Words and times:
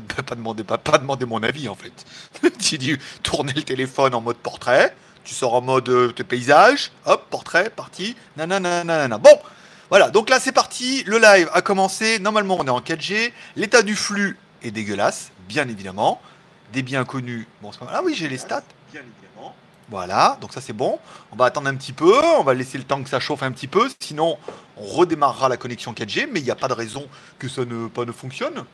pas, 0.00 0.34
demander, 0.34 0.64
pas, 0.64 0.78
pas 0.78 0.98
demander 0.98 1.26
mon 1.26 1.42
avis 1.42 1.68
en 1.68 1.74
fait. 1.74 2.04
tu 2.58 2.78
dis 2.78 2.96
tourner 3.22 3.52
le 3.54 3.62
téléphone 3.62 4.14
en 4.14 4.20
mode 4.20 4.36
portrait, 4.36 4.94
tu 5.24 5.34
sors 5.34 5.54
en 5.54 5.60
mode 5.60 5.88
euh, 5.88 6.12
paysage, 6.12 6.92
hop, 7.06 7.26
portrait, 7.30 7.70
parti, 7.70 8.16
nanana, 8.36 8.84
nanana. 8.84 9.18
Bon, 9.18 9.38
voilà, 9.90 10.10
donc 10.10 10.28
là 10.30 10.40
c'est 10.40 10.52
parti, 10.52 11.02
le 11.04 11.18
live 11.18 11.48
a 11.52 11.62
commencé, 11.62 12.18
normalement 12.18 12.58
on 12.60 12.66
est 12.66 12.70
en 12.70 12.80
4G, 12.80 13.32
l'état 13.56 13.82
du 13.82 13.96
flux 13.96 14.38
est 14.62 14.70
dégueulasse, 14.70 15.30
bien 15.48 15.68
évidemment, 15.68 16.20
des 16.72 16.82
biens 16.82 17.04
connus, 17.04 17.46
bon, 17.62 17.70
ah 17.88 18.00
oui 18.04 18.14
j'ai 18.14 18.28
les 18.28 18.38
stats, 18.38 18.62
bien 18.92 19.00
évidemment. 19.00 19.54
Voilà, 19.90 20.36
donc 20.42 20.52
ça 20.52 20.60
c'est 20.60 20.74
bon. 20.74 20.98
On 21.32 21.36
va 21.36 21.46
attendre 21.46 21.68
un 21.68 21.74
petit 21.74 21.94
peu, 21.94 22.14
on 22.38 22.42
va 22.42 22.52
laisser 22.52 22.76
le 22.76 22.84
temps 22.84 23.02
que 23.02 23.08
ça 23.08 23.20
chauffe 23.20 23.42
un 23.42 23.52
petit 23.52 23.68
peu, 23.68 23.88
sinon 24.00 24.36
on 24.76 24.84
redémarrera 24.84 25.48
la 25.48 25.56
connexion 25.56 25.92
4G, 25.92 26.28
mais 26.30 26.40
il 26.40 26.44
n'y 26.44 26.50
a 26.50 26.56
pas 26.56 26.68
de 26.68 26.74
raison 26.74 27.08
que 27.38 27.48
ça 27.48 27.64
ne, 27.64 27.88
pas 27.88 28.04
ne 28.04 28.12
fonctionne. 28.12 28.64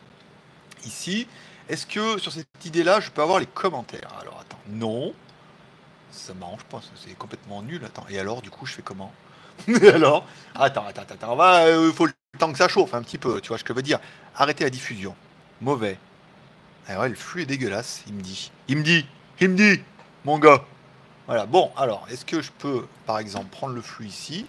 Ici, 0.84 1.26
est-ce 1.68 1.86
que 1.86 2.18
sur 2.18 2.32
cette 2.32 2.64
idée-là, 2.64 3.00
je 3.00 3.10
peux 3.10 3.22
avoir 3.22 3.38
les 3.40 3.46
commentaires? 3.46 4.12
Alors 4.20 4.38
attends, 4.40 4.58
non. 4.68 5.14
Ça 6.10 6.34
m'arrange 6.34 6.64
pas, 6.64 6.80
c'est 6.94 7.16
complètement 7.16 7.62
nul. 7.62 7.84
Attends, 7.84 8.06
et 8.08 8.18
alors 8.18 8.42
du 8.42 8.50
coup, 8.50 8.66
je 8.66 8.74
fais 8.74 8.82
comment? 8.82 9.12
Et 9.68 9.88
alors? 9.88 10.26
Attends, 10.54 10.84
attends, 10.86 11.02
attends, 11.02 11.86
il 11.86 11.92
faut 11.92 12.06
le 12.06 12.12
temps 12.38 12.50
que 12.52 12.58
ça 12.58 12.68
chauffe 12.68 12.94
un 12.94 13.02
petit 13.02 13.18
peu, 13.18 13.40
tu 13.40 13.48
vois 13.48 13.58
ce 13.58 13.64
que 13.64 13.72
je 13.72 13.76
veux 13.76 13.82
dire. 13.82 14.00
Arrêtez 14.36 14.64
la 14.64 14.70
diffusion. 14.70 15.14
Mauvais. 15.60 15.98
Ah 16.88 17.00
ouais, 17.00 17.08
le 17.08 17.14
flux 17.14 17.42
est 17.42 17.46
dégueulasse, 17.46 18.02
il 18.06 18.14
me 18.14 18.20
dit. 18.20 18.52
Il 18.68 18.78
me 18.78 18.82
dit, 18.82 19.06
il 19.40 19.48
me 19.48 19.56
dit, 19.56 19.82
mon 20.24 20.38
gars. 20.38 20.64
Voilà, 21.26 21.46
bon, 21.46 21.70
alors, 21.76 22.06
est-ce 22.10 22.24
que 22.24 22.42
je 22.42 22.50
peux, 22.52 22.86
par 23.06 23.18
exemple, 23.18 23.48
prendre 23.48 23.74
le 23.74 23.80
flux 23.80 24.06
ici? 24.06 24.46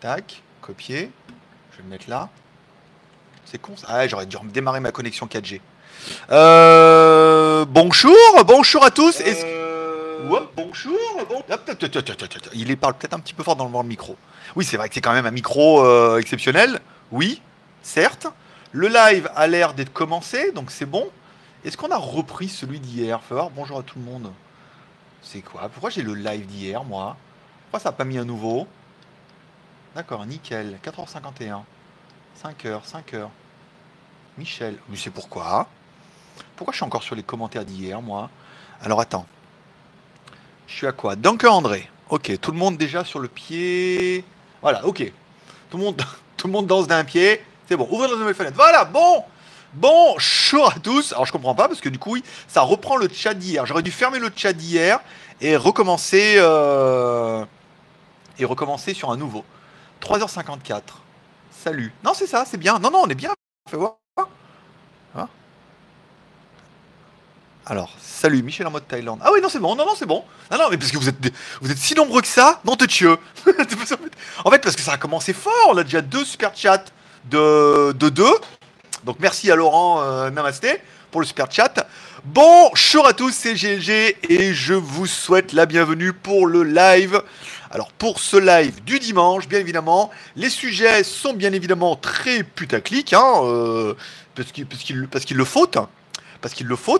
Tac, 0.00 0.42
copier. 0.60 1.10
Je 1.72 1.78
vais 1.78 1.82
le 1.84 1.88
mettre 1.88 2.10
là. 2.10 2.28
C'est 3.44 3.60
con 3.60 3.76
ça. 3.76 3.86
Ah, 3.88 4.06
j'aurais 4.06 4.26
dû 4.26 4.36
démarrer 4.52 4.80
ma 4.80 4.92
connexion 4.92 5.26
4G. 5.26 5.60
Euh, 6.30 7.64
bonjour, 7.66 8.16
bonjour 8.46 8.84
à 8.84 8.90
tous. 8.90 9.20
Euh... 9.26 10.40
bonjour, 10.56 10.98
bon... 11.28 11.42
Il 12.54 12.76
parle 12.76 12.94
peut-être 12.94 13.14
un 13.14 13.20
petit 13.20 13.34
peu 13.34 13.42
fort 13.42 13.56
dans 13.56 13.66
le 13.66 13.88
micro. 13.88 14.16
Oui, 14.56 14.64
c'est 14.64 14.76
vrai 14.76 14.88
que 14.88 14.94
c'est 14.94 15.00
quand 15.00 15.12
même 15.12 15.26
un 15.26 15.30
micro 15.30 15.84
euh, 15.84 16.18
exceptionnel. 16.18 16.80
Oui, 17.10 17.42
certes. 17.82 18.26
Le 18.72 18.88
live 18.88 19.28
a 19.34 19.46
l'air 19.46 19.74
d'être 19.74 19.92
commencé, 19.92 20.52
donc 20.52 20.70
c'est 20.70 20.86
bon. 20.86 21.08
Est-ce 21.64 21.76
qu'on 21.76 21.90
a 21.90 21.96
repris 21.96 22.48
celui 22.48 22.80
d'hier? 22.80 23.20
Fais 23.22 23.34
voir, 23.34 23.50
bonjour 23.50 23.78
à 23.78 23.82
tout 23.82 23.98
le 23.98 24.04
monde. 24.04 24.32
C'est 25.22 25.42
quoi? 25.42 25.68
Pourquoi 25.68 25.90
j'ai 25.90 26.02
le 26.02 26.14
live 26.14 26.46
d'hier, 26.46 26.84
moi? 26.84 27.16
Pourquoi 27.64 27.80
ça 27.80 27.90
n'a 27.90 27.96
pas 27.96 28.04
mis 28.04 28.18
un 28.18 28.24
nouveau? 28.24 28.66
D'accord, 29.94 30.24
nickel. 30.24 30.78
4h51. 30.84 31.62
5h, 32.42 32.80
5h. 32.88 33.28
Michel. 34.38 34.78
Mais 34.88 34.96
c'est 34.96 35.10
pourquoi? 35.10 35.68
Pourquoi 36.56 36.72
je 36.72 36.76
suis 36.76 36.84
encore 36.84 37.02
sur 37.02 37.14
les 37.14 37.22
commentaires 37.22 37.64
d'hier, 37.64 38.00
moi? 38.02 38.30
Alors 38.82 39.00
attends. 39.00 39.26
Je 40.66 40.74
suis 40.74 40.86
à 40.86 40.92
quoi? 40.92 41.16
Dunker 41.16 41.52
André. 41.52 41.88
Ok, 42.08 42.38
tout 42.40 42.52
le 42.52 42.58
monde 42.58 42.76
déjà 42.76 43.04
sur 43.04 43.18
le 43.18 43.28
pied. 43.28 44.24
Voilà, 44.62 44.84
ok. 44.86 45.12
Tout 45.70 45.76
le 45.78 45.84
monde, 45.84 46.02
tout 46.36 46.48
le 46.48 46.62
danse 46.62 46.86
d'un 46.86 47.04
pied. 47.04 47.42
C'est 47.68 47.76
bon. 47.76 47.88
Ouvrez 47.90 48.08
la 48.08 48.16
nouvelle 48.16 48.34
fenêtre. 48.34 48.56
Voilà, 48.56 48.84
bon 48.84 49.24
Bonjour 49.72 50.68
à 50.68 50.80
tous. 50.80 51.12
Alors 51.12 51.26
je 51.26 51.32
comprends 51.32 51.54
pas 51.54 51.68
parce 51.68 51.80
que 51.80 51.88
du 51.88 51.98
coup, 51.98 52.16
ça 52.48 52.62
reprend 52.62 52.96
le 52.96 53.08
chat 53.08 53.34
d'hier. 53.34 53.66
J'aurais 53.66 53.84
dû 53.84 53.92
fermer 53.92 54.18
le 54.18 54.28
chat 54.34 54.52
d'hier 54.52 54.98
et 55.40 55.56
recommencer 55.56 56.34
euh, 56.38 57.44
et 58.38 58.44
recommencer 58.44 58.94
sur 58.94 59.12
un 59.12 59.16
nouveau. 59.16 59.44
3h54. 60.02 60.80
Salut. 61.52 61.92
Non, 62.04 62.14
c'est 62.14 62.26
ça, 62.26 62.44
c'est 62.44 62.56
bien. 62.56 62.80
Non, 62.80 62.90
non, 62.90 63.02
on 63.04 63.08
est 63.08 63.14
bien. 63.14 63.30
Alors, 67.66 67.94
salut, 68.02 68.42
Michel 68.42 68.66
en 68.66 68.70
mode 68.70 68.88
Thaïlande. 68.88 69.20
Ah 69.22 69.30
oui, 69.32 69.40
non, 69.40 69.48
c'est 69.48 69.58
bon. 69.58 69.76
Non, 69.76 69.86
non, 69.86 69.94
c'est 69.96 70.06
bon. 70.06 70.24
Non, 70.50 70.58
non, 70.58 70.64
mais 70.70 70.76
parce 70.76 70.90
que 70.90 70.98
vous 70.98 71.08
êtes, 71.08 71.16
vous 71.60 71.70
êtes 71.70 71.78
si 71.78 71.94
nombreux 71.94 72.22
que 72.22 72.28
ça. 72.28 72.60
Non, 72.64 72.76
te 72.76 72.84
tueux. 72.84 73.18
en 74.44 74.50
fait, 74.50 74.58
parce 74.58 74.76
que 74.76 74.82
ça 74.82 74.92
a 74.92 74.96
commencé 74.96 75.32
fort. 75.32 75.68
On 75.68 75.76
a 75.76 75.84
déjà 75.84 76.00
deux 76.00 76.24
super 76.24 76.52
chats 76.56 76.84
de, 77.30 77.92
de 77.92 78.08
deux. 78.08 78.34
Donc 79.04 79.16
merci 79.20 79.50
à 79.50 79.56
Laurent 79.56 80.02
euh, 80.02 80.30
Namasté 80.30 80.80
pour 81.10 81.20
le 81.20 81.26
super 81.26 81.50
chat. 81.50 81.86
Bonjour 82.24 83.06
à 83.06 83.14
tous, 83.14 83.32
c'est 83.32 83.54
GLG 83.54 84.16
et 84.28 84.52
je 84.52 84.74
vous 84.74 85.06
souhaite 85.06 85.52
la 85.52 85.64
bienvenue 85.64 86.12
pour 86.12 86.46
le 86.46 86.62
live. 86.64 87.22
Alors 87.70 87.92
pour 87.92 88.20
ce 88.20 88.36
live 88.36 88.82
du 88.84 88.98
dimanche, 88.98 89.48
bien 89.48 89.58
évidemment, 89.58 90.10
les 90.36 90.50
sujets 90.50 91.02
sont 91.02 91.32
bien 91.32 91.52
évidemment 91.52 91.96
très 91.96 92.42
putaclic, 92.42 93.14
hein, 93.14 93.42
euh, 93.44 93.94
parce 94.34 94.52
qu'il 94.52 94.66
parce 94.66 95.24
qu'il 95.24 95.36
le 95.36 95.44
faut 95.44 95.66
parce 96.40 96.54
qu'il 96.54 96.66
le 96.66 96.76
faut. 96.76 96.98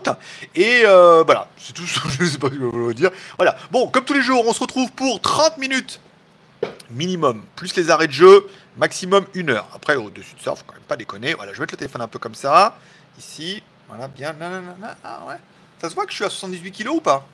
Et 0.54 0.82
euh, 0.84 1.22
voilà, 1.24 1.48
c'est 1.58 1.72
tout 1.72 1.84
je 1.84 1.94
sais 2.24 2.38
pas 2.38 2.48
ce 2.48 2.54
que 2.54 2.60
je 2.60 2.64
veux 2.64 2.94
dire. 2.94 3.10
Voilà, 3.36 3.56
bon, 3.70 3.88
comme 3.88 4.04
tous 4.04 4.14
les 4.14 4.22
jours, 4.22 4.44
on 4.46 4.52
se 4.52 4.60
retrouve 4.60 4.90
pour 4.92 5.20
30 5.20 5.58
minutes 5.58 6.00
minimum, 6.90 7.42
plus 7.56 7.74
les 7.76 7.90
arrêts 7.90 8.08
de 8.08 8.12
jeu, 8.12 8.46
maximum 8.76 9.24
une 9.34 9.50
heure. 9.50 9.68
Après, 9.74 9.96
au-dessus 9.96 10.34
de 10.34 10.42
ça, 10.42 10.54
faut 10.54 10.64
quand 10.66 10.74
même 10.74 10.82
pas 10.82 10.96
déconner. 10.96 11.34
Voilà, 11.34 11.52
je 11.52 11.58
vais 11.58 11.62
mettre 11.62 11.74
le 11.74 11.78
téléphone 11.78 12.02
un 12.02 12.08
peu 12.08 12.18
comme 12.18 12.34
ça. 12.34 12.76
Ici, 13.18 13.62
voilà, 13.88 14.08
bien. 14.08 14.34
Ah, 15.04 15.20
ouais. 15.28 15.36
Ça 15.80 15.88
se 15.88 15.94
voit 15.94 16.04
que 16.04 16.10
je 16.10 16.16
suis 16.16 16.24
à 16.24 16.30
78 16.30 16.72
kilos 16.72 16.96
ou 16.96 17.00
pas? 17.00 17.26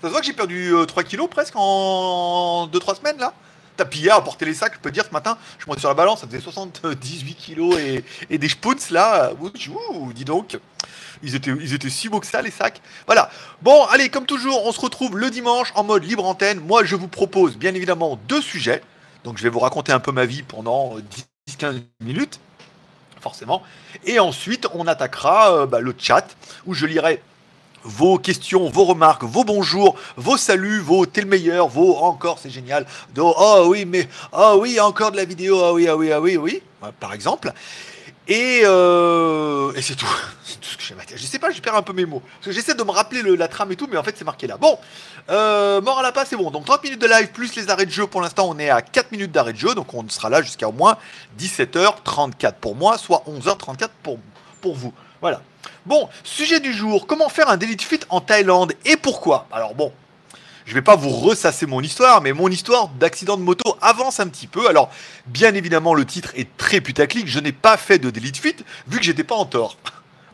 Ça 0.00 0.08
se 0.08 0.12
voit 0.12 0.20
que 0.20 0.26
j'ai 0.26 0.32
perdu 0.32 0.72
3 0.86 1.02
euh, 1.02 1.06
kilos 1.06 1.28
presque 1.30 1.54
en 1.56 2.68
2-3 2.72 2.98
semaines 2.98 3.18
là 3.18 3.32
T'as 3.76 3.84
pillé 3.86 4.10
à 4.10 4.20
porter 4.20 4.44
les 4.44 4.52
sacs, 4.52 4.74
je 4.74 4.80
peux 4.80 4.90
dire 4.90 5.04
ce 5.06 5.12
matin, 5.12 5.38
je 5.58 5.64
monte 5.66 5.78
sur 5.78 5.88
la 5.88 5.94
balance, 5.94 6.20
ça 6.20 6.26
faisait 6.26 6.40
78 6.40 7.34
kilos 7.34 7.78
et, 7.78 8.04
et 8.28 8.36
des 8.36 8.48
spouts 8.50 8.74
là. 8.90 9.32
Ouh, 9.40 10.12
dis 10.12 10.24
donc. 10.24 10.58
Ils 11.22 11.34
étaient, 11.34 11.50
ils 11.50 11.74
étaient 11.74 11.90
si 11.90 12.08
beaux 12.08 12.20
que 12.20 12.26
ça, 12.26 12.42
les 12.42 12.50
sacs. 12.50 12.80
Voilà. 13.06 13.30
Bon, 13.62 13.84
allez, 13.86 14.08
comme 14.08 14.26
toujours, 14.26 14.66
on 14.66 14.72
se 14.72 14.80
retrouve 14.80 15.18
le 15.18 15.30
dimanche 15.30 15.72
en 15.74 15.84
mode 15.84 16.04
libre 16.04 16.24
antenne. 16.24 16.60
Moi, 16.60 16.84
je 16.84 16.96
vous 16.96 17.08
propose 17.08 17.56
bien 17.56 17.74
évidemment 17.74 18.18
deux 18.28 18.42
sujets. 18.42 18.82
Donc 19.24 19.38
je 19.38 19.42
vais 19.42 19.48
vous 19.48 19.60
raconter 19.60 19.92
un 19.92 20.00
peu 20.00 20.12
ma 20.12 20.24
vie 20.24 20.42
pendant 20.42 20.96
10-15 21.48 21.82
minutes, 22.00 22.40
forcément. 23.20 23.62
Et 24.04 24.18
ensuite, 24.18 24.66
on 24.74 24.86
attaquera 24.86 25.52
euh, 25.52 25.66
bah, 25.66 25.80
le 25.80 25.94
chat, 25.96 26.26
où 26.66 26.74
je 26.74 26.86
lirai 26.86 27.22
vos 27.84 28.18
questions, 28.18 28.68
vos 28.68 28.84
remarques, 28.84 29.24
vos 29.24 29.44
bonjours, 29.44 29.96
vos 30.16 30.36
saluts, 30.36 30.80
vos 30.80 31.04
t'es 31.06 31.20
le 31.20 31.26
meilleur, 31.26 31.66
vos 31.66 31.96
encore 31.96 32.38
c'est 32.38 32.50
génial, 32.50 32.86
oh 33.18 33.66
oui 33.66 33.84
mais 33.84 34.08
oh 34.32 34.58
oui 34.60 34.78
encore 34.78 35.10
de 35.10 35.16
la 35.16 35.24
vidéo, 35.24 35.60
ah 35.64 35.72
oui 35.72 35.88
ah 35.88 35.96
oui 35.96 36.12
ah 36.12 36.20
oui 36.20 36.36
oui, 36.36 36.62
par 37.00 37.12
exemple. 37.12 37.52
Euh, 38.34 39.72
et, 39.74 39.82
c'est 39.82 39.94
tout. 39.94 40.06
c'est 40.44 40.60
tout 40.60 40.68
ce 40.68 40.76
que 40.76 40.82
j'ai 40.82 40.94
Je 41.16 41.22
sais 41.22 41.38
pas, 41.38 41.50
je 41.50 41.60
perds 41.60 41.74
un 41.74 41.82
peu 41.82 41.92
mes 41.92 42.06
mots. 42.06 42.20
Parce 42.20 42.46
que 42.46 42.52
j'essaie 42.52 42.74
de 42.74 42.82
me 42.82 42.90
rappeler 42.90 43.22
la 43.36 43.48
trame 43.48 43.72
et 43.72 43.76
tout, 43.76 43.88
mais 43.90 43.96
en 43.96 44.02
fait 44.02 44.16
c'est 44.16 44.24
marqué 44.24 44.46
là. 44.46 44.56
Bon, 44.56 44.78
euh, 45.30 45.80
mort 45.80 45.98
à 45.98 46.02
la 46.02 46.12
passe, 46.12 46.28
c'est 46.28 46.36
bon. 46.36 46.50
Donc 46.50 46.64
30 46.64 46.84
minutes 46.84 47.00
de 47.00 47.06
live 47.06 47.28
plus 47.32 47.54
les 47.56 47.70
arrêts 47.70 47.86
de 47.86 47.90
jeu. 47.90 48.06
Pour 48.06 48.20
l'instant, 48.20 48.48
on 48.48 48.58
est 48.58 48.70
à 48.70 48.82
4 48.82 49.12
minutes 49.12 49.32
d'arrêt 49.32 49.52
de 49.52 49.58
jeu. 49.58 49.74
Donc 49.74 49.92
on 49.94 50.08
sera 50.08 50.30
là 50.30 50.42
jusqu'à 50.42 50.68
au 50.68 50.72
moins 50.72 50.96
17h34 51.38 52.54
pour 52.60 52.74
moi, 52.76 52.98
soit 52.98 53.24
11h34 53.28 53.88
pour, 54.02 54.18
pour 54.60 54.74
vous. 54.74 54.92
Voilà. 55.20 55.40
Bon, 55.86 56.08
sujet 56.24 56.60
du 56.60 56.72
jour. 56.72 57.06
Comment 57.06 57.28
faire 57.28 57.48
un 57.48 57.56
delete 57.56 57.82
fit 57.82 58.00
en 58.08 58.20
Thaïlande 58.20 58.74
et 58.84 58.96
pourquoi? 58.96 59.46
Alors 59.52 59.74
bon, 59.74 59.92
je 60.72 60.74
vais 60.74 60.80
pas 60.80 60.96
vous 60.96 61.10
ressasser 61.10 61.66
mon 61.66 61.82
histoire, 61.82 62.22
mais 62.22 62.32
mon 62.32 62.48
histoire 62.48 62.88
d'accident 62.98 63.36
de 63.36 63.42
moto 63.42 63.76
avance 63.82 64.20
un 64.20 64.28
petit 64.28 64.46
peu. 64.46 64.70
Alors, 64.70 64.90
bien 65.26 65.54
évidemment, 65.54 65.92
le 65.92 66.06
titre 66.06 66.32
est 66.34 66.48
très 66.56 66.80
putaclic. 66.80 67.28
Je 67.28 67.40
n'ai 67.40 67.52
pas 67.52 67.76
fait 67.76 67.98
de 67.98 68.08
delete 68.08 68.38
fit 68.38 68.56
vu 68.88 68.96
que 68.96 69.04
j'étais 69.04 69.22
pas 69.22 69.34
en 69.34 69.44
tort. 69.44 69.76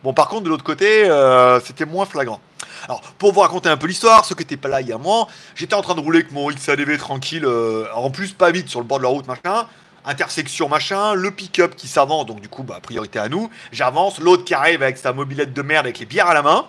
Bon, 0.04 0.12
par 0.12 0.28
contre, 0.28 0.44
de 0.44 0.48
l'autre 0.48 0.62
côté, 0.62 1.06
euh, 1.06 1.58
c'était 1.58 1.86
moins 1.86 2.06
flagrant. 2.06 2.40
Alors, 2.84 3.00
pour 3.18 3.32
vous 3.32 3.40
raconter 3.40 3.68
un 3.68 3.76
peu 3.76 3.88
l'histoire, 3.88 4.24
ceux 4.24 4.36
qui 4.36 4.42
n'étaient 4.42 4.56
pas 4.56 4.68
là 4.68 4.80
il 4.80 4.86
y 4.86 4.92
a 4.92 4.96
un 4.96 5.26
j'étais 5.56 5.74
en 5.74 5.82
train 5.82 5.96
de 5.96 6.00
rouler 6.00 6.20
avec 6.20 6.30
mon 6.30 6.48
XADV 6.52 6.98
tranquille, 6.98 7.44
euh, 7.44 7.86
en 7.96 8.12
plus 8.12 8.30
pas 8.30 8.52
vite 8.52 8.68
sur 8.68 8.78
le 8.78 8.86
bord 8.86 8.98
de 8.98 9.02
la 9.02 9.08
route, 9.08 9.26
machin, 9.26 9.66
intersection, 10.04 10.68
machin, 10.68 11.14
le 11.14 11.32
pick-up 11.32 11.74
qui 11.74 11.88
s'avance, 11.88 12.26
donc 12.26 12.40
du 12.40 12.48
coup, 12.48 12.62
bah, 12.62 12.78
priorité 12.80 13.18
à 13.18 13.28
nous, 13.28 13.50
j'avance, 13.72 14.20
l'autre 14.20 14.44
qui 14.44 14.54
arrive 14.54 14.84
avec 14.84 14.98
sa 14.98 15.12
mobilette 15.12 15.52
de 15.52 15.62
merde 15.62 15.86
avec 15.86 15.98
les 15.98 16.06
bières 16.06 16.28
à 16.28 16.34
la 16.34 16.42
main, 16.42 16.64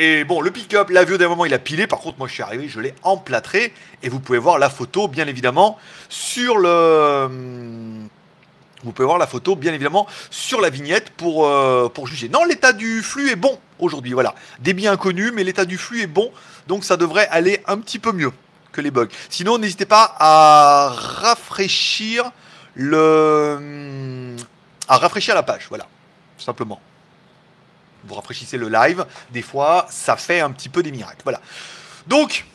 et 0.00 0.22
bon, 0.22 0.40
le 0.40 0.52
pick-up, 0.52 0.90
la 0.90 1.02
vue 1.02 1.18
d'un 1.18 1.28
moment, 1.28 1.44
il 1.44 1.52
a 1.52 1.58
pilé. 1.58 1.88
Par 1.88 1.98
contre, 1.98 2.18
moi, 2.18 2.28
je 2.28 2.32
suis 2.32 2.42
arrivé, 2.44 2.68
je 2.68 2.78
l'ai 2.78 2.94
emplâtré. 3.02 3.74
Et 4.04 4.08
vous 4.08 4.20
pouvez 4.20 4.38
voir 4.38 4.60
la 4.60 4.70
photo, 4.70 5.08
bien 5.08 5.26
évidemment, 5.26 5.76
sur 6.08 6.56
le. 6.56 7.28
Vous 8.84 8.92
pouvez 8.92 9.06
voir 9.06 9.18
la 9.18 9.26
photo, 9.26 9.56
bien 9.56 9.74
évidemment, 9.74 10.06
sur 10.30 10.60
la 10.60 10.70
vignette 10.70 11.10
pour, 11.10 11.46
euh, 11.46 11.88
pour 11.88 12.06
juger. 12.06 12.28
Non, 12.28 12.44
l'état 12.44 12.72
du 12.72 13.02
flux 13.02 13.28
est 13.30 13.36
bon 13.36 13.58
aujourd'hui. 13.80 14.12
Voilà. 14.12 14.36
Débit 14.60 14.86
inconnu, 14.86 15.32
mais 15.32 15.42
l'état 15.42 15.64
du 15.64 15.76
flux 15.76 16.02
est 16.02 16.06
bon. 16.06 16.30
Donc, 16.68 16.84
ça 16.84 16.96
devrait 16.96 17.26
aller 17.32 17.60
un 17.66 17.78
petit 17.78 17.98
peu 17.98 18.12
mieux 18.12 18.30
que 18.70 18.80
les 18.80 18.92
bugs. 18.92 19.08
Sinon, 19.30 19.58
n'hésitez 19.58 19.84
pas 19.84 20.14
à 20.20 20.90
rafraîchir 20.94 22.30
le. 22.76 24.36
À 24.86 24.96
rafraîchir 24.98 25.34
la 25.34 25.42
page. 25.42 25.66
Voilà. 25.68 25.88
Simplement 26.38 26.80
vous 28.08 28.14
rafraîchissez 28.14 28.56
le 28.56 28.68
live, 28.68 29.04
des 29.30 29.42
fois, 29.42 29.86
ça 29.90 30.16
fait 30.16 30.40
un 30.40 30.50
petit 30.50 30.68
peu 30.68 30.82
des 30.82 30.90
miracles. 30.90 31.20
Voilà. 31.24 31.40
Donc, 32.06 32.46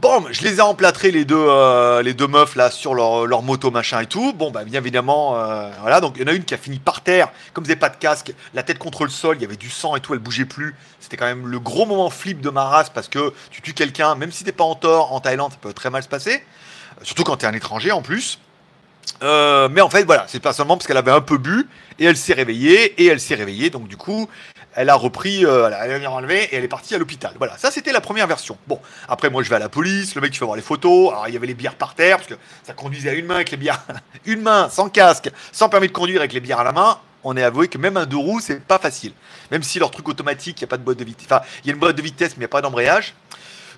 Bon, 0.00 0.24
je 0.32 0.42
les 0.42 0.56
ai 0.56 0.60
emplâtrés 0.60 1.12
les 1.12 1.24
deux, 1.24 1.36
euh, 1.38 2.02
les 2.02 2.14
deux 2.14 2.26
meufs 2.26 2.56
là 2.56 2.70
sur 2.70 2.94
leur, 2.94 3.42
moto 3.42 3.70
machin 3.70 4.00
et 4.00 4.06
tout. 4.06 4.32
Bon, 4.32 4.50
bah 4.50 4.64
bien 4.64 4.80
évidemment, 4.80 5.38
euh, 5.38 5.70
voilà. 5.80 6.00
Donc 6.00 6.14
il 6.16 6.22
y 6.22 6.24
en 6.24 6.26
a 6.26 6.32
une 6.32 6.44
qui 6.44 6.52
a 6.52 6.58
fini 6.58 6.80
par 6.80 7.00
terre, 7.02 7.30
comme 7.52 7.64
faisait 7.64 7.76
pas 7.76 7.90
de 7.90 7.96
casque, 7.96 8.32
la 8.54 8.64
tête 8.64 8.78
contre 8.78 9.04
le 9.04 9.10
sol, 9.10 9.36
il 9.38 9.42
y 9.42 9.44
avait 9.44 9.56
du 9.56 9.70
sang 9.70 9.94
et 9.94 10.00
tout, 10.00 10.12
elle 10.12 10.18
bougeait 10.18 10.46
plus. 10.46 10.74
C'était 10.98 11.16
quand 11.16 11.26
même 11.26 11.46
le 11.46 11.60
gros 11.60 11.86
moment 11.86 12.10
flip 12.10 12.40
de 12.40 12.50
ma 12.50 12.64
race 12.64 12.90
parce 12.90 13.08
que 13.08 13.32
tu 13.50 13.62
tues 13.62 13.72
quelqu'un, 13.72 14.16
même 14.16 14.32
si 14.32 14.42
t'es 14.42 14.52
pas 14.52 14.64
en 14.64 14.74
tort, 14.74 15.12
en 15.12 15.20
Thaïlande, 15.20 15.52
ça 15.52 15.58
peut 15.60 15.72
très 15.72 15.90
mal 15.90 16.02
se 16.02 16.08
passer. 16.08 16.42
Surtout 17.02 17.22
quand 17.22 17.36
t'es 17.36 17.46
un 17.46 17.54
étranger 17.54 17.92
en 17.92 18.02
plus. 18.02 18.40
Euh, 19.22 19.68
mais 19.70 19.80
en 19.80 19.90
fait, 19.90 20.04
voilà, 20.04 20.24
c'est 20.28 20.40
pas 20.40 20.52
seulement 20.52 20.76
parce 20.76 20.86
qu'elle 20.86 20.96
avait 20.96 21.12
un 21.12 21.20
peu 21.20 21.38
bu 21.38 21.68
et 21.98 22.04
elle 22.04 22.16
s'est 22.16 22.34
réveillée 22.34 23.00
et 23.02 23.06
elle 23.06 23.20
s'est 23.20 23.34
réveillée. 23.34 23.70
Donc 23.70 23.86
du 23.86 23.96
coup, 23.96 24.28
elle 24.76 24.90
a 24.90 24.94
repris, 24.94 25.44
euh, 25.44 25.70
elle 25.82 26.04
a 26.04 26.10
enlevé 26.10 26.44
et 26.44 26.56
elle 26.56 26.64
est 26.64 26.68
partie 26.68 26.94
à 26.94 26.98
l'hôpital. 26.98 27.32
Voilà, 27.38 27.56
ça 27.58 27.70
c'était 27.70 27.92
la 27.92 28.00
première 28.00 28.26
version. 28.26 28.56
Bon, 28.66 28.80
après 29.08 29.30
moi 29.30 29.42
je 29.42 29.50
vais 29.50 29.56
à 29.56 29.60
la 29.60 29.68
police, 29.68 30.14
le 30.14 30.20
mec 30.20 30.34
il 30.34 30.38
fait 30.38 30.44
voir 30.44 30.56
les 30.56 30.62
photos. 30.62 31.10
Alors 31.10 31.28
il 31.28 31.34
y 31.34 31.36
avait 31.36 31.46
les 31.46 31.54
bières 31.54 31.76
par 31.76 31.94
terre 31.94 32.16
parce 32.16 32.28
que 32.28 32.34
ça 32.64 32.72
conduisait 32.72 33.10
à 33.10 33.14
une 33.14 33.26
main 33.26 33.36
avec 33.36 33.50
les 33.50 33.56
bières, 33.56 33.84
une 34.26 34.42
main 34.42 34.68
sans 34.70 34.88
casque, 34.88 35.30
sans 35.52 35.68
permis 35.68 35.88
de 35.88 35.92
conduire 35.92 36.20
avec 36.20 36.32
les 36.32 36.40
bières 36.40 36.60
à 36.60 36.64
la 36.64 36.72
main. 36.72 36.98
On 37.22 37.36
est 37.36 37.42
avoué 37.42 37.68
que 37.68 37.78
même 37.78 37.96
un 37.96 38.06
deux 38.06 38.16
roues 38.16 38.40
c'est 38.40 38.60
pas 38.60 38.78
facile. 38.78 39.12
Même 39.50 39.62
si 39.62 39.78
leur 39.78 39.90
truc 39.90 40.08
automatique, 40.08 40.60
il 40.60 40.64
n'y 40.64 40.68
a 40.68 40.70
pas 40.70 40.76
de 40.76 40.82
boîte 40.82 40.98
de 40.98 41.04
vitesse. 41.04 41.26
Enfin, 41.30 41.42
il 41.62 41.68
y 41.68 41.70
a 41.70 41.74
une 41.74 41.80
boîte 41.80 41.96
de 41.96 42.02
vitesse 42.02 42.30
mais 42.30 42.36
il 42.36 42.40
n'y 42.40 42.44
a 42.46 42.48
pas 42.48 42.62
d'embrayage. 42.62 43.14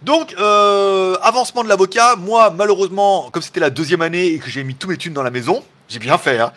Donc, 0.03 0.35
euh, 0.39 1.17
avancement 1.23 1.65
de 1.65 1.69
l'avocat. 1.69 2.17
Moi, 2.17 2.51
malheureusement, 2.51 3.31
comme 3.31 3.43
c'était 3.43 3.61
la 3.61 3.71
deuxième 3.71 4.03
année 4.03 4.27
et 4.27 4.39
que 4.39 4.51
j'ai 4.51 4.63
mis 4.63 4.75
tous 4.75 4.89
mes 4.89 4.97
thunes 4.97 5.15
dans 5.15 5.23
la 5.23 5.31
maison, 5.31 5.65
j'ai 5.89 5.99
bien 5.99 6.19
fait, 6.19 6.39
hein, 6.39 6.53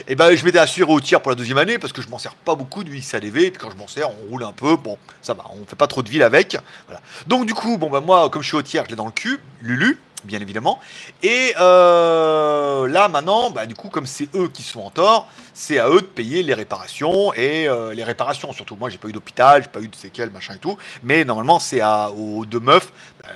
et 0.00 0.12
eh 0.12 0.14
ben 0.14 0.34
je 0.34 0.44
m'étais 0.44 0.58
assuré 0.58 0.90
au 0.90 1.00
tir 1.00 1.20
pour 1.20 1.30
la 1.30 1.34
deuxième 1.34 1.58
année 1.58 1.78
parce 1.78 1.92
que 1.92 2.00
je 2.00 2.08
m'en 2.08 2.18
sers 2.18 2.34
pas 2.34 2.54
beaucoup 2.54 2.84
du 2.84 2.98
XADV. 2.98 3.44
Et 3.44 3.50
puis 3.50 3.60
quand 3.60 3.70
je 3.70 3.76
m'en 3.76 3.86
sers, 3.86 4.08
on 4.08 4.30
roule 4.30 4.44
un 4.44 4.52
peu. 4.52 4.76
Bon, 4.76 4.96
ça 5.20 5.34
va, 5.34 5.44
on 5.50 5.66
fait 5.66 5.76
pas 5.76 5.86
trop 5.86 6.02
de 6.02 6.08
ville 6.08 6.22
avec. 6.22 6.56
Voilà. 6.86 7.02
Donc 7.26 7.44
du 7.46 7.52
coup, 7.52 7.76
bon 7.76 7.90
bah 7.90 8.00
moi, 8.00 8.30
comme 8.30 8.42
je 8.42 8.48
suis 8.48 8.56
au 8.56 8.62
tir, 8.62 8.84
je 8.84 8.90
l'ai 8.90 8.96
dans 8.96 9.04
le 9.06 9.12
cul, 9.12 9.40
Lulu, 9.60 10.00
bien 10.24 10.40
évidemment. 10.40 10.80
Et 11.22 11.54
euh, 11.60 12.88
là 12.88 13.08
maintenant, 13.08 13.50
bah, 13.50 13.66
du 13.66 13.74
coup, 13.74 13.90
comme 13.90 14.06
c'est 14.06 14.34
eux 14.34 14.48
qui 14.48 14.62
sont 14.62 14.80
en 14.80 14.90
tort, 14.90 15.28
c'est 15.52 15.78
à 15.78 15.88
eux 15.90 16.00
de 16.00 16.06
payer 16.06 16.42
les 16.42 16.54
réparations 16.54 17.34
et 17.34 17.68
euh, 17.68 17.92
les 17.92 18.04
réparations 18.04 18.52
surtout. 18.52 18.76
Moi, 18.76 18.88
j'ai 18.88 18.98
pas 18.98 19.08
eu 19.08 19.12
d'hôpital, 19.12 19.62
j'ai 19.62 19.68
pas 19.68 19.80
eu 19.80 19.88
de 19.88 19.96
séquelles, 19.96 20.30
machin 20.30 20.54
et 20.54 20.58
tout. 20.58 20.78
Mais 21.02 21.24
normalement, 21.24 21.58
c'est 21.58 21.82
aux 22.16 22.46
deux 22.46 22.60
meufs. 22.60 22.90
Bah, 23.22 23.28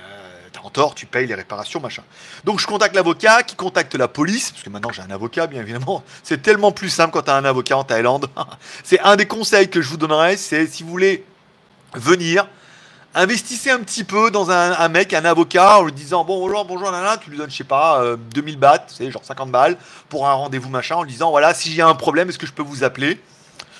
en 0.65 0.71
tort, 0.71 0.95
tu 0.95 1.05
payes 1.05 1.27
les 1.27 1.35
réparations, 1.35 1.79
machin. 1.79 2.01
Donc 2.43 2.59
je 2.59 2.65
contacte 2.65 2.95
l'avocat 2.95 3.43
qui 3.43 3.55
contacte 3.55 3.93
la 3.93 4.07
police, 4.07 4.51
parce 4.51 4.63
que 4.63 4.69
maintenant 4.71 4.91
j'ai 4.91 5.03
un 5.03 5.11
avocat, 5.11 5.45
bien 5.45 5.61
évidemment. 5.61 6.03
C'est 6.23 6.41
tellement 6.41 6.71
plus 6.71 6.89
simple 6.89 7.13
quand 7.13 7.21
tu 7.21 7.29
as 7.29 7.35
un 7.35 7.45
avocat 7.45 7.77
en 7.77 7.83
Thaïlande. 7.83 8.27
c'est 8.83 8.99
un 9.01 9.15
des 9.15 9.27
conseils 9.27 9.69
que 9.69 9.81
je 9.81 9.89
vous 9.89 9.97
donnerais, 9.97 10.37
c'est 10.37 10.65
si 10.65 10.81
vous 10.81 10.89
voulez 10.89 11.23
venir, 11.93 12.47
investissez 13.13 13.69
un 13.69 13.79
petit 13.79 14.03
peu 14.03 14.31
dans 14.31 14.49
un, 14.49 14.89
mec, 14.89 15.13
un 15.13 15.23
avocat, 15.23 15.77
en 15.77 15.83
lui 15.83 15.91
disant 15.91 16.25
bon 16.25 16.39
bonjour, 16.39 16.65
bonjour, 16.65 16.91
nana, 16.91 17.17
tu 17.17 17.29
lui 17.29 17.37
donnes, 17.37 17.51
je 17.51 17.57
sais 17.57 17.63
pas, 17.63 18.03
2000 18.33 18.55
euh, 18.55 18.57
bahts, 18.57 18.85
c'est 18.87 19.11
genre 19.11 19.23
50 19.23 19.51
balles, 19.51 19.77
pour 20.09 20.27
un 20.27 20.33
rendez-vous 20.33 20.69
machin, 20.69 20.95
en 20.95 21.03
lui 21.03 21.11
disant 21.11 21.29
voilà, 21.29 21.53
si 21.53 21.71
j'ai 21.71 21.83
un 21.83 21.95
problème, 21.95 22.29
est-ce 22.29 22.39
que 22.39 22.47
je 22.47 22.53
peux 22.53 22.63
vous 22.63 22.83
appeler? 22.83 23.21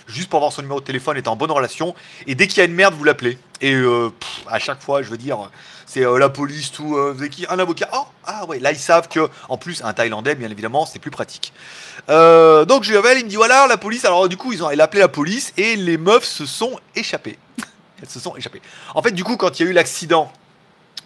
Juste 0.05 0.29
pour 0.29 0.37
avoir 0.37 0.53
son 0.53 0.61
numéro 0.61 0.79
de 0.79 0.85
téléphone, 0.85 1.17
est 1.17 1.27
en 1.27 1.35
bonne 1.35 1.49
relation, 1.49 1.95
et 2.27 2.35
dès 2.35 2.45
qu'il 2.47 2.59
y 2.59 2.61
a 2.61 2.65
une 2.65 2.75
merde, 2.75 2.93
vous 2.93 3.03
l'appelez. 3.03 3.39
Et 3.61 3.73
euh, 3.73 4.11
à 4.47 4.59
chaque 4.59 4.81
fois, 4.81 5.01
je 5.01 5.09
veux 5.09 5.17
dire, 5.17 5.49
c'est 5.85 6.03
euh, 6.03 6.17
la 6.17 6.29
police, 6.29 6.71
tout, 6.71 6.97
euh, 6.97 7.27
qui? 7.29 7.45
Un 7.49 7.59
avocat 7.59 7.89
oh, 7.93 8.05
Ah 8.25 8.45
ouais, 8.45 8.59
là 8.59 8.71
ils 8.71 8.79
savent 8.79 9.07
que, 9.07 9.29
en 9.49 9.57
plus, 9.57 9.83
un 9.83 9.93
Thaïlandais, 9.93 10.35
bien 10.35 10.49
évidemment, 10.49 10.85
c'est 10.85 10.99
plus 10.99 11.11
pratique. 11.11 11.53
Euh, 12.09 12.65
donc 12.65 12.83
je 12.83 12.91
lui 12.91 12.97
appelle, 12.97 13.19
il 13.19 13.25
me 13.25 13.29
dit 13.29 13.35
voilà, 13.35 13.67
la 13.67 13.77
police. 13.77 14.03
Alors 14.05 14.27
du 14.27 14.37
coup, 14.37 14.51
ils 14.51 14.63
a 14.63 14.83
appelé 14.83 15.01
la 15.01 15.07
police 15.07 15.53
et 15.57 15.75
les 15.75 15.97
meufs 15.97 16.25
se 16.25 16.45
sont 16.45 16.79
échappées. 16.95 17.37
Elles 18.01 18.09
se 18.09 18.19
sont 18.19 18.35
échappées. 18.35 18.61
En 18.93 19.01
fait, 19.01 19.11
du 19.11 19.23
coup, 19.23 19.37
quand 19.37 19.59
il 19.59 19.63
y 19.63 19.67
a 19.67 19.71
eu 19.71 19.73
l'accident, 19.73 20.31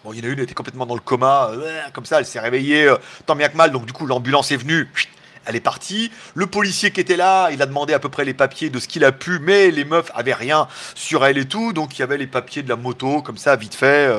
Bon, 0.02 0.14
il 0.14 0.18
y 0.18 0.26
en 0.26 0.30
a 0.30 0.32
une, 0.32 0.38
elle 0.38 0.44
était 0.44 0.54
complètement 0.54 0.86
dans 0.86 0.94
le 0.94 1.00
coma, 1.02 1.50
comme 1.92 2.06
ça, 2.06 2.20
elle 2.20 2.24
s'est 2.24 2.40
réveillée, 2.40 2.90
tant 3.26 3.36
bien 3.36 3.50
que 3.50 3.56
mal, 3.58 3.70
donc 3.70 3.84
du 3.84 3.92
coup, 3.92 4.06
l'ambulance 4.06 4.50
est 4.50 4.56
venue, 4.56 4.90
elle 5.44 5.56
est 5.56 5.60
partie. 5.60 6.10
Le 6.34 6.46
policier 6.46 6.90
qui 6.90 7.00
était 7.00 7.18
là, 7.18 7.50
il 7.50 7.60
a 7.60 7.66
demandé 7.66 7.92
à 7.92 7.98
peu 7.98 8.08
près 8.08 8.24
les 8.24 8.32
papiers 8.32 8.70
de 8.70 8.78
ce 8.78 8.88
qu'il 8.88 9.04
a 9.04 9.12
pu, 9.12 9.40
mais 9.40 9.70
les 9.70 9.84
meufs 9.84 10.10
avaient 10.14 10.32
rien 10.32 10.68
sur 10.94 11.26
elle 11.26 11.36
et 11.36 11.44
tout, 11.44 11.74
donc 11.74 11.98
il 11.98 12.00
y 12.00 12.02
avait 12.02 12.16
les 12.16 12.26
papiers 12.26 12.62
de 12.62 12.70
la 12.70 12.76
moto, 12.76 13.20
comme 13.20 13.36
ça, 13.36 13.56
vite 13.56 13.74
fait. 13.74 14.10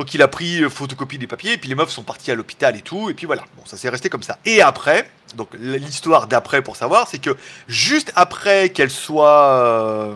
Donc 0.00 0.14
il 0.14 0.22
a 0.22 0.28
pris 0.28 0.62
euh, 0.62 0.70
photocopie 0.70 1.18
des 1.18 1.26
papiers, 1.26 1.52
et 1.52 1.58
puis 1.58 1.68
les 1.68 1.74
meufs 1.74 1.90
sont 1.90 2.02
partis 2.02 2.30
à 2.30 2.34
l'hôpital 2.34 2.74
et 2.74 2.80
tout, 2.80 3.10
et 3.10 3.14
puis 3.14 3.26
voilà. 3.26 3.42
Bon, 3.58 3.62
ça 3.66 3.76
s'est 3.76 3.90
resté 3.90 4.08
comme 4.08 4.22
ça. 4.22 4.38
Et 4.46 4.62
après, 4.62 5.10
donc 5.36 5.50
l'histoire 5.60 6.26
d'après 6.26 6.62
pour 6.62 6.74
savoir, 6.74 7.06
c'est 7.06 7.18
que 7.18 7.36
juste 7.68 8.10
après 8.16 8.70
qu'elle 8.70 8.90
soit. 8.90 9.56
Euh, 9.56 10.14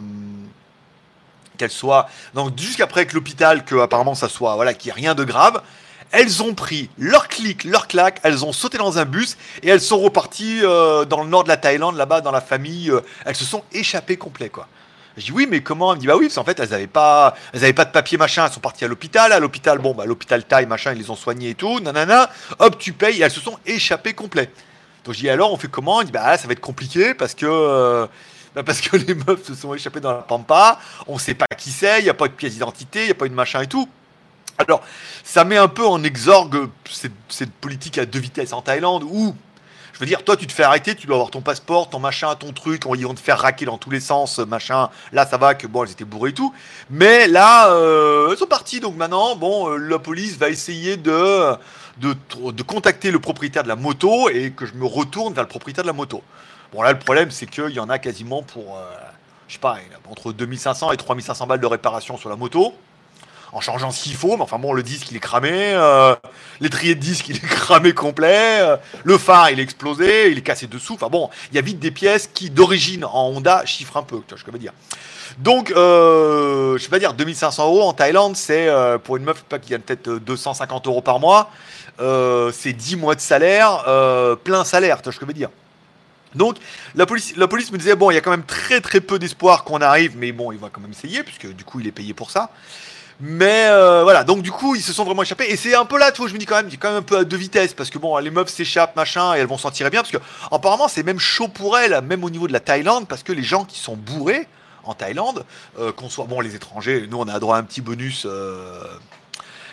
qu'elle 1.58 1.70
soit. 1.70 2.08
Donc 2.32 2.58
jusqu'après 2.58 3.04
que 3.04 3.14
l'hôpital, 3.14 3.62
que 3.66 3.74
apparemment 3.74 4.14
ça 4.14 4.30
soit. 4.30 4.54
Voilà, 4.54 4.72
qu'il 4.72 4.90
n'y 4.90 4.98
ait 4.98 5.02
rien 5.02 5.14
de 5.14 5.22
grave. 5.24 5.60
Elles 6.12 6.42
ont 6.42 6.54
pris 6.54 6.88
leur 6.96 7.28
clic, 7.28 7.64
leur 7.64 7.86
claque, 7.86 8.20
elles 8.22 8.42
ont 8.42 8.52
sauté 8.52 8.78
dans 8.78 8.96
un 8.96 9.04
bus 9.04 9.36
et 9.62 9.68
elles 9.68 9.82
sont 9.82 10.00
reparties 10.00 10.60
euh, 10.62 11.04
dans 11.04 11.22
le 11.22 11.28
nord 11.28 11.44
de 11.44 11.48
la 11.48 11.58
Thaïlande, 11.58 11.96
là-bas, 11.96 12.22
dans 12.22 12.32
la 12.32 12.40
famille. 12.40 12.90
elles 13.26 13.36
se 13.36 13.44
sont 13.44 13.64
échappées 13.70 14.16
complet, 14.16 14.48
quoi. 14.48 14.66
Je 15.16 15.26
dis 15.26 15.32
oui, 15.32 15.46
mais 15.48 15.62
comment? 15.62 15.92
Elle 15.92 15.98
me 15.98 16.00
dit 16.00 16.06
bah 16.06 16.16
oui, 16.16 16.26
parce 16.26 16.34
qu'en 16.34 16.44
fait, 16.44 16.58
elles 16.58 16.70
n'avaient 16.70 16.86
pas, 16.86 17.36
elles 17.52 17.62
avaient 17.62 17.72
pas 17.72 17.84
de 17.84 17.92
papier 17.92 18.18
machin, 18.18 18.46
elles 18.46 18.52
sont 18.52 18.60
parties 18.60 18.84
à 18.84 18.88
l'hôpital. 18.88 19.32
À 19.32 19.38
l'hôpital, 19.38 19.78
bon, 19.78 19.94
bah 19.94 20.06
l'hôpital 20.06 20.44
taille 20.44 20.66
machin, 20.66 20.92
ils 20.92 20.98
les 20.98 21.10
ont 21.10 21.16
soignés 21.16 21.50
et 21.50 21.54
tout, 21.54 21.80
nanana. 21.80 22.30
Hop, 22.58 22.78
tu 22.78 22.92
payes, 22.92 23.20
et 23.20 23.22
elles 23.22 23.30
se 23.30 23.40
sont 23.40 23.58
échappées 23.64 24.14
complet. 24.14 24.50
Donc 25.04 25.14
je 25.14 25.20
dis 25.20 25.30
alors, 25.30 25.52
on 25.52 25.56
fait 25.56 25.68
comment? 25.68 26.00
Il 26.00 26.06
dit 26.06 26.12
bah 26.12 26.36
ça 26.36 26.46
va 26.46 26.52
être 26.52 26.60
compliqué 26.60 27.14
parce 27.14 27.34
que. 27.34 27.46
Euh, 27.46 28.06
bah, 28.54 28.62
que 28.62 28.96
les 29.08 29.14
meufs 29.14 29.44
se 29.44 29.54
sont 29.54 29.74
échappées 29.74 30.00
dans 30.00 30.12
la 30.12 30.22
pampa, 30.22 30.78
on 31.08 31.18
sait 31.18 31.34
pas 31.34 31.46
qui 31.56 31.70
c'est, 31.70 32.00
il 32.00 32.04
n'y 32.04 32.10
a 32.10 32.14
pas 32.14 32.28
de 32.28 32.32
pièce 32.32 32.52
d'identité, 32.52 33.00
il 33.00 33.06
n'y 33.06 33.10
a 33.10 33.16
pas 33.16 33.28
de 33.28 33.34
machin 33.34 33.62
et 33.62 33.66
tout. 33.66 33.88
Alors, 34.58 34.82
ça 35.24 35.44
met 35.44 35.56
un 35.56 35.66
peu 35.66 35.84
en 35.84 36.04
exorgue 36.04 36.68
cette, 36.88 37.12
cette 37.28 37.52
politique 37.52 37.98
à 37.98 38.06
deux 38.06 38.20
vitesses 38.20 38.52
en 38.52 38.62
Thaïlande 38.62 39.02
où 39.04 39.34
je 39.94 40.00
veux 40.00 40.06
dire, 40.06 40.24
toi, 40.24 40.36
tu 40.36 40.48
te 40.48 40.52
fais 40.52 40.64
arrêter, 40.64 40.96
tu 40.96 41.06
dois 41.06 41.14
avoir 41.14 41.30
ton 41.30 41.40
passeport, 41.40 41.88
ton 41.88 42.00
machin, 42.00 42.34
ton 42.34 42.52
truc, 42.52 42.82
ils 42.96 43.06
vont 43.06 43.14
te 43.14 43.20
faire 43.20 43.38
raquer 43.38 43.64
dans 43.64 43.78
tous 43.78 43.90
les 43.90 44.00
sens, 44.00 44.40
machin. 44.40 44.90
Là, 45.12 45.24
ça 45.24 45.36
va 45.36 45.54
que 45.54 45.68
bon, 45.68 45.84
elles 45.84 45.92
étaient 45.92 46.04
bourrées 46.04 46.30
et 46.30 46.34
tout. 46.34 46.52
Mais 46.90 47.28
là, 47.28 47.70
euh, 47.70 48.28
elles 48.32 48.36
sont 48.36 48.46
parties. 48.46 48.80
Donc 48.80 48.96
maintenant, 48.96 49.36
bon, 49.36 49.70
euh, 49.70 49.76
la 49.76 50.00
police 50.00 50.36
va 50.36 50.48
essayer 50.48 50.96
de, 50.96 51.54
de, 51.98 52.62
contacter 52.64 53.12
le 53.12 53.20
propriétaire 53.20 53.62
de 53.62 53.68
la 53.68 53.76
moto 53.76 54.28
et 54.28 54.50
que 54.50 54.66
je 54.66 54.74
me 54.74 54.84
retourne 54.84 55.32
vers 55.32 55.44
le 55.44 55.48
propriétaire 55.48 55.84
de 55.84 55.88
la 55.88 55.92
moto. 55.92 56.22
Bon, 56.72 56.82
là, 56.82 56.92
le 56.92 56.98
problème, 56.98 57.30
c'est 57.30 57.46
qu'il 57.46 57.70
y 57.70 57.78
en 57.78 57.88
a 57.88 58.00
quasiment 58.00 58.42
pour, 58.42 58.76
euh, 58.76 58.90
je 59.46 59.54
sais 59.54 59.60
pas, 59.60 59.76
entre 60.10 60.32
2500 60.32 60.90
et 60.90 60.96
3500 60.96 61.46
balles 61.46 61.60
de 61.60 61.66
réparation 61.66 62.16
sur 62.16 62.28
la 62.28 62.36
moto 62.36 62.74
en 63.54 63.60
changeant 63.60 63.90
ce 63.90 64.02
qu'il 64.02 64.14
faut. 64.14 64.36
Mais 64.36 64.42
enfin 64.42 64.58
bon, 64.58 64.72
le 64.72 64.82
disque 64.82 65.10
il 65.10 65.16
est 65.16 65.20
cramé, 65.20 65.50
euh, 65.52 66.14
l'étrier 66.60 66.94
de 66.94 67.00
disque 67.00 67.28
il 67.28 67.36
est 67.36 67.46
cramé 67.46 67.94
complet, 67.94 68.60
euh, 68.60 68.76
le 69.04 69.16
phare 69.16 69.50
il 69.50 69.60
est 69.60 69.62
explosé, 69.62 70.30
il 70.30 70.38
est 70.38 70.42
cassé 70.42 70.66
dessous. 70.66 70.94
Enfin 70.94 71.08
bon, 71.08 71.30
il 71.50 71.56
y 71.56 71.58
a 71.58 71.62
vite 71.62 71.78
des 71.78 71.90
pièces 71.90 72.28
qui 72.32 72.50
d'origine 72.50 73.04
en 73.04 73.28
Honda 73.28 73.64
chiffrent 73.64 73.96
un 73.96 74.02
peu, 74.02 74.18
tu 74.18 74.30
vois 74.30 74.38
ce 74.38 74.44
que 74.44 74.50
je 74.50 74.52
veux 74.52 74.58
dire. 74.58 74.72
Donc, 75.38 75.72
euh, 75.72 76.78
je 76.78 76.84
vais 76.84 76.90
pas 76.90 76.98
dire 76.98 77.14
2500 77.14 77.66
euros 77.66 77.82
en 77.82 77.92
Thaïlande, 77.92 78.36
c'est 78.36 78.68
euh, 78.68 78.98
pour 78.98 79.16
une 79.16 79.24
meuf 79.24 79.44
qui 79.62 79.70
gagne 79.70 79.80
peut-être 79.80 80.18
250 80.18 80.86
euros 80.86 81.00
par 81.00 81.18
mois, 81.18 81.50
c'est 81.98 82.72
10 82.72 82.96
mois 82.96 83.14
de 83.14 83.20
salaire, 83.20 83.84
plein 84.44 84.64
salaire, 84.64 84.98
tu 84.98 85.04
vois 85.04 85.12
ce 85.12 85.18
que 85.18 85.24
je 85.24 85.28
veux 85.28 85.32
dire. 85.32 85.50
Donc 86.34 86.56
la 86.94 87.06
police, 87.06 87.36
la 87.36 87.48
police 87.48 87.72
me 87.72 87.78
disait 87.78 87.94
bon, 87.94 88.10
il 88.10 88.14
y 88.14 88.16
a 88.16 88.20
quand 88.20 88.30
même 88.30 88.44
très 88.44 88.80
très 88.80 89.00
peu 89.00 89.18
d'espoir 89.18 89.64
qu'on 89.64 89.80
arrive, 89.80 90.16
mais 90.16 90.32
bon, 90.32 90.52
il 90.52 90.58
va 90.58 90.68
quand 90.70 90.80
même 90.80 90.90
essayer 90.90 91.22
puisque 91.22 91.46
du 91.46 91.64
coup 91.64 91.80
il 91.80 91.86
est 91.86 91.92
payé 91.92 92.14
pour 92.14 92.30
ça. 92.30 92.50
Mais 93.20 93.66
euh, 93.68 94.02
voilà, 94.02 94.24
donc 94.24 94.42
du 94.42 94.50
coup, 94.50 94.74
ils 94.74 94.82
se 94.82 94.92
sont 94.92 95.04
vraiment 95.04 95.22
échappés. 95.22 95.46
Et 95.48 95.56
c'est 95.56 95.74
un 95.74 95.84
peu 95.84 95.98
là, 95.98 96.10
tu 96.10 96.26
je 96.26 96.34
me 96.34 96.38
dis 96.38 96.46
quand 96.46 96.56
même, 96.56 96.68
il 96.70 96.78
quand 96.78 96.88
même 96.88 96.98
un 96.98 97.02
peu 97.02 97.18
à 97.18 97.24
deux 97.24 97.36
vitesses. 97.36 97.74
Parce 97.74 97.90
que 97.90 97.98
bon, 97.98 98.16
les 98.18 98.30
meufs 98.30 98.48
s'échappent, 98.48 98.96
machin, 98.96 99.34
et 99.34 99.38
elles 99.38 99.46
vont 99.46 99.58
s'en 99.58 99.70
tirer 99.70 99.90
bien. 99.90 100.00
Parce 100.02 100.10
que 100.10 100.18
apparemment, 100.50 100.88
c'est 100.88 101.02
même 101.02 101.20
chaud 101.20 101.48
pour 101.48 101.78
elles, 101.78 102.00
même 102.02 102.24
au 102.24 102.30
niveau 102.30 102.48
de 102.48 102.52
la 102.52 102.60
Thaïlande. 102.60 103.06
Parce 103.06 103.22
que 103.22 103.32
les 103.32 103.42
gens 103.42 103.64
qui 103.64 103.78
sont 103.78 103.96
bourrés 103.96 104.48
en 104.84 104.94
Thaïlande, 104.94 105.44
euh, 105.78 105.92
qu'on 105.92 106.10
soit, 106.10 106.26
bon, 106.26 106.40
les 106.40 106.54
étrangers, 106.54 107.06
nous, 107.10 107.18
on 107.18 107.28
a 107.28 107.38
droit 107.38 107.56
à 107.56 107.60
un 107.60 107.64
petit 107.64 107.80
bonus. 107.80 108.26
Euh, 108.26 108.82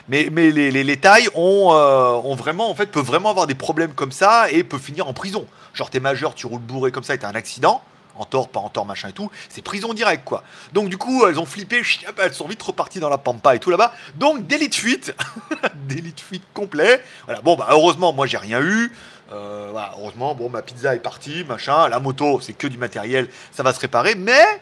mais, 0.07 0.29
mais 0.31 0.51
les, 0.51 0.71
les, 0.71 0.83
les 0.83 0.97
Thaïs 0.97 1.29
ont, 1.33 1.71
ont, 1.71 2.35
vraiment, 2.35 2.69
en 2.69 2.75
fait, 2.75 2.87
peuvent 2.87 3.05
vraiment 3.05 3.29
avoir 3.29 3.47
des 3.47 3.55
problèmes 3.55 3.93
comme 3.93 4.11
ça 4.11 4.51
et 4.51 4.63
peuvent 4.63 4.81
finir 4.81 5.07
en 5.07 5.13
prison. 5.13 5.47
Genre, 5.73 5.89
t'es 5.89 5.99
majeur, 5.99 6.35
tu 6.35 6.45
roules 6.45 6.61
bourré 6.61 6.91
comme 6.91 7.03
ça 7.03 7.15
et 7.15 7.17
t'as 7.17 7.29
un 7.29 7.35
accident 7.35 7.81
en 8.21 8.25
tort, 8.25 8.49
pas 8.49 8.59
en 8.59 8.69
tort, 8.69 8.85
machin 8.85 9.09
et 9.09 9.13
tout. 9.13 9.29
C'est 9.49 9.61
prison 9.61 9.93
directe, 9.93 10.23
quoi. 10.23 10.43
Donc, 10.73 10.89
du 10.89 10.97
coup, 10.97 11.25
elles 11.25 11.39
ont 11.39 11.45
flippé, 11.45 11.81
elles 12.17 12.33
sont 12.33 12.47
vite 12.47 12.61
reparties 12.61 12.99
dans 12.99 13.09
la 13.09 13.17
pampa 13.17 13.55
et 13.55 13.59
tout 13.59 13.69
là-bas. 13.69 13.93
Donc, 14.15 14.47
délit 14.47 14.69
de 14.69 14.75
fuite. 14.75 15.15
délit 15.87 16.13
de 16.13 16.19
fuite 16.19 16.43
complet. 16.53 17.03
Voilà, 17.25 17.41
bon, 17.41 17.55
bah, 17.55 17.67
heureusement, 17.71 18.13
moi, 18.13 18.27
j'ai 18.27 18.37
rien 18.37 18.61
eu. 18.61 18.91
Euh, 19.31 19.71
heureusement, 19.97 20.35
bon, 20.35 20.49
ma 20.49 20.61
pizza 20.61 20.93
est 20.93 20.99
partie, 20.99 21.43
machin. 21.45 21.87
La 21.89 21.99
moto, 21.99 22.39
c'est 22.41 22.53
que 22.53 22.67
du 22.67 22.77
matériel, 22.77 23.29
ça 23.51 23.63
va 23.63 23.73
se 23.73 23.79
réparer. 23.79 24.15
Mais 24.15 24.61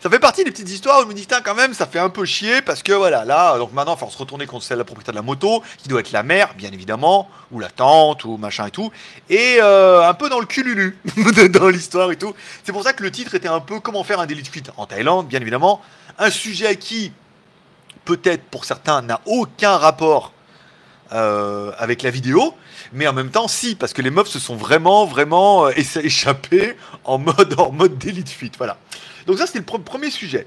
ça 0.00 0.10
fait 0.10 0.18
partie 0.18 0.44
des 0.44 0.50
petites 0.50 0.68
histoires 0.68 1.00
où 1.00 1.10
je 1.10 1.14
me 1.14 1.42
quand 1.42 1.54
même, 1.54 1.72
ça 1.72 1.86
fait 1.86 1.98
un 1.98 2.10
peu 2.10 2.24
chier 2.24 2.60
parce 2.60 2.82
que 2.82 2.92
voilà, 2.92 3.24
là, 3.24 3.56
donc 3.56 3.72
maintenant, 3.72 3.94
il 3.94 3.98
faut 3.98 4.10
se 4.10 4.18
retourner 4.18 4.46
contre 4.46 4.64
celle 4.64 4.78
la 4.78 4.84
propriétaire 4.84 5.14
de 5.14 5.18
la 5.18 5.22
moto, 5.22 5.62
qui 5.78 5.88
doit 5.88 6.00
être 6.00 6.12
la 6.12 6.22
mère, 6.22 6.54
bien 6.54 6.70
évidemment, 6.70 7.28
ou 7.50 7.60
la 7.60 7.70
tante, 7.70 8.24
ou 8.24 8.36
machin 8.36 8.66
et 8.66 8.70
tout, 8.70 8.90
et 9.30 9.56
euh, 9.60 10.06
un 10.06 10.14
peu 10.14 10.28
dans 10.28 10.38
le 10.38 10.46
cululu 10.46 10.98
dans 11.50 11.68
l'histoire 11.68 12.12
et 12.12 12.16
tout. 12.16 12.34
C'est 12.62 12.72
pour 12.72 12.82
ça 12.82 12.92
que 12.92 13.02
le 13.02 13.10
titre 13.10 13.34
était 13.34 13.48
un 13.48 13.60
peu 13.60 13.80
comment 13.80 14.04
faire 14.04 14.20
un 14.20 14.26
délit 14.26 14.42
de 14.42 14.48
fuite 14.48 14.70
en 14.76 14.86
Thaïlande, 14.86 15.28
bien 15.28 15.40
évidemment. 15.40 15.80
Un 16.18 16.30
sujet 16.30 16.76
qui, 16.76 17.12
peut-être 18.04 18.44
pour 18.44 18.64
certains, 18.66 19.00
n'a 19.02 19.20
aucun 19.24 19.76
rapport 19.76 20.32
euh, 21.12 21.72
avec 21.78 22.02
la 22.02 22.10
vidéo, 22.10 22.54
mais 22.92 23.06
en 23.08 23.12
même 23.12 23.30
temps, 23.30 23.48
si, 23.48 23.74
parce 23.76 23.92
que 23.92 24.02
les 24.02 24.10
meufs 24.10 24.28
se 24.28 24.38
sont 24.38 24.56
vraiment, 24.56 25.06
vraiment 25.06 25.66
euh, 25.66 25.72
en 27.04 27.18
mode, 27.18 27.54
en 27.58 27.72
mode 27.72 27.96
d'élite 27.96 28.28
fuite. 28.28 28.54
Voilà. 28.58 28.76
Donc 29.26 29.38
ça, 29.38 29.46
c'était 29.46 29.58
le 29.58 29.82
premier 29.82 30.10
sujet. 30.10 30.46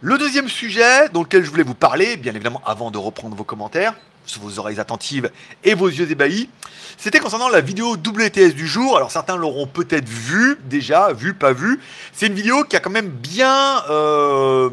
Le 0.00 0.18
deuxième 0.18 0.48
sujet 0.48 1.08
dont 1.08 1.22
lequel 1.22 1.44
je 1.44 1.50
voulais 1.50 1.62
vous 1.62 1.74
parler, 1.74 2.16
bien 2.16 2.32
évidemment, 2.34 2.62
avant 2.64 2.90
de 2.90 2.98
reprendre 2.98 3.34
vos 3.34 3.44
commentaires, 3.44 3.94
sur 4.26 4.42
vos 4.42 4.58
oreilles 4.58 4.78
attentives 4.78 5.30
et 5.64 5.74
vos 5.74 5.88
yeux 5.88 6.10
ébahis, 6.10 6.50
c'était 6.98 7.18
concernant 7.18 7.48
la 7.48 7.60
vidéo 7.60 7.96
WTS 7.96 8.54
du 8.54 8.66
jour. 8.66 8.96
Alors 8.96 9.10
certains 9.10 9.36
l'auront 9.36 9.66
peut-être 9.66 10.08
vu 10.08 10.58
déjà, 10.64 11.12
vu, 11.12 11.34
pas 11.34 11.52
vu. 11.52 11.80
C'est 12.12 12.26
une 12.26 12.34
vidéo 12.34 12.64
qui 12.64 12.76
a 12.76 12.80
quand 12.80 12.90
même 12.90 13.08
bien... 13.08 13.82
Euh, 13.88 14.70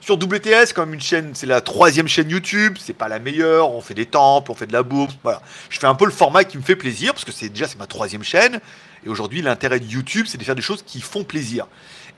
sur 0.00 0.14
WTS, 0.14 0.72
quand 0.72 0.88
une 0.92 1.00
chaîne, 1.00 1.32
c'est 1.34 1.46
la 1.46 1.60
troisième 1.60 2.06
chaîne 2.06 2.30
YouTube, 2.30 2.76
c'est 2.80 2.92
pas 2.92 3.08
la 3.08 3.18
meilleure, 3.18 3.72
on 3.72 3.80
fait 3.80 3.92
des 3.92 4.06
temples, 4.06 4.52
on 4.52 4.54
fait 4.54 4.68
de 4.68 4.72
la 4.72 4.84
bourse, 4.84 5.16
voilà. 5.24 5.42
Je 5.68 5.80
fais 5.80 5.88
un 5.88 5.96
peu 5.96 6.04
le 6.04 6.12
format 6.12 6.44
qui 6.44 6.58
me 6.58 6.62
fait 6.62 6.76
plaisir, 6.76 7.12
parce 7.12 7.24
que 7.24 7.32
c'est 7.32 7.48
déjà 7.48 7.66
c'est 7.66 7.76
ma 7.76 7.88
troisième 7.88 8.22
chaîne, 8.22 8.60
et 9.04 9.08
aujourd'hui 9.08 9.42
l'intérêt 9.42 9.80
de 9.80 9.84
YouTube, 9.84 10.26
c'est 10.28 10.38
de 10.38 10.44
faire 10.44 10.54
des 10.54 10.62
choses 10.62 10.84
qui 10.86 11.00
font 11.00 11.24
plaisir. 11.24 11.66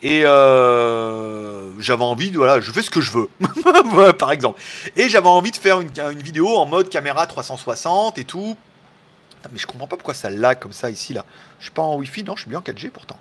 Et 0.03 0.23
euh, 0.25 1.73
j'avais 1.81 2.05
envie, 2.05 2.31
de, 2.31 2.37
voilà, 2.37 2.61
je 2.61 2.71
fais 2.71 2.83
ce 2.83 2.91
que 2.91 3.01
je 3.01 3.11
veux, 3.11 3.29
par 4.19 4.31
exemple. 4.31 4.61
Et 4.97 5.09
j'avais 5.09 5.29
envie 5.29 5.51
de 5.51 5.57
faire 5.57 5.81
une, 5.81 6.23
vidéo 6.23 6.57
en 6.57 6.67
mode 6.67 6.89
caméra 6.89 7.27
360 7.27 8.19
et 8.19 8.25
tout. 8.25 8.57
Mais 9.53 9.59
je 9.59 9.67
comprends 9.67 9.87
pas 9.87 9.97
pourquoi 9.97 10.15
ça 10.15 10.31
lag 10.31 10.59
comme 10.59 10.73
ça 10.73 10.91
ici 10.91 11.15
là. 11.15 11.25
Je 11.59 11.65
suis 11.65 11.73
pas 11.73 11.83
en 11.83 11.97
Wi-Fi, 11.97 12.25
non, 12.25 12.37
je 12.37 12.43
suis 12.43 12.51
bien 12.51 12.59
en 12.59 12.63
4G 12.63 12.91
pourtant. 12.91 13.19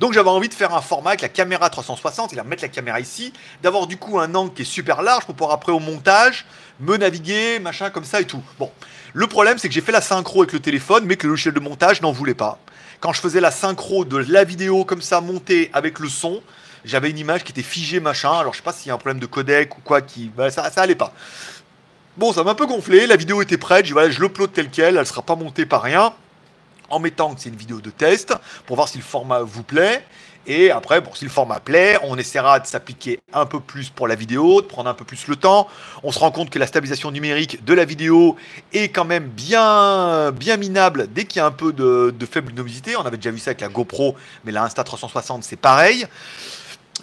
Donc 0.00 0.12
j'avais 0.12 0.30
envie 0.30 0.48
de 0.48 0.54
faire 0.54 0.74
un 0.74 0.80
format 0.80 1.10
avec 1.10 1.20
la 1.20 1.28
caméra 1.28 1.68
360, 1.68 2.32
et 2.32 2.36
là 2.36 2.44
mettre 2.44 2.62
la 2.62 2.68
caméra 2.68 3.00
ici, 3.00 3.32
d'avoir 3.62 3.86
du 3.86 3.96
coup 3.96 4.18
un 4.18 4.34
angle 4.34 4.52
qui 4.54 4.62
est 4.62 4.66
super 4.66 5.02
large 5.02 5.24
pour 5.24 5.34
pouvoir 5.34 5.54
après 5.54 5.72
au 5.72 5.78
montage 5.78 6.46
me 6.80 6.96
naviguer, 6.96 7.58
machin 7.58 7.90
comme 7.90 8.04
ça 8.04 8.20
et 8.20 8.24
tout. 8.24 8.42
Bon, 8.58 8.70
le 9.12 9.26
problème 9.26 9.58
c'est 9.58 9.68
que 9.68 9.74
j'ai 9.74 9.80
fait 9.80 9.92
la 9.92 10.00
synchro 10.00 10.42
avec 10.42 10.52
le 10.52 10.60
téléphone, 10.60 11.04
mais 11.06 11.16
que 11.16 11.26
le 11.26 11.32
logiciel 11.32 11.54
de 11.54 11.60
montage 11.60 12.00
n'en 12.02 12.12
voulait 12.12 12.34
pas. 12.34 12.58
Quand 13.02 13.12
je 13.12 13.20
faisais 13.20 13.40
la 13.40 13.50
synchro 13.50 14.04
de 14.04 14.16
la 14.16 14.44
vidéo 14.44 14.84
comme 14.84 15.02
ça 15.02 15.20
montée 15.20 15.70
avec 15.72 15.98
le 15.98 16.08
son, 16.08 16.40
j'avais 16.84 17.10
une 17.10 17.18
image 17.18 17.42
qui 17.42 17.50
était 17.50 17.60
figée 17.60 17.98
machin. 17.98 18.32
Alors 18.32 18.52
je 18.52 18.58
sais 18.58 18.62
pas 18.62 18.72
s'il 18.72 18.86
y 18.86 18.90
a 18.92 18.94
un 18.94 18.96
problème 18.96 19.18
de 19.18 19.26
codec 19.26 19.76
ou 19.76 19.80
quoi 19.80 20.02
qui, 20.02 20.30
ça, 20.50 20.70
ça 20.70 20.82
allait 20.82 20.94
pas. 20.94 21.12
Bon, 22.16 22.32
ça 22.32 22.44
m'a 22.44 22.52
un 22.52 22.54
peu 22.54 22.64
gonflé. 22.64 23.08
La 23.08 23.16
vidéo 23.16 23.42
était 23.42 23.58
prête. 23.58 23.86
Je, 23.86 23.92
voilà, 23.92 24.08
je 24.08 24.20
l'upload 24.20 24.52
tel 24.52 24.70
quel. 24.70 24.96
Elle 24.96 25.06
sera 25.06 25.22
pas 25.22 25.34
montée 25.34 25.66
par 25.66 25.82
rien 25.82 26.14
en 26.90 27.00
mettant 27.00 27.34
que 27.34 27.40
c'est 27.40 27.48
une 27.48 27.56
vidéo 27.56 27.80
de 27.80 27.90
test 27.90 28.34
pour 28.66 28.76
voir 28.76 28.86
si 28.86 28.98
le 28.98 29.04
format 29.04 29.40
vous 29.42 29.64
plaît. 29.64 30.06
Et 30.46 30.70
après, 30.70 31.00
bon, 31.00 31.14
si 31.14 31.24
le 31.24 31.30
format 31.30 31.60
plaît, 31.60 31.98
on 32.02 32.18
essaiera 32.18 32.58
de 32.58 32.66
s'appliquer 32.66 33.20
un 33.32 33.46
peu 33.46 33.60
plus 33.60 33.90
pour 33.90 34.08
la 34.08 34.16
vidéo, 34.16 34.60
de 34.60 34.66
prendre 34.66 34.90
un 34.90 34.94
peu 34.94 35.04
plus 35.04 35.28
le 35.28 35.36
temps. 35.36 35.68
On 36.02 36.10
se 36.10 36.18
rend 36.18 36.30
compte 36.32 36.50
que 36.50 36.58
la 36.58 36.66
stabilisation 36.66 37.10
numérique 37.10 37.64
de 37.64 37.74
la 37.74 37.84
vidéo 37.84 38.36
est 38.72 38.88
quand 38.88 39.04
même 39.04 39.28
bien, 39.28 40.32
bien 40.32 40.56
minable 40.56 41.08
dès 41.12 41.24
qu'il 41.24 41.38
y 41.38 41.40
a 41.40 41.46
un 41.46 41.52
peu 41.52 41.72
de, 41.72 42.26
faible 42.26 42.48
luminosité. 42.48 42.96
On 42.96 43.02
avait 43.02 43.16
déjà 43.16 43.30
vu 43.30 43.38
ça 43.38 43.50
avec 43.50 43.60
la 43.60 43.68
GoPro, 43.68 44.16
mais 44.44 44.52
la 44.52 44.66
Insta360, 44.66 45.42
c'est 45.42 45.56
pareil. 45.56 46.06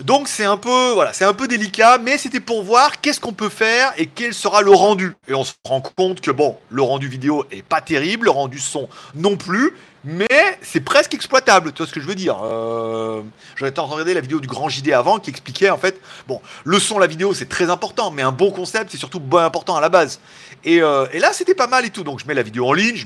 Donc 0.03 0.29
c'est 0.29 0.45
un 0.45 0.57
peu 0.57 0.91
voilà, 0.93 1.11
c'est 1.11 1.25
un 1.25 1.33
peu 1.33 1.47
délicat, 1.47 1.97
mais 1.97 2.17
c'était 2.17 2.39
pour 2.39 2.63
voir 2.63 3.01
qu'est-ce 3.01 3.19
qu'on 3.19 3.33
peut 3.33 3.49
faire 3.49 3.91
et 3.97 4.05
quel 4.07 4.33
sera 4.33 4.61
le 4.61 4.71
rendu. 4.71 5.13
Et 5.27 5.33
on 5.33 5.43
se 5.43 5.53
rend 5.65 5.81
compte 5.81 6.21
que 6.21 6.31
bon, 6.31 6.57
le 6.69 6.81
rendu 6.81 7.09
vidéo 7.09 7.45
est 7.51 7.63
pas 7.63 7.81
terrible, 7.81 8.25
le 8.25 8.31
rendu 8.31 8.59
son 8.59 8.87
non 9.13 9.35
plus, 9.35 9.73
mais 10.05 10.57
c'est 10.61 10.79
presque 10.79 11.13
exploitable. 11.13 11.73
Tu 11.73 11.79
vois 11.79 11.87
ce 11.87 11.91
que 11.91 11.99
je 11.99 12.07
veux 12.07 12.15
dire 12.15 12.37
euh, 12.43 13.21
J'avais 13.57 13.71
entendu 13.71 13.93
regarder 13.93 14.13
la 14.13 14.21
vidéo 14.21 14.39
du 14.39 14.47
grand 14.47 14.69
JD 14.69 14.91
avant 14.93 15.19
qui 15.19 15.29
expliquait 15.29 15.69
en 15.69 15.77
fait, 15.77 15.99
bon, 16.27 16.39
le 16.63 16.79
son, 16.79 16.97
la 16.97 17.07
vidéo, 17.07 17.33
c'est 17.33 17.49
très 17.49 17.69
important, 17.69 18.09
mais 18.09 18.21
un 18.21 18.31
bon 18.31 18.51
concept, 18.51 18.91
c'est 18.91 18.97
surtout 18.97 19.21
important 19.33 19.75
à 19.75 19.81
la 19.81 19.89
base. 19.89 20.21
Et, 20.63 20.81
euh, 20.81 21.07
et 21.11 21.19
là, 21.19 21.33
c'était 21.33 21.55
pas 21.55 21.67
mal 21.67 21.85
et 21.85 21.89
tout. 21.89 22.03
Donc 22.03 22.21
je 22.21 22.25
mets 22.27 22.33
la 22.33 22.43
vidéo 22.43 22.67
en 22.67 22.73
ligne. 22.73 23.03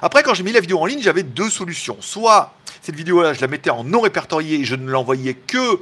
Après, 0.00 0.22
quand 0.22 0.34
j'ai 0.34 0.44
mis 0.44 0.52
la 0.52 0.60
vidéo 0.60 0.78
en 0.78 0.86
ligne, 0.86 1.02
j'avais 1.02 1.24
deux 1.24 1.50
solutions. 1.50 1.96
Soit 2.00 2.52
cette 2.82 2.94
vidéo-là, 2.94 3.32
je 3.32 3.40
la 3.40 3.48
mettais 3.48 3.70
en 3.70 3.82
non 3.82 4.00
répertorié 4.00 4.60
et 4.60 4.64
je 4.64 4.76
ne 4.76 4.88
l'envoyais 4.88 5.34
que 5.34 5.80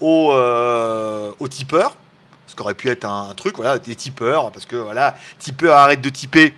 aux, 0.00 0.32
euh, 0.32 1.32
tipeurs. 1.48 1.96
Ce 2.46 2.54
qui 2.54 2.62
aurait 2.62 2.74
pu 2.74 2.88
être 2.88 3.04
un, 3.04 3.34
truc, 3.34 3.56
voilà, 3.56 3.78
des 3.78 3.96
tipeurs, 3.96 4.50
parce 4.52 4.66
que 4.66 4.76
voilà, 4.76 5.16
tipeur 5.38 5.76
arrête 5.76 6.00
de 6.00 6.08
typer. 6.08 6.54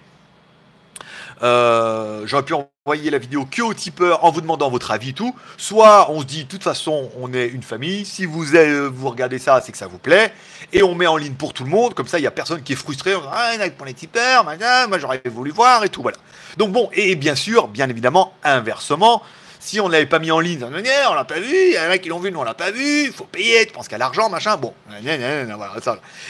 Euh, 1.43 2.23
j'aurais 2.27 2.43
pu 2.43 2.55
envoyer 2.55 3.11
la 3.11 3.19
vidéo 3.19 3.47
que 3.49 3.63
aux 3.63 3.75
tipeurs 3.75 4.25
en 4.25 4.31
vous 4.31 4.41
demandant 4.41 4.71
votre 4.71 4.91
avis 4.91 5.11
et 5.11 5.13
tout. 5.13 5.35
Soit 5.57 6.11
on 6.11 6.21
se 6.21 6.27
dit, 6.27 6.45
de 6.45 6.49
toute 6.49 6.63
façon, 6.63 7.11
on 7.21 7.33
est 7.33 7.47
une 7.47 7.63
famille. 7.63 8.05
Si 8.05 8.27
vous, 8.27 8.45
vous 8.93 9.09
regardez 9.09 9.39
ça, 9.39 9.61
c'est 9.61 9.73
que 9.73 9.79
ça 9.79 9.87
vous 9.87 9.99
plaît. 9.99 10.33
Et 10.73 10.83
on 10.83 10.95
met 10.95 11.07
en 11.07 11.17
ligne 11.17 11.35
pour 11.35 11.53
tout 11.53 11.65
le 11.65 11.71
monde. 11.71 11.95
Comme 11.95 12.09
ça, 12.09 12.19
il 12.19 12.23
n'y 12.23 12.27
a 12.27 12.33
personne 12.33 12.63
qui 12.63 12.73
est 12.73 12.77
frustré. 12.77 13.15
On 13.15 13.21
dit, 13.21 13.27
ah, 13.31 13.71
pour 13.77 13.87
les 13.87 13.95
tipeurs, 13.95 14.45
moi 14.45 14.99
j'aurais 14.99 15.23
voulu 15.27 15.51
voir 15.51 15.85
et 15.85 15.89
tout. 15.89 16.03
Voilà. 16.03 16.19
Donc 16.57 16.73
bon, 16.73 16.91
et 16.93 17.15
bien 17.15 17.35
sûr, 17.35 17.69
bien 17.69 17.89
évidemment, 17.89 18.35
inversement, 18.43 19.23
si 19.69 19.81
on 19.81 19.89
ne 19.89 19.93
l'avait 19.93 20.07
pas 20.07 20.19
mis 20.19 20.31
en 20.31 20.41
ligne, 20.41 20.65
on 20.65 21.15
l'a 21.15 21.25
pas 21.25 21.41
vu, 21.41 21.55
il 21.55 21.75
y 21.75 21.79
en 21.79 21.91
a 21.91 21.99
qui 21.99 22.09
l'ont 22.09 22.21
vu, 22.21 22.33
nous 22.33 22.41
on 22.41 22.45
l'a 22.45 22.55
pas 22.55 22.71
vu, 22.71 23.05
il 23.05 23.13
faut 23.13 23.25
payer, 23.25 23.67
tu 23.67 23.73
penses 23.75 23.87
qu'à 23.87 23.99
l'argent, 23.99 24.31
machin, 24.31 24.57
bon. 24.57 24.73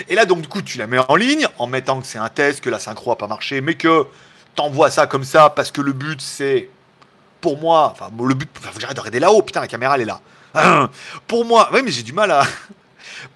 Et 0.09 0.15
là, 0.17 0.25
donc, 0.27 0.41
du 0.41 0.49
coup, 0.49 0.61
tu 0.61 0.77
la 0.77 0.89
mets 0.89 0.99
en 0.99 1.15
ligne 1.15 1.47
en 1.59 1.69
mettant 1.69 2.01
que 2.01 2.07
c'est 2.09 2.19
un 2.19 2.29
test, 2.29 2.61
que 2.61 2.69
la 2.69 2.81
synchro 2.81 3.13
a 3.13 3.17
pas 3.17 3.29
marché, 3.29 3.61
mais 3.61 3.75
que 3.75 4.07
t'envoies 4.57 4.91
ça 4.91 5.07
comme 5.07 5.23
ça 5.23 5.51
parce 5.51 5.71
que 5.71 5.81
le 5.81 5.93
but 5.93 6.21
c'est, 6.21 6.69
pour 7.41 7.59
moi, 7.61 7.93
enfin, 7.93 8.11
le 8.27 8.35
but, 8.35 8.51
j'arrête 8.81 8.97
de 8.97 9.01
regarder 9.01 9.21
là-haut, 9.21 9.43
putain, 9.43 9.61
la 9.61 9.69
caméra 9.69 9.95
elle 9.95 10.03
est 10.03 10.05
là. 10.05 10.91
pour 11.29 11.45
moi, 11.45 11.71
oui, 11.73 11.83
mais 11.85 11.93
j'ai 11.93 12.03
du 12.03 12.13
mal 12.13 12.33
à. 12.33 12.43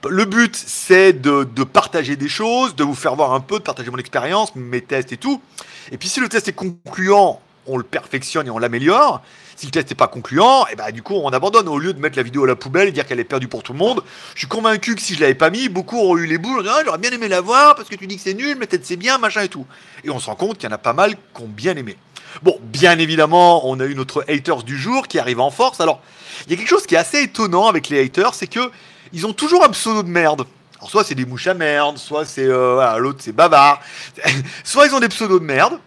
Le 0.09 0.25
but, 0.25 0.54
c'est 0.54 1.12
de, 1.12 1.42
de, 1.42 1.64
partager 1.64 2.14
des 2.14 2.28
choses, 2.28 2.76
de 2.76 2.85
vous 2.85 2.94
faire 2.94 3.16
voir 3.16 3.32
un 3.35 3.40
peu, 3.40 3.59
de 3.59 3.64
partager 3.64 3.90
mon 3.90 3.99
expérience, 3.99 4.54
mes 4.54 4.80
tests 4.80 5.12
et 5.12 5.16
tout. 5.16 5.42
Et 5.90 5.99
puis 5.99 6.09
si 6.09 6.21
le 6.21 6.28
test 6.28 6.47
est 6.47 6.52
concluant, 6.52 7.40
on 7.66 7.76
le 7.76 7.82
perfectionne 7.82 8.47
et 8.47 8.50
on 8.50 8.59
l'améliore. 8.59 9.23
Si 9.56 9.66
le 9.66 9.73
test 9.73 9.90
n'est 9.90 9.97
pas 9.97 10.09
concluant, 10.09 10.66
et 10.66 10.71
eh 10.73 10.76
ben, 10.76 10.90
du 10.90 11.02
coup 11.02 11.14
on 11.14 11.30
abandonne 11.30 11.68
au 11.68 11.78
lieu 11.78 11.92
de 11.92 12.00
mettre 12.00 12.16
la 12.16 12.23
vidéo 12.23 12.44
à 12.44 12.47
la 12.47 12.56
poubelle 12.56 12.88
et 12.88 12.92
dire 12.92 13.06
qu'elle 13.06 13.21
est 13.21 13.25
perdue 13.25 13.49
pour 13.49 13.62
tout 13.62 13.73
le 13.73 13.78
monde. 13.78 14.02
Je 14.35 14.40
suis 14.40 14.49
convaincu 14.49 14.94
que 14.94 15.02
si 15.02 15.14
je 15.14 15.21
l'avais 15.21 15.35
pas 15.35 15.50
mis, 15.50 15.68
beaucoup 15.68 15.99
auraient 15.99 16.23
eu 16.23 16.26
les 16.26 16.38
boules. 16.38 16.66
Ah, 16.68 16.82
j'aurais 16.85 16.99
bien 16.99 17.11
aimé 17.11 17.28
la 17.28 17.40
voir 17.40 17.75
parce 17.75 17.88
que 17.88 17.97
tu 17.97 18.06
dis 18.06 18.16
que 18.16 18.23
c'est 18.23 18.35
nul, 18.35 18.56
mais 18.59 18.66
peut-être 18.66 18.87
c'est 18.87 18.97
bien, 18.97 19.18
machin 19.18 19.42
et 19.42 19.49
tout. 19.49 19.66
Et 20.04 20.11
on 20.11 20.18
se 20.18 20.26
rend 20.26 20.37
compte 20.37 20.59
qu'il 20.59 20.68
y 20.68 20.73
en 20.73 20.75
a 20.75 20.78
pas 20.78 20.92
mal 20.92 21.14
qui 21.14 21.42
ont 21.42 21.49
bien 21.49 21.76
aimé. 21.76 21.97
Bon, 22.42 22.59
bien 22.62 22.99
évidemment, 22.99 23.68
on 23.68 23.78
a 23.80 23.85
eu 23.85 23.94
notre 23.94 24.25
haters 24.28 24.62
du 24.62 24.78
jour 24.78 25.06
qui 25.06 25.18
arrive 25.18 25.40
en 25.40 25.50
force. 25.50 25.80
Alors, 25.80 26.00
il 26.47 26.52
y 26.52 26.54
a 26.54 26.56
quelque 26.56 26.68
chose 26.68 26.87
qui 26.87 26.94
est 26.94 26.99
assez 26.99 27.23
étonnant 27.23 27.66
avec 27.66 27.88
les 27.88 28.02
haters, 28.02 28.35
c'est 28.35 28.47
que 28.47 28.71
ils 29.12 29.26
ont 29.26 29.35
toujours 29.35 29.64
un 29.64 29.68
pseudo 29.68 30.02
de 30.02 30.09
merde. 30.09 30.47
Alors, 30.78 30.90
soit 30.90 31.04
c'est 31.04 31.14
des 31.14 31.26
mouches 31.26 31.47
à 31.47 31.54
merde, 31.54 31.99
soit 31.99 32.25
c'est 32.25 32.47
euh, 32.47 32.97
l'autre 32.99 33.18
c'est 33.23 33.32
bavard, 33.32 33.80
soit 34.64 34.87
ils 34.87 34.94
ont 34.94 35.00
des 35.00 35.09
pseudos 35.09 35.38
de 35.38 35.44
merde. 35.44 35.78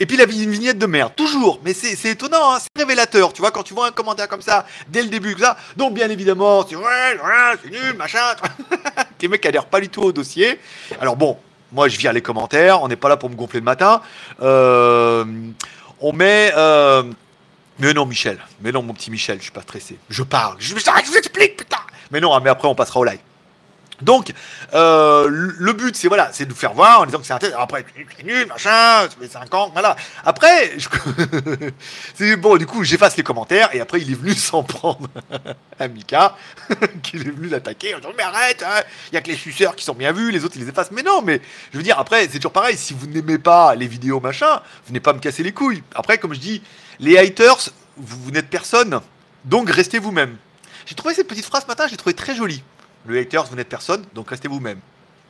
Et 0.00 0.06
puis 0.06 0.16
la 0.16 0.24
une 0.24 0.50
vignette 0.50 0.78
de 0.78 0.86
merde, 0.86 1.12
toujours. 1.14 1.60
Mais 1.64 1.74
c'est 1.74 2.10
étonnant, 2.10 2.54
hein, 2.54 2.58
c'est 2.60 2.82
révélateur, 2.82 3.32
tu 3.32 3.40
vois, 3.40 3.50
quand 3.50 3.62
tu 3.62 3.74
vois 3.74 3.88
un 3.88 3.92
commentaire 3.92 4.28
comme 4.28 4.42
ça, 4.42 4.66
dès 4.88 5.02
le 5.02 5.08
début, 5.08 5.36
ça. 5.38 5.56
Donc 5.76 5.94
bien 5.94 6.08
évidemment, 6.10 6.66
c'est 6.68 6.76
ouais, 6.76 7.18
c'est 7.62 7.70
nul, 7.70 7.94
machin. 7.96 8.18
Tes 9.18 9.28
mecs 9.28 9.44
adhèrent 9.46 9.66
pas 9.66 9.80
du 9.80 9.88
tout 9.88 10.02
au 10.02 10.12
dossier. 10.12 10.58
Alors 11.00 11.16
bon, 11.16 11.38
moi 11.70 11.88
je 11.88 11.98
viens 11.98 12.12
les 12.12 12.22
commentaires, 12.22 12.82
on 12.82 12.88
n'est 12.88 12.96
pas 12.96 13.08
là 13.08 13.16
pour 13.16 13.30
me 13.30 13.36
gonfler 13.36 13.60
le 13.60 13.64
matin. 13.64 14.02
Euh, 14.40 15.24
on 16.00 16.12
met... 16.12 16.52
Euh, 16.56 17.04
mais 17.78 17.94
non, 17.94 18.06
Michel. 18.06 18.38
Mais 18.60 18.70
non, 18.70 18.82
mon 18.82 18.92
petit 18.92 19.10
Michel, 19.10 19.38
je 19.38 19.44
suis 19.44 19.52
pas 19.52 19.62
stressé. 19.62 19.96
Je 20.08 20.22
parle. 20.22 20.56
Je, 20.58 20.68
je 20.68 21.10
vous 21.10 21.16
explique, 21.16 21.56
putain. 21.56 21.78
Mais 22.10 22.20
non, 22.20 22.38
mais 22.40 22.50
après, 22.50 22.68
on 22.68 22.74
passera 22.74 23.00
au 23.00 23.04
live. 23.04 23.18
Donc, 24.00 24.32
euh, 24.74 25.28
le 25.30 25.72
but, 25.72 25.94
c'est 25.96 26.08
voilà, 26.08 26.30
c'est 26.32 26.44
de 26.44 26.50
nous 26.50 26.56
faire 26.56 26.72
voir 26.72 27.00
en 27.00 27.06
disant 27.06 27.18
que 27.18 27.26
c'est 27.26 27.32
un 27.32 27.38
test. 27.38 27.54
Après, 27.58 27.84
c'est 28.16 28.24
nul, 28.24 28.46
machin, 28.46 29.02
ça 29.02 29.10
fait 29.20 29.28
5 29.28 29.54
ans, 29.54 29.70
voilà. 29.72 29.96
Après, 30.24 30.72
c'est 32.14 32.36
bon, 32.36 32.56
du 32.56 32.66
coup, 32.66 32.82
j'efface 32.84 33.16
les 33.16 33.22
commentaires 33.22 33.74
et 33.74 33.80
après, 33.80 34.00
il 34.00 34.10
est 34.10 34.14
venu 34.14 34.34
s'en 34.34 34.62
prendre 34.62 35.08
à 35.78 35.88
Mika, 35.88 36.36
qui 37.02 37.16
est 37.16 37.20
venu 37.20 37.48
l'attaquer 37.48 37.94
en 37.94 37.98
disant 37.98 38.12
Mais 38.16 38.24
arrête, 38.24 38.64
hein, 38.66 38.82
il 39.10 39.14
y 39.14 39.18
a 39.18 39.20
que 39.20 39.28
les 39.28 39.36
suceurs 39.36 39.76
qui 39.76 39.84
sont 39.84 39.94
bien 39.94 40.12
vus, 40.12 40.30
les 40.30 40.44
autres, 40.44 40.56
ils 40.56 40.62
les 40.62 40.68
effacent. 40.68 40.90
Mais 40.90 41.02
non, 41.02 41.22
mais 41.22 41.40
je 41.72 41.78
veux 41.78 41.84
dire, 41.84 41.98
après, 41.98 42.28
c'est 42.28 42.38
toujours 42.38 42.52
pareil. 42.52 42.76
Si 42.76 42.94
vous 42.94 43.06
n'aimez 43.06 43.38
pas 43.38 43.74
les 43.74 43.86
vidéos, 43.86 44.20
machin, 44.20 44.62
venez 44.86 45.00
pas 45.00 45.12
me 45.12 45.20
casser 45.20 45.42
les 45.42 45.52
couilles. 45.52 45.82
Après, 45.94 46.18
comme 46.18 46.34
je 46.34 46.40
dis, 46.40 46.62
les 46.98 47.18
haters, 47.18 47.70
vous, 47.96 48.18
vous 48.24 48.30
n'êtes 48.30 48.48
personne, 48.48 49.00
donc 49.44 49.70
restez 49.70 49.98
vous-même. 49.98 50.36
J'ai 50.86 50.94
trouvé 50.94 51.14
cette 51.14 51.28
petite 51.28 51.44
phrase 51.44 51.62
ce 51.62 51.68
matin, 51.68 51.86
j'ai 51.88 51.96
trouvé 51.96 52.14
très 52.14 52.34
jolie. 52.34 52.62
Le 53.06 53.18
haters, 53.18 53.44
vous 53.44 53.56
n'êtes 53.56 53.68
personne, 53.68 54.04
donc 54.14 54.30
restez 54.30 54.48
vous-même. 54.48 54.78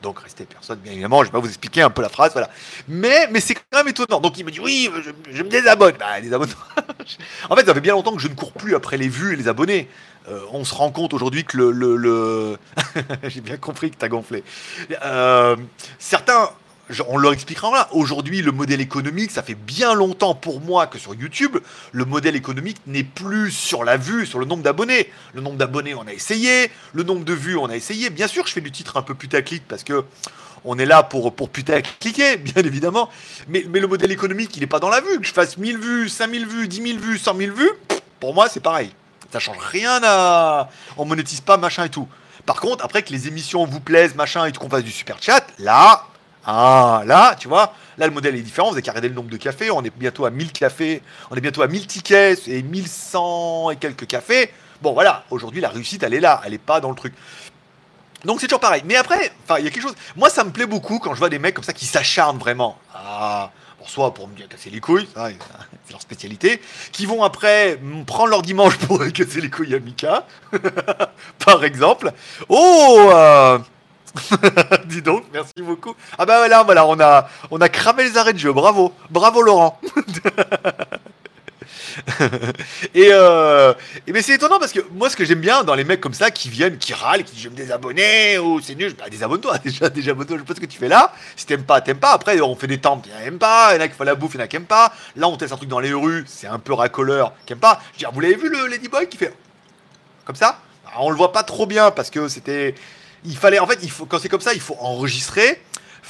Donc 0.02 0.18
restez 0.18 0.44
personne, 0.44 0.78
bien 0.80 0.92
évidemment, 0.92 1.20
je 1.22 1.28
vais 1.28 1.32
pas 1.32 1.38
vous 1.38 1.46
expliquer 1.46 1.82
un 1.82 1.90
peu 1.90 2.02
la 2.02 2.08
phrase, 2.08 2.32
voilà. 2.32 2.50
Mais, 2.88 3.28
mais 3.30 3.40
c'est 3.40 3.54
quand 3.54 3.78
même 3.78 3.88
étonnant. 3.88 4.20
Donc 4.20 4.36
il 4.36 4.44
me 4.44 4.50
dit 4.50 4.58
oui, 4.58 4.90
je, 5.30 5.42
me 5.42 5.48
désabonne. 5.48 5.94
Bah, 5.96 6.06
en 7.50 7.56
fait, 7.56 7.64
ça 7.64 7.72
fait 7.72 7.80
bien 7.80 7.92
longtemps 7.92 8.14
que 8.14 8.20
je 8.20 8.26
ne 8.26 8.34
cours 8.34 8.52
plus 8.52 8.74
après 8.74 8.96
les 8.96 9.08
vues 9.08 9.34
et 9.34 9.36
les 9.36 9.46
abonnés. 9.46 9.88
Euh, 10.28 10.40
on 10.52 10.64
se 10.64 10.74
rend 10.74 10.90
compte 10.90 11.14
aujourd'hui 11.14 11.44
que 11.44 11.56
le. 11.56 11.96
le, 11.96 12.58
J'ai 13.24 13.40
bien 13.40 13.56
compris 13.56 13.92
que 13.92 13.96
tu 13.96 14.04
as 14.04 14.08
gonflé. 14.08 14.42
Euh, 15.04 15.56
certains 16.00 16.50
on 17.08 17.16
leur 17.16 17.32
expliquera. 17.32 17.88
Aujourd'hui, 17.92 18.42
le 18.42 18.52
modèle 18.52 18.80
économique, 18.80 19.30
ça 19.30 19.42
fait 19.42 19.54
bien 19.54 19.94
longtemps 19.94 20.34
pour 20.34 20.60
moi 20.60 20.86
que 20.86 20.98
sur 20.98 21.14
YouTube, 21.14 21.56
le 21.92 22.04
modèle 22.04 22.36
économique 22.36 22.78
n'est 22.86 23.04
plus 23.04 23.50
sur 23.50 23.84
la 23.84 23.96
vue, 23.96 24.26
sur 24.26 24.38
le 24.38 24.46
nombre 24.46 24.62
d'abonnés. 24.62 25.10
Le 25.34 25.40
nombre 25.40 25.56
d'abonnés, 25.56 25.94
on 25.94 26.06
a 26.06 26.12
essayé. 26.12 26.70
Le 26.92 27.02
nombre 27.02 27.24
de 27.24 27.32
vues, 27.32 27.56
on 27.56 27.66
a 27.66 27.76
essayé. 27.76 28.10
Bien 28.10 28.26
sûr, 28.26 28.46
je 28.46 28.52
fais 28.52 28.60
du 28.60 28.70
titre 28.70 28.96
un 28.96 29.02
peu 29.02 29.14
putaclic 29.14 29.62
parce 29.66 29.84
que 29.84 30.04
on 30.64 30.78
est 30.78 30.86
là 30.86 31.02
pour, 31.02 31.34
pour 31.34 31.50
putacliquer, 31.50 32.36
bien 32.38 32.62
évidemment. 32.62 33.08
Mais, 33.48 33.64
mais 33.68 33.80
le 33.80 33.86
modèle 33.86 34.12
économique, 34.12 34.56
il 34.56 34.60
n'est 34.60 34.66
pas 34.66 34.80
dans 34.80 34.90
la 34.90 35.00
vue. 35.00 35.18
Que 35.18 35.26
je 35.26 35.32
fasse 35.32 35.56
1000 35.56 35.78
vues, 35.78 36.08
5000 36.08 36.46
vues, 36.46 36.68
10 36.68 36.82
000 36.82 36.98
vues, 36.98 37.18
100 37.18 37.36
000 37.36 37.56
vues, 37.56 37.70
pour 38.20 38.34
moi, 38.34 38.48
c'est 38.48 38.60
pareil. 38.60 38.92
Ça 39.32 39.38
change 39.38 39.58
rien 39.58 40.00
à. 40.04 40.68
On 40.96 41.04
monétise 41.04 41.40
pas, 41.40 41.56
machin 41.56 41.84
et 41.84 41.88
tout. 41.88 42.06
Par 42.44 42.60
contre, 42.60 42.84
après 42.84 43.02
que 43.02 43.12
les 43.12 43.28
émissions 43.28 43.64
vous 43.64 43.80
plaisent, 43.80 44.14
machin, 44.14 44.46
et 44.46 44.52
qu'on 44.52 44.68
fasse 44.68 44.84
du 44.84 44.90
super 44.90 45.16
chat, 45.22 45.46
là, 45.58 46.06
ah, 46.44 47.02
là, 47.06 47.36
tu 47.38 47.48
vois, 47.48 47.74
là 47.98 48.06
le 48.06 48.12
modèle 48.12 48.34
est 48.34 48.42
différent. 48.42 48.68
Vous 48.68 48.74
avez 48.74 48.82
qu'à 48.82 48.98
le 48.98 49.08
nombre 49.10 49.30
de 49.30 49.36
cafés. 49.36 49.70
On 49.70 49.82
est 49.82 49.96
bientôt 49.96 50.24
à 50.24 50.30
1000 50.30 50.52
cafés. 50.52 51.02
On 51.30 51.36
est 51.36 51.40
bientôt 51.40 51.62
à 51.62 51.68
1000 51.68 51.86
tickets 51.86 52.48
et 52.48 52.62
1100 52.62 53.70
et 53.70 53.76
quelques 53.76 54.06
cafés. 54.06 54.52
Bon, 54.80 54.92
voilà, 54.92 55.24
aujourd'hui 55.30 55.60
la 55.60 55.68
réussite, 55.68 56.02
elle 56.02 56.14
est 56.14 56.20
là. 56.20 56.40
Elle 56.44 56.52
n'est 56.52 56.58
pas 56.58 56.80
dans 56.80 56.90
le 56.90 56.96
truc. 56.96 57.14
Donc 58.24 58.40
c'est 58.40 58.46
toujours 58.46 58.60
pareil. 58.60 58.82
Mais 58.84 58.96
après, 58.96 59.32
il 59.58 59.64
y 59.64 59.68
a 59.68 59.70
quelque 59.70 59.82
chose. 59.82 59.94
Moi, 60.16 60.30
ça 60.30 60.44
me 60.44 60.50
plaît 60.50 60.66
beaucoup 60.66 60.98
quand 60.98 61.14
je 61.14 61.18
vois 61.18 61.28
des 61.28 61.38
mecs 61.38 61.54
comme 61.54 61.64
ça 61.64 61.72
qui 61.72 61.86
s'acharnent 61.86 62.38
vraiment. 62.38 62.78
Ah, 62.94 63.50
pour 63.78 63.90
soit 63.90 64.14
pour 64.14 64.28
me 64.28 64.34
casser 64.46 64.70
les 64.70 64.78
couilles, 64.80 65.08
c'est 65.14 65.90
leur 65.90 66.00
spécialité, 66.00 66.62
qui 66.92 67.04
vont 67.04 67.24
après 67.24 67.80
prendre 68.06 68.28
leur 68.28 68.42
dimanche 68.42 68.76
pour 68.78 69.00
casser 69.12 69.40
les 69.40 69.50
couilles 69.50 69.74
à 69.74 69.80
Mika, 69.80 70.24
par 71.44 71.64
exemple. 71.64 72.12
Oh 72.48 73.10
euh, 73.12 73.58
Dis 74.86 75.02
donc, 75.02 75.24
merci 75.32 75.52
beaucoup. 75.58 75.94
Ah 76.18 76.26
bah 76.26 76.38
voilà, 76.38 76.62
voilà, 76.62 76.86
on 76.86 76.98
a, 77.00 77.28
on 77.50 77.60
a 77.60 77.68
cramé 77.68 78.04
les 78.04 78.16
arrêts 78.16 78.32
de 78.32 78.38
jeu, 78.38 78.52
bravo, 78.52 78.92
bravo 79.10 79.42
Laurent. 79.42 79.80
et, 82.94 83.08
euh, 83.10 83.74
et 84.06 84.12
mais 84.12 84.22
c'est 84.22 84.34
étonnant 84.34 84.58
parce 84.58 84.72
que 84.72 84.80
moi 84.92 85.10
ce 85.10 85.16
que 85.16 85.24
j'aime 85.24 85.40
bien 85.40 85.62
dans 85.64 85.74
les 85.74 85.84
mecs 85.84 86.00
comme 86.00 86.14
ça 86.14 86.30
qui 86.30 86.48
viennent, 86.48 86.78
qui 86.78 86.94
râlent, 86.94 87.24
qui 87.24 87.34
disent 87.34 87.44
je 87.44 87.48
me 87.48 87.54
désabonner, 87.54 88.38
ou 88.38 88.56
oh, 88.56 88.60
c'est 88.62 88.74
nul, 88.74 88.94
bah 88.98 89.10
désabonne-toi 89.10 89.58
déjà, 89.64 89.88
déjà 89.90 90.14
toi 90.14 90.24
je 90.28 90.36
sais 90.36 90.44
pas 90.44 90.54
ce 90.54 90.60
que 90.60 90.66
tu 90.66 90.78
fais 90.78 90.88
là. 90.88 91.12
Si 91.36 91.46
t'aimes 91.46 91.64
pas, 91.64 91.80
t'aimes 91.80 91.98
pas. 91.98 92.12
Après 92.12 92.40
on 92.40 92.56
fait 92.56 92.66
des 92.66 92.78
temps, 92.78 93.00
il 93.04 93.10
y 93.26 93.30
en 93.30 93.34
a 93.34 93.38
pas, 93.38 93.72
il 93.72 93.76
y 93.76 93.78
en 93.78 93.84
a 93.84 93.88
qui 93.88 93.94
font 93.94 94.04
la 94.04 94.14
bouffe, 94.14 94.34
il 94.34 94.38
y 94.38 94.40
en 94.40 94.44
a 94.44 94.48
qui 94.48 94.56
aiment 94.56 94.64
pas. 94.64 94.92
Là 95.16 95.28
on 95.28 95.36
teste 95.36 95.52
un 95.52 95.56
truc 95.56 95.68
dans 95.68 95.80
les 95.80 95.92
rues, 95.92 96.24
c'est 96.26 96.46
un 96.46 96.58
peu 96.58 96.72
racoleur, 96.72 97.32
qui 97.46 97.52
aime 97.52 97.58
pas. 97.58 97.80
Je 97.92 97.94
veux 97.94 97.98
dire, 97.98 98.12
vous 98.12 98.20
l'avez 98.20 98.36
vu 98.36 98.48
le 98.48 98.66
Ladyboy 98.68 99.08
qui 99.08 99.16
fait 99.16 99.34
comme 100.24 100.36
ça? 100.36 100.58
On 100.98 101.10
le 101.10 101.16
voit 101.16 101.32
pas 101.32 101.42
trop 101.42 101.66
bien 101.66 101.90
parce 101.90 102.10
que 102.10 102.28
c'était 102.28 102.74
il 103.24 103.36
fallait, 103.36 103.58
en 103.58 103.66
fait, 103.66 103.78
il 103.82 103.90
faut, 103.90 104.06
quand 104.06 104.18
c'est 104.18 104.28
comme 104.28 104.40
ça, 104.40 104.54
il 104.54 104.60
faut 104.60 104.76
enregistrer, 104.80 105.60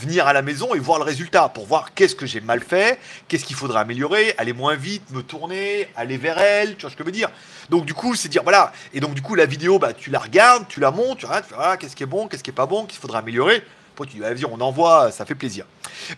venir 0.00 0.26
à 0.26 0.32
la 0.32 0.42
maison 0.42 0.74
et 0.74 0.78
voir 0.78 0.98
le 0.98 1.04
résultat 1.04 1.48
pour 1.48 1.66
voir 1.66 1.94
qu'est-ce 1.94 2.14
que 2.14 2.26
j'ai 2.26 2.40
mal 2.40 2.60
fait, 2.60 2.98
qu'est-ce 3.28 3.44
qu'il 3.44 3.56
faudrait 3.56 3.80
améliorer, 3.80 4.34
aller 4.38 4.52
moins 4.52 4.74
vite, 4.74 5.10
me 5.10 5.22
tourner, 5.22 5.88
aller 5.96 6.16
vers 6.16 6.38
elle, 6.38 6.76
tu 6.76 6.82
vois 6.82 6.90
ce 6.90 6.96
que 6.96 7.02
je 7.02 7.06
veux 7.06 7.12
dire. 7.12 7.30
Donc 7.70 7.84
du 7.84 7.94
coup, 7.94 8.14
c'est 8.14 8.28
dire 8.28 8.42
voilà. 8.42 8.72
Et 8.94 9.00
donc 9.00 9.14
du 9.14 9.22
coup, 9.22 9.34
la 9.34 9.46
vidéo, 9.46 9.78
bah 9.78 9.92
tu 9.92 10.10
la 10.10 10.18
regardes, 10.18 10.66
tu 10.68 10.80
la 10.80 10.90
montes, 10.90 11.18
tu 11.18 11.26
regardes, 11.26 11.46
tu 11.46 11.54
vois, 11.54 11.76
qu'est-ce 11.76 11.94
qui 11.94 12.02
est 12.02 12.06
bon, 12.06 12.26
qu'est-ce 12.26 12.42
qui 12.42 12.50
est 12.50 12.54
pas 12.54 12.66
bon, 12.66 12.86
qu'il 12.86 12.98
faudrait 12.98 13.18
améliorer. 13.18 13.62
Après, 13.94 14.06
tu 14.06 14.14
dis, 14.14 14.20
vas-y, 14.20 14.46
on 14.46 14.60
envoie, 14.60 15.12
ça 15.12 15.26
fait 15.26 15.34
plaisir. 15.34 15.66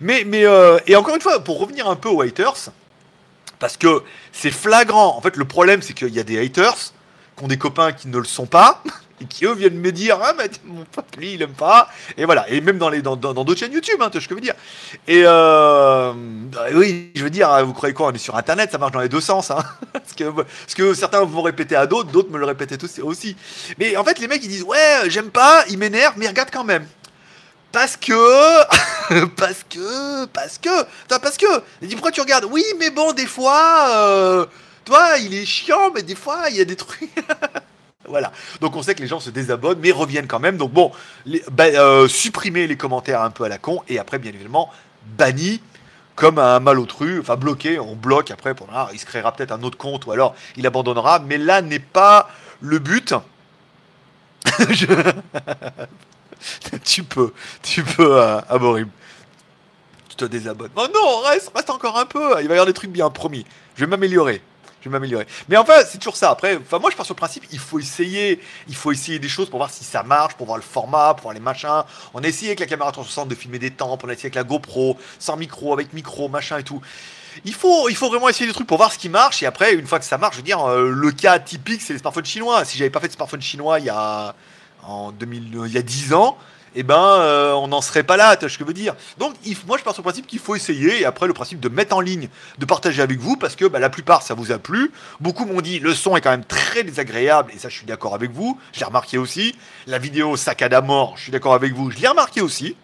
Mais, 0.00 0.22
mais 0.24 0.44
euh, 0.44 0.78
et 0.86 0.94
encore 0.94 1.16
une 1.16 1.20
fois, 1.20 1.42
pour 1.42 1.58
revenir 1.58 1.88
un 1.88 1.96
peu 1.96 2.08
aux 2.08 2.22
haters, 2.22 2.70
parce 3.58 3.76
que 3.76 4.02
c'est 4.32 4.52
flagrant. 4.52 5.16
En 5.16 5.20
fait, 5.20 5.36
le 5.36 5.44
problème, 5.44 5.82
c'est 5.82 5.92
qu'il 5.92 6.14
y 6.14 6.20
a 6.20 6.22
des 6.22 6.44
haters 6.44 6.92
qui 7.36 7.44
ont 7.44 7.48
des 7.48 7.58
copains 7.58 7.92
qui 7.92 8.08
ne 8.08 8.18
le 8.18 8.24
sont 8.24 8.46
pas. 8.46 8.82
et 9.20 9.26
qui 9.26 9.44
eux 9.44 9.54
viennent 9.54 9.78
me 9.78 9.92
dire 9.92 10.18
ah 10.22 10.32
mais 10.36 10.50
mon 10.64 10.84
pote 10.84 11.16
lui 11.16 11.34
il 11.34 11.42
aime 11.42 11.52
pas. 11.52 11.88
Et 12.16 12.24
voilà. 12.24 12.48
Et 12.50 12.60
même 12.60 12.78
dans 12.78 12.88
les 12.88 13.02
dans 13.02 13.16
d'autres 13.16 13.56
chaînes 13.56 13.72
YouTube 13.72 14.00
hein, 14.00 14.10
tu 14.10 14.18
vois 14.18 14.20
ce 14.20 14.28
que 14.28 14.30
je 14.30 14.34
veux 14.34 14.40
dire. 14.40 14.54
Et 15.06 15.22
euh, 15.24 16.12
bah 16.14 16.66
oui 16.74 17.12
je 17.14 17.22
veux 17.22 17.30
dire 17.30 17.64
vous 17.64 17.72
croyez 17.72 17.94
quoi? 17.94 18.08
On 18.08 18.12
est 18.12 18.18
sur 18.18 18.36
internet 18.36 18.72
ça 18.72 18.78
marche 18.78 18.92
dans 18.92 19.00
les 19.00 19.08
deux 19.08 19.20
sens 19.20 19.50
hein. 19.50 19.64
Parce 19.92 20.12
que 20.14 20.24
que 20.74 20.94
certains 20.94 21.24
vont 21.24 21.42
répéter 21.42 21.76
à 21.76 21.86
d'autres 21.86 22.10
d'autres 22.10 22.30
me 22.30 22.38
le 22.38 22.44
répétaient 22.44 22.78
aussi. 23.02 23.36
Mais 23.78 23.96
en 23.96 24.04
fait 24.04 24.18
les 24.18 24.28
mecs 24.28 24.44
ils 24.44 24.48
disent 24.48 24.64
ouais 24.64 25.08
j'aime 25.08 25.30
pas 25.30 25.64
ils 25.68 25.78
m'énervent 25.78 26.14
mais 26.16 26.26
ils 26.26 26.28
regardent 26.28 26.50
quand 26.52 26.64
même. 26.64 26.86
Parce 27.70 27.96
que 27.96 29.24
parce 29.36 29.64
que 29.68 30.26
parce 30.26 30.58
que 30.58 30.84
parce 31.08 31.36
que 31.36 31.46
il 31.82 31.88
dit 31.88 31.94
pourquoi 31.94 32.12
tu 32.12 32.20
regardes? 32.20 32.46
Oui 32.50 32.64
mais 32.78 32.90
bon 32.90 33.12
des 33.12 33.26
fois 33.26 33.88
euh, 33.90 34.46
toi 34.84 35.18
il 35.18 35.34
est 35.34 35.46
chiant 35.46 35.90
mais 35.94 36.02
des 36.02 36.14
fois 36.14 36.50
il 36.50 36.56
y 36.56 36.60
a 36.60 36.64
des 36.64 36.76
trucs 36.76 37.10
Voilà. 38.08 38.32
Donc 38.60 38.76
on 38.76 38.82
sait 38.82 38.94
que 38.94 39.00
les 39.00 39.06
gens 39.06 39.20
se 39.20 39.30
désabonnent, 39.30 39.78
mais 39.80 39.92
reviennent 39.92 40.26
quand 40.26 40.40
même. 40.40 40.56
Donc 40.56 40.72
bon, 40.72 40.92
bah, 41.50 41.64
euh, 41.66 42.08
supprimer 42.08 42.66
les 42.66 42.76
commentaires 42.76 43.22
un 43.22 43.30
peu 43.30 43.44
à 43.44 43.48
la 43.48 43.58
con, 43.58 43.82
et 43.88 43.98
après, 43.98 44.18
bien 44.18 44.32
évidemment, 44.32 44.70
banni 45.16 45.60
comme 46.14 46.38
un 46.38 46.60
malotru, 46.60 47.18
enfin 47.20 47.36
bloqué, 47.36 47.78
on 47.80 47.96
bloque 47.96 48.30
après, 48.30 48.54
pour, 48.54 48.68
il 48.92 49.00
se 49.00 49.06
créera 49.06 49.32
peut-être 49.32 49.52
un 49.52 49.62
autre 49.62 49.76
compte, 49.76 50.06
ou 50.06 50.12
alors 50.12 50.36
il 50.56 50.66
abandonnera, 50.66 51.18
mais 51.18 51.38
là 51.38 51.60
n'est 51.60 51.80
pas 51.80 52.28
le 52.60 52.78
but. 52.78 53.14
tu 56.84 57.02
peux, 57.02 57.32
tu 57.62 57.82
peux, 57.82 58.20
euh, 58.20 58.84
Tu 60.08 60.16
te 60.16 60.24
désabonnes. 60.26 60.70
Oh 60.76 60.86
non, 60.94 61.20
reste 61.20 61.70
encore 61.70 61.98
un 61.98 62.06
peu, 62.06 62.30
il 62.40 62.48
va 62.48 62.54
y 62.54 62.58
avoir 62.58 62.66
des 62.66 62.72
trucs 62.72 62.90
bien, 62.90 63.10
promis. 63.10 63.44
Je 63.74 63.84
vais 63.84 63.90
m'améliorer 63.90 64.40
je 64.84 64.90
vais 64.90 64.92
m'améliorer. 64.92 65.26
Mais 65.48 65.56
enfin, 65.56 65.74
c'est 65.88 65.98
toujours 65.98 66.16
ça. 66.16 66.30
Après, 66.30 66.56
enfin, 66.56 66.78
moi, 66.78 66.90
je 66.90 66.96
pars 66.96 67.06
sur 67.06 67.14
le 67.14 67.18
principe, 67.18 67.44
il 67.50 67.58
faut 67.58 67.78
essayer, 67.78 68.40
il 68.68 68.74
faut 68.74 68.92
essayer 68.92 69.18
des 69.18 69.28
choses 69.28 69.48
pour 69.48 69.58
voir 69.58 69.70
si 69.70 69.82
ça 69.82 70.02
marche, 70.02 70.34
pour 70.34 70.46
voir 70.46 70.58
le 70.58 70.62
format, 70.62 71.14
pour 71.14 71.22
voir 71.22 71.34
les 71.34 71.40
machins. 71.40 71.84
On 72.12 72.22
a 72.22 72.28
essayé 72.28 72.50
avec 72.50 72.60
la 72.60 72.66
caméra 72.66 72.92
360 72.92 73.28
de 73.28 73.34
filmer 73.34 73.58
des 73.58 73.70
temps, 73.70 73.98
on 74.02 74.08
a 74.08 74.12
essayé 74.12 74.26
avec 74.26 74.34
la 74.34 74.44
GoPro, 74.44 74.98
sans 75.18 75.36
micro, 75.36 75.72
avec 75.72 75.94
micro, 75.94 76.28
machin 76.28 76.58
et 76.58 76.62
tout. 76.62 76.82
Il 77.46 77.54
faut, 77.54 77.88
il 77.88 77.96
faut 77.96 78.08
vraiment 78.08 78.28
essayer 78.28 78.46
des 78.46 78.52
trucs 78.52 78.66
pour 78.66 78.76
voir 78.76 78.92
ce 78.92 78.98
qui 78.98 79.08
marche. 79.08 79.42
Et 79.42 79.46
après, 79.46 79.72
une 79.72 79.86
fois 79.86 79.98
que 79.98 80.04
ça 80.04 80.18
marche, 80.18 80.34
je 80.34 80.40
veux 80.40 80.44
dire, 80.44 80.62
euh, 80.62 80.90
le 80.90 81.10
cas 81.12 81.38
typique, 81.38 81.80
c'est 81.80 81.94
les 81.94 81.98
smartphones 81.98 82.26
chinois. 82.26 82.64
Si 82.66 82.76
j'avais 82.76 82.90
pas 82.90 83.00
fait 83.00 83.08
de 83.08 83.14
smartphone 83.14 83.42
chinois 83.42 83.80
il 83.80 83.86
y 83.86 83.90
a, 83.90 84.34
en 84.82 85.12
2000, 85.12 85.62
il 85.66 85.72
y 85.72 85.78
a 85.78 85.82
10 85.82 86.12
ans, 86.12 86.36
eh 86.74 86.82
ben, 86.82 86.98
euh, 86.98 87.52
on 87.52 87.68
n'en 87.68 87.80
serait 87.80 88.02
pas 88.02 88.16
là, 88.16 88.36
tu 88.36 88.40
vois 88.40 88.48
ce 88.48 88.58
que 88.58 88.64
je 88.64 88.66
veux 88.66 88.74
dire. 88.74 88.94
Donc, 89.18 89.34
moi, 89.66 89.78
je 89.78 89.84
pars 89.84 89.94
sur 89.94 90.02
le 90.02 90.04
principe 90.04 90.26
qu'il 90.26 90.38
faut 90.38 90.54
essayer, 90.54 91.00
et 91.00 91.04
après, 91.04 91.26
le 91.26 91.32
principe 91.32 91.60
de 91.60 91.68
mettre 91.68 91.96
en 91.96 92.00
ligne, 92.00 92.28
de 92.58 92.64
partager 92.64 93.02
avec 93.02 93.18
vous, 93.18 93.36
parce 93.36 93.56
que 93.56 93.64
bah, 93.66 93.78
la 93.78 93.90
plupart, 93.90 94.22
ça 94.22 94.34
vous 94.34 94.52
a 94.52 94.58
plu. 94.58 94.92
Beaucoup 95.20 95.44
m'ont 95.44 95.60
dit, 95.60 95.78
le 95.78 95.94
son 95.94 96.16
est 96.16 96.20
quand 96.20 96.30
même 96.30 96.44
très 96.44 96.82
désagréable, 96.82 97.52
et 97.54 97.58
ça, 97.58 97.68
je 97.68 97.76
suis 97.76 97.86
d'accord 97.86 98.14
avec 98.14 98.32
vous. 98.32 98.58
Je 98.72 98.80
l'ai 98.80 98.86
remarqué 98.86 99.18
aussi. 99.18 99.54
La 99.86 99.98
vidéo 99.98 100.36
saccade 100.36 100.74
à 100.74 100.80
mort, 100.80 101.14
je 101.16 101.24
suis 101.24 101.32
d'accord 101.32 101.54
avec 101.54 101.74
vous, 101.74 101.90
je 101.90 101.98
l'ai 101.98 102.08
remarqué 102.08 102.40
aussi. 102.40 102.76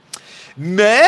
Mais, 0.57 1.03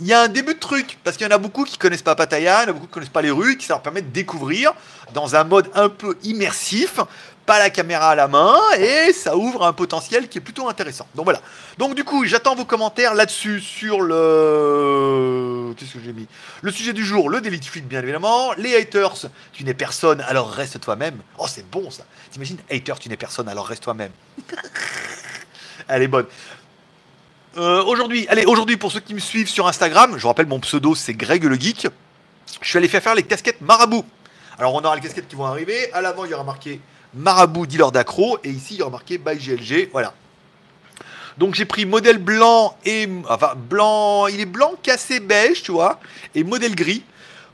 il 0.00 0.06
y 0.06 0.12
a 0.12 0.22
un 0.22 0.28
début 0.28 0.54
de 0.54 0.58
truc, 0.58 0.98
parce 1.04 1.16
qu'il 1.16 1.26
y 1.26 1.28
en 1.32 1.34
a 1.34 1.38
beaucoup 1.38 1.64
qui 1.64 1.78
connaissent 1.78 2.02
pas 2.02 2.16
Pattaya, 2.16 2.62
il 2.62 2.64
y 2.64 2.66
en 2.66 2.70
a 2.70 2.72
beaucoup 2.72 2.86
qui 2.86 2.92
connaissent 2.92 3.08
pas 3.08 3.22
les 3.22 3.30
rues, 3.30 3.56
qui 3.56 3.66
ça 3.66 3.74
leur 3.74 3.82
permet 3.82 4.02
de 4.02 4.10
découvrir 4.10 4.72
dans 5.12 5.36
un 5.36 5.44
mode 5.44 5.70
un 5.74 5.88
peu 5.88 6.16
immersif 6.22 7.00
pas 7.44 7.58
la 7.58 7.70
caméra 7.70 8.10
à 8.10 8.14
la 8.14 8.28
main 8.28 8.56
et 8.78 9.12
ça 9.12 9.36
ouvre 9.36 9.64
un 9.64 9.72
potentiel 9.72 10.28
qui 10.28 10.38
est 10.38 10.40
plutôt 10.40 10.68
intéressant. 10.68 11.06
Donc 11.14 11.24
voilà. 11.24 11.40
Donc 11.78 11.94
du 11.94 12.04
coup, 12.04 12.24
j'attends 12.24 12.54
vos 12.54 12.64
commentaires 12.64 13.14
là-dessus 13.14 13.60
sur 13.60 14.00
le 14.00 15.74
qu'est-ce 15.76 15.94
que 15.94 15.98
j'ai 16.04 16.12
mis? 16.12 16.26
Le 16.62 16.70
sujet 16.70 16.92
du 16.92 17.04
jour, 17.04 17.28
le 17.28 17.40
delete 17.40 17.64
feed 17.64 17.86
bien 17.86 18.02
évidemment, 18.02 18.52
les 18.54 18.74
haters, 18.76 19.26
tu 19.52 19.64
n'es 19.64 19.74
personne, 19.74 20.20
alors 20.22 20.50
reste 20.50 20.80
toi-même. 20.80 21.18
Oh, 21.38 21.46
c'est 21.48 21.68
bon 21.68 21.90
ça. 21.90 22.04
T'imagines 22.30 22.58
hater, 22.70 22.94
tu 22.98 23.08
n'es 23.08 23.16
personne, 23.16 23.48
alors 23.48 23.66
reste 23.66 23.82
toi-même. 23.82 24.12
Elle 25.88 26.02
est 26.02 26.08
bonne. 26.08 26.26
Euh, 27.56 27.84
aujourd'hui, 27.84 28.26
allez, 28.28 28.46
aujourd'hui 28.46 28.76
pour 28.76 28.90
ceux 28.90 29.00
qui 29.00 29.14
me 29.14 29.20
suivent 29.20 29.48
sur 29.48 29.68
Instagram, 29.68 30.14
je 30.16 30.22
vous 30.22 30.28
rappelle 30.28 30.46
mon 30.46 30.60
pseudo 30.60 30.94
c'est 30.94 31.14
Greg 31.14 31.44
le 31.44 31.56
geek. 31.56 31.88
Je 32.60 32.68
suis 32.68 32.78
allé 32.78 32.88
faire 32.88 33.02
faire 33.02 33.14
les 33.14 33.22
casquettes 33.22 33.60
marabout. 33.60 34.04
Alors 34.58 34.74
on 34.74 34.80
aura 34.80 34.94
les 34.94 35.00
casquettes 35.00 35.28
qui 35.28 35.36
vont 35.36 35.46
arriver. 35.46 35.92
À 35.92 36.00
l'avant, 36.00 36.24
il 36.24 36.30
y 36.30 36.34
aura 36.34 36.44
marqué 36.44 36.80
Marabout 37.14 37.66
dealer 37.66 37.92
d'accro. 37.92 38.38
Et 38.44 38.50
ici, 38.50 38.74
il 38.74 38.80
y 38.80 38.82
a 38.82 38.88
marqué 38.88 39.18
by 39.18 39.36
GLG. 39.36 39.90
Voilà. 39.92 40.14
Donc 41.38 41.54
j'ai 41.54 41.64
pris 41.64 41.86
modèle 41.86 42.18
blanc 42.18 42.76
et. 42.84 43.08
Enfin, 43.28 43.54
blanc. 43.56 44.26
Il 44.26 44.40
est 44.40 44.46
blanc 44.46 44.72
cassé 44.82 45.20
beige, 45.20 45.62
tu 45.62 45.72
vois. 45.72 46.00
Et 46.34 46.44
modèle 46.44 46.74
gris. 46.74 47.04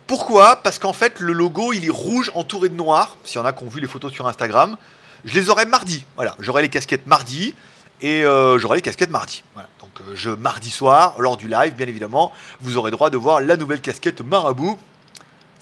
Pourquoi? 0.07 0.57
Parce 0.57 0.79
qu'en 0.79 0.93
fait, 0.93 1.21
le 1.21 1.33
logo, 1.33 1.73
il 1.73 1.85
est 1.85 1.91
rouge 1.91 2.33
entouré 2.35 2.69
de 2.69 2.75
noir. 2.75 3.17
S'il 3.25 3.39
y 3.39 3.43
en 3.43 3.47
a 3.47 3.53
qui 3.53 3.65
ont 3.65 3.69
vu 3.69 3.81
les 3.81 3.87
photos 3.87 4.13
sur 4.13 4.27
Instagram. 4.27 4.77
Je 5.25 5.35
les 5.35 5.51
aurai 5.51 5.67
mardi. 5.67 6.05
Voilà. 6.17 6.35
J'aurai 6.39 6.63
les 6.63 6.69
casquettes 6.69 7.07
mardi. 7.07 7.55
Et 8.03 8.25
euh, 8.25 8.59
j'aurai 8.59 8.77
les 8.77 8.83
casquettes 8.83 9.11
mardi. 9.11 9.43
Donc 9.81 9.91
euh, 10.01 10.13
je 10.15 10.31
mardi 10.31 10.71
soir, 10.71 11.17
lors 11.19 11.37
du 11.37 11.49
live, 11.49 11.75
bien 11.75 11.87
évidemment, 11.87 12.33
vous 12.61 12.79
aurez 12.79 12.91
droit 12.91 13.11
de 13.11 13.19
voir 13.19 13.41
la 13.41 13.57
nouvelle 13.57 13.81
casquette 13.81 14.23
Marabout. 14.23 14.79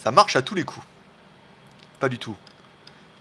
Ça 0.02 0.12
marche 0.12 0.36
à 0.36 0.42
tous 0.42 0.54
les 0.54 0.64
coups. 0.64 0.86
Pas 2.00 2.08
du 2.08 2.18
tout. 2.18 2.36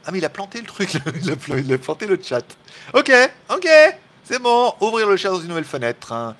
Ah, 0.05 0.11
mais 0.11 0.19
il 0.19 0.25
a 0.25 0.29
planté 0.29 0.61
le 0.61 0.65
truc, 0.65 0.93
il 1.23 1.73
a, 1.73 1.77
planté 1.77 2.05
le 2.05 2.17
chat. 2.21 2.45
Ok, 2.93 3.11
ok, 3.49 3.67
c'est 4.23 4.41
bon. 4.41 4.73
Ouvrir 4.79 5.07
le 5.09 5.17
chat 5.17 5.29
dans 5.29 5.41
une 5.41 5.49
nouvelle 5.49 5.65
fenêtre. 5.65 6.13
Hein. 6.13 6.35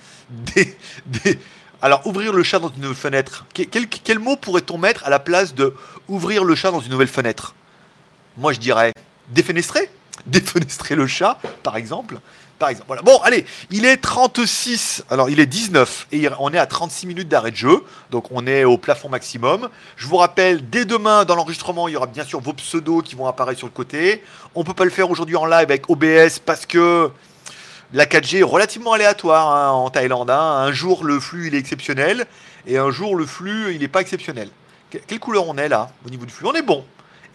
Alors, 1.81 2.07
ouvrir 2.07 2.31
le 2.33 2.43
chat 2.43 2.59
dans 2.59 2.69
une 2.69 2.81
nouvelle 2.81 2.95
fenêtre. 2.95 3.45
Quel, 3.53 4.19
mot 4.19 4.37
pourrait-on 4.37 4.77
mettre 4.77 5.05
à 5.05 5.09
la 5.09 5.19
place 5.19 5.53
de 5.53 5.75
ouvrir 6.07 6.43
le 6.43 6.55
chat 6.55 6.71
dans 6.71 6.79
une 6.79 6.91
nouvelle 6.91 7.07
fenêtre? 7.07 7.55
Moi, 8.37 8.53
je 8.53 8.59
dirais 8.59 8.93
défenestrer. 9.29 9.89
Défenestrer 10.25 10.95
le 10.95 11.05
chat, 11.05 11.39
par 11.61 11.77
exemple. 11.77 12.19
Par 12.59 12.69
exemple. 12.69 12.87
Voilà. 12.87 13.03
Bon, 13.03 13.17
allez, 13.23 13.45
il 13.69 13.85
est 13.85 13.97
36, 13.97 15.03
alors 15.09 15.29
il 15.29 15.39
est 15.39 15.45
19 15.45 16.07
et 16.11 16.27
on 16.39 16.51
est 16.53 16.57
à 16.57 16.65
36 16.65 17.05
minutes 17.05 17.27
d'arrêt 17.27 17.51
de 17.51 17.55
jeu, 17.55 17.83
donc 18.09 18.31
on 18.31 18.47
est 18.47 18.63
au 18.63 18.77
plafond 18.77 19.09
maximum. 19.09 19.69
Je 19.95 20.07
vous 20.07 20.17
rappelle, 20.17 20.67
dès 20.69 20.85
demain 20.85 21.23
dans 21.23 21.35
l'enregistrement, 21.35 21.87
il 21.87 21.93
y 21.93 21.97
aura 21.97 22.07
bien 22.07 22.23
sûr 22.23 22.41
vos 22.41 22.53
pseudos 22.53 23.03
qui 23.03 23.15
vont 23.15 23.27
apparaître 23.27 23.59
sur 23.59 23.67
le 23.67 23.73
côté. 23.73 24.23
On 24.55 24.63
peut 24.63 24.73
pas 24.73 24.85
le 24.85 24.89
faire 24.89 25.09
aujourd'hui 25.11 25.35
en 25.35 25.45
live 25.45 25.67
avec 25.69 25.89
OBS 25.89 26.39
parce 26.43 26.65
que 26.65 27.11
la 27.93 28.05
4G 28.05 28.39
est 28.39 28.43
relativement 28.43 28.93
aléatoire 28.93 29.55
hein, 29.55 29.69
en 29.69 29.89
Thaïlande. 29.91 30.31
Hein. 30.31 30.39
Un 30.39 30.71
jour 30.71 31.03
le 31.03 31.19
flux 31.19 31.47
il 31.47 31.55
est 31.55 31.59
exceptionnel 31.59 32.25
et 32.65 32.79
un 32.79 32.89
jour 32.89 33.15
le 33.15 33.25
flux 33.27 33.73
il 33.75 33.81
n'est 33.81 33.87
pas 33.87 34.01
exceptionnel. 34.01 34.49
quelle 34.89 35.19
couleur 35.19 35.47
on 35.47 35.57
est 35.57 35.69
là 35.69 35.89
au 36.05 36.09
niveau 36.09 36.25
du 36.25 36.33
flux? 36.33 36.47
On 36.47 36.53
est 36.53 36.63
bon. 36.63 36.83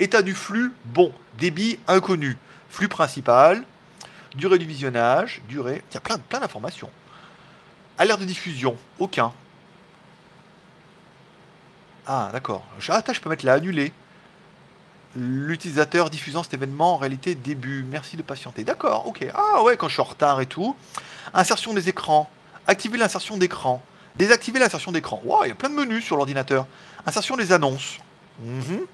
État 0.01 0.23
du 0.23 0.35
flux, 0.35 0.73
bon. 0.87 1.13
Débit 1.39 1.79
inconnu. 1.87 2.37
Flux 2.69 2.89
principal, 2.89 3.63
Durée 4.35 4.59
du 4.59 4.67
visionnage, 4.67 5.43
durée. 5.49 5.83
Il 5.91 5.95
y 5.95 5.97
a 5.97 6.01
plein, 6.01 6.19
d'informations. 6.39 6.91
Alerte 7.99 8.21
de 8.21 8.25
diffusion, 8.25 8.77
aucun. 8.99 9.33
Ah, 12.07 12.31
d'accord. 12.33 12.65
Ah, 12.89 13.03
je 13.13 13.21
peux 13.21 13.29
mettre 13.29 13.45
là, 13.45 13.55
annuler. 13.55 13.93
L'utilisateur 15.15 16.09
diffusant 16.09 16.43
cet 16.43 16.55
événement 16.55 16.95
en 16.95 16.97
réalité 16.97 17.35
début. 17.35 17.85
Merci 17.89 18.17
de 18.17 18.23
patienter. 18.23 18.65
D'accord, 18.65 19.07
ok. 19.07 19.27
Ah 19.35 19.63
ouais, 19.63 19.77
quand 19.77 19.89
je 19.89 19.95
suis 19.95 20.01
en 20.01 20.05
retard 20.05 20.41
et 20.41 20.47
tout. 20.47 20.75
Insertion 21.35 21.75
des 21.75 21.91
écrans. 21.91 22.31
Activer 22.67 22.97
l'insertion 22.97 23.37
d'écran. 23.37 23.83
Désactiver 24.17 24.59
l'insertion 24.59 24.91
d'écran. 24.91 25.21
Wow, 25.25 25.45
il 25.45 25.49
y 25.49 25.53
a 25.53 25.55
plein 25.55 25.69
de 25.69 25.75
menus 25.75 26.05
sur 26.05 26.17
l'ordinateur. 26.17 26.67
Insertion 27.07 27.37
des 27.37 27.53
annonces. 27.53 27.99
Mhm. 28.41 28.87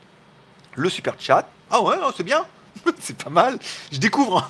Le 0.74 0.90
super 0.90 1.14
chat. 1.18 1.48
Ah 1.70 1.80
ouais, 1.82 1.96
c'est 2.16 2.24
bien. 2.24 2.44
c'est 3.00 3.16
pas 3.16 3.30
mal. 3.30 3.58
Je 3.92 3.98
découvre. 3.98 4.46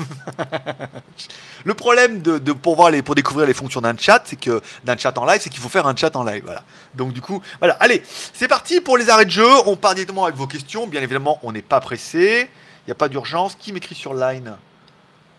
le 1.65 1.75
problème 1.75 2.23
de, 2.23 2.53
pour, 2.53 2.89
les, 2.91 3.03
pour 3.03 3.15
découvrir 3.15 3.47
les 3.47 3.55
fonctions 3.55 3.81
d'un 3.81 3.97
chat, 3.97 4.23
c'est 4.25 4.39
que 4.39 4.61
d'un 4.85 4.97
chat 4.97 5.17
en 5.19 5.25
live, 5.25 5.41
c'est 5.43 5.51
qu'il 5.51 5.61
faut 5.61 5.69
faire 5.69 5.87
un 5.87 5.97
chat 5.97 6.15
en 6.17 6.25
live. 6.25 6.61
Donc 6.95 7.13
du 7.13 7.21
coup, 7.21 7.43
voilà. 7.59 7.77
Allez, 7.81 8.03
c'est 8.33 8.49
parti 8.49 8.81
pour 8.81 8.97
les 8.99 9.11
arrêts 9.11 9.25
de 9.25 9.31
jeu. 9.31 9.49
On 9.67 9.77
part 9.77 9.95
directement 9.95 10.25
avec 10.25 10.37
vos 10.37 10.47
questions. 10.47 10.87
Bien 10.87 11.03
évidemment, 11.03 11.39
on 11.43 11.53
n'est 11.53 11.63
pas 11.63 11.81
pressé. 11.81 12.49
Il 12.87 12.89
n'y 12.89 12.93
a 12.93 12.97
pas 12.97 13.09
d'urgence. 13.09 13.55
Qui 13.55 13.73
m'écrit 13.73 13.95
sur 13.95 14.15
Line? 14.15 14.57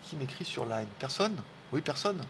Qui 0.08 0.16
m'écrit 0.16 0.44
sur 0.44 0.64
Line? 0.66 0.88
Personne? 0.98 1.36
Oui, 1.72 1.80
personne. 1.80 2.20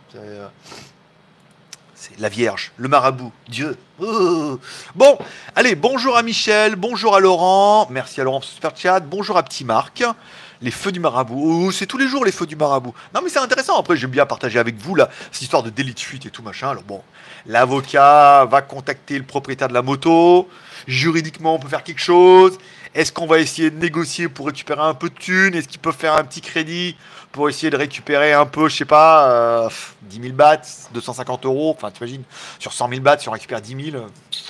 C'est 2.00 2.18
la 2.18 2.30
Vierge, 2.30 2.72
le 2.78 2.88
marabout, 2.88 3.30
Dieu. 3.46 3.76
Oh. 4.00 4.58
Bon, 4.94 5.18
allez, 5.54 5.74
bonjour 5.74 6.16
à 6.16 6.22
Michel, 6.22 6.74
bonjour 6.74 7.14
à 7.14 7.20
Laurent, 7.20 7.88
merci 7.90 8.22
à 8.22 8.24
Laurent 8.24 8.40
pour 8.40 8.48
ce 8.48 8.54
super 8.54 8.74
chat, 8.74 9.00
bonjour 9.00 9.36
à 9.36 9.42
Petit 9.42 9.66
Marc 9.66 10.02
les 10.62 10.70
feux 10.70 10.92
du 10.92 11.00
marabout. 11.00 11.66
Oh, 11.66 11.70
c'est 11.70 11.86
tous 11.86 11.98
les 11.98 12.08
jours 12.08 12.24
les 12.24 12.32
feux 12.32 12.46
du 12.46 12.56
marabout. 12.56 12.94
Non, 13.14 13.20
mais 13.22 13.30
c'est 13.30 13.38
intéressant. 13.38 13.78
Après, 13.78 13.96
j'aime 13.96 14.10
bien 14.10 14.26
partager 14.26 14.58
avec 14.58 14.76
vous 14.76 14.94
là, 14.94 15.08
cette 15.32 15.42
histoire 15.42 15.62
de 15.62 15.70
délit 15.70 15.94
de 15.94 16.00
fuite 16.00 16.26
et 16.26 16.30
tout 16.30 16.42
machin. 16.42 16.70
Alors 16.70 16.82
bon, 16.82 17.02
l'avocat 17.46 18.44
va 18.44 18.62
contacter 18.62 19.18
le 19.18 19.24
propriétaire 19.24 19.68
de 19.68 19.74
la 19.74 19.82
moto. 19.82 20.48
Juridiquement, 20.86 21.54
on 21.54 21.58
peut 21.58 21.68
faire 21.68 21.82
quelque 21.82 22.00
chose. 22.00 22.58
Est-ce 22.94 23.12
qu'on 23.12 23.26
va 23.26 23.38
essayer 23.38 23.70
de 23.70 23.78
négocier 23.78 24.28
pour 24.28 24.46
récupérer 24.46 24.82
un 24.82 24.94
peu 24.94 25.10
de 25.10 25.14
thunes? 25.14 25.54
Est-ce 25.54 25.68
qu'il 25.68 25.80
peut 25.80 25.92
faire 25.92 26.14
un 26.14 26.24
petit 26.24 26.40
crédit 26.40 26.96
pour 27.30 27.48
essayer 27.48 27.70
de 27.70 27.76
récupérer 27.76 28.32
un 28.32 28.46
peu, 28.46 28.68
je 28.68 28.76
sais 28.76 28.84
pas, 28.84 29.68
10 30.02 30.18
euh, 30.18 30.22
000 30.22 30.34
bahts, 30.34 30.88
250 30.92 31.46
euros? 31.46 31.74
Enfin, 31.76 31.90
t'imagines, 31.92 32.24
sur 32.58 32.72
100 32.72 32.88
000 32.88 33.00
bahts, 33.00 33.18
si 33.20 33.28
on 33.28 33.32
récupère 33.32 33.60
10 33.60 33.92
000, 33.92 34.04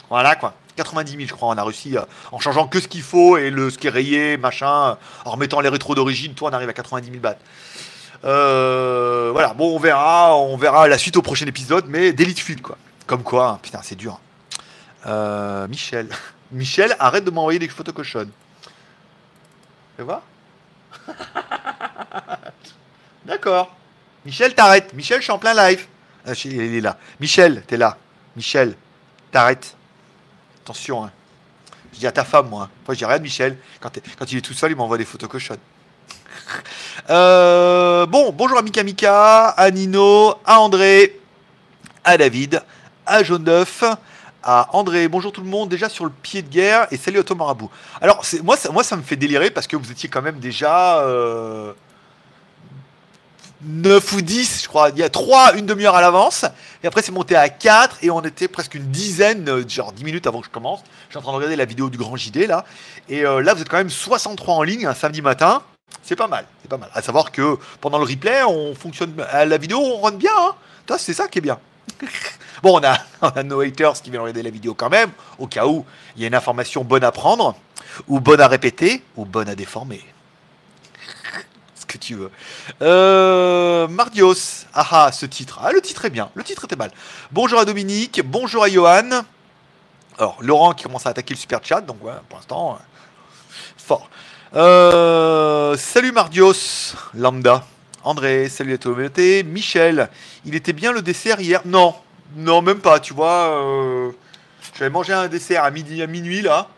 voilà 0.09 0.37
quoi. 0.37 0.55
90 0.77 1.13
000, 1.13 1.25
je 1.29 1.35
crois, 1.35 1.49
on 1.49 1.59
a 1.59 1.65
réussi 1.65 1.99
euh, 1.99 2.03
en 2.33 2.39
changeant 2.39 2.67
que 2.67 2.81
ce 2.81 2.89
qu'il 2.89 3.03
faut 3.03 3.37
et 3.37 3.51
le, 3.51 3.69
ce 3.69 3.77
qui 3.77 3.89
est 3.89 3.91
rayé, 3.91 4.39
machin, 4.39 4.97
en 5.27 5.31
remettant 5.31 5.61
les 5.61 5.69
rétros 5.69 5.95
d'origine, 5.95 6.33
toi, 6.33 6.49
on 6.51 6.55
arrive 6.55 6.71
à 6.71 6.73
90 6.73 7.09
000 7.09 7.21
bahts. 7.21 7.37
Euh, 8.25 9.31
voilà, 9.33 9.55
bon, 9.55 9.75
on 9.75 9.79
verra, 9.79 10.37
on 10.37 10.57
verra 10.57 10.89
la 10.89 10.99
suite 10.99 11.17
au 11.17 11.23
prochain 11.23 11.47
épisode, 11.47 11.85
mais 11.89 12.13
délit 12.13 12.35
de 12.35 12.39
fuite, 12.39 12.63
quoi. 12.63 12.79
Comme 13.07 13.23
quoi, 13.23 13.49
hein, 13.49 13.59
putain, 13.63 13.81
c'est 13.83 13.97
dur. 13.97 14.21
Euh, 15.07 15.67
Michel. 15.69 16.09
Michel, 16.53 16.97
arrête 16.99 17.25
de 17.25 17.31
m'envoyer 17.31 17.59
des 17.59 17.69
photos 17.69 17.95
cochonnes. 17.95 18.31
Tu 19.97 20.03
vois 20.03 20.23
D'accord. 23.25 23.75
Michel, 24.25 24.55
t'arrêtes. 24.55 24.93
Michel, 24.93 25.19
je 25.19 25.25
suis 25.25 25.33
en 25.33 25.39
plein 25.39 25.55
live. 25.55 25.87
Ah, 26.27 26.33
il 26.45 26.61
est 26.61 26.81
là. 26.81 26.99
Michel, 27.21 27.63
t'es 27.67 27.77
là. 27.77 27.97
Michel, 28.37 28.77
t'arrêtes. 29.31 29.77
Attention, 30.63 31.05
hein. 31.05 31.13
Je 31.93 31.99
dis 31.99 32.07
à 32.07 32.13
ta 32.13 32.25
femme, 32.25 32.49
moi. 32.49 32.69
Moi, 32.87 32.95
je 32.95 32.99
dis 32.99 33.05
rien 33.05 33.19
de 33.19 33.23
Michel. 33.23 33.57
Quand, 33.81 33.91
il 34.31 34.39
est 34.39 34.41
tout 34.41 34.55
seul, 34.55 34.71
il 34.73 34.77
m'envoie 34.77 34.99
des 34.99 35.05
photos 35.05 35.29
cochonnes. 35.29 35.59
Euh, 37.09 38.07
bon, 38.07 38.31
bonjour 38.31 38.59
à 38.59 38.63
Mika 38.63 38.85
Mika, 38.85 39.49
à 39.49 39.71
Nino, 39.71 40.35
à 40.45 40.61
André, 40.61 41.19
à 42.05 42.17
David, 42.17 42.63
à 43.07 43.25
Jaune 43.25 43.43
d'œuf, 43.43 43.83
à 44.43 44.69
André. 44.73 45.09
Bonjour 45.09 45.33
tout 45.33 45.43
le 45.43 45.49
monde, 45.49 45.69
déjà 45.69 45.89
sur 45.89 46.05
le 46.05 46.11
pied 46.11 46.43
de 46.43 46.49
guerre 46.49 46.87
et 46.91 46.97
salut 46.97 47.23
Thomas 47.25 47.45
Marabout. 47.45 47.71
Alors, 48.01 48.25
moi 48.43 48.57
ça, 48.57 48.71
moi, 48.71 48.85
ça 48.85 48.97
me 48.97 49.03
fait 49.03 49.17
délirer 49.17 49.51
parce 49.51 49.67
que 49.67 49.77
vous 49.77 49.91
étiez 49.91 50.09
quand 50.09 50.23
même 50.23 50.39
déjà. 50.39 51.01
Euh, 51.01 51.73
9 53.63 54.13
ou 54.15 54.23
10, 54.23 54.63
je 54.63 54.69
crois. 54.69 54.89
Il 54.91 54.99
y 54.99 55.03
a 55.03 55.11
3, 55.11 55.57
une 55.57 55.67
demi-heure 55.67 55.95
à 55.95 56.01
l'avance. 56.01 56.47
Et 56.83 56.87
après, 56.87 57.03
c'est 57.03 57.13
monté 57.13 57.37
à 57.37 57.49
4 57.49 57.99
et 58.03 58.11
on 58.11 58.23
était 58.23 58.49
presque 58.49 58.75
une 58.75 58.87
dizaine, 58.91 59.49
euh, 59.49 59.69
genre 59.69 59.93
10 59.93 60.03
minutes 60.05 60.27
avant 60.27 60.41
que 60.41 60.47
je 60.47 60.51
commence. 60.51 60.81
Je 61.09 61.13
suis 61.13 61.19
en 61.19 61.23
train 61.23 61.33
de 61.33 61.37
regarder 61.37 61.57
la 61.57 61.67
vidéo 61.67 61.91
du 61.91 61.99
Grand 61.99 62.17
JD 62.17 62.47
là. 62.47 62.65
Et 63.09 63.27
euh, 63.27 63.43
là, 63.43 63.53
vous 63.53 63.61
êtes 63.61 63.69
quand 63.69 63.77
même 63.77 63.91
63 63.91 64.55
en 64.55 64.63
ligne 64.63 64.87
un 64.87 64.95
samedi 64.95 65.21
matin. 65.21 65.63
C'est 66.03 66.17
pas 66.17 66.29
mal, 66.29 66.47
c'est 66.63 66.69
pas 66.69 66.79
mal. 66.79 66.89
À 66.95 67.03
savoir 67.03 67.31
que 67.33 67.59
pendant 67.81 67.99
le 67.99 68.05
replay, 68.05 68.43
on 68.45 68.75
fonctionne 68.75 69.15
à 69.31 69.45
la 69.45 69.59
vidéo, 69.59 69.79
on 69.79 69.99
rentre 69.99 70.17
bien. 70.17 70.31
Hein. 70.39 70.55
C'est 70.99 71.15
ça 71.15 71.29
qui 71.29 71.39
est 71.39 71.43
bien. 71.43 71.59
bon, 72.63 72.81
on 72.81 72.85
a, 72.85 72.99
on 73.23 73.29
a 73.29 73.43
nos 73.43 73.61
haters 73.61 74.01
qui 74.03 74.11
viennent 74.11 74.23
regarder 74.23 74.43
la 74.43 74.51
vidéo 74.51 74.75
quand 74.75 74.91
même, 74.91 75.11
au 75.39 75.47
cas 75.47 75.67
où 75.67 75.85
il 76.17 76.23
y 76.23 76.25
a 76.25 76.29
une 76.29 76.35
information 76.35 76.85
bonne 76.85 77.05
à 77.05 77.13
prendre, 77.13 77.57
ou 78.09 78.21
bonne 78.21 78.41
à 78.41 78.49
répéter, 78.49 79.03
ou 79.17 79.25
bonne 79.25 79.49
à 79.49 79.55
déformer 79.55 80.05
que 81.91 81.99
tu 81.99 82.15
veux. 82.15 82.31
Euh, 82.83 83.89
Mardios. 83.89 84.67
Ah 84.73 84.87
ah, 84.91 85.13
ce 85.13 85.27
titre. 85.27 85.59
Ah, 85.63 85.73
le 85.73 85.81
titre 85.81 86.05
est 86.05 86.11
bien. 86.11 86.31
Le 86.35 86.45
titre 86.45 86.65
était 86.65 86.77
mal. 86.77 86.93
Bonjour 87.33 87.59
à 87.59 87.65
Dominique. 87.65 88.23
Bonjour 88.25 88.63
à 88.63 88.69
Johan. 88.69 89.25
Alors, 90.19 90.37
Laurent 90.41 90.73
qui 90.73 90.85
commence 90.85 91.07
à 91.07 91.11
attaquer 91.11 91.35
le 91.35 91.41
super 91.41 91.61
chat. 91.63 91.81
Donc, 91.81 91.99
pour 91.99 92.39
l'instant, 92.39 92.75
euh, 92.75 92.77
fort. 93.77 94.09
Euh, 94.55 95.77
salut 95.77 96.13
Mardios. 96.13 96.95
Lambda. 97.15 97.65
André, 98.05 98.49
salut 98.49 98.75
à 98.75 98.79
toi. 98.79 98.95
Michel, 99.45 100.09
il 100.45 100.55
était 100.55 100.73
bien 100.73 100.93
le 100.93 101.03
dessert 101.03 101.41
hier? 101.41 101.61
Non, 101.65 101.95
non, 102.37 102.63
même 102.63 102.81
pas, 102.81 103.01
tu 103.01 103.13
vois. 103.13 103.63
Euh, 103.63 104.13
j'avais 104.79 104.91
mangé 104.91 105.13
un 105.13 105.29
dessert 105.29 105.65
à, 105.65 105.71
minuit 105.71 106.43
là. 106.43 106.69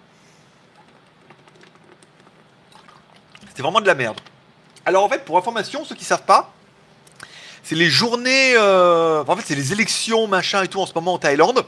C'était 3.48 3.62
vraiment 3.62 3.80
de 3.80 3.86
la 3.86 3.94
merde. 3.94 4.18
Alors 4.84 5.04
en 5.04 5.08
fait, 5.08 5.24
pour 5.24 5.36
information, 5.36 5.84
ceux 5.84 5.94
qui 5.94 6.04
savent 6.04 6.24
pas, 6.24 6.52
c'est 7.62 7.74
les 7.74 7.90
journées, 7.90 8.54
euh, 8.56 9.22
en 9.26 9.36
fait, 9.36 9.42
c'est 9.46 9.54
les 9.54 9.72
élections, 9.72 10.26
machin 10.26 10.62
et 10.62 10.68
tout 10.68 10.80
en 10.80 10.86
ce 10.86 10.94
moment 10.94 11.14
en 11.14 11.18
Thaïlande. 11.18 11.64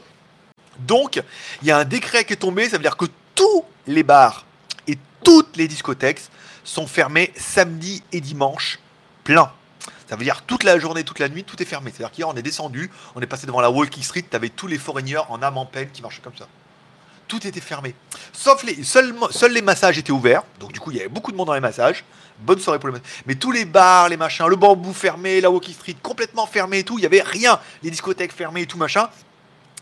Donc, 0.79 1.21
il 1.61 1.67
y 1.67 1.71
a 1.71 1.77
un 1.77 1.85
décret 1.85 2.25
qui 2.25 2.33
est 2.33 2.37
tombé, 2.37 2.67
ça 2.67 2.77
veut 2.77 2.83
dire 2.83 2.97
que 2.97 3.05
tous 3.33 3.63
les 3.87 4.03
bars 4.03 4.45
et 4.87 4.97
toutes 5.23 5.55
les 5.55 5.67
discothèques 5.67 6.21
sont 6.65 6.87
fermés 6.87 7.31
samedi 7.37 8.03
et 8.11 8.19
dimanche 8.19 8.79
plein. 9.23 9.51
Ça 10.07 10.15
veut 10.15 10.23
dire 10.23 10.43
toute 10.43 10.63
la 10.63 10.77
journée, 10.79 11.03
toute 11.03 11.19
la 11.19 11.29
nuit, 11.29 11.43
tout 11.43 11.61
est 11.61 11.65
fermé. 11.65 11.91
C'est-à-dire 11.91 12.11
qu'hier, 12.11 12.29
on 12.29 12.35
est 12.35 12.43
descendu, 12.43 12.91
on 13.15 13.21
est 13.21 13.27
passé 13.27 13.47
devant 13.47 13.61
la 13.61 13.71
Walking 13.71 14.03
Street, 14.03 14.25
tu 14.29 14.35
avais 14.35 14.49
tous 14.49 14.67
les 14.67 14.77
foreigners 14.77 15.21
en 15.29 15.41
âme 15.41 15.57
en 15.57 15.65
peine 15.65 15.89
qui 15.91 16.01
marchaient 16.01 16.21
comme 16.21 16.37
ça 16.37 16.47
tout 17.27 17.45
était 17.47 17.61
fermé. 17.61 17.95
Sauf 18.33 18.63
les, 18.63 18.83
seuls, 18.83 19.13
seuls 19.31 19.53
les 19.53 19.61
massages 19.61 19.97
étaient 19.97 20.11
ouverts. 20.11 20.43
Donc 20.59 20.73
du 20.73 20.79
coup, 20.79 20.91
il 20.91 20.97
y 20.97 20.99
avait 20.99 21.09
beaucoup 21.09 21.31
de 21.31 21.37
monde 21.37 21.47
dans 21.47 21.53
les 21.53 21.59
massages. 21.59 22.03
Bonne 22.39 22.59
soirée 22.59 22.79
pour 22.79 22.89
les 22.89 22.93
massages. 22.93 23.23
Mais 23.25 23.35
tous 23.35 23.51
les 23.51 23.65
bars, 23.65 24.09
les 24.09 24.17
machins, 24.17 24.47
le 24.47 24.55
bambou 24.55 24.93
fermé, 24.93 25.41
la 25.41 25.49
Walking 25.49 25.73
Street 25.73 25.95
complètement 26.01 26.45
fermé 26.45 26.79
et 26.79 26.83
tout. 26.83 26.97
Il 26.97 27.01
n'y 27.01 27.07
avait 27.07 27.21
rien. 27.21 27.59
Les 27.83 27.89
discothèques 27.89 28.33
fermées 28.33 28.61
et 28.61 28.67
tout 28.67 28.77
machin. 28.77 29.09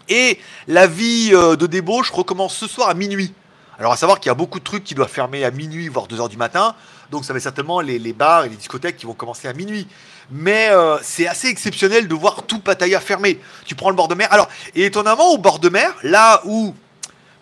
Et 0.10 0.40
la 0.68 0.88
vie 0.88 1.32
euh, 1.34 1.56
de 1.56 1.68
débauche 1.68 2.12
recommence 2.12 2.56
ce 2.56 2.68
soir 2.68 2.90
à 2.90 2.94
minuit. 2.94 3.34
Alors 3.80 3.92
à 3.92 3.98
savoir 3.98 4.20
qu'il 4.20 4.30
y 4.30 4.32
a 4.32 4.36
beaucoup 4.36 4.60
de 4.60 4.64
trucs 4.64 4.84
qui 4.84 4.96
doivent 4.96 5.10
fermer 5.10 5.44
à 5.44 5.52
minuit, 5.52 5.88
voire 5.88 6.08
2h 6.08 6.30
du 6.30 6.38
matin. 6.38 6.76
Donc 7.10 7.26
ça 7.26 7.34
va 7.34 7.40
certainement 7.40 7.82
les, 7.82 8.00
les, 8.00 8.14
bars 8.14 8.46
et 8.46 8.50
les 8.50 8.56
discothèques 8.56 8.98
qui 8.98 9.06
vont 9.06 9.14
commencer 9.14 9.48
à 9.48 9.54
minuit. 9.54 9.88
Mais 10.32 10.70
euh, 10.72 10.98
c'est 11.02 11.28
assez 11.28 11.48
exceptionnel 11.48 12.08
de 12.08 12.16
voir 12.16 12.44
tout 12.44 12.60
Pattaya 12.60 13.00
fermé. 13.00 13.40
Tu 13.66 13.76
prends 13.76 13.90
le 13.90 13.96
bord 13.96 14.08
de 14.08 14.16
mer. 14.16 14.32
Alors, 14.32 14.50
et 14.76 14.86
étonnamment, 14.86 15.32
au 15.32 15.38
bord 15.38 15.60
de 15.60 15.70
mer, 15.70 15.94
là 16.04 16.42
où 16.46 16.74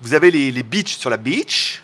vous 0.02 0.13
avez 0.13 0.32
les, 0.32 0.52
les 0.52 0.63
beaches 0.63 0.98
sur 0.98 1.10
la 1.10 1.17
beach. 1.17 1.82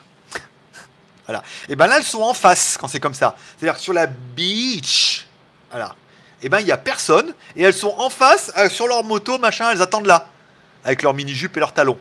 Voilà. 1.27 1.43
Et 1.67 1.75
ben 1.75 1.87
là, 1.87 1.97
elles 1.97 2.03
sont 2.03 2.21
en 2.21 2.33
face 2.33 2.77
quand 2.79 2.87
c'est 2.87 3.01
comme 3.01 3.13
ça. 3.13 3.35
C'est-à-dire 3.57 3.79
sur 3.79 3.93
la 3.93 4.07
beach, 4.07 5.27
voilà. 5.69 5.95
Et 6.41 6.49
ben 6.49 6.59
il 6.59 6.67
y 6.67 6.71
a 6.71 6.77
personne 6.77 7.33
et 7.55 7.63
elles 7.63 7.73
sont 7.73 7.93
en 7.97 8.09
face 8.09 8.51
euh, 8.57 8.69
sur 8.69 8.87
leur 8.87 9.03
moto, 9.03 9.37
machin. 9.37 9.71
Elles 9.71 9.81
attendent 9.81 10.05
là 10.05 10.29
avec 10.85 11.01
leur 11.01 11.13
mini 11.13 11.33
jupe 11.33 11.57
et 11.57 11.59
leurs 11.59 11.73
talons. 11.73 11.99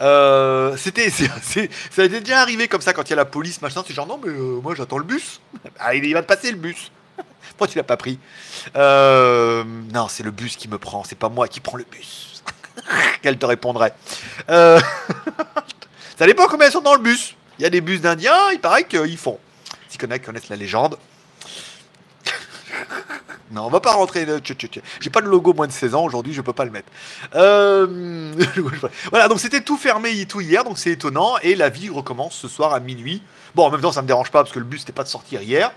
Euh, 0.00 0.76
c'était, 0.76 1.10
ça 1.90 2.02
a 2.02 2.08
déjà 2.08 2.40
arrivé 2.40 2.68
comme 2.68 2.80
ça 2.80 2.92
quand 2.92 3.02
il 3.02 3.10
y 3.10 3.12
a 3.14 3.16
la 3.16 3.24
police, 3.24 3.60
machin. 3.60 3.82
C'est 3.86 3.94
genre 3.94 4.06
non 4.06 4.20
mais 4.24 4.32
moi 4.32 4.74
j'attends 4.76 4.98
le 4.98 5.04
bus. 5.04 5.40
Ah, 5.78 5.94
il 5.94 6.12
va 6.12 6.22
passer 6.22 6.50
le 6.50 6.58
bus. 6.58 6.92
Pourquoi 7.50 7.68
tu 7.68 7.78
l'as 7.78 7.84
pas 7.84 7.96
pris 7.96 8.18
Euh, 8.76 9.64
Non, 9.92 10.08
c'est 10.08 10.22
le 10.22 10.30
bus 10.30 10.56
qui 10.56 10.68
me 10.68 10.78
prend, 10.78 11.04
c'est 11.04 11.18
pas 11.18 11.28
moi 11.28 11.48
qui 11.48 11.60
prends 11.60 11.76
le 11.76 11.84
bus. 11.90 12.42
Qu'elle 13.22 13.38
te 13.38 13.46
répondrait. 13.46 13.94
Euh, 14.48 14.80
Ça 16.18 16.26
dépend 16.26 16.46
combien 16.46 16.66
elles 16.66 16.72
sont 16.72 16.80
dans 16.80 16.94
le 16.94 17.00
bus. 17.00 17.34
Il 17.58 17.62
y 17.62 17.66
a 17.66 17.70
des 17.70 17.80
bus 17.80 18.00
d'Indiens, 18.00 18.50
il 18.52 18.60
paraît 18.60 18.84
qu'ils 18.84 19.18
font. 19.18 19.38
Si 19.88 19.98
connaissent, 19.98 20.20
connaissent 20.20 20.48
la 20.48 20.56
légende. 20.56 20.96
Non, 23.50 23.64
on 23.66 23.68
va 23.68 23.80
pas 23.80 23.92
rentrer. 23.92 24.26
tchou. 24.40 24.54
J'ai 25.00 25.10
pas 25.10 25.20
de 25.20 25.26
logo 25.26 25.52
moins 25.52 25.66
de 25.66 25.72
16 25.72 25.94
ans 25.94 26.04
aujourd'hui, 26.04 26.32
je 26.32 26.40
peux 26.40 26.52
pas 26.52 26.64
le 26.64 26.70
mettre. 26.70 26.88
Euh, 27.34 28.32
voilà, 29.10 29.26
donc 29.28 29.40
c'était 29.40 29.60
tout 29.60 29.76
fermé 29.76 30.10
et 30.20 30.26
tout 30.26 30.40
hier, 30.40 30.62
donc 30.62 30.78
c'est 30.78 30.90
étonnant. 30.92 31.36
Et 31.42 31.56
la 31.56 31.68
vie 31.68 31.88
recommence 31.90 32.36
ce 32.36 32.46
soir 32.48 32.72
à 32.72 32.80
minuit. 32.80 33.22
Bon, 33.54 33.64
en 33.66 33.70
même 33.70 33.80
temps, 33.80 33.90
ça 33.92 34.02
me 34.02 34.06
dérange 34.06 34.30
pas 34.30 34.42
parce 34.44 34.54
que 34.54 34.60
le 34.60 34.64
but 34.64 34.78
c'était 34.78 34.92
pas 34.92 35.02
de 35.02 35.08
sortir 35.08 35.42
hier. 35.42 35.72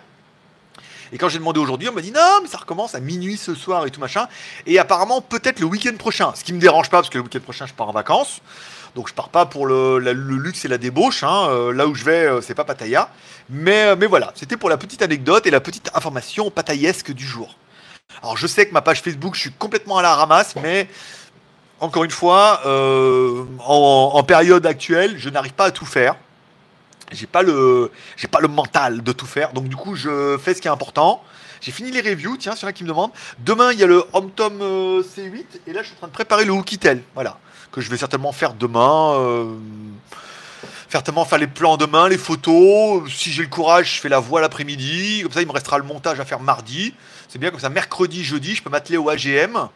Et 1.14 1.20
quand 1.20 1.30
j'ai 1.30 1.38
demandé 1.38 1.60
aujourd'hui, 1.60 1.88
on 1.88 1.94
m'a 1.94 2.02
dit 2.02 2.12
non, 2.12 2.40
mais 2.42 2.50
ça 2.50 2.58
recommence 2.58 2.96
à 2.96 3.00
minuit 3.00 3.38
ce 3.38 3.54
soir 3.54 3.86
et 3.86 3.92
tout 3.92 4.02
machin. 4.02 4.28
Et 4.66 4.80
apparemment, 4.80 5.22
peut-être 5.22 5.60
le 5.60 5.68
week-end 5.68 5.96
prochain. 5.96 6.34
Ce 6.36 6.44
qui 6.44 6.54
me 6.54 6.60
dérange 6.60 6.90
pas 6.90 6.98
parce 6.98 7.10
que 7.10 7.20
le 7.20 7.24
week-end 7.24 7.40
prochain, 7.40 7.68
je 7.68 7.74
pars 7.74 7.88
en 7.88 7.92
vacances. 7.92 8.42
Donc 8.96 9.10
je 9.10 9.14
pars 9.14 9.30
pas 9.30 9.46
pour 9.46 9.68
le, 9.68 10.00
luxe 10.00 10.66
et 10.66 10.68
la 10.68 10.80
débauche. 10.80 11.24
hein. 11.24 11.48
Euh, 11.50 11.72
là 11.72 11.88
où 11.88 11.94
je 11.94 12.04
vais, 12.04 12.26
euh, 12.26 12.42
c'est 12.42 12.56
pas 12.56 12.64
Pattaya. 12.66 13.10
Mais, 13.50 13.86
euh, 13.86 13.96
mais 13.96 14.08
voilà, 14.08 14.32
c'était 14.36 14.58
pour 14.58 14.70
la 14.70 14.78
petite 14.78 15.04
anecdote 15.04 15.46
et 15.46 15.52
la 15.52 15.62
petite 15.62 15.92
information 15.94 16.50
pataillesque 16.50 17.12
du 17.12 17.26
jour. 17.26 17.58
Alors 18.22 18.36
je 18.36 18.48
sais 18.48 18.68
que 18.68 18.74
ma 18.74 18.82
page 18.82 19.02
Facebook, 19.02 19.36
je 19.36 19.42
suis 19.42 19.52
complètement 19.52 19.98
à 19.98 20.02
la 20.02 20.16
ramasse, 20.16 20.56
mais 20.62 20.88
encore 21.80 22.04
une 22.04 22.12
fois, 22.12 22.62
euh, 22.66 23.46
en 23.60 24.24
période 24.24 24.66
actuelle, 24.66 25.16
je 25.18 25.30
n'arrive 25.30 25.54
pas 25.54 25.66
à 25.66 25.72
tout 25.72 25.86
faire. 25.86 26.16
J'ai 27.12 27.28
pas 27.28 27.44
le, 27.44 27.92
j'ai 28.16 28.28
pas 28.28 28.40
le 28.40 28.48
mental 28.48 29.04
de 29.04 29.12
tout 29.12 29.26
faire. 29.26 29.54
Donc 29.54 29.68
du 29.68 29.76
coup, 29.76 29.96
je 29.96 30.38
fais 30.38 30.54
ce 30.54 30.62
qui 30.62 30.68
est 30.68 30.72
important. 30.72 31.24
J'ai 31.62 31.72
fini 31.72 31.92
les 31.92 32.02
reviews, 32.02 32.36
tiens, 32.38 32.56
c'est 32.56 32.66
là 32.66 32.74
qui 32.74 32.84
me 32.84 32.90
demande. 32.90 33.12
Demain, 33.40 33.72
il 33.72 33.80
y 33.80 33.84
a 33.84 33.88
le 33.88 34.04
HomeTom 34.14 34.62
euh, 34.62 35.02
C8 35.02 35.46
et 35.68 35.74
là, 35.74 35.82
je 35.82 35.88
suis 35.88 35.96
en 35.96 36.00
train 36.00 36.08
de 36.08 36.14
préparer 36.14 36.44
le 36.44 36.52
Hookitel, 36.52 37.02
voilà, 37.14 37.38
que 37.72 37.80
je 37.80 37.90
vais 37.90 37.98
certainement 37.98 38.32
faire 38.34 38.54
demain. 38.54 39.14
euh, 39.14 39.54
certainement 40.90 41.26
faire 41.26 41.40
les 41.40 41.48
plans 41.48 41.76
demain, 41.76 42.08
les 42.08 42.20
photos. 42.20 43.12
Si 43.12 43.32
j'ai 43.32 43.42
le 43.42 43.48
courage, 43.48 43.96
je 43.96 44.02
fais 44.02 44.10
la 44.10 44.20
voix 44.20 44.42
l'après-midi. 44.42 45.22
Comme 45.24 45.32
ça, 45.32 45.42
il 45.42 45.48
me 45.48 45.52
restera 45.52 45.80
le 45.80 45.84
montage 45.84 46.20
à 46.20 46.26
faire 46.26 46.40
mardi. 46.40 46.94
C'est 47.30 47.40
bien 47.40 47.50
comme 47.50 47.60
ça. 47.60 47.70
Mercredi, 47.70 48.24
jeudi, 48.24 48.54
je 48.54 48.62
peux 48.62 48.70
m'atteler 48.70 48.98
au 48.98 49.10
AGM. 49.10 49.70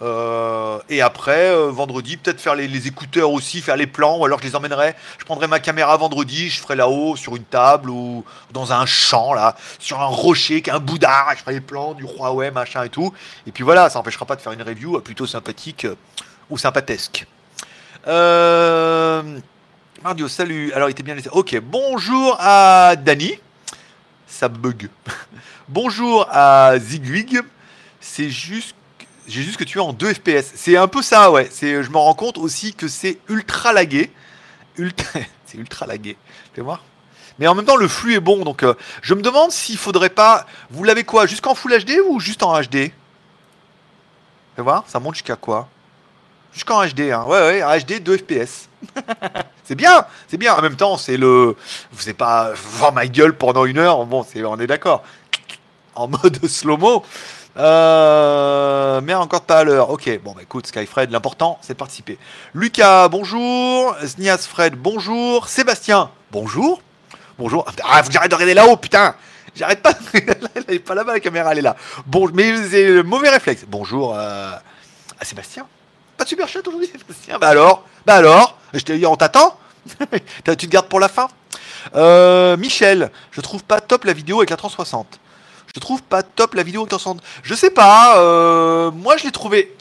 Euh, 0.00 0.78
et 0.88 1.02
après, 1.02 1.50
euh, 1.50 1.70
vendredi, 1.70 2.16
peut-être 2.16 2.40
faire 2.40 2.54
les, 2.54 2.86
écouteurs 2.86 3.30
aussi, 3.32 3.60
faire 3.60 3.76
les 3.76 3.86
plans, 3.86 4.18
ou 4.18 4.24
alors 4.24 4.38
je 4.38 4.44
les 4.44 4.54
emmènerai. 4.54 4.94
Je 5.18 5.24
prendrai 5.24 5.48
ma 5.48 5.58
caméra 5.58 5.96
vendredi, 5.96 6.48
je 6.48 6.60
ferai 6.60 6.76
là-haut 6.76 7.16
sur 7.16 7.34
une 7.34 7.44
table 7.44 7.90
ou 7.90 8.24
dans 8.52 8.72
un 8.72 8.86
champ, 8.86 9.34
là, 9.34 9.56
sur 9.78 10.00
un 10.00 10.06
rocher, 10.06 10.62
qu'un 10.62 10.78
boudard, 10.78 11.32
je 11.36 11.40
ferai 11.40 11.54
les 11.54 11.60
plans 11.60 11.94
du 11.94 12.04
Huawei, 12.04 12.50
machin 12.50 12.84
et 12.84 12.88
tout. 12.88 13.12
Et 13.46 13.52
puis 13.52 13.64
voilà, 13.64 13.90
ça 13.90 13.98
n'empêchera 13.98 14.24
pas 14.24 14.36
de 14.36 14.40
faire 14.40 14.52
une 14.52 14.62
review 14.62 14.96
euh, 14.96 15.00
plutôt 15.00 15.26
sympathique 15.26 15.86
ou 16.48 16.58
sympatesque. 16.58 17.26
Euh... 18.06 19.40
Mardio, 20.04 20.28
salut. 20.28 20.72
Alors, 20.74 20.88
il 20.88 20.92
était 20.92 21.02
bien 21.02 21.16
laissé. 21.16 21.28
Ok, 21.32 21.58
bonjour 21.60 22.36
à 22.38 22.94
Dany. 22.94 23.40
Ça 24.28 24.48
bug. 24.48 24.88
bonjour 25.68 26.24
à 26.30 26.78
Zigwig. 26.78 27.40
C'est 28.00 28.30
juste 28.30 28.76
j'ai 29.28 29.42
juste 29.42 29.58
que 29.58 29.64
tu 29.64 29.78
es 29.78 29.80
en 29.80 29.92
2 29.92 30.14
FPS. 30.14 30.52
C'est 30.54 30.76
un 30.76 30.88
peu 30.88 31.02
ça, 31.02 31.30
ouais. 31.30 31.48
C'est, 31.52 31.82
je 31.82 31.90
me 31.90 31.98
rends 31.98 32.14
compte 32.14 32.38
aussi 32.38 32.74
que 32.74 32.88
c'est 32.88 33.18
ultra 33.28 33.72
lagué. 33.72 34.10
Ultra, 34.76 35.20
c'est 35.46 35.58
ultra 35.58 35.86
lagué. 35.86 36.16
Fais 36.54 36.62
voir. 36.62 36.82
Mais 37.38 37.46
en 37.46 37.54
même 37.54 37.66
temps, 37.66 37.76
le 37.76 37.88
flux 37.88 38.14
est 38.14 38.20
bon. 38.20 38.44
Donc, 38.44 38.62
euh, 38.62 38.74
je 39.02 39.14
me 39.14 39.22
demande 39.22 39.52
s'il 39.52 39.76
faudrait 39.76 40.10
pas. 40.10 40.46
Vous 40.70 40.82
l'avez 40.82 41.04
quoi 41.04 41.26
Jusqu'en 41.26 41.54
Full 41.54 41.84
HD 41.84 41.98
ou 42.08 42.18
juste 42.18 42.42
en 42.42 42.58
HD 42.60 42.90
Fais 44.56 44.62
voir. 44.62 44.84
Ça 44.88 44.98
monte 44.98 45.14
jusqu'à 45.14 45.36
quoi? 45.36 45.68
Jusqu'en 46.52 46.84
HD, 46.84 47.12
hein. 47.12 47.24
Ouais, 47.28 47.62
ouais, 47.62 47.80
HD 47.80 48.02
2 48.02 48.16
FPS. 48.16 48.68
c'est 49.64 49.74
bien, 49.74 50.06
c'est 50.26 50.38
bien. 50.38 50.54
En 50.54 50.62
même 50.62 50.76
temps, 50.76 50.96
c'est 50.96 51.16
le. 51.16 51.54
Vous 51.92 52.00
savez 52.00 52.14
pas 52.14 52.52
voir 52.54 52.92
ma 52.92 53.06
gueule 53.06 53.36
pendant 53.36 53.66
une 53.66 53.78
heure. 53.78 54.04
Bon, 54.06 54.24
c'est, 54.28 54.42
on 54.44 54.58
est 54.58 54.66
d'accord. 54.66 55.04
En 55.94 56.08
mode 56.08 56.44
slow-mo. 56.48 57.04
Euh, 57.58 59.00
mais 59.02 59.14
encore 59.14 59.42
pas 59.42 59.58
à 59.58 59.64
l'heure. 59.64 59.90
Ok, 59.90 60.08
bon 60.22 60.32
bah 60.32 60.42
écoute, 60.42 60.66
Skyfred, 60.66 61.10
l'important 61.10 61.58
c'est 61.60 61.72
de 61.72 61.78
participer. 61.78 62.18
Lucas, 62.54 63.08
bonjour. 63.08 63.96
Snias 64.06 64.46
Fred, 64.48 64.74
bonjour. 64.76 65.48
Sébastien, 65.48 66.10
bonjour. 66.30 66.80
Bonjour. 67.38 67.66
Ah, 67.84 68.02
j'arrête 68.08 68.30
de 68.30 68.34
regarder 68.36 68.54
là-haut, 68.54 68.76
putain. 68.76 69.14
J'arrête 69.56 69.82
pas. 69.82 69.92
elle 70.14 70.74
est 70.74 70.78
pas 70.78 70.94
là-bas 70.94 71.14
la 71.14 71.20
caméra, 71.20 71.50
elle 71.52 71.58
est 71.58 71.62
là. 71.62 71.76
Bon, 72.06 72.30
mais 72.32 72.68
c'est 72.68 72.86
le 72.86 73.02
mauvais 73.02 73.28
réflexe. 73.28 73.64
Bonjour 73.66 74.14
euh, 74.16 74.52
Sébastien. 75.22 75.66
Pas 76.16 76.24
de 76.24 76.28
super 76.28 76.46
chat 76.46 76.66
aujourd'hui, 76.66 76.88
Sébastien. 76.92 77.38
Bah 77.38 77.48
alors, 77.48 77.84
bah 78.06 78.14
alors, 78.14 78.56
je 78.72 78.80
t'ai 78.80 78.98
dit, 78.98 79.06
on 79.06 79.16
t'attend. 79.16 79.58
tu 80.44 80.56
te 80.56 80.66
gardes 80.66 80.88
pour 80.88 81.00
la 81.00 81.08
fin. 81.08 81.28
Euh, 81.96 82.56
Michel, 82.56 83.10
je 83.32 83.40
trouve 83.40 83.64
pas 83.64 83.80
top 83.80 84.04
la 84.04 84.12
vidéo 84.12 84.38
avec 84.38 84.50
la 84.50 84.56
360. 84.56 85.18
Je 85.74 85.80
trouve 85.80 86.02
pas 86.02 86.22
top 86.22 86.54
la 86.54 86.62
vidéo 86.62 86.86
360. 86.86 87.22
Je 87.42 87.54
sais 87.54 87.70
pas, 87.70 88.18
euh, 88.18 88.90
moi 88.90 89.16
je 89.16 89.24
l'ai 89.24 89.32
trouvé. 89.32 89.74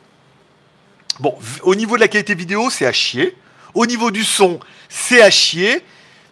Bon, 1.19 1.37
au 1.63 1.75
niveau 1.75 1.95
de 1.95 2.01
la 2.01 2.07
qualité 2.07 2.35
vidéo, 2.35 2.69
c'est 2.69 2.85
à 2.85 2.93
chier. 2.93 3.35
Au 3.73 3.85
niveau 3.85 4.11
du 4.11 4.23
son, 4.23 4.59
c'est 4.89 5.21
à 5.21 5.29
chier. 5.29 5.83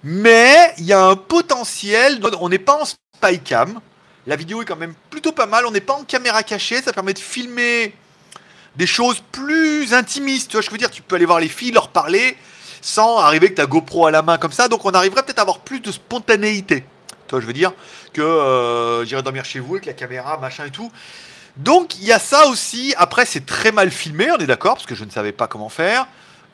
Mais 0.04 0.74
il 0.78 0.86
y 0.86 0.94
a 0.94 1.04
un 1.04 1.16
potentiel. 1.16 2.22
On 2.40 2.50
n'est 2.50 2.60
pas 2.60 2.80
en 2.82 2.86
spy 2.86 3.40
cam. 3.40 3.80
La 4.28 4.36
vidéo 4.36 4.62
est 4.62 4.66
quand 4.66 4.76
même 4.76 4.94
plutôt 5.10 5.32
pas 5.32 5.48
mal. 5.48 5.66
On 5.66 5.72
n'est 5.72 5.82
pas 5.82 5.94
en 5.94 6.04
caméra 6.04 6.44
cachée. 6.44 6.82
Ça 6.82 6.94
permet 6.94 7.14
de 7.14 7.20
filmer 7.20 7.96
des 8.76 8.86
choses 8.86 9.24
plus 9.32 9.94
intimistes. 9.94 10.52
Tu 10.52 10.58
vois, 10.58 10.62
je 10.62 10.70
veux 10.70 10.78
dire, 10.78 10.92
tu 10.92 11.02
peux 11.02 11.16
aller 11.16 11.26
voir 11.26 11.40
les 11.40 11.48
filles, 11.48 11.72
leur 11.72 11.88
parler 11.88 12.38
sans 12.82 13.18
arriver 13.18 13.48
avec 13.48 13.56
ta 13.56 13.66
GoPro 13.66 14.06
à 14.06 14.12
la 14.12 14.22
main 14.22 14.38
comme 14.38 14.52
ça. 14.52 14.68
Donc 14.68 14.86
on 14.86 14.92
arriverait 14.92 15.24
peut-être 15.24 15.40
à 15.40 15.42
avoir 15.42 15.60
plus 15.60 15.80
de 15.80 15.92
spontanéité. 15.92 16.86
Tu 17.28 17.32
vois, 17.32 17.42
je 17.42 17.46
veux 17.48 17.54
dire 17.54 17.74
que 18.14 18.22
euh, 18.22 19.06
j'irai 19.06 19.24
dormir 19.24 19.46
chez 19.46 19.60
vous 19.60 19.74
avec 19.76 19.86
la 19.86 19.94
caméra, 19.94 20.38
machin 20.38 20.66
et 20.66 20.72
tout. 20.72 20.92
Donc 21.58 21.96
il 21.98 22.04
y 22.06 22.12
a 22.12 22.20
ça 22.20 22.48
aussi. 22.48 22.94
Après, 22.98 23.26
c'est 23.26 23.46
très 23.46 23.72
mal 23.72 23.90
filmé, 23.92 24.30
on 24.32 24.38
est 24.38 24.46
d'accord, 24.48 24.74
parce 24.76 24.86
que 24.86 24.96
je 24.96 25.06
ne 25.06 25.10
savais 25.10 25.32
pas 25.32 25.48
comment 25.48 25.70
faire. 25.70 26.06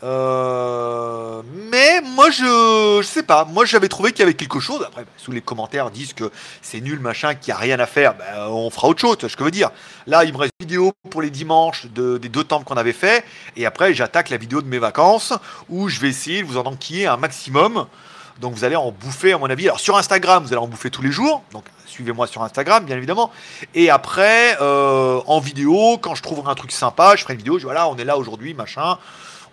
Euh, 0.04 1.42
mais 1.72 2.02
moi, 2.02 2.32
je, 2.32 3.00
je 3.02 3.08
sais 3.08 3.24
pas. 3.24 3.46
Moi, 3.46 3.66
j'avais 3.66 3.88
trouvé 3.88 4.12
qu'il 4.12 4.22
y 4.22 4.24
avait 4.24 4.34
quelque 4.34 4.60
chose. 4.60 4.84
Après, 4.86 5.04
bah, 5.04 5.10
sous 5.18 5.32
les 5.32 5.42
commentaires 5.42 5.92
disent 5.92 6.14
que 6.14 6.32
c'est 6.62 6.82
nul, 6.82 7.00
machin, 7.00 7.36
qu'il 7.36 7.54
n'y 7.54 7.58
a 7.58 7.62
rien 7.62 7.80
à 7.80 7.86
faire. 7.86 8.16
Bah, 8.16 8.50
on 8.50 8.70
fera 8.72 8.88
autre 8.88 9.00
chose. 9.00 9.18
Tu 9.18 9.22
vois 9.22 9.30
ce 9.30 9.36
que 9.36 9.42
je 9.42 9.46
veux 9.46 9.52
dire. 9.52 9.70
Là, 10.08 10.24
il 10.24 10.34
me 10.34 10.38
reste 10.38 10.54
une 10.60 10.66
vidéo 10.68 10.92
pour 11.10 11.22
les 11.22 11.30
dimanches 11.30 11.86
de- 11.88 12.18
des 12.18 12.30
deux 12.30 12.44
temples 12.44 12.66
qu'on 12.66 12.78
avait 12.78 12.94
fait. 12.94 13.24
Et 13.56 13.66
après, 13.66 13.94
j'attaque 13.94 14.30
la 14.30 14.38
vidéo 14.38 14.62
de 14.62 14.68
mes 14.68 14.80
vacances 14.80 15.34
où 15.70 15.88
je 15.88 16.00
vais 16.00 16.10
essayer 16.10 16.42
de 16.42 16.48
vous 16.48 16.58
en 16.58 16.66
enquiller 16.66 17.06
un 17.08 17.18
maximum. 17.18 17.86
Donc 18.42 18.56
vous 18.56 18.64
allez 18.64 18.76
en 18.76 18.92
bouffer 18.92 19.34
à 19.34 19.38
mon 19.38 19.50
avis. 19.50 19.66
Alors 19.66 19.80
sur 19.80 19.96
Instagram, 19.96 20.44
vous 20.44 20.52
allez 20.52 20.62
en 20.62 20.68
bouffer 20.68 20.90
tous 20.90 21.04
les 21.04 21.12
jours. 21.12 21.44
Donc 21.54 21.64
suivez-moi 21.86 22.26
sur 22.26 22.42
Instagram, 22.42 22.84
bien 22.84 22.98
évidemment. 22.98 23.32
Et 23.76 23.92
après, 23.92 24.58
euh, 24.60 25.22
en 25.28 25.40
vidéo, 25.40 26.00
quand 26.02 26.16
je 26.16 26.24
trouverai 26.24 26.50
un 26.50 26.56
truc 26.56 26.72
sympa, 26.72 27.16
je 27.16 27.22
ferai 27.22 27.34
une 27.34 27.38
vidéo. 27.38 27.54
Je 27.54 27.60
dis, 27.60 27.66
voilà, 27.66 27.88
on 27.88 27.96
est 27.98 28.04
là 28.04 28.18
aujourd'hui, 28.18 28.56
machin. 28.56 28.98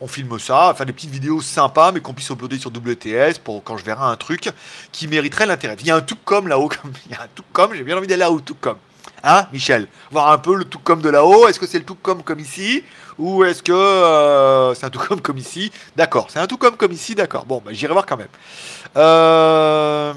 On 0.01 0.07
filme 0.07 0.39
ça, 0.39 0.73
faire 0.77 0.87
des 0.87 0.93
petites 0.93 1.11
vidéos 1.11 1.43
sympas, 1.43 1.93
mais 1.93 2.01
qu'on 2.01 2.15
puisse 2.15 2.31
uploader 2.31 2.59
sur 2.59 2.71
WTS 2.71 3.41
pour 3.43 3.63
quand 3.63 3.77
je 3.77 3.85
verrai 3.85 4.05
un 4.05 4.17
truc 4.17 4.49
qui 4.93 5.07
mériterait 5.07 5.45
l'intérêt. 5.45 5.77
Il 5.81 5.87
y 5.87 5.91
a 5.91 5.97
un 5.97 6.01
tout 6.01 6.17
comme 6.25 6.49
là-haut, 6.49 6.69
comme 6.83 6.93
il 7.07 7.13
y 7.13 7.15
a 7.15 7.23
un 7.23 7.29
tout 7.35 7.45
comme. 7.53 7.75
J'ai 7.75 7.83
bien 7.85 7.97
envie 7.97 8.07
d'aller 8.07 8.21
là-haut, 8.21 8.41
tout 8.41 8.57
comme. 8.59 8.79
Hein, 9.25 9.47
Michel? 9.53 9.89
Voir 10.11 10.31
un 10.31 10.39
peu 10.39 10.55
le 10.55 10.65
tout 10.65 10.79
comme 10.79 11.03
de 11.03 11.09
là-haut. 11.09 11.49
Est-ce 11.49 11.59
que 11.59 11.67
c'est 11.67 11.79
le 11.79 11.85
tout 11.85 11.97
comme 11.97 12.23
comme 12.23 12.41
ici 12.41 12.85
ou 13.19 13.45
est-ce 13.45 13.63
que 13.63 13.73
euh, 13.73 14.75
c'est 14.75 14.87
un 14.87 14.91
tout 14.91 15.01
comme 15.01 15.21
comme 15.21 15.39
ici? 15.39 15.73
D'accord, 15.97 16.29
c'est 16.31 16.39
un 16.39 16.47
tout 16.47 16.57
comme 16.57 16.77
comme 16.77 16.93
ici, 16.93 17.15
d'accord. 17.15 17.45
Bon, 17.45 17.61
bah, 17.65 17.73
j'irai 17.73 17.93
voir 17.93 18.07
quand 18.07 18.17
même. 18.17 18.29
Euh, 18.97 20.13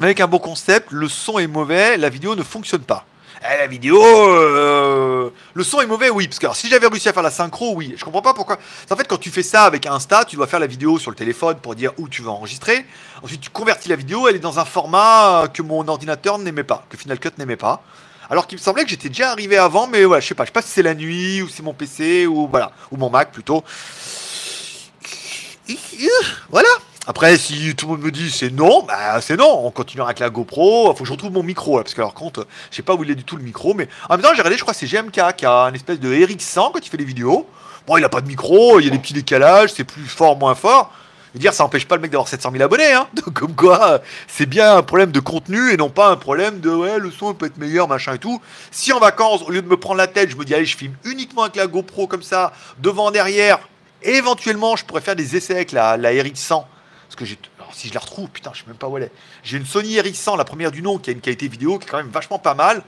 avec 0.00 0.20
un 0.20 0.26
bon 0.26 0.38
concept, 0.38 0.92
le 0.92 1.08
son 1.08 1.38
est 1.38 1.46
mauvais, 1.46 1.98
la 1.98 2.08
vidéo 2.08 2.34
ne 2.34 2.42
fonctionne 2.42 2.82
pas. 2.82 3.04
Eh, 3.42 3.56
la 3.56 3.66
vidéo, 3.66 3.98
euh, 4.02 5.30
le 5.54 5.64
son 5.64 5.80
est 5.80 5.86
mauvais, 5.86 6.10
oui. 6.10 6.28
Parce 6.28 6.38
que 6.38 6.46
si 6.54 6.68
j'avais 6.68 6.86
réussi 6.86 7.08
à 7.08 7.12
faire 7.14 7.22
la 7.22 7.30
synchro, 7.30 7.74
oui. 7.74 7.94
Je 7.96 8.04
comprends 8.04 8.20
pas 8.20 8.34
pourquoi. 8.34 8.58
En 8.90 8.96
fait, 8.96 9.08
quand 9.08 9.16
tu 9.16 9.30
fais 9.30 9.42
ça 9.42 9.64
avec 9.64 9.86
Insta, 9.86 10.26
tu 10.26 10.36
dois 10.36 10.46
faire 10.46 10.60
la 10.60 10.66
vidéo 10.66 10.98
sur 10.98 11.10
le 11.10 11.16
téléphone 11.16 11.56
pour 11.56 11.74
dire 11.74 11.92
où 11.96 12.06
tu 12.08 12.20
vas 12.20 12.32
enregistrer. 12.32 12.84
Ensuite, 13.22 13.40
tu 13.40 13.50
convertis 13.50 13.88
la 13.88 13.96
vidéo, 13.96 14.28
elle 14.28 14.36
est 14.36 14.40
dans 14.40 14.58
un 14.58 14.66
format 14.66 15.48
que 15.52 15.62
mon 15.62 15.88
ordinateur 15.88 16.38
n'aimait 16.38 16.64
pas, 16.64 16.84
que 16.90 16.98
Final 16.98 17.18
Cut 17.18 17.30
n'aimait 17.38 17.56
pas. 17.56 17.82
Alors 18.28 18.46
qu'il 18.46 18.58
me 18.58 18.62
semblait 18.62 18.84
que 18.84 18.90
j'étais 18.90 19.08
déjà 19.08 19.30
arrivé 19.30 19.56
avant, 19.56 19.86
mais 19.86 20.04
voilà, 20.04 20.20
je 20.20 20.28
sais 20.28 20.34
pas, 20.34 20.44
je 20.44 20.48
sais 20.48 20.52
pas 20.52 20.62
si 20.62 20.68
c'est 20.68 20.82
la 20.82 20.94
nuit 20.94 21.42
ou 21.42 21.48
c'est 21.48 21.62
mon 21.62 21.74
PC 21.74 22.26
ou 22.26 22.46
voilà, 22.46 22.72
ou 22.90 22.96
mon 22.96 23.10
Mac 23.10 23.32
plutôt. 23.32 23.64
Voilà. 26.50 26.68
Après, 27.10 27.36
si 27.38 27.74
tout 27.74 27.86
le 27.86 27.94
monde 27.94 28.02
me 28.02 28.12
dit 28.12 28.30
c'est 28.30 28.50
non, 28.50 28.84
bah 28.84 29.20
c'est 29.20 29.36
non. 29.36 29.66
On 29.66 29.72
continuera 29.72 30.10
avec 30.10 30.20
la 30.20 30.30
GoPro. 30.30 30.94
Faut 30.94 31.02
que 31.02 31.04
je 31.04 31.10
retrouve 31.10 31.32
mon 31.32 31.42
micro 31.42 31.76
là, 31.76 31.82
parce 31.82 31.92
que 31.92 32.00
alors 32.00 32.14
compte, 32.14 32.38
je 32.70 32.76
sais 32.76 32.82
pas 32.82 32.94
où 32.94 33.02
il 33.02 33.10
est 33.10 33.16
du 33.16 33.24
tout 33.24 33.36
le 33.36 33.42
micro, 33.42 33.74
mais 33.74 33.88
en 34.08 34.14
même 34.14 34.22
temps, 34.22 34.28
j'ai 34.28 34.42
regardé, 34.42 34.56
je 34.56 34.62
crois 34.62 34.74
c'est 34.74 34.86
GMK 34.86 35.34
qui 35.36 35.44
a 35.44 35.64
une 35.64 35.74
espèce 35.74 35.98
de 35.98 36.08
RX100 36.08 36.70
quand 36.70 36.78
il 36.78 36.88
fait 36.88 36.98
des 36.98 37.04
vidéos. 37.04 37.48
Bon, 37.84 37.96
il 37.96 38.04
a 38.04 38.08
pas 38.08 38.20
de 38.20 38.28
micro, 38.28 38.78
il 38.78 38.84
y 38.84 38.88
a 38.88 38.92
des 38.92 38.98
petits 39.00 39.12
décalages, 39.12 39.72
c'est 39.72 39.82
plus 39.82 40.04
fort, 40.04 40.38
moins 40.38 40.54
fort. 40.54 40.92
Veux 41.34 41.40
dire, 41.40 41.52
ça 41.52 41.64
empêche 41.64 41.84
pas 41.88 41.96
le 41.96 42.02
mec 42.02 42.12
d'avoir 42.12 42.28
700 42.28 42.52
000 42.52 42.62
abonnés, 42.62 42.92
hein. 42.92 43.08
Donc, 43.14 43.34
comme 43.34 43.56
quoi, 43.56 44.02
c'est 44.28 44.46
bien 44.46 44.76
un 44.76 44.82
problème 44.82 45.10
de 45.10 45.18
contenu 45.18 45.72
et 45.72 45.76
non 45.76 45.90
pas 45.90 46.10
un 46.10 46.16
problème 46.16 46.60
de 46.60 46.70
ouais, 46.70 47.00
le 47.00 47.10
son 47.10 47.34
peut 47.34 47.46
être 47.46 47.58
meilleur, 47.58 47.88
machin 47.88 48.14
et 48.14 48.18
tout. 48.18 48.40
Si 48.70 48.92
en 48.92 49.00
vacances, 49.00 49.42
au 49.42 49.50
lieu 49.50 49.62
de 49.62 49.68
me 49.68 49.76
prendre 49.76 49.96
la 49.96 50.06
tête, 50.06 50.30
je 50.30 50.36
me 50.36 50.44
dis 50.44 50.54
allez, 50.54 50.64
je 50.64 50.76
filme 50.76 50.94
uniquement 51.02 51.42
avec 51.42 51.56
la 51.56 51.66
GoPro 51.66 52.06
comme 52.06 52.22
ça, 52.22 52.52
devant, 52.78 53.10
derrière, 53.10 53.58
et 54.04 54.14
éventuellement, 54.14 54.76
je 54.76 54.84
pourrais 54.84 55.00
faire 55.00 55.16
des 55.16 55.34
essais 55.36 55.56
avec 55.56 55.72
la, 55.72 55.96
la 55.96 56.12
RX100. 56.12 56.66
J'ai. 57.24 57.38
Si 57.72 57.88
je 57.88 57.94
la 57.94 58.00
retrouve, 58.00 58.28
putain, 58.28 58.50
je 58.52 58.60
sais 58.60 58.64
même 58.66 58.76
pas 58.76 58.88
où 58.88 58.96
elle 58.96 59.04
est. 59.04 59.12
J'ai 59.44 59.56
une 59.56 59.66
Sony 59.66 59.96
RX100, 59.96 60.36
la 60.36 60.44
première 60.44 60.72
du 60.72 60.82
nom, 60.82 60.98
qui 60.98 61.10
a 61.10 61.12
une 61.12 61.20
qualité 61.20 61.48
vidéo 61.48 61.78
qui 61.78 61.86
est 61.86 61.90
quand 61.90 61.98
même 61.98 62.10
vachement 62.10 62.38
pas 62.38 62.54
mal. 62.54 62.82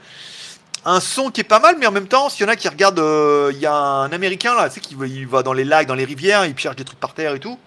Un 0.85 0.99
son 0.99 1.31
qui 1.31 1.41
est 1.41 1.45
pas 1.45 1.59
mal, 1.59 1.77
mais 1.79 1.87
en 1.87 1.91
même 1.91 2.07
temps, 2.07 2.27
s'il 2.27 2.45
y 2.45 2.45
en 2.45 2.51
a 2.51 2.57
qui 2.57 2.67
regardent, 2.67 2.99
euh, 2.99 3.51
il 3.53 3.59
y 3.59 3.65
a 3.65 3.73
un 3.73 4.11
américain 4.11 4.53
là, 4.53 4.67
tu 4.67 4.75
sais, 4.75 4.81
qui 4.81 4.95
va, 5.25 5.41
dans 5.41 5.53
les 5.53 5.63
lacs, 5.63 5.87
dans 5.87 5.95
les 5.95 6.03
rivières, 6.03 6.45
il 6.45 6.57
cherche 6.57 6.75
des 6.75 6.83
trucs 6.83 6.99
par 6.99 7.13
terre 7.13 7.35
et 7.35 7.39
tout. 7.39 7.57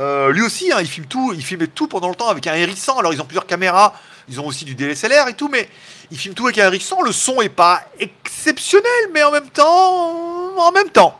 Euh, 0.00 0.32
lui 0.32 0.42
aussi, 0.42 0.72
hein, 0.72 0.78
il 0.80 0.88
filme 0.88 1.06
tout, 1.06 1.32
il 1.32 1.44
filmait 1.44 1.68
tout 1.68 1.86
pendant 1.86 2.08
le 2.08 2.14
temps 2.16 2.28
avec 2.28 2.46
un 2.46 2.54
RX100. 2.54 2.98
Alors 2.98 3.12
ils 3.12 3.20
ont 3.20 3.24
plusieurs 3.24 3.46
caméras, 3.46 3.94
ils 4.28 4.40
ont 4.40 4.46
aussi 4.46 4.64
du 4.64 4.74
DSLR 4.74 5.28
et 5.28 5.34
tout, 5.34 5.48
mais 5.48 5.68
il 6.10 6.18
filme 6.18 6.34
tout 6.34 6.46
avec 6.46 6.58
un 6.58 6.70
RX100. 6.70 7.04
Le 7.04 7.12
son 7.12 7.40
est 7.40 7.48
pas 7.48 7.82
exceptionnel, 8.00 9.10
mais 9.12 9.22
en 9.22 9.30
même 9.30 9.50
temps, 9.50 10.56
en 10.58 10.72
même 10.72 10.90
temps. 10.90 11.19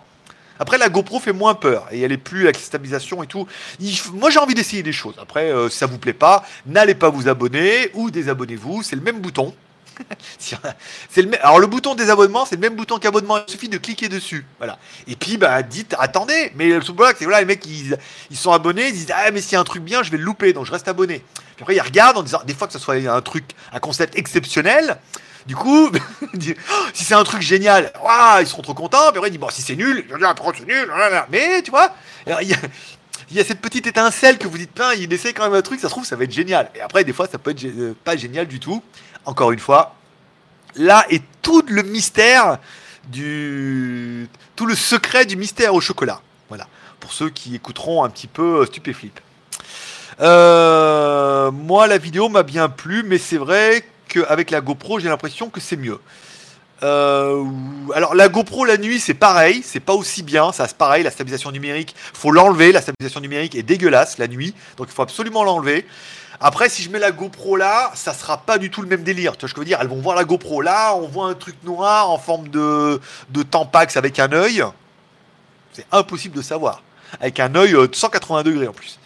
Après, 0.60 0.76
la 0.76 0.90
GoPro 0.90 1.18
fait 1.18 1.32
moins 1.32 1.54
peur 1.54 1.88
et 1.90 2.02
elle 2.02 2.12
est 2.12 2.18
plus 2.18 2.44
avec 2.44 2.56
stabilisation 2.56 3.22
et 3.22 3.26
tout. 3.26 3.48
moi, 4.12 4.28
j'ai 4.28 4.38
envie 4.38 4.54
d'essayer 4.54 4.82
des 4.82 4.92
choses. 4.92 5.14
Après, 5.18 5.50
euh, 5.50 5.70
si 5.70 5.78
ça 5.78 5.86
vous 5.86 5.96
plaît 5.96 6.12
pas, 6.12 6.44
n'allez 6.66 6.94
pas 6.94 7.08
vous 7.08 7.28
abonner 7.28 7.90
ou 7.94 8.10
désabonnez-vous. 8.10 8.82
C'est 8.82 8.94
le 8.94 9.00
même 9.00 9.20
bouton. 9.20 9.54
c'est 10.38 11.22
le 11.22 11.44
Alors 11.44 11.60
le 11.60 11.66
bouton 11.66 11.94
désabonnement, 11.94 12.44
c'est 12.44 12.56
le 12.56 12.60
même 12.60 12.76
bouton 12.76 12.98
qu'abonnement. 12.98 13.38
Il 13.46 13.50
suffit 13.50 13.70
de 13.70 13.78
cliquer 13.78 14.10
dessus. 14.10 14.44
Voilà. 14.58 14.78
Et 15.06 15.16
puis 15.16 15.38
bah 15.38 15.62
dites 15.62 15.94
attendez. 15.98 16.52
Mais 16.56 16.68
le 16.68 16.82
sous 16.82 16.96
c'est 17.18 17.24
voilà 17.24 17.40
les 17.40 17.46
mecs 17.46 17.64
ils, 17.66 17.98
ils 18.30 18.36
sont 18.36 18.52
abonnés, 18.52 18.88
ils 18.88 18.92
disent 18.92 19.12
ah 19.14 19.30
mais 19.30 19.40
s'il 19.40 19.52
y 19.52 19.56
a 19.56 19.60
un 19.60 19.64
truc 19.64 19.82
bien, 19.82 20.02
je 20.02 20.10
vais 20.10 20.16
le 20.16 20.24
louper, 20.24 20.52
donc 20.52 20.66
je 20.66 20.72
reste 20.72 20.88
abonné. 20.88 21.22
Puis 21.56 21.62
après 21.62 21.74
ils 21.74 21.80
regardent 21.80 22.18
en 22.18 22.22
disant 22.22 22.40
des 22.46 22.54
fois 22.54 22.66
que 22.66 22.72
ce 22.72 22.78
soit 22.78 22.94
un 22.94 23.20
truc, 23.20 23.44
un 23.72 23.78
concept 23.78 24.16
exceptionnel. 24.16 24.98
Du 25.46 25.56
coup, 25.56 25.90
si 26.92 27.04
c'est 27.04 27.14
un 27.14 27.24
truc 27.24 27.42
génial, 27.42 27.92
ils 28.40 28.46
seront 28.46 28.62
trop 28.62 28.74
contents. 28.74 29.10
Puis 29.10 29.18
après, 29.18 29.28
ils 29.28 29.32
disent, 29.32 29.40
bon, 29.40 29.48
si 29.50 29.62
c'est 29.62 29.76
nul, 29.76 30.04
c'est 30.08 30.66
nul. 30.66 30.92
Mais 31.30 31.62
tu 31.62 31.70
vois, 31.70 31.94
il 32.26 32.48
y, 32.48 32.54
a, 32.54 32.56
il 33.30 33.36
y 33.36 33.40
a 33.40 33.44
cette 33.44 33.60
petite 33.60 33.86
étincelle 33.86 34.38
que 34.38 34.48
vous 34.48 34.58
dites, 34.58 34.72
plein, 34.72 34.92
il 34.94 35.12
essaie 35.12 35.32
quand 35.32 35.44
même 35.44 35.54
un 35.54 35.62
truc, 35.62 35.80
ça 35.80 35.88
se 35.88 35.92
trouve, 35.92 36.04
ça 36.04 36.16
va 36.16 36.24
être 36.24 36.32
génial. 36.32 36.70
Et 36.74 36.80
après, 36.80 37.04
des 37.04 37.12
fois, 37.12 37.26
ça 37.26 37.38
peut 37.38 37.50
être 37.50 37.64
euh, 37.64 37.94
pas 38.04 38.16
génial 38.16 38.46
du 38.46 38.60
tout 38.60 38.82
encore 39.24 39.52
une 39.52 39.58
fois, 39.58 39.94
là 40.76 41.04
est 41.10 41.22
tout 41.42 41.62
le 41.68 41.82
mystère 41.82 42.58
du. 43.08 44.28
tout 44.56 44.66
le 44.66 44.74
secret 44.74 45.26
du 45.26 45.36
mystère 45.36 45.74
au 45.74 45.80
chocolat. 45.80 46.20
Voilà. 46.48 46.66
Pour 46.98 47.12
ceux 47.12 47.30
qui 47.30 47.54
écouteront 47.54 48.04
un 48.04 48.10
petit 48.10 48.26
peu 48.26 48.60
euh, 48.60 48.66
Stupéflip. 48.66 49.18
Euh, 50.20 51.50
moi, 51.50 51.86
la 51.86 51.96
vidéo 51.96 52.28
m'a 52.28 52.42
bien 52.42 52.68
plu, 52.68 53.02
mais 53.02 53.16
c'est 53.16 53.38
vrai 53.38 53.84
qu'avec 54.10 54.50
la 54.50 54.60
GoPro, 54.60 54.98
j'ai 54.98 55.08
l'impression 55.08 55.48
que 55.48 55.60
c'est 55.60 55.76
mieux. 55.76 56.00
Euh, 56.82 57.44
alors 57.94 58.14
la 58.14 58.30
GoPro 58.30 58.64
la 58.64 58.78
nuit 58.78 59.00
c'est 59.00 59.12
pareil, 59.12 59.62
c'est 59.62 59.80
pas 59.80 59.92
aussi 59.92 60.22
bien, 60.22 60.50
ça 60.50 60.66
c'est 60.66 60.78
pareil, 60.78 61.02
la 61.02 61.10
stabilisation 61.10 61.50
numérique, 61.50 61.94
faut 62.14 62.30
l'enlever, 62.30 62.72
la 62.72 62.80
stabilisation 62.80 63.20
numérique 63.20 63.54
est 63.54 63.62
dégueulasse 63.62 64.16
la 64.16 64.28
nuit, 64.28 64.54
donc 64.78 64.86
il 64.88 64.94
faut 64.94 65.02
absolument 65.02 65.44
l'enlever. 65.44 65.86
Après, 66.42 66.70
si 66.70 66.82
je 66.82 66.88
mets 66.88 66.98
la 66.98 67.12
GoPro 67.12 67.56
là, 67.56 67.92
ça 67.94 68.14
sera 68.14 68.38
pas 68.38 68.56
du 68.56 68.70
tout 68.70 68.80
le 68.80 68.88
même 68.88 69.02
délire. 69.02 69.36
Tu 69.36 69.40
vois 69.40 69.50
ce 69.50 69.54
que 69.54 69.58
je 69.58 69.60
veux 69.60 69.66
dire? 69.66 69.78
Elles 69.82 69.88
vont 69.88 70.00
voir 70.00 70.16
la 70.16 70.24
GoPro 70.24 70.62
là, 70.62 70.94
on 70.94 71.06
voit 71.06 71.26
un 71.26 71.34
truc 71.34 71.54
noir 71.64 72.08
en 72.08 72.16
forme 72.16 72.48
de, 72.48 72.98
de 73.28 73.42
tampax 73.42 73.98
avec 73.98 74.18
un 74.18 74.32
œil. 74.32 74.64
C'est 75.74 75.84
impossible 75.92 76.34
de 76.34 76.42
savoir. 76.42 76.82
Avec 77.20 77.40
un 77.40 77.54
œil 77.56 77.74
euh, 77.74 77.88
de 77.88 77.94
180 77.94 78.42
degrés 78.44 78.68
en 78.68 78.72
plus. 78.72 78.98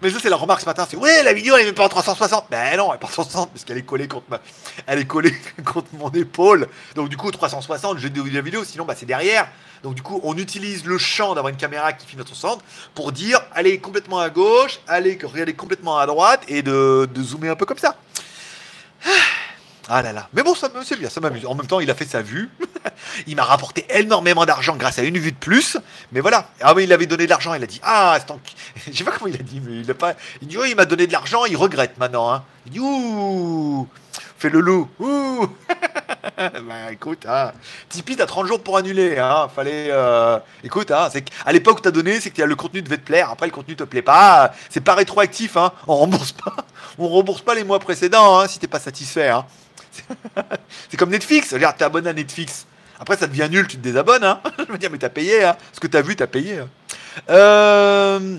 Mais 0.00 0.10
ça, 0.10 0.18
c'est 0.22 0.30
la 0.30 0.36
remarque 0.36 0.60
ce 0.60 0.66
matin, 0.66 0.86
c'est 0.88 0.96
ouais, 0.96 1.24
la 1.24 1.32
vidéo 1.32 1.56
elle 1.56 1.62
est 1.62 1.66
même 1.66 1.74
pas 1.74 1.84
en 1.84 1.88
360. 1.88 2.46
Ben 2.50 2.76
non, 2.76 2.90
elle 2.90 2.96
est 2.96 3.00
pas 3.00 3.06
en 3.06 3.10
360 3.10 3.50
parce 3.50 3.64
qu'elle 3.64 3.78
est 3.78 3.82
collée 3.82 4.06
contre 4.06 4.26
ma, 4.30 4.40
elle 4.86 5.00
est 5.00 5.06
collée 5.06 5.34
contre 5.64 5.88
mon 5.94 6.10
épaule. 6.10 6.68
Donc 6.94 7.08
du 7.08 7.16
coup 7.16 7.30
360, 7.30 7.98
je 7.98 8.06
vais 8.06 8.30
la 8.30 8.40
vidéo, 8.40 8.62
sinon 8.64 8.84
bah 8.84 8.94
c'est 8.96 9.06
derrière. 9.06 9.48
Donc 9.82 9.94
du 9.94 10.02
coup, 10.02 10.20
on 10.22 10.36
utilise 10.36 10.84
le 10.84 10.98
champ 10.98 11.34
d'avoir 11.34 11.48
une 11.48 11.56
caméra 11.56 11.92
qui 11.92 12.06
filme 12.06 12.20
notre 12.20 12.36
centre 12.36 12.64
pour 12.94 13.10
dire 13.10 13.40
allez 13.52 13.80
complètement 13.80 14.20
à 14.20 14.30
gauche, 14.30 14.78
allez 14.86 15.18
regarder 15.22 15.54
complètement 15.54 15.98
à 15.98 16.06
droite 16.06 16.42
et 16.46 16.62
de, 16.62 17.08
de 17.12 17.22
zoomer 17.22 17.50
un 17.50 17.56
peu 17.56 17.66
comme 17.66 17.78
ça. 17.78 17.96
Ah 19.04 19.10
là 19.88 20.12
là. 20.12 20.28
Mais 20.34 20.42
bon, 20.42 20.54
c'est 20.54 20.98
bien, 20.98 21.08
ça 21.08 21.20
m'amuse. 21.20 21.46
En 21.46 21.54
même 21.54 21.66
temps, 21.66 21.80
il 21.80 21.90
a 21.90 21.94
fait 21.94 22.04
sa 22.04 22.20
vue. 22.20 22.50
il 23.26 23.36
m'a 23.36 23.44
rapporté 23.44 23.86
énormément 23.90 24.44
d'argent 24.44 24.76
grâce 24.76 24.98
à 24.98 25.02
une 25.02 25.18
vue 25.18 25.32
de 25.32 25.36
plus. 25.36 25.78
Mais 26.12 26.20
voilà. 26.20 26.50
Ah 26.60 26.74
oui, 26.74 26.84
il 26.84 26.92
avait 26.92 27.06
donné 27.06 27.24
de 27.24 27.30
l'argent. 27.30 27.54
Il 27.54 27.62
a 27.62 27.66
dit 27.66 27.80
Ah, 27.82 28.18
c'est. 28.18 28.34
Je 28.92 28.98
sais 28.98 29.04
pas 29.04 29.12
comment 29.12 29.32
il 29.32 29.40
a 29.40 29.42
dit, 29.42 29.60
mais 29.64 29.80
il 29.80 29.90
a 29.90 29.94
pas. 29.94 30.14
Il 30.42 30.48
dit 30.48 30.58
Oui, 30.58 30.68
il 30.70 30.76
m'a 30.76 30.84
donné 30.84 31.06
de 31.06 31.12
l'argent. 31.12 31.46
Il 31.46 31.56
regrette 31.56 31.96
maintenant. 31.98 32.30
Hein. 32.30 32.44
Il 32.66 32.72
dit 32.72 32.80
Ouh 32.80 33.88
Fais 34.38 34.50
le 34.50 34.60
loup. 34.60 34.88
Ouh 35.00 35.48
bah 36.38 36.92
écoute, 36.92 37.26
hein. 37.28 37.52
Tipeee, 37.88 38.16
t'as 38.16 38.26
30 38.26 38.46
jours 38.46 38.62
pour 38.62 38.76
annuler. 38.76 39.18
Hein. 39.18 39.48
Fallait. 39.54 39.88
Euh... 39.90 40.38
Écoute, 40.62 40.90
hein, 40.90 41.08
c'est 41.10 41.24
à 41.44 41.52
l'époque 41.52 41.78
où 41.78 41.80
t'as 41.80 41.90
donné, 41.90 42.20
c'est 42.20 42.30
que 42.30 42.42
le 42.42 42.54
contenu 42.54 42.82
devait 42.82 42.98
te 42.98 43.04
plaire. 43.04 43.30
Après, 43.30 43.46
le 43.46 43.52
contenu 43.52 43.74
te 43.74 43.84
plaît 43.84 44.02
pas. 44.02 44.52
C'est 44.70 44.80
pas 44.80 44.94
rétroactif. 44.94 45.56
Hein. 45.56 45.72
On 45.86 45.96
rembourse 45.96 46.32
pas. 46.32 46.54
On 46.98 47.08
rembourse 47.08 47.42
pas 47.42 47.54
les 47.54 47.64
mois 47.64 47.78
précédents 47.78 48.38
hein, 48.38 48.48
si 48.48 48.58
t'es 48.58 48.66
pas 48.68 48.80
satisfait. 48.80 49.28
Hein. 49.28 49.44
c'est 50.90 50.96
comme 50.96 51.10
Netflix. 51.10 51.52
Regarde, 51.52 51.76
t'es 51.76 51.84
abonné 51.84 52.10
à 52.10 52.12
Netflix. 52.12 52.66
Après, 53.00 53.16
ça 53.16 53.26
devient 53.26 53.48
nul, 53.50 53.66
tu 53.66 53.76
te 53.76 53.82
désabonnes. 53.82 54.24
Hein. 54.24 54.40
Je 54.58 54.72
veux 54.72 54.78
dire, 54.78 54.90
mais 54.90 54.98
t'as 54.98 55.08
payé. 55.08 55.44
Hein. 55.44 55.56
Ce 55.72 55.80
que 55.80 55.86
t'as 55.86 56.02
vu, 56.02 56.16
t'as 56.16 56.26
payé. 56.26 56.58
Hein. 56.58 56.68
Euh, 57.30 58.38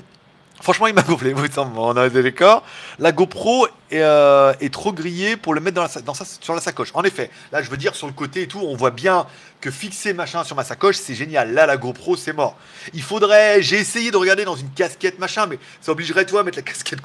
Franchement, 0.62 0.88
il 0.88 0.94
m'a 0.94 1.04
gonflé. 1.04 1.34
On 1.58 1.98
a 1.98 2.10
des 2.10 2.24
décors. 2.24 2.64
La 3.00 3.12
GoPro 3.12 3.68
euh, 3.94 4.54
est, 4.60 4.74
trop 4.74 4.92
grillée 4.92 5.38
pour 5.38 5.54
le 5.54 5.62
mettre 5.62 5.82
dans 6.04 6.14
sur 6.14 6.54
la 6.54 6.62
sacoche. 6.62 6.92
En 6.94 7.04
effet, 7.04 7.32
là, 7.52 7.62
je 7.62 7.70
veux 7.70 7.78
dire, 7.78 7.96
sur 7.96 8.08
le 8.08 8.14
côté 8.14 8.44
et 8.44 8.48
tout, 8.48 8.60
on 8.60 8.76
voit 8.76 8.92
bien 8.92 9.26
que 9.62 9.72
fixer 9.72 10.14
machin 10.14 10.44
sur 10.44 10.56
ma 10.56 10.64
sacoche, 10.64 10.98
c'est 10.98 11.16
génial. 11.16 11.54
Là, 11.54 11.66
la 11.66 11.78
GoPro, 11.78 12.16
c'est 12.18 12.34
mort. 12.34 12.58
Il 12.94 13.02
faudrait. 13.02 13.62
J'ai 13.62 13.78
essayé 13.78 14.12
de 14.12 14.18
regarder 14.18 14.46
dans 14.46 14.56
une 14.56 14.70
casquette 14.72 15.18
machin, 15.20 15.48
mais 15.48 15.60
ça 15.82 15.92
obligerait 15.92 16.26
toi 16.26 16.42
à 16.42 16.44
mettre 16.44 16.58
la 16.58 16.64
casquette 16.64 17.00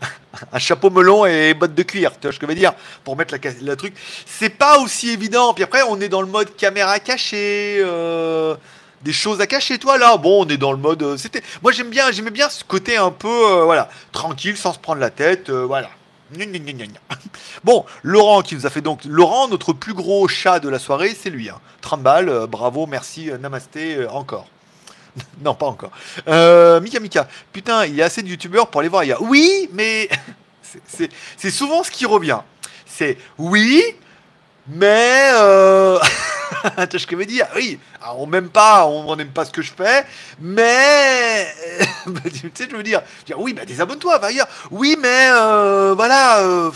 un 0.52 0.58
chapeau 0.58 0.90
melon 0.90 1.26
et 1.26 1.54
bottes 1.54 1.74
de 1.74 1.82
cuir. 1.82 2.12
Tu 2.12 2.26
vois 2.26 2.32
ce 2.32 2.38
que 2.38 2.46
je 2.46 2.50
veux 2.50 2.58
dire 2.58 2.72
Pour 3.04 3.16
mettre 3.16 3.34
la, 3.34 3.50
la 3.62 3.76
truc. 3.76 3.94
C'est 4.24 4.50
pas 4.50 4.78
aussi 4.78 5.10
évident. 5.10 5.52
Puis 5.52 5.64
après, 5.64 5.82
on 5.88 6.00
est 6.00 6.08
dans 6.08 6.22
le 6.22 6.28
mode 6.28 6.54
caméra 6.56 7.00
cachée. 7.00 7.80
Euh 7.80 8.54
des 9.02 9.12
choses 9.12 9.40
à 9.40 9.46
cacher. 9.46 9.78
Toi, 9.78 9.98
là, 9.98 10.16
bon, 10.16 10.44
on 10.44 10.48
est 10.48 10.56
dans 10.56 10.72
le 10.72 10.78
mode. 10.78 11.02
Euh. 11.02 11.16
Moi, 11.62 11.72
j'aime 11.72 11.90
bien, 11.90 12.10
j'aimais 12.10 12.30
bien 12.30 12.48
ce 12.48 12.64
côté 12.64 12.96
un 12.96 13.10
peu, 13.10 13.28
euh, 13.28 13.64
voilà, 13.64 13.88
tranquille, 14.12 14.56
sans 14.56 14.72
se 14.72 14.78
prendre 14.78 15.00
la 15.00 15.10
tête, 15.10 15.50
euh, 15.50 15.64
voilà. 15.64 15.90
Bon, 17.64 17.84
Laurent 18.04 18.42
qui 18.42 18.54
nous 18.54 18.64
a 18.64 18.70
fait 18.70 18.80
donc. 18.80 19.04
Laurent, 19.04 19.48
notre 19.48 19.72
plus 19.72 19.94
gros 19.94 20.28
chat 20.28 20.60
de 20.60 20.68
la 20.68 20.78
soirée, 20.78 21.16
c'est 21.20 21.28
lui. 21.28 21.50
Hein. 21.50 21.58
Trimble, 21.80 22.46
bravo, 22.46 22.86
merci, 22.86 23.30
namasté, 23.40 24.06
encore. 24.06 24.46
non, 25.44 25.54
pas 25.54 25.66
encore. 25.66 25.90
Mika 26.80 27.00
Mika, 27.00 27.28
putain, 27.52 27.84
il 27.84 27.96
y 27.96 28.02
a 28.02 28.04
assez 28.04 28.22
de 28.22 28.28
youtubeurs 28.28 28.68
pour 28.68 28.80
aller 28.80 28.88
voir. 28.88 29.02
Il 29.02 29.08
y 29.08 29.12
a... 29.12 29.20
Oui, 29.20 29.68
mais 29.72 30.08
c'est 31.36 31.50
souvent 31.50 31.82
ce 31.82 31.90
qui 31.90 32.06
revient. 32.06 32.38
C'est 32.86 33.18
oui, 33.36 33.82
mais. 34.70 35.30
ce 36.98 37.06
que 37.06 37.12
je 37.12 37.16
veux 37.16 37.26
dire? 37.26 37.46
Oui, 37.54 37.78
on 38.16 38.26
m'aime 38.26 38.48
pas, 38.48 38.86
on 38.86 39.14
n'aime 39.16 39.30
pas 39.30 39.44
ce 39.44 39.50
que 39.50 39.62
je 39.62 39.72
fais, 39.72 40.04
mais. 40.40 41.46
Bah, 42.06 42.20
tu 42.32 42.50
sais, 42.54 42.66
je 42.70 42.76
veux 42.76 42.82
dire, 42.82 43.02
dire 43.26 43.38
oui, 43.38 43.52
bah 43.52 43.64
désabonne-toi, 43.66 44.18
va 44.18 44.28
ailleurs. 44.28 44.48
Oui, 44.70 44.96
mais 44.98 45.28
euh, 45.32 45.94
voilà. 45.94 46.40
Euh, 46.40 46.70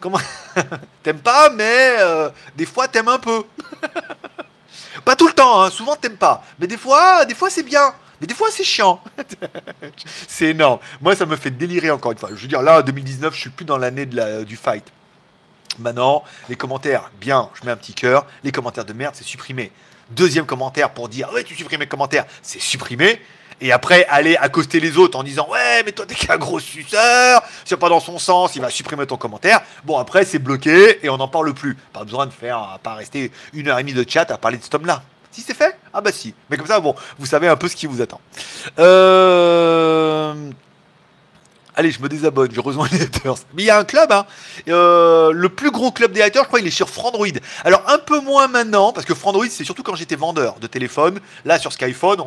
comment 0.00 0.20
T'aimes 1.02 1.20
pas, 1.20 1.48
mais 1.50 1.96
euh, 1.98 2.28
des 2.56 2.66
fois 2.66 2.86
t'aimes 2.88 3.08
un 3.08 3.18
peu. 3.18 3.42
pas 5.04 5.16
tout 5.16 5.26
le 5.26 5.32
temps, 5.32 5.62
hein, 5.62 5.70
souvent 5.70 5.96
t'aimes 5.96 6.18
pas. 6.18 6.44
Mais 6.58 6.66
des 6.66 6.76
fois, 6.76 7.24
des 7.24 7.34
fois 7.34 7.48
c'est 7.48 7.62
bien. 7.62 7.94
Mais 8.20 8.26
des 8.26 8.34
fois, 8.34 8.48
c'est 8.50 8.64
chiant. 8.64 9.02
c'est 10.28 10.48
énorme. 10.48 10.78
Moi, 11.00 11.16
ça 11.16 11.24
me 11.24 11.36
fait 11.36 11.50
délirer 11.50 11.90
encore 11.90 12.12
une 12.12 12.18
fois. 12.18 12.28
Je 12.34 12.42
veux 12.42 12.48
dire, 12.48 12.60
là, 12.60 12.82
2019, 12.82 13.34
je 13.34 13.40
suis 13.40 13.48
plus 13.48 13.64
dans 13.64 13.78
l'année 13.78 14.04
du 14.04 14.56
fight. 14.56 14.84
Maintenant, 15.80 16.22
les 16.48 16.56
commentaires, 16.56 17.10
bien, 17.20 17.48
je 17.54 17.64
mets 17.64 17.72
un 17.72 17.76
petit 17.76 17.94
cœur. 17.94 18.26
Les 18.44 18.52
commentaires 18.52 18.84
de 18.84 18.92
merde, 18.92 19.14
c'est 19.16 19.24
supprimé. 19.24 19.72
Deuxième 20.10 20.46
commentaire 20.46 20.90
pour 20.90 21.08
dire, 21.08 21.32
ouais, 21.32 21.44
tu 21.44 21.54
supprimes 21.54 21.80
les 21.80 21.86
commentaires, 21.86 22.26
c'est 22.42 22.60
supprimé. 22.60 23.20
Et 23.62 23.72
après, 23.72 24.06
aller 24.06 24.36
accoster 24.36 24.80
les 24.80 24.96
autres 24.96 25.18
en 25.18 25.22
disant, 25.22 25.46
ouais, 25.50 25.82
mais 25.84 25.92
toi, 25.92 26.06
t'es 26.06 26.14
qu'un 26.14 26.38
gros 26.38 26.60
suceur, 26.60 27.42
c'est 27.64 27.76
pas 27.76 27.88
dans 27.88 28.00
son 28.00 28.18
sens, 28.18 28.56
il 28.56 28.62
va 28.62 28.70
supprimer 28.70 29.06
ton 29.06 29.16
commentaire. 29.16 29.60
Bon, 29.84 29.98
après, 29.98 30.24
c'est 30.24 30.38
bloqué 30.38 31.04
et 31.04 31.10
on 31.10 31.18
n'en 31.18 31.28
parle 31.28 31.52
plus. 31.52 31.76
Pas 31.92 32.04
besoin 32.04 32.26
de 32.26 32.32
faire, 32.32 32.78
pas 32.82 32.94
rester 32.94 33.30
une 33.52 33.68
heure 33.68 33.78
et 33.78 33.82
demie 33.82 33.92
de 33.92 34.04
chat 34.08 34.30
à 34.30 34.38
parler 34.38 34.56
de 34.56 34.62
cet 34.62 34.74
homme-là. 34.74 35.02
Si 35.30 35.42
c'est 35.42 35.54
fait 35.54 35.78
Ah 35.92 36.00
bah 36.00 36.10
si. 36.10 36.34
Mais 36.48 36.56
comme 36.56 36.66
ça, 36.66 36.80
bon, 36.80 36.94
vous 37.18 37.26
savez 37.26 37.46
un 37.48 37.56
peu 37.56 37.68
ce 37.68 37.76
qui 37.76 37.86
vous 37.86 38.00
attend. 38.00 38.20
Euh... 38.78 40.50
allez, 41.74 41.90
je 41.90 42.00
me 42.00 42.08
désabonne, 42.08 42.50
je 42.52 42.60
rejoins 42.60 42.88
les 42.92 43.02
haters. 43.02 43.36
Mais 43.54 43.62
il 43.62 43.66
y 43.66 43.70
a 43.70 43.78
un 43.78 43.84
club, 43.84 44.12
hein. 44.12 44.26
Euh, 44.68 45.32
le 45.32 45.48
plus 45.48 45.70
gros 45.70 45.90
club 45.90 46.12
des 46.12 46.22
haters, 46.22 46.42
je 46.42 46.48
crois, 46.48 46.60
il 46.60 46.66
est 46.66 46.70
sur 46.70 46.88
Frandroid. 46.88 47.26
Alors 47.64 47.82
un 47.88 47.98
peu 47.98 48.20
moins 48.20 48.48
maintenant, 48.48 48.92
parce 48.92 49.06
que 49.06 49.14
Frandroid, 49.14 49.46
c'est 49.48 49.64
surtout 49.64 49.82
quand 49.82 49.94
j'étais 49.94 50.16
vendeur 50.16 50.58
de 50.60 50.66
téléphone. 50.66 51.20
Là, 51.44 51.58
sur 51.58 51.72
Skyphone, 51.72 52.22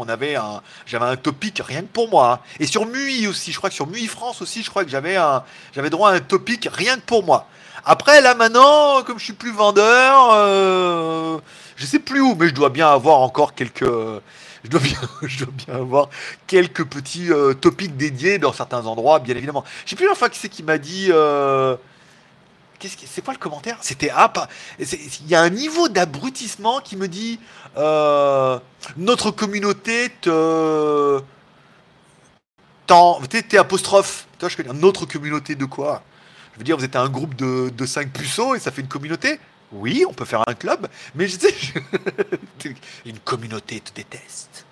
j'avais 0.86 1.06
un 1.06 1.16
topic 1.16 1.62
rien 1.66 1.82
que 1.82 1.88
pour 1.88 2.10
moi. 2.10 2.34
Hein. 2.34 2.56
Et 2.60 2.68
sur 2.68 2.86
MUI 2.86 3.28
aussi, 3.28 3.52
je 3.52 3.58
crois 3.58 3.70
que 3.70 3.76
sur 3.76 3.88
MUI 3.88 4.08
France 4.08 4.42
aussi, 4.42 4.64
je 4.64 4.70
crois 4.70 4.84
que 4.84 4.92
j'avais 4.92 5.90
droit 5.90 6.10
à 6.10 6.14
un 6.14 6.20
topic 6.20 6.70
rien 6.72 6.96
que 6.96 7.02
pour 7.02 7.24
moi. 7.24 7.48
Après, 7.86 8.22
là 8.22 8.34
maintenant, 8.34 9.04
comme 9.04 9.20
je 9.20 9.26
suis 9.26 9.34
plus 9.34 9.52
vendeur, 9.52 10.30
euh, 10.32 11.38
je 11.76 11.86
sais 11.86 12.00
plus 12.00 12.22
où, 12.22 12.36
mais 12.36 12.48
je 12.48 12.54
dois 12.54 12.70
bien 12.70 12.90
avoir 12.90 13.20
encore 13.20 13.56
quelques 13.56 13.84
je 14.64 14.70
dois 14.70 14.80
bien, 14.80 15.00
je 15.24 15.46
dois 15.46 15.54
bien 15.54 15.76
avoir 15.76 16.10
quelques 16.48 16.86
petits 16.86 17.32
euh, 17.32 17.54
topics 17.54 17.96
dédiés 17.98 18.40
dans 18.40 18.54
certains 18.54 18.86
endroits, 18.86 19.20
bien 19.20 19.36
évidemment. 19.36 19.64
Je 19.86 19.92
sais 19.92 19.96
plus 19.96 20.08
la 20.08 20.16
fois 20.16 20.30
qui 20.30 20.40
c'est 20.40 20.50
qui 20.50 20.64
m'a 20.64 20.78
dit. 20.78 21.08
Euh, 21.10 21.76
qu'est-ce 22.80 22.98
que 22.98 23.04
c'est 23.06 23.24
quoi 23.24 23.34
le 23.34 23.40
commentaire? 23.40 23.78
C'était 23.82 24.12
ah 24.14 24.30
pas. 24.30 24.48
Il 24.80 25.28
y 25.28 25.36
a 25.36 25.42
un 25.42 25.50
niveau 25.50 25.90
d'abrutissement 25.90 26.80
qui 26.80 26.96
me 26.98 27.08
dit 27.08 27.40
euh, 27.78 28.60
notre 28.98 29.32
communauté 29.32 30.12
te 30.22 31.22
t'es 32.88 33.58
apostrophe. 33.58 34.28
Toi, 34.40 34.50
je 34.50 34.72
notre 34.74 35.06
communauté 35.06 35.56
de 35.56 35.66
quoi? 35.66 36.04
Je 36.54 36.60
veux 36.60 36.64
dire, 36.64 36.78
vous 36.78 36.84
êtes 36.84 36.96
un 36.96 37.10
groupe 37.10 37.36
de, 37.36 37.70
de 37.70 37.86
5 37.86 38.12
puceaux 38.12 38.56
et 38.56 38.60
ça 38.60 38.72
fait 38.72 38.82
une 38.82 38.88
communauté? 38.88 39.40
Oui, 39.74 40.06
on 40.08 40.14
peut 40.14 40.26
faire 40.26 40.44
un 40.48 40.54
club, 40.54 40.88
mais 41.16 41.28
je 41.28 41.38
sais, 41.40 41.56
une 43.06 43.20
communauté 43.20 43.80
te 43.80 43.94
déteste. 43.94 44.66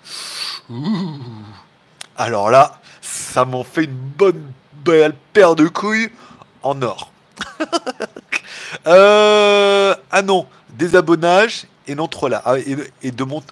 Alors 2.16 2.50
là, 2.50 2.80
ça 3.00 3.44
m'en 3.44 3.64
fait 3.64 3.84
une 3.84 3.92
bonne 3.92 4.52
belle 4.84 5.14
paire 5.32 5.54
de 5.54 5.68
couilles 5.68 6.10
en 6.62 6.80
or. 6.82 7.12
Euh, 8.86 9.94
ah 10.10 10.22
non, 10.22 10.46
désabonnage 10.70 11.66
et 11.86 11.94
non 11.94 12.08
trop 12.08 12.28
là. 12.28 12.42
Ah, 12.44 12.54
et, 13.02 13.10
de 13.10 13.24
mon 13.24 13.42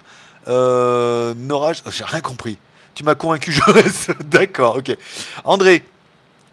euh, 0.47 1.33
norage. 1.35 1.83
Oh, 1.85 1.91
j'ai 1.91 2.03
rien 2.03 2.21
compris. 2.21 2.57
Tu 2.95 3.03
m'as 3.03 3.15
convaincu, 3.15 3.51
je. 3.53 3.61
D'accord, 4.23 4.77
ok. 4.77 4.97
André, 5.43 5.85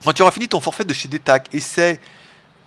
quand 0.04 0.12
tu 0.12 0.22
auras 0.22 0.30
fini 0.30 0.48
ton 0.48 0.60
forfait 0.60 0.84
de 0.84 0.92
chez 0.92 1.08
Détac, 1.08 1.48
essaie. 1.52 1.98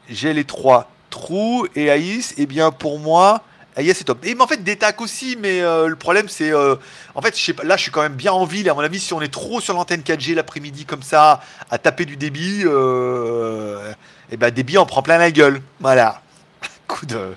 J'ai 0.09 0.33
les 0.33 0.43
trois 0.43 0.90
Trou 1.11 1.67
et 1.75 1.91
Aïs, 1.91 2.31
et 2.31 2.43
eh 2.43 2.45
bien 2.47 2.71
pour 2.71 2.97
moi, 2.97 3.43
Aïs 3.75 3.95
c'est 3.95 4.05
top. 4.05 4.25
Et 4.25 4.33
mais 4.33 4.41
en 4.41 4.47
fait, 4.47 4.63
Détac 4.63 4.99
aussi, 5.01 5.37
mais 5.39 5.61
euh, 5.61 5.87
le 5.87 5.95
problème 5.95 6.27
c'est. 6.27 6.51
Euh, 6.51 6.75
en 7.13 7.21
fait, 7.21 7.35
pas, 7.53 7.63
là 7.63 7.77
je 7.77 7.83
suis 7.83 7.91
quand 7.91 8.01
même 8.01 8.15
bien 8.15 8.31
en 8.31 8.45
ville, 8.45 8.67
à 8.69 8.73
mon 8.73 8.79
avis, 8.79 8.99
si 8.99 9.13
on 9.13 9.21
est 9.21 9.31
trop 9.31 9.61
sur 9.61 9.75
l'antenne 9.75 10.01
4G 10.01 10.33
l'après-midi 10.33 10.85
comme 10.85 11.03
ça, 11.03 11.41
à 11.69 11.77
taper 11.77 12.05
du 12.05 12.17
débit, 12.17 12.63
euh, 12.65 13.91
et 13.91 13.95
eh 14.31 14.37
ben 14.37 14.49
débit 14.49 14.79
on 14.79 14.87
prend 14.87 15.03
plein 15.03 15.19
la 15.19 15.29
gueule. 15.29 15.61
Voilà. 15.79 16.21
Coup 16.87 17.05
de. 17.05 17.35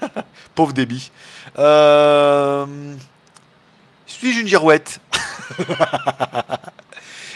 Pauvre 0.54 0.72
débit. 0.72 1.10
Suis-je 4.06 4.40
une 4.40 4.48
girouette? 4.48 5.00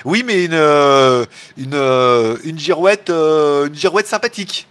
Oui, 0.07 0.23
mais 0.25 0.45
girouette, 2.57 3.11
une 3.11 3.75
girouette 3.75 4.07
sympathique 4.07 4.67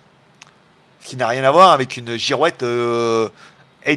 qui 1.09 1.17
n'a 1.17 1.27
rien 1.27 1.43
à 1.43 1.49
voir 1.49 1.71
avec 1.71 1.97
une 1.97 2.17
girouette. 2.17 2.61
Euh, 2.61 3.27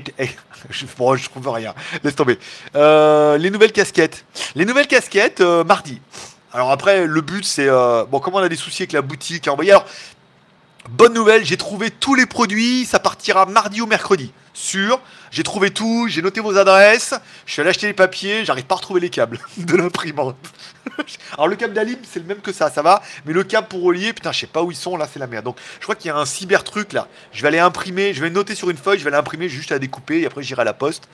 je, 0.70 0.86
bon, 0.96 1.14
trouve 1.16 1.48
rien. 1.50 1.74
Laisse 2.02 2.16
tomber. 2.16 2.38
Euh, 2.74 3.36
les 3.36 3.50
nouvelles 3.50 3.72
casquettes. 3.72 4.24
Les 4.54 4.64
nouvelles 4.64 4.86
casquettes, 4.86 5.42
euh, 5.42 5.62
mardi. 5.62 6.00
Alors 6.54 6.70
après, 6.70 7.06
le 7.06 7.20
but, 7.20 7.44
c'est... 7.44 7.68
bon, 8.10 8.18
comme 8.20 8.34
on 8.34 8.38
a 8.38 8.48
des 8.48 8.56
soucis 8.56 8.82
avec 8.82 8.92
la 8.92 9.02
boutique 9.02 9.46
à 9.46 9.52
envoyer, 9.52 9.72
alors... 9.72 9.86
Bonne 10.88 11.14
nouvelle, 11.14 11.44
j'ai 11.44 11.56
trouvé 11.56 11.92
tous 11.92 12.16
les 12.16 12.26
produits, 12.26 12.86
ça 12.86 12.98
partira 12.98 13.46
mardi 13.46 13.80
ou 13.80 13.86
mercredi. 13.86 14.32
Sûr, 14.54 15.00
j'ai 15.30 15.42
trouvé 15.42 15.70
tout, 15.70 16.08
j'ai 16.08 16.20
noté 16.20 16.40
vos 16.40 16.58
adresses, 16.58 17.14
je 17.46 17.52
suis 17.52 17.60
allé 17.60 17.70
acheter 17.70 17.86
les 17.86 17.94
papiers, 17.94 18.44
j'arrive 18.44 18.64
pas 18.64 18.74
à 18.74 18.78
retrouver 18.78 19.00
les 19.00 19.08
câbles 19.08 19.38
de 19.56 19.76
l'imprimante. 19.76 20.36
Alors 21.32 21.48
le 21.48 21.56
câble 21.56 21.72
d'Alim, 21.72 21.96
c'est 22.02 22.18
le 22.18 22.26
même 22.26 22.40
que 22.40 22.52
ça, 22.52 22.70
ça 22.70 22.82
va, 22.82 23.02
mais 23.24 23.32
le 23.32 23.44
câble 23.44 23.68
pour 23.68 23.82
relier, 23.82 24.12
putain, 24.12 24.30
je 24.30 24.40
sais 24.40 24.46
pas 24.46 24.62
où 24.62 24.70
ils 24.70 24.76
sont, 24.76 24.98
là 24.98 25.08
c'est 25.10 25.18
la 25.18 25.26
merde. 25.26 25.46
Donc 25.46 25.56
je 25.78 25.84
crois 25.84 25.94
qu'il 25.94 26.08
y 26.08 26.10
a 26.10 26.16
un 26.16 26.26
cyber 26.26 26.64
truc 26.64 26.92
là. 26.92 27.08
Je 27.32 27.40
vais 27.40 27.48
aller 27.48 27.58
imprimer, 27.58 28.12
je 28.12 28.20
vais 28.20 28.28
noter 28.28 28.54
sur 28.54 28.68
une 28.68 28.76
feuille, 28.76 28.98
je 28.98 29.04
vais 29.04 29.10
l'imprimer 29.10 29.48
juste 29.48 29.72
à 29.72 29.78
découper 29.78 30.20
et 30.20 30.26
après 30.26 30.42
j'irai 30.42 30.62
à 30.62 30.66
la 30.66 30.74
poste. 30.74 31.08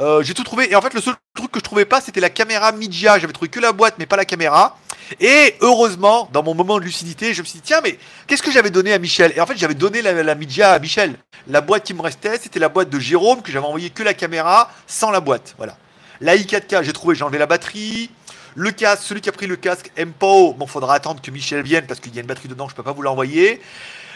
Euh, 0.00 0.22
j'ai 0.22 0.34
tout 0.34 0.44
trouvé 0.44 0.70
et 0.70 0.76
en 0.76 0.82
fait 0.82 0.92
le 0.92 1.00
seul 1.00 1.14
truc 1.34 1.50
que 1.50 1.58
je 1.60 1.64
trouvais 1.64 1.84
pas 1.86 2.02
c'était 2.02 2.20
la 2.20 2.30
caméra 2.30 2.72
Midja. 2.72 3.18
J'avais 3.18 3.32
trouvé 3.32 3.48
que 3.48 3.60
la 3.60 3.72
boîte 3.72 3.94
mais 3.98 4.06
pas 4.06 4.16
la 4.16 4.26
caméra. 4.26 4.76
Et 5.20 5.56
heureusement, 5.60 6.28
dans 6.32 6.42
mon 6.42 6.54
moment 6.54 6.78
de 6.78 6.84
lucidité, 6.84 7.34
je 7.34 7.42
me 7.42 7.46
suis 7.46 7.58
dit 7.58 7.64
tiens 7.64 7.80
mais 7.82 7.98
qu'est-ce 8.26 8.42
que 8.42 8.50
j'avais 8.50 8.70
donné 8.70 8.92
à 8.92 8.98
Michel? 8.98 9.32
Et 9.36 9.40
en 9.40 9.46
fait 9.46 9.56
j'avais 9.56 9.74
donné 9.74 10.02
la, 10.02 10.22
la 10.22 10.34
Midja 10.34 10.72
à 10.72 10.78
Michel. 10.78 11.16
La 11.48 11.60
boîte 11.60 11.84
qui 11.84 11.94
me 11.94 12.02
restait 12.02 12.38
c'était 12.38 12.60
la 12.60 12.68
boîte 12.68 12.90
de 12.90 12.98
Jérôme 12.98 13.42
que 13.42 13.52
j'avais 13.52 13.66
envoyé 13.66 13.90
que 13.90 14.02
la 14.02 14.14
caméra 14.14 14.70
sans 14.86 15.10
la 15.10 15.20
boîte. 15.20 15.54
Voilà. 15.58 15.76
La 16.20 16.36
i4K 16.36 16.82
j'ai 16.82 16.92
trouvé, 16.92 17.14
j'ai 17.14 17.24
enlevé 17.24 17.38
la 17.38 17.46
batterie. 17.46 18.10
Le 18.54 18.70
casque, 18.70 19.02
celui 19.04 19.22
qui 19.22 19.30
a 19.30 19.32
pris 19.32 19.46
le 19.46 19.56
casque 19.56 19.90
MPO, 19.98 20.54
bon 20.54 20.66
faudra 20.66 20.94
attendre 20.94 21.22
que 21.22 21.30
Michel 21.30 21.62
vienne 21.62 21.86
parce 21.86 22.00
qu'il 22.00 22.14
y 22.14 22.18
a 22.18 22.20
une 22.20 22.26
batterie 22.26 22.48
dedans, 22.48 22.68
je 22.68 22.74
peux 22.74 22.82
pas 22.82 22.92
vous 22.92 23.02
l'envoyer. 23.02 23.62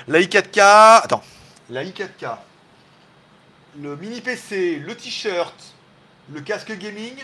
La 0.09 0.21
i4K, 0.21 1.01
attends, 1.03 1.23
la 1.71 1.83
i4K, 1.85 2.37
le 3.81 3.97
mini 3.97 4.21
PC, 4.21 4.77
le 4.77 4.95
t-shirt, 4.95 5.55
le 6.33 6.41
casque 6.41 6.77
gaming. 6.77 7.15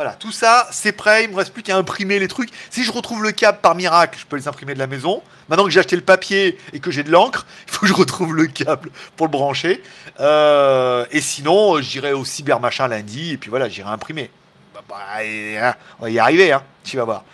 Voilà, 0.00 0.14
tout 0.14 0.32
ça, 0.32 0.66
c'est 0.70 0.92
prêt. 0.92 1.24
Il 1.24 1.30
me 1.30 1.36
reste 1.36 1.52
plus 1.52 1.62
qu'à 1.62 1.76
imprimer 1.76 2.18
les 2.18 2.26
trucs. 2.26 2.48
Si 2.70 2.84
je 2.84 2.90
retrouve 2.90 3.22
le 3.22 3.32
câble 3.32 3.58
par 3.58 3.74
miracle, 3.74 4.18
je 4.18 4.24
peux 4.24 4.36
les 4.36 4.48
imprimer 4.48 4.72
de 4.72 4.78
la 4.78 4.86
maison. 4.86 5.22
Maintenant 5.50 5.64
que 5.64 5.70
j'ai 5.70 5.78
acheté 5.78 5.94
le 5.94 6.00
papier 6.00 6.56
et 6.72 6.80
que 6.80 6.90
j'ai 6.90 7.02
de 7.02 7.10
l'encre, 7.10 7.44
il 7.66 7.70
faut 7.70 7.80
que 7.80 7.86
je 7.86 7.92
retrouve 7.92 8.34
le 8.34 8.46
câble 8.46 8.92
pour 9.14 9.26
le 9.26 9.30
brancher. 9.30 9.82
Euh, 10.18 11.04
et 11.10 11.20
sinon, 11.20 11.82
j'irai 11.82 12.14
au 12.14 12.24
cyber 12.24 12.60
machin 12.60 12.88
lundi 12.88 13.32
et 13.32 13.36
puis 13.36 13.50
voilà, 13.50 13.68
j'irai 13.68 13.90
imprimer. 13.90 14.30
Bah, 14.72 14.80
bah, 14.88 14.96
hein, 15.18 15.74
on 15.98 16.04
va 16.04 16.10
y 16.10 16.18
arriver, 16.18 16.50
hein, 16.50 16.62
tu 16.82 16.96
vas 16.96 17.04
voir. 17.04 17.24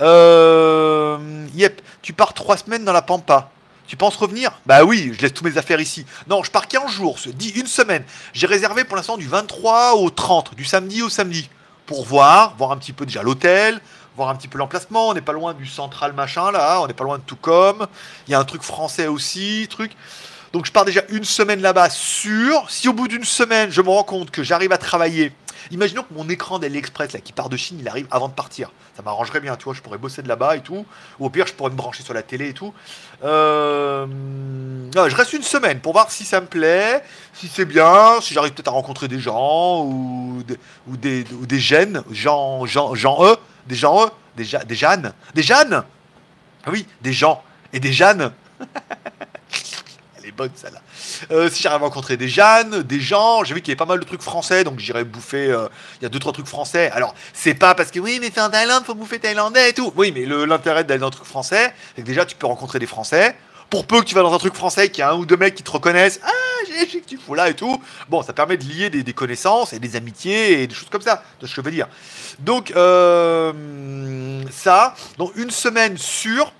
Euh, 0.00 1.46
yep, 1.54 1.80
tu 2.02 2.12
pars 2.12 2.34
trois 2.34 2.56
semaines 2.56 2.84
dans 2.84 2.92
la 2.92 3.02
pampa. 3.02 3.50
Tu 3.86 3.96
penses 3.96 4.16
revenir? 4.16 4.50
Bah 4.66 4.82
oui, 4.82 5.12
je 5.16 5.22
laisse 5.22 5.32
tous 5.32 5.44
mes 5.44 5.58
affaires 5.58 5.80
ici. 5.80 6.04
Non, 6.28 6.42
je 6.42 6.50
pars 6.50 6.66
15 6.66 6.90
jours, 6.90 7.20
dit 7.34 7.50
une 7.50 7.68
semaine. 7.68 8.02
J'ai 8.32 8.48
réservé 8.48 8.82
pour 8.82 8.96
l'instant 8.96 9.16
du 9.16 9.28
23 9.28 9.94
au 9.94 10.10
30, 10.10 10.56
du 10.56 10.64
samedi 10.64 11.02
au 11.02 11.08
samedi. 11.08 11.48
Pour 11.86 12.04
voir, 12.04 12.54
voir 12.56 12.72
un 12.72 12.76
petit 12.76 12.92
peu 12.92 13.06
déjà 13.06 13.22
l'hôtel, 13.22 13.80
voir 14.16 14.28
un 14.28 14.34
petit 14.34 14.48
peu 14.48 14.58
l'emplacement. 14.58 15.08
On 15.08 15.14
n'est 15.14 15.20
pas 15.20 15.32
loin 15.32 15.54
du 15.54 15.66
central 15.66 16.12
machin 16.12 16.50
là, 16.50 16.80
on 16.82 16.86
n'est 16.86 16.94
pas 16.94 17.04
loin 17.04 17.18
de 17.18 17.22
tout 17.22 17.36
comme. 17.36 17.86
Il 18.26 18.32
y 18.32 18.34
a 18.34 18.38
un 18.38 18.44
truc 18.44 18.62
français 18.62 19.06
aussi, 19.06 19.66
truc. 19.70 19.92
Donc 20.52 20.66
je 20.66 20.72
pars 20.72 20.84
déjà 20.84 21.02
une 21.10 21.24
semaine 21.24 21.60
là-bas 21.60 21.90
sûr. 21.90 22.68
Si 22.68 22.88
au 22.88 22.92
bout 22.92 23.08
d'une 23.08 23.24
semaine, 23.24 23.70
je 23.70 23.82
me 23.82 23.88
rends 23.88 24.04
compte 24.04 24.30
que 24.30 24.42
j'arrive 24.42 24.72
à 24.72 24.78
travailler 24.78 25.32
Imaginons 25.70 26.02
que 26.02 26.14
mon 26.14 26.28
écran 26.28 26.58
d'AliExpress 26.58 27.12
là, 27.12 27.20
qui 27.20 27.32
part 27.32 27.48
de 27.48 27.56
Chine, 27.56 27.78
il 27.80 27.88
arrive 27.88 28.06
avant 28.10 28.28
de 28.28 28.34
partir. 28.34 28.70
Ça 28.96 29.02
m'arrangerait 29.02 29.40
bien, 29.40 29.56
tu 29.56 29.64
vois, 29.64 29.74
je 29.74 29.82
pourrais 29.82 29.98
bosser 29.98 30.22
de 30.22 30.28
là-bas 30.28 30.56
et 30.56 30.62
tout. 30.62 30.86
Ou 31.18 31.26
au 31.26 31.28
pire, 31.28 31.46
je 31.46 31.52
pourrais 31.52 31.70
me 31.70 31.76
brancher 31.76 32.02
sur 32.02 32.14
la 32.14 32.22
télé 32.22 32.48
et 32.48 32.54
tout. 32.54 32.72
Euh, 33.24 34.06
je 34.94 35.14
reste 35.14 35.34
une 35.34 35.42
semaine 35.42 35.80
pour 35.80 35.92
voir 35.92 36.10
si 36.10 36.24
ça 36.24 36.40
me 36.40 36.46
plaît, 36.46 37.02
si 37.34 37.46
c'est 37.46 37.66
bien, 37.66 38.18
si 38.22 38.32
j'arrive 38.32 38.54
peut-être 38.54 38.68
à 38.68 38.70
rencontrer 38.70 39.06
des 39.06 39.20
gens 39.20 39.84
ou 39.84 40.42
des, 40.46 40.58
ou 40.88 40.96
des, 40.96 41.26
ou 41.32 41.44
des 41.44 41.60
Jean, 41.60 42.02
Jean, 42.10 42.64
Jean 42.64 43.22
E, 43.22 43.36
des 43.66 43.74
gens 43.74 44.06
E, 44.06 44.10
des, 44.34 44.44
Jeanne, 44.44 45.12
des 45.34 45.42
Jeanne 45.42 45.84
ah 46.64 46.70
Oui, 46.70 46.86
des 47.02 47.12
gens 47.12 47.42
et 47.74 47.80
des 47.80 47.92
Jeanne. 47.92 48.32
Bonne 50.36 50.50
celle-là. 50.54 50.80
Euh, 51.30 51.48
si 51.48 51.62
j'arrive 51.62 51.82
à 51.82 51.86
rencontrer 51.86 52.16
des 52.16 52.28
Jeanne, 52.28 52.82
des 52.82 53.00
gens, 53.00 53.44
j'ai 53.44 53.54
vu 53.54 53.62
qu'il 53.62 53.68
y 53.68 53.72
avait 53.72 53.76
pas 53.78 53.86
mal 53.86 53.98
de 53.98 54.04
trucs 54.04 54.22
français, 54.22 54.64
donc 54.64 54.78
j'irai 54.78 55.04
bouffer. 55.04 55.50
Euh, 55.50 55.68
il 56.00 56.04
y 56.04 56.06
a 56.06 56.08
deux 56.08 56.18
trois 56.18 56.32
trucs 56.32 56.46
français. 56.46 56.90
Alors 56.92 57.14
c'est 57.32 57.54
pas 57.54 57.74
parce 57.74 57.90
que 57.90 58.00
oui, 58.00 58.18
mais 58.20 58.30
c'est 58.32 58.40
en 58.40 58.50
Thaïlande, 58.50 58.84
faut 58.84 58.94
bouffer 58.94 59.18
thaïlandais 59.18 59.70
et 59.70 59.72
tout. 59.72 59.92
Oui, 59.96 60.12
mais 60.14 60.26
l'intérêt 60.26 60.84
d'aller 60.84 61.00
dans 61.00 61.08
un 61.08 61.10
truc 61.10 61.26
français, 61.26 61.72
c'est 61.94 62.02
que 62.02 62.06
déjà 62.06 62.26
tu 62.26 62.36
peux 62.36 62.46
rencontrer 62.46 62.78
des 62.78 62.86
Français. 62.86 63.36
Pour 63.68 63.84
peu 63.84 64.00
que 64.00 64.04
tu 64.04 64.14
vas 64.14 64.22
dans 64.22 64.32
un 64.32 64.38
truc 64.38 64.54
français, 64.54 64.90
qu'il 64.90 65.00
y 65.00 65.02
a 65.02 65.10
un 65.10 65.16
ou 65.16 65.26
deux 65.26 65.36
mecs 65.36 65.56
qui 65.56 65.64
te 65.64 65.70
reconnaissent, 65.70 66.20
ah, 66.22 66.30
j'ai 66.68 67.00
que 67.00 67.06
tu 67.06 67.16
fous 67.16 67.34
là 67.34 67.48
et 67.48 67.54
tout. 67.54 67.82
Bon, 68.08 68.22
ça 68.22 68.32
permet 68.32 68.56
de 68.56 68.64
lier 68.64 68.90
des, 68.90 69.12
connaissances 69.12 69.72
et 69.72 69.78
des 69.78 69.96
amitiés 69.96 70.62
et 70.62 70.66
des 70.66 70.74
choses 70.74 70.88
comme 70.88 71.02
ça, 71.02 71.22
de 71.40 71.46
ce 71.46 71.54
que 71.54 71.62
je 71.62 71.64
veux 71.64 71.72
dire. 71.72 71.88
Donc, 72.38 72.72
euh, 72.76 74.42
ça, 74.50 74.94
donc 75.18 75.32
une 75.36 75.50
semaine 75.50 75.98
sur, 75.98 76.52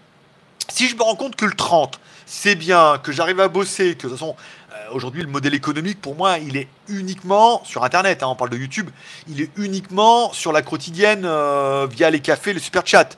si 0.69 0.89
je 0.89 0.97
me 0.97 1.03
rends 1.03 1.17
compte 1.17 1.37
que 1.37 1.45
le 1.45 1.55
30, 1.55 2.01
c'est 2.27 2.57
bien, 2.57 2.99
que 3.03 3.13
j'arrive 3.13 3.41
à 3.41 3.49
bosser, 3.49 3.95
que 3.95 4.09
de 4.09 4.09
toute 4.09 4.11
façon, 4.13 4.35
euh, 4.73 4.93
aujourd'hui, 4.93 5.23
le 5.23 5.29
modèle 5.29 5.55
économique, 5.55 6.01
pour 6.01 6.17
moi, 6.17 6.39
il 6.39 6.57
est 6.57 6.69
uniquement 6.89 7.63
sur 7.65 7.85
Internet. 7.85 8.23
Hein, 8.23 8.27
on 8.29 8.35
parle 8.35 8.51
de 8.51 8.57
YouTube. 8.57 8.91
Il 9.29 9.41
est 9.41 9.51
uniquement 9.57 10.33
sur 10.33 10.53
la 10.53 10.63
quotidienne 10.63 11.23
euh, 11.25 11.87
via 11.89 12.11
les 12.11 12.21
cafés, 12.21 12.53
le 12.53 12.59
super 12.59 12.85
chat. 12.85 13.17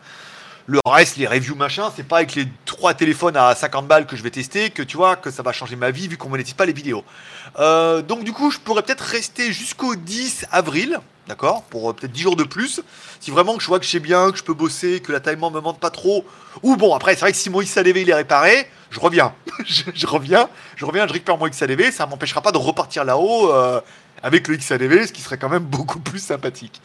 Le 0.67 0.81
reste, 0.85 1.17
les 1.17 1.27
reviews 1.27 1.55
machin, 1.55 1.91
c'est 1.97 2.07
pas 2.07 2.19
avec 2.19 2.35
les 2.35 2.47
trois 2.67 2.93
téléphones 2.93 3.39
à 3.39 3.55
50 3.55 3.89
balles 3.89 4.05
que 4.05 4.17
je 4.17 4.23
vais 4.23 4.31
tester 4.31 4.69
que 4.69 4.83
tu 4.83 4.99
vois 4.99 5.17
que 5.17 5.31
ça 5.31 5.43
va 5.43 5.51
changer 5.51 5.77
ma 5.77 5.91
vie 5.91 6.09
vu 6.09 6.19
qu'on 6.19 6.29
monétise 6.29 6.53
pas 6.53 6.67
les 6.67 6.75
vidéos. 6.75 7.05
Euh, 7.59 8.03
donc 8.03 8.23
du 8.23 8.35
coup, 8.35 8.51
je 8.51 8.59
pourrais 8.59 8.83
peut-être 8.83 9.01
rester 9.01 9.51
jusqu'au 9.51 9.97
10 9.97 10.45
avril, 10.53 11.01
d'accord, 11.27 11.63
pour 11.71 11.95
peut-être 11.95 12.13
10 12.13 12.21
jours 12.21 12.37
de 12.37 12.45
plus. 12.45 12.83
Si 13.19 13.31
vraiment 13.31 13.57
que 13.57 13.63
je 13.63 13.67
vois 13.69 13.79
que 13.79 13.87
je 13.87 13.91
sais 13.91 13.99
bien, 13.99 14.31
que 14.31 14.37
je 14.37 14.45
peux 14.45 14.53
bosser, 14.53 15.01
que 15.01 15.11
la 15.11 15.21
taille 15.21 15.37
me 15.37 15.51
demande 15.51 15.79
pas 15.79 15.89
trop. 15.89 16.27
Ou 16.63 16.77
bon, 16.77 16.95
après, 16.95 17.15
c'est 17.15 17.21
vrai 17.21 17.33
que 17.33 17.39
si 17.39 17.49
mon 17.49 17.63
XADV 17.63 18.03
il 18.03 18.11
est 18.11 18.15
réparé, 18.15 18.69
je 18.91 19.01
reviens. 19.01 19.35
je, 19.65 20.07
reviens, 20.07 20.49
je 20.77 20.85
reviens, 20.85 21.07
je 21.07 21.13
récupère 21.13 21.37
mon 21.37 21.49
XADV, 21.49 21.91
ça 21.93 22.07
m'empêchera 22.07 22.41
pas 22.41 22.53
de 22.53 22.59
repartir 22.59 23.05
là-haut 23.05 23.53
euh, 23.53 23.81
avec 24.23 24.49
le 24.49 24.57
XADV, 24.57 25.07
ce 25.07 25.13
qui 25.13 25.23
serait 25.23 25.39
quand 25.39 25.49
même 25.49 25.65
beaucoup 25.65 26.01
plus 26.01 26.21
sympathique. 26.21 26.81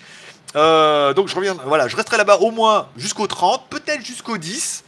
donc 0.53 1.27
je 1.27 1.35
reviens, 1.35 1.55
voilà, 1.65 1.87
je 1.87 1.95
resterai 1.95 2.17
là-bas 2.17 2.37
au 2.37 2.51
moins 2.51 2.87
jusqu'au 2.97 3.27
30, 3.27 3.67
peut-être 3.69 4.05
jusqu'au 4.05 4.37
10. 4.37 4.83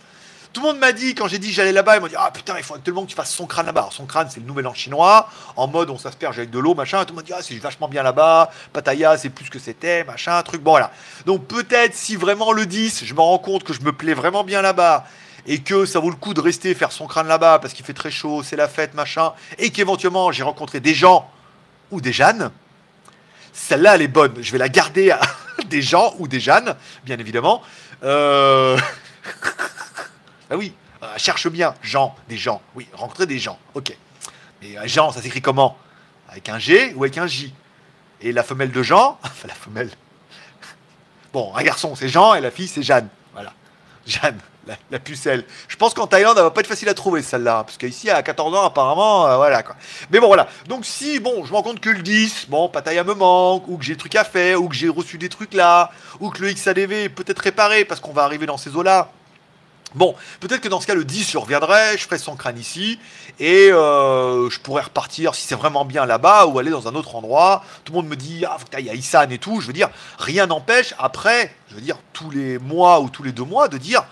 Tout 0.56 0.62
le 0.62 0.68
monde 0.68 0.80
m'a 0.80 0.94
dit, 0.94 1.16
quand 1.16 1.28
j'ai 1.28 1.38
dit 1.38 1.52
j'allais 1.52 1.74
là-bas, 1.74 1.98
ils 1.98 2.00
m'ont 2.00 2.08
dit 2.08 2.16
Ah 2.18 2.32
putain, 2.34 2.54
il 2.58 2.64
faut 2.64 2.76
absolument 2.76 3.04
que 3.04 3.10
tu 3.10 3.16
fasses 3.16 3.34
son 3.34 3.46
crâne 3.46 3.66
là-bas. 3.66 3.90
Son 3.92 4.06
crâne, 4.06 4.30
c'est 4.32 4.40
le 4.40 4.46
nouvel 4.46 4.66
an 4.68 4.74
chinois, 4.74 5.28
en 5.58 5.68
mode 5.68 5.90
on 5.90 5.98
s'asperge 5.98 6.38
avec 6.38 6.50
de 6.50 6.60
l'eau, 6.60 6.74
machin. 6.76 7.04
tout 7.04 7.12
le 7.12 7.18
monde 7.18 7.26
dit 7.26 7.34
Ah, 7.36 7.42
c'est 7.42 7.56
vachement 7.56 7.90
bien 7.90 8.04
là-bas. 8.04 8.50
Pattaya, 8.72 9.18
c'est 9.18 9.28
plus 9.28 9.50
que 9.50 9.60
c'était, 9.60 10.06
machin, 10.06 10.42
truc. 10.44 10.62
Bon, 10.64 10.72
voilà. 10.72 10.92
Donc 11.26 11.46
peut-être 11.46 11.94
si 11.94 12.16
vraiment 12.16 12.54
le 12.54 12.66
10, 12.66 13.04
je 13.04 13.14
me 13.14 13.20
rends 13.20 13.38
compte 13.38 13.66
que 13.66 13.74
je 13.74 13.82
me 13.82 13.92
plais 13.92 14.14
vraiment 14.14 14.46
bien 14.46 14.62
là-bas 14.62 15.04
et 15.48 15.60
que 15.60 15.86
ça 15.86 16.00
vaut 16.00 16.10
le 16.10 16.16
coup 16.16 16.34
de 16.34 16.42
rester 16.42 16.74
faire 16.74 16.92
son 16.92 17.08
crâne 17.08 17.28
là-bas 17.28 17.60
parce 17.60 17.74
qu'il 17.74 17.86
fait 17.86 17.94
très 17.94 18.12
chaud, 18.12 18.44
c'est 18.44 18.56
la 18.56 18.68
fête, 18.68 18.94
machin, 18.94 19.34
et 19.58 19.70
qu'éventuellement 19.72 20.32
j'ai 20.32 20.44
rencontré 20.44 20.80
des 20.80 20.94
gens 20.94 21.30
ou 21.92 22.02
des 22.02 22.14
Jeannes, 22.14 22.52
celle-là 23.54 23.96
elle 23.96 24.02
est 24.02 24.08
bonne. 24.08 24.34
Je 24.42 24.52
vais 24.52 24.58
la 24.58 24.70
garder 24.70 25.12
à 25.12 25.22
des 25.70 25.82
gens 25.82 26.14
ou 26.20 26.28
des 26.28 26.40
Jeannes, 26.40 26.76
bien 27.04 27.18
évidemment. 27.18 27.62
Euh... 28.04 28.78
Ah 30.52 30.58
oui, 30.58 30.74
euh, 31.02 31.08
cherche 31.18 31.48
bien, 31.48 31.74
Jean, 31.82 32.16
des 32.30 32.38
gens. 32.38 32.62
Oui, 32.76 32.88
rencontrer 32.94 33.26
des 33.26 33.40
gens. 33.40 33.58
Ok. 33.74 33.96
Mais 34.62 34.78
euh, 34.78 34.84
Jean, 34.86 35.12
ça 35.12 35.22
s'écrit 35.22 35.42
comment? 35.42 35.78
Avec 36.30 36.50
un 36.50 36.60
G 36.60 36.94
ou 36.96 37.04
avec 37.04 37.18
un 37.18 37.28
J? 37.28 37.54
Et 38.22 38.32
la 38.32 38.44
femelle 38.44 38.72
de 38.72 38.84
Jean, 38.84 39.20
enfin 39.24 39.48
la 39.48 39.54
femelle. 39.54 39.90
Bon, 41.34 41.54
un 41.56 41.64
garçon, 41.64 41.96
c'est 41.96 42.10
Jean 42.10 42.36
et 42.36 42.42
la 42.42 42.52
fille, 42.52 42.68
c'est 42.68 42.84
Jeanne. 42.84 43.10
Voilà. 43.34 43.54
Jeanne, 44.06 44.40
la, 44.92 45.00
pucelle. 45.00 45.46
Je 45.68 45.76
pense 45.76 45.94
qu'en 45.94 46.08
Thaïlande, 46.08 46.38
elle 46.38 46.44
va 46.44 46.52
pas 46.52 46.62
être 46.62 46.68
facile 46.68 46.90
à 46.90 46.94
trouver 46.94 47.22
celle-là. 47.22 47.64
Parce 47.64 47.78
qu'ici, 47.78 48.10
à 48.10 48.22
14 48.24 48.56
ans, 48.56 48.66
apparemment, 48.66 49.28
euh, 49.28 49.38
voilà 49.38 49.64
quoi. 49.64 49.76
Mais 50.12 50.20
bon, 50.20 50.28
voilà. 50.28 50.48
Donc, 50.68 50.86
si, 50.86 51.20
bon, 51.20 51.46
je 51.46 51.52
me 51.52 51.56
rends 51.56 51.64
compte 51.64 51.80
que 51.80 51.90
le 51.90 52.02
10, 52.02 52.48
bon, 52.50 52.70
Pattaya 52.70 53.04
me 53.04 53.14
manque, 53.14 53.68
ou 53.68 53.78
que 53.78 53.84
j'ai 53.84 53.94
des 53.94 54.00
trucs 54.00 54.16
à 54.16 54.24
faire, 54.24 54.62
ou 54.62 54.70
que 54.70 54.76
j'ai 54.76 54.90
reçu 54.90 55.18
des 55.18 55.30
trucs 55.30 55.54
là, 55.54 55.92
ou 56.20 56.30
que 56.30 56.42
le 56.42 56.52
XADV 56.52 57.06
est 57.06 57.10
peut-être 57.10 57.40
réparé 57.40 57.86
parce 57.86 58.00
qu'on 58.00 58.14
va 58.14 58.24
arriver 58.24 58.46
dans 58.46 58.58
ces 58.58 58.76
eaux-là. 58.76 59.10
Bon, 59.96 60.14
peut-être 60.42 60.60
que 60.60 60.68
dans 60.68 60.82
ce 60.82 60.88
cas, 60.88 60.94
le 60.94 61.06
10, 61.06 61.32
je 61.32 61.38
reviendrai, 61.38 61.98
je 61.98 62.04
ferai 62.04 62.18
son 62.18 62.36
crâne 62.36 62.60
ici, 62.60 63.00
et 63.40 63.70
euh, 63.72 64.50
je 64.50 64.60
pourrais 64.60 64.84
repartir, 64.84 65.34
si 65.36 65.48
c'est 65.48 65.56
vraiment 65.56 65.86
bien 65.86 66.06
là-bas, 66.06 66.48
ou 66.48 66.60
aller 66.60 66.70
dans 66.70 66.90
un 66.90 66.96
autre 66.96 67.16
endroit. 67.16 67.64
Tout 67.86 67.94
le 67.94 68.00
monde 68.00 68.10
me 68.10 68.18
dit, 68.18 68.44
ah, 68.46 68.58
que 68.60 68.78
tu 68.78 68.90
à 68.90 68.94
Isan 68.94 69.30
et 69.30 69.38
tout. 69.38 69.62
Je 69.62 69.68
veux 69.68 69.74
dire, 69.74 69.90
rien 70.20 70.48
n'empêche, 70.48 70.94
après, 71.00 71.56
je 71.70 71.76
veux 71.76 71.82
dire, 71.82 71.98
tous 72.12 72.30
les 72.30 72.58
mois 72.60 73.00
ou 73.00 73.10
tous 73.10 73.24
les 73.24 73.32
deux 73.32 73.46
mois, 73.46 73.70
de 73.70 73.78
dire, 73.78 74.04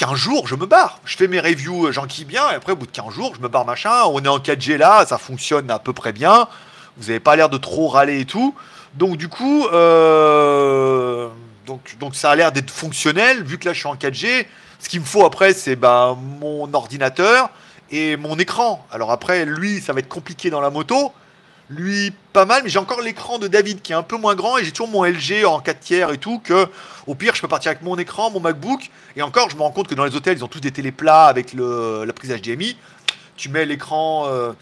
15 0.00 0.14
jours, 0.14 0.46
je 0.48 0.54
me 0.54 0.64
barre. 0.64 0.98
Je 1.04 1.14
fais 1.14 1.28
mes 1.28 1.40
reviews, 1.40 1.88
euh, 1.88 1.92
j'enquille 1.92 2.24
bien, 2.24 2.50
et 2.50 2.54
après, 2.54 2.72
au 2.72 2.76
bout 2.76 2.86
de 2.86 2.90
15 2.90 3.12
jours, 3.12 3.34
je 3.36 3.42
me 3.42 3.48
barre 3.48 3.66
machin. 3.66 4.04
On 4.06 4.24
est 4.24 4.28
en 4.28 4.38
4G 4.38 4.78
là, 4.78 5.04
ça 5.04 5.18
fonctionne 5.18 5.70
à 5.70 5.78
peu 5.78 5.92
près 5.92 6.14
bien. 6.14 6.48
Vous 6.96 7.08
n'avez 7.08 7.20
pas 7.20 7.36
l'air 7.36 7.50
de 7.50 7.58
trop 7.58 7.86
râler 7.86 8.20
et 8.20 8.24
tout. 8.24 8.54
Donc, 8.94 9.18
du 9.18 9.28
coup, 9.28 9.66
euh, 9.66 11.28
donc, 11.66 11.98
donc 12.00 12.16
ça 12.16 12.30
a 12.30 12.34
l'air 12.34 12.50
d'être 12.50 12.70
fonctionnel, 12.70 13.44
vu 13.44 13.58
que 13.58 13.66
là, 13.66 13.74
je 13.74 13.80
suis 13.80 13.88
en 13.88 13.94
4G. 13.94 14.46
Ce 14.78 14.88
qu'il 14.88 15.00
me 15.00 15.04
faut 15.04 15.26
après, 15.26 15.52
c'est 15.52 15.76
bah, 15.76 16.16
mon 16.40 16.72
ordinateur 16.72 17.50
et 17.90 18.16
mon 18.16 18.38
écran. 18.38 18.86
Alors 18.90 19.10
après, 19.10 19.44
lui, 19.44 19.82
ça 19.82 19.92
va 19.92 19.98
être 19.98 20.08
compliqué 20.08 20.48
dans 20.48 20.62
la 20.62 20.70
moto. 20.70 21.12
Lui, 21.70 22.12
pas 22.32 22.46
mal, 22.46 22.62
mais 22.64 22.68
j'ai 22.68 22.80
encore 22.80 23.00
l'écran 23.00 23.38
de 23.38 23.46
David 23.46 23.80
qui 23.80 23.92
est 23.92 23.94
un 23.94 24.02
peu 24.02 24.16
moins 24.16 24.34
grand 24.34 24.58
et 24.58 24.64
j'ai 24.64 24.72
toujours 24.72 24.88
mon 24.88 25.04
LG 25.04 25.44
en 25.46 25.60
4 25.60 25.78
tiers 25.78 26.10
et 26.10 26.18
tout. 26.18 26.40
Que 26.40 26.66
au 27.06 27.14
pire, 27.14 27.34
je 27.36 27.40
peux 27.40 27.48
partir 27.48 27.70
avec 27.70 27.82
mon 27.82 27.96
écran, 27.96 28.30
mon 28.30 28.40
MacBook. 28.40 28.90
Et 29.14 29.22
encore, 29.22 29.50
je 29.50 29.56
me 29.56 29.62
rends 29.62 29.70
compte 29.70 29.86
que 29.86 29.94
dans 29.94 30.04
les 30.04 30.16
hôtels, 30.16 30.36
ils 30.36 30.44
ont 30.44 30.48
tous 30.48 30.60
des 30.60 30.72
téléplats 30.72 31.26
avec 31.26 31.54
la 31.54 32.12
prise 32.12 32.32
HDMI. 32.32 32.76
Tu 33.36 33.48
mets 33.50 33.64
l'écran 33.66 34.26
euh, 34.26 34.52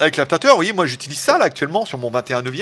avec 0.00 0.16
l'adaptateur. 0.16 0.50
Vous 0.50 0.58
voyez, 0.58 0.72
moi, 0.72 0.86
j'utilise 0.86 1.18
ça 1.18 1.38
là 1.38 1.44
actuellement 1.44 1.84
sur 1.84 1.98
mon 1.98 2.10
21 2.10 2.42
9 2.42 2.54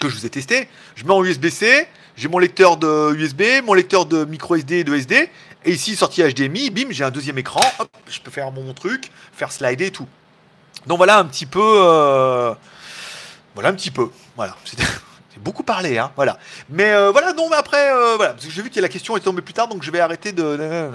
que 0.00 0.08
je 0.08 0.16
vous 0.16 0.26
ai 0.26 0.30
testé. 0.30 0.68
Je 0.96 1.04
mets 1.04 1.12
en 1.12 1.22
USB-C, 1.22 1.86
j'ai 2.16 2.28
mon 2.28 2.38
lecteur 2.38 2.76
de 2.76 3.14
USB, 3.14 3.42
mon 3.64 3.74
lecteur 3.74 4.06
de 4.06 4.24
micro 4.24 4.56
SD 4.56 4.78
et 4.78 4.84
de 4.84 4.94
SD, 4.94 5.30
et 5.66 5.70
ici, 5.70 5.96
sortie 5.96 6.22
HDMI, 6.22 6.70
bim, 6.70 6.88
j'ai 6.90 7.04
un 7.04 7.10
deuxième 7.10 7.38
écran, 7.38 7.62
hop, 7.78 7.88
je 8.08 8.20
peux 8.20 8.30
faire 8.30 8.50
mon 8.50 8.74
truc, 8.74 9.10
faire 9.32 9.52
slider 9.52 9.86
et 9.86 9.90
tout. 9.90 10.08
Donc 10.86 10.98
voilà 10.98 11.18
un 11.18 11.24
petit 11.24 11.46
peu. 11.46 11.60
Euh, 11.62 12.54
voilà 13.54 13.70
un 13.70 13.74
petit 13.74 13.90
peu. 13.90 14.10
Voilà. 14.36 14.56
C'est 14.66 15.42
beaucoup 15.42 15.64
parlé, 15.64 15.98
hein. 15.98 16.12
Voilà. 16.14 16.38
Mais 16.68 16.92
euh, 16.92 17.10
voilà, 17.10 17.32
non, 17.32 17.48
mais 17.50 17.56
après, 17.56 17.90
euh, 17.90 18.14
voilà. 18.16 18.34
Parce 18.34 18.46
que 18.46 18.52
j'ai 18.52 18.62
vu 18.62 18.70
que 18.70 18.78
la 18.78 18.88
question 18.88 19.16
est 19.16 19.20
tombée 19.20 19.42
plus 19.42 19.54
tard, 19.54 19.66
donc 19.66 19.82
je 19.82 19.90
vais 19.90 20.00
arrêter 20.00 20.32
de. 20.32 20.90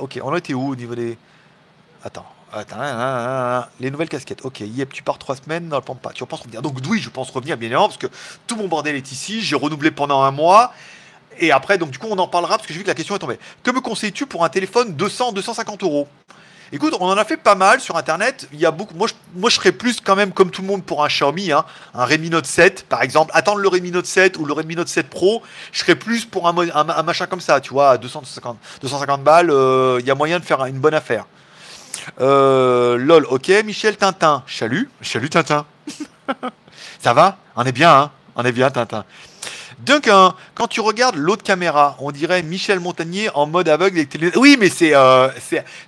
ok, 0.00 0.20
on 0.22 0.32
a 0.32 0.38
été 0.38 0.54
où 0.54 0.72
au 0.72 0.76
niveau 0.76 0.94
des. 0.94 1.16
Attends. 2.04 2.26
Attends, 2.54 2.76
les 3.80 3.90
nouvelles 3.90 4.10
casquettes. 4.10 4.44
Ok, 4.44 4.60
yep, 4.60 4.92
tu 4.92 5.02
pars 5.02 5.16
trois 5.16 5.36
semaines 5.36 5.70
dans 5.70 5.76
le 5.76 5.82
Pampa. 5.82 6.10
Tu 6.12 6.26
penses 6.26 6.40
revenir 6.40 6.60
Donc 6.60 6.76
oui, 6.86 7.00
je 7.00 7.08
pense 7.08 7.30
revenir 7.30 7.56
bien 7.56 7.64
évidemment 7.64 7.88
parce 7.88 7.96
que 7.96 8.08
tout 8.46 8.56
mon 8.56 8.68
bordel 8.68 8.94
est 8.94 9.10
ici. 9.10 9.40
J'ai 9.40 9.56
renouvelé 9.56 9.90
pendant 9.90 10.20
un 10.22 10.32
mois 10.32 10.72
et 11.38 11.50
après, 11.50 11.78
donc 11.78 11.90
du 11.90 11.98
coup, 11.98 12.08
on 12.10 12.18
en 12.18 12.28
parlera 12.28 12.56
parce 12.56 12.66
que 12.66 12.72
j'ai 12.72 12.78
vu 12.78 12.84
que 12.84 12.90
la 12.90 12.94
question 12.94 13.16
est 13.16 13.18
tombée. 13.18 13.38
Que 13.62 13.70
me 13.70 13.80
conseilles-tu 13.80 14.26
pour 14.26 14.44
un 14.44 14.48
téléphone 14.48 14.94
200-250 14.96 15.82
euros? 15.82 16.08
Écoute, 16.74 16.96
on 16.98 17.04
en 17.04 17.18
a 17.18 17.24
fait 17.26 17.36
pas 17.36 17.54
mal 17.54 17.80
sur 17.80 17.98
internet. 17.98 18.48
Il 18.50 18.58
y 18.58 18.64
a 18.64 18.70
beaucoup. 18.70 18.94
Moi 18.94 19.06
je, 19.06 19.12
moi, 19.34 19.50
je 19.50 19.56
serais 19.56 19.72
plus 19.72 20.00
quand 20.00 20.16
même 20.16 20.32
comme 20.32 20.50
tout 20.50 20.62
le 20.62 20.68
monde 20.68 20.82
pour 20.82 21.04
un 21.04 21.08
Xiaomi, 21.08 21.52
hein. 21.52 21.66
un 21.92 22.06
Redmi 22.06 22.30
Note 22.30 22.46
7 22.46 22.86
par 22.88 23.02
exemple. 23.02 23.30
Attendre 23.34 23.58
le 23.58 23.68
Redmi 23.68 23.90
Note 23.90 24.06
7 24.06 24.38
ou 24.38 24.46
le 24.46 24.54
Redmi 24.54 24.74
Note 24.74 24.88
7 24.88 25.10
Pro, 25.10 25.42
je 25.70 25.80
serais 25.80 25.96
plus 25.96 26.24
pour 26.24 26.48
un, 26.48 26.56
un, 26.56 27.02
machin 27.02 27.26
comme 27.26 27.42
ça, 27.42 27.60
tu 27.60 27.74
vois, 27.74 27.90
à 27.90 27.98
250, 27.98 28.56
250 28.80 29.22
balles. 29.22 29.50
Euh, 29.50 29.98
il 30.00 30.06
y 30.06 30.10
a 30.10 30.14
moyen 30.14 30.38
de 30.38 30.44
faire 30.44 30.64
une 30.64 30.78
bonne 30.78 30.94
affaire. 30.94 31.26
Euh, 32.22 32.96
lol, 32.96 33.26
ok, 33.28 33.50
Michel 33.66 33.98
Tintin. 33.98 34.42
Chalut, 34.46 34.88
chalut 35.02 35.28
Tintin. 35.28 35.66
ça 37.00 37.12
va? 37.12 37.36
On 37.54 37.64
est 37.64 37.72
bien, 37.72 37.94
hein? 37.94 38.10
On 38.34 38.44
est 38.44 38.52
bien, 38.52 38.70
Tintin. 38.70 39.04
Donc, 39.84 40.08
quand 40.54 40.68
tu 40.68 40.80
regardes 40.80 41.16
l'autre 41.16 41.42
caméra, 41.42 41.96
on 41.98 42.12
dirait 42.12 42.42
Michel 42.42 42.78
Montagnier 42.78 43.30
en 43.34 43.46
mode 43.46 43.68
aveugle 43.68 43.98
avec 43.98 44.10
télé... 44.10 44.30
Oui, 44.36 44.56
mais 44.58 44.68
c'est 44.68 44.94
euh, 44.94 45.28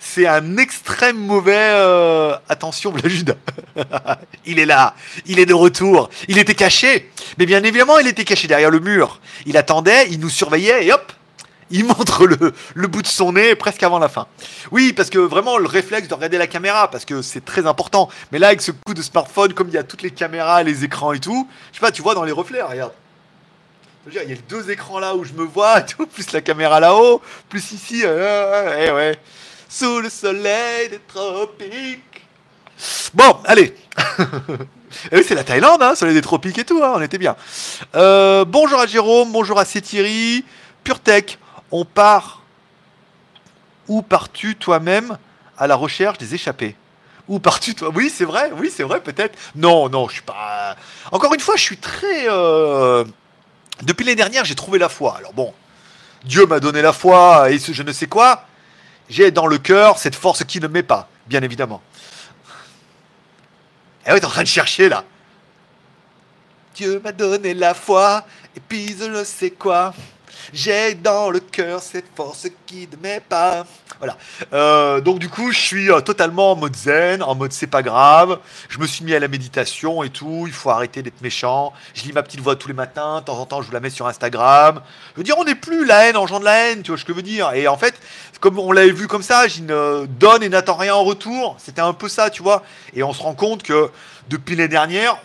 c'est 0.00 0.26
un 0.26 0.56
extrême 0.56 1.16
mauvais. 1.16 1.54
Euh, 1.56 2.36
attention, 2.48 2.90
Blajude. 2.92 3.36
il 4.46 4.58
est 4.58 4.66
là. 4.66 4.94
Il 5.26 5.38
est 5.38 5.46
de 5.46 5.54
retour. 5.54 6.10
Il 6.26 6.38
était 6.38 6.56
caché. 6.56 7.10
Mais 7.38 7.46
bien 7.46 7.62
évidemment, 7.62 7.98
il 7.98 8.08
était 8.08 8.24
caché 8.24 8.48
derrière 8.48 8.70
le 8.70 8.80
mur. 8.80 9.20
Il 9.46 9.56
attendait, 9.56 10.08
il 10.10 10.18
nous 10.18 10.28
surveillait 10.28 10.86
et 10.86 10.92
hop, 10.92 11.12
il 11.70 11.84
montre 11.86 12.26
le, 12.26 12.52
le, 12.74 12.88
bout 12.88 13.02
de 13.02 13.06
son 13.06 13.32
nez 13.32 13.54
presque 13.54 13.84
avant 13.84 14.00
la 14.00 14.08
fin. 14.08 14.26
Oui, 14.72 14.92
parce 14.92 15.08
que 15.08 15.18
vraiment 15.18 15.56
le 15.56 15.66
réflexe 15.66 16.08
de 16.08 16.14
regarder 16.14 16.38
la 16.38 16.48
caméra, 16.48 16.90
parce 16.90 17.04
que 17.04 17.22
c'est 17.22 17.44
très 17.44 17.64
important. 17.64 18.08
Mais 18.32 18.40
là, 18.40 18.48
avec 18.48 18.60
ce 18.60 18.72
coup 18.72 18.94
de 18.94 19.02
smartphone, 19.02 19.54
comme 19.54 19.68
il 19.68 19.74
y 19.74 19.78
a 19.78 19.84
toutes 19.84 20.02
les 20.02 20.10
caméras, 20.10 20.64
les 20.64 20.82
écrans 20.82 21.12
et 21.12 21.20
tout, 21.20 21.48
je 21.70 21.76
sais 21.76 21.80
pas, 21.80 21.92
tu 21.92 22.02
vois 22.02 22.16
dans 22.16 22.24
les 22.24 22.32
reflets, 22.32 22.60
regarde 22.60 22.92
il 24.06 24.30
y 24.30 24.32
a 24.32 24.36
deux 24.48 24.70
écrans 24.70 24.98
là 24.98 25.14
où 25.14 25.24
je 25.24 25.32
me 25.32 25.44
vois, 25.44 25.80
tout, 25.82 26.06
plus 26.06 26.32
la 26.32 26.40
caméra 26.40 26.80
là-haut, 26.80 27.22
plus 27.48 27.72
ici, 27.72 28.02
euh, 28.04 28.86
eh 28.86 28.90
ouais. 28.92 29.18
Sous 29.68 30.00
le 30.00 30.08
soleil 30.08 30.88
des 30.90 31.00
tropiques. 31.00 32.22
Bon, 33.12 33.36
allez. 33.44 33.74
Eh 35.10 35.24
c'est 35.24 35.34
la 35.34 35.42
Thaïlande, 35.42 35.82
hein, 35.82 35.96
soleil 35.96 36.14
des 36.14 36.22
tropiques 36.22 36.56
et 36.56 36.64
tout, 36.64 36.80
hein, 36.80 36.92
on 36.94 37.02
était 37.02 37.18
bien. 37.18 37.34
Euh, 37.96 38.44
bonjour 38.44 38.78
à 38.78 38.86
Jérôme, 38.86 39.32
bonjour 39.32 39.58
à 39.58 39.64
Cétiri. 39.64 40.44
PureTech, 40.84 41.38
on 41.72 41.84
part. 41.84 42.42
Où 43.88 44.02
pars-tu 44.02 44.54
toi-même 44.54 45.18
à 45.58 45.66
la 45.66 45.74
recherche 45.74 46.18
des 46.18 46.36
échappés? 46.36 46.76
Où 47.26 47.40
pars-tu 47.40 47.74
toi? 47.74 47.90
Oui, 47.92 48.08
c'est 48.08 48.24
vrai, 48.24 48.52
oui, 48.56 48.72
c'est 48.74 48.84
vrai, 48.84 49.00
peut-être. 49.00 49.36
Non, 49.56 49.88
non, 49.88 50.06
je 50.06 50.14
suis 50.14 50.22
pas. 50.22 50.76
Encore 51.10 51.34
une 51.34 51.40
fois, 51.40 51.56
je 51.56 51.62
suis 51.62 51.76
très. 51.76 52.28
Euh, 52.28 53.04
depuis 53.82 54.04
l'année 54.04 54.16
dernière, 54.16 54.44
j'ai 54.44 54.54
trouvé 54.54 54.78
la 54.78 54.88
foi. 54.88 55.16
Alors 55.18 55.32
bon, 55.32 55.52
Dieu 56.24 56.46
m'a 56.46 56.60
donné 56.60 56.82
la 56.82 56.92
foi 56.92 57.50
et 57.50 57.58
je 57.58 57.82
ne 57.82 57.92
sais 57.92 58.06
quoi. 58.06 58.46
J'ai 59.08 59.30
dans 59.30 59.46
le 59.46 59.58
cœur 59.58 59.98
cette 59.98 60.14
force 60.14 60.44
qui 60.44 60.60
ne 60.60 60.66
m'est 60.66 60.82
pas, 60.82 61.08
bien 61.26 61.42
évidemment. 61.42 61.82
Eh 64.06 64.12
oui, 64.12 64.20
t'es 64.20 64.26
en 64.26 64.30
train 64.30 64.42
de 64.42 64.48
chercher 64.48 64.88
là. 64.88 65.04
Dieu 66.74 67.00
m'a 67.02 67.12
donné 67.12 67.54
la 67.54 67.74
foi 67.74 68.24
et 68.56 68.60
puis 68.60 68.96
je 68.98 69.04
ne 69.04 69.24
sais 69.24 69.50
quoi. 69.50 69.94
J'ai 70.52 70.94
dans 70.94 71.30
le 71.30 71.40
cœur 71.40 71.82
cette 71.82 72.06
force 72.14 72.46
qui 72.66 72.88
ne 72.90 72.96
met 72.96 73.20
pas. 73.20 73.64
Voilà. 73.98 74.16
Euh, 74.52 75.00
donc 75.00 75.18
du 75.18 75.28
coup, 75.28 75.52
je 75.52 75.58
suis 75.58 75.90
euh, 75.90 76.00
totalement 76.00 76.52
en 76.52 76.56
mode 76.56 76.74
zen, 76.76 77.22
en 77.22 77.34
mode 77.34 77.52
c'est 77.52 77.66
pas 77.66 77.82
grave. 77.82 78.38
Je 78.68 78.78
me 78.78 78.86
suis 78.86 79.04
mis 79.04 79.14
à 79.14 79.20
la 79.20 79.28
méditation 79.28 80.02
et 80.02 80.10
tout. 80.10 80.44
Il 80.46 80.52
faut 80.52 80.70
arrêter 80.70 81.02
d'être 81.02 81.20
méchant. 81.20 81.72
Je 81.94 82.02
lis 82.04 82.12
ma 82.12 82.22
petite 82.22 82.40
voix 82.40 82.56
tous 82.56 82.68
les 82.68 82.74
matins. 82.74 83.20
De 83.20 83.24
temps 83.24 83.38
en 83.38 83.46
temps, 83.46 83.62
je 83.62 83.68
vous 83.68 83.72
la 83.72 83.80
mets 83.80 83.90
sur 83.90 84.06
Instagram. 84.06 84.80
Je 85.12 85.18
veux 85.18 85.24
dire, 85.24 85.36
on 85.38 85.44
n'est 85.44 85.54
plus 85.54 85.84
la 85.84 86.08
haine 86.08 86.16
en 86.16 86.26
genre 86.26 86.40
de 86.40 86.44
la 86.44 86.70
haine. 86.70 86.82
Tu 86.82 86.90
vois 86.90 86.98
ce 86.98 87.04
que 87.04 87.12
je 87.12 87.16
veux 87.16 87.22
dire 87.22 87.52
Et 87.52 87.68
en 87.68 87.76
fait, 87.76 87.94
comme 88.40 88.58
on 88.58 88.72
l'avait 88.72 88.92
vu 88.92 89.06
comme 89.06 89.22
ça, 89.22 89.48
je 89.48 89.62
ne 89.62 90.06
donne 90.06 90.42
et 90.42 90.48
n'attends 90.48 90.76
rien 90.76 90.94
en 90.94 91.04
retour. 91.04 91.56
C'était 91.58 91.80
un 91.80 91.92
peu 91.92 92.08
ça, 92.08 92.30
tu 92.30 92.42
vois. 92.42 92.62
Et 92.94 93.02
on 93.02 93.12
se 93.12 93.22
rend 93.22 93.34
compte 93.34 93.62
que 93.62 93.90
depuis 94.28 94.56
les 94.56 94.68
dernières, 94.68 95.18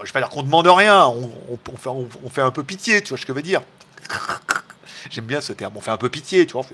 je 0.00 0.06
vais 0.06 0.12
pas 0.12 0.20
dire 0.20 0.28
qu'on 0.28 0.42
demande 0.42 0.66
rien, 0.66 1.06
on, 1.06 2.28
fait, 2.30 2.40
un 2.40 2.50
peu 2.50 2.62
pitié, 2.62 3.02
tu 3.02 3.10
vois 3.10 3.18
ce 3.18 3.26
que 3.26 3.32
je 3.32 3.36
veux 3.36 3.42
dire. 3.42 3.62
J'aime 5.10 5.24
bien 5.24 5.40
ce 5.40 5.52
terme, 5.52 5.74
on 5.76 5.80
fait 5.80 5.90
un 5.90 5.96
peu 5.96 6.08
pitié, 6.08 6.46
tu 6.46 6.52
vois. 6.52 6.66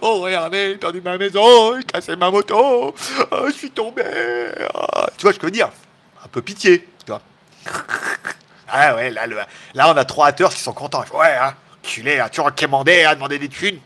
oh, 0.00 0.20
regardez, 0.20 0.72
j'ai 0.72 0.76
perdu 0.76 1.00
ma 1.00 1.16
maison, 1.16 1.76
j'ai 1.76 1.84
cassé 1.84 2.16
ma 2.16 2.30
moto, 2.30 2.94
oh, 3.30 3.46
je 3.46 3.52
suis 3.52 3.70
tombé. 3.70 4.02
Tu 5.16 5.22
vois 5.22 5.32
je 5.32 5.40
veux 5.40 5.50
dire? 5.50 5.70
Un 6.22 6.28
peu 6.28 6.42
pitié, 6.42 6.88
tu 7.04 7.12
vois. 7.12 7.22
Ah 8.70 8.94
ouais, 8.96 9.08
là, 9.08 9.26
là 9.26 9.90
on 9.90 9.96
a 9.96 10.04
trois 10.04 10.26
haters 10.26 10.50
qui 10.50 10.60
sont 10.60 10.74
contents. 10.74 11.02
Ouais, 11.14 11.34
hein, 11.40 11.54
culé, 11.82 12.18
hein, 12.20 12.28
tu 12.30 12.42
as 12.42 12.50
quémandé 12.50 13.02
à 13.04 13.14
demander 13.14 13.38
des 13.38 13.48
thunes. 13.48 13.80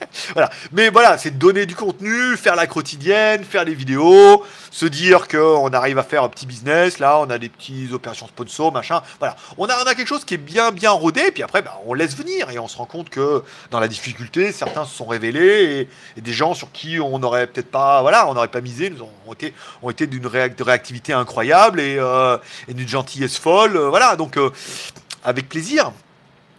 voilà. 0.34 0.50
Mais 0.72 0.90
voilà, 0.90 1.18
c'est 1.18 1.36
donner 1.36 1.66
du 1.66 1.74
contenu, 1.74 2.36
faire 2.36 2.56
la 2.56 2.66
quotidienne, 2.66 3.44
faire 3.44 3.64
des 3.64 3.74
vidéos, 3.74 4.44
se 4.70 4.86
dire 4.86 5.28
qu'on 5.28 5.68
arrive 5.68 5.98
à 5.98 6.02
faire 6.02 6.22
un 6.22 6.28
petit 6.28 6.46
business. 6.46 6.98
Là, 6.98 7.18
on 7.18 7.30
a 7.30 7.38
des 7.38 7.48
petites 7.48 7.92
opérations 7.92 8.26
sponsor, 8.26 8.72
machin. 8.72 9.02
Voilà. 9.18 9.36
On 9.56 9.66
a, 9.66 9.82
on 9.82 9.86
a 9.86 9.94
quelque 9.94 10.08
chose 10.08 10.24
qui 10.24 10.34
est 10.34 10.38
bien, 10.38 10.70
bien 10.70 10.90
rodé. 10.90 11.22
Et 11.28 11.30
puis 11.30 11.42
après, 11.42 11.62
bah, 11.62 11.80
on 11.86 11.94
laisse 11.94 12.16
venir 12.16 12.50
et 12.50 12.58
on 12.58 12.68
se 12.68 12.76
rend 12.76 12.86
compte 12.86 13.10
que 13.10 13.42
dans 13.70 13.80
la 13.80 13.88
difficulté, 13.88 14.52
certains 14.52 14.84
se 14.84 14.94
sont 14.94 15.06
révélés 15.06 15.88
et, 16.16 16.20
des 16.20 16.32
gens 16.32 16.54
sur 16.54 16.70
qui 16.72 17.00
on 17.00 17.18
n'aurait 17.18 17.46
peut-être 17.46 17.70
pas, 17.70 18.02
voilà, 18.02 18.28
on 18.28 18.34
n'aurait 18.34 18.48
pas 18.48 18.60
misé, 18.60 18.90
nous 18.90 19.06
ont 19.26 19.32
été, 19.32 19.54
ont 19.82 19.90
été 19.90 20.06
d'une 20.06 20.26
réactivité 20.26 21.12
incroyable 21.12 21.80
et, 21.80 21.96
euh, 21.98 22.36
d'une 22.68 22.88
gentillesse 22.88 23.38
folle. 23.38 23.76
Euh, 23.76 23.88
voilà. 23.88 24.16
Donc, 24.16 24.36
euh, 24.36 24.50
avec 25.24 25.48
plaisir. 25.48 25.92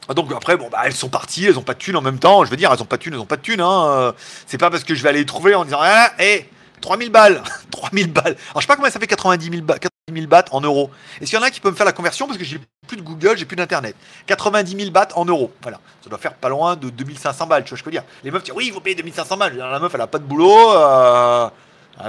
Ah, 0.10 0.16
donc 0.16 0.32
après, 0.36 0.58
bon, 0.58 0.70
bah, 0.72 0.82
elles 0.86 0.96
sont 0.96 1.10
parties, 1.10 1.46
elles 1.46 1.60
ont 1.60 1.64
pas 1.64 1.76
de 1.76 1.80
thunes 1.80 1.96
en 1.96 2.02
même 2.02 2.18
temps. 2.20 2.44
Je 2.44 2.50
veux 2.50 2.58
dire, 2.58 2.72
elles 2.74 2.82
ont 2.82 2.86
pas 2.86 2.98
de 2.98 3.04
thunes, 3.04 3.14
elles 3.14 3.20
ont 3.20 3.26
pas 3.26 3.38
de 3.38 3.42
thunes. 3.42 3.62
Hein. 3.62 4.14
C'est 4.48 4.58
pas 4.58 4.72
parce 4.72 4.84
que 4.84 4.96
je 4.96 5.04
vais 5.04 5.10
aller 5.10 5.20
les 5.20 5.26
trouver 5.26 5.54
en 5.54 5.64
disant, 5.64 5.80
ah, 5.82 6.12
hé, 6.20 6.50
3000 6.82 7.12
balles 7.12 7.44
3000 7.72 8.12
balles 8.12 8.36
Alors 8.52 8.56
je 8.58 8.62
sais 8.62 8.68
pas 8.68 8.76
comment 8.76 8.90
ça 8.90 9.00
fait 9.00 9.08
90 9.08 9.50
000, 9.52 9.66
90 9.66 10.28
bahts 10.28 10.46
en 10.52 10.62
euros. 10.62 10.90
Est-ce 11.22 11.30
qu'il 11.30 11.40
y 11.40 11.42
en 11.42 11.46
a 11.46 11.52
qui 11.52 11.60
peut 11.60 11.70
me 11.70 11.76
faire 11.76 11.86
la 11.86 11.92
conversion? 11.92 12.26
Parce 12.26 12.38
que 12.38 12.44
j'ai 12.44 12.60
plus 12.88 12.98
de 12.98 13.02
Google, 13.02 13.38
j'ai 13.38 13.46
plus 13.46 13.56
d'internet 13.56 13.96
90 14.28 14.76
000 14.76 14.92
bahts 14.92 15.10
en 15.16 15.26
euros. 15.26 15.52
Voilà. 15.62 15.80
Ça 16.04 16.10
doit 16.10 16.20
faire 16.20 16.34
pas 16.34 16.50
loin 16.50 16.76
de 16.76 16.90
2500 16.90 17.48
balles, 17.48 17.64
tu 17.64 17.70
vois, 17.70 17.78
je 17.78 17.84
peux 17.84 17.92
dire. 17.92 18.04
Les 18.24 18.32
meufs 18.32 18.44
disent, 18.44 18.54
oui, 18.56 18.66
il 18.68 18.74
faut 18.74 18.80
payer 18.80 18.96
2500 18.96 19.38
balles. 19.38 19.58
La 19.58 19.80
meuf, 19.80 19.94
elle 19.94 20.02
a 20.02 20.08
pas 20.08 20.20
de 20.20 20.24
boulot. 20.24 20.72
Euh, 20.74 21.50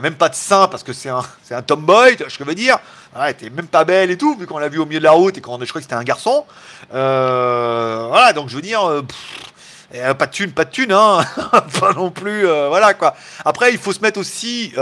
même 0.01 0.15
pas 0.15 0.29
de 0.29 0.35
sein 0.35 0.69
parce 0.69 0.85
que 0.85 0.93
c'est 0.93 1.09
un, 1.09 1.23
c'est 1.43 1.55
un 1.55 1.63
tomboy, 1.63 2.17
je 2.27 2.45
veux 2.45 2.55
dire. 2.55 2.79
elle 3.17 3.31
était 3.31 3.51
même 3.51 3.67
pas 3.67 3.85
belle 3.85 4.11
et 4.11 4.17
tout, 4.17 4.37
vu 4.37 4.47
qu'on 4.47 4.59
l'a 4.59 4.69
vu 4.69 4.79
au 4.79 4.87
milieu 4.87 5.01
de 5.01 5.05
la 5.05 5.11
route 5.11 5.37
et 5.37 5.41
qu'on 5.41 5.59
je 5.59 5.67
crois 5.67 5.81
que 5.81 5.85
c'était 5.85 5.95
un 5.95 6.05
garçon. 6.05 6.47
Euh, 6.95 8.07
voilà, 8.09 8.33
donc 8.33 8.49
je 8.49 8.57
veux 8.57 8.63
dire, 8.63 8.85
euh, 8.85 10.15
pas 10.15 10.27
de 10.27 10.31
thune, 10.31 10.53
pas 10.53 10.65
de 10.65 10.71
thune, 10.71 10.93
hein, 10.93 11.25
pas 11.81 11.93
non 11.93 12.11
plus, 12.11 12.47
euh, 12.47 12.69
voilà 12.69 12.95
quoi. 12.95 13.17
Après, 13.45 13.73
il 13.73 13.79
faut 13.79 13.93
se 13.93 14.01
mettre 14.01 14.21
aussi, 14.21 14.73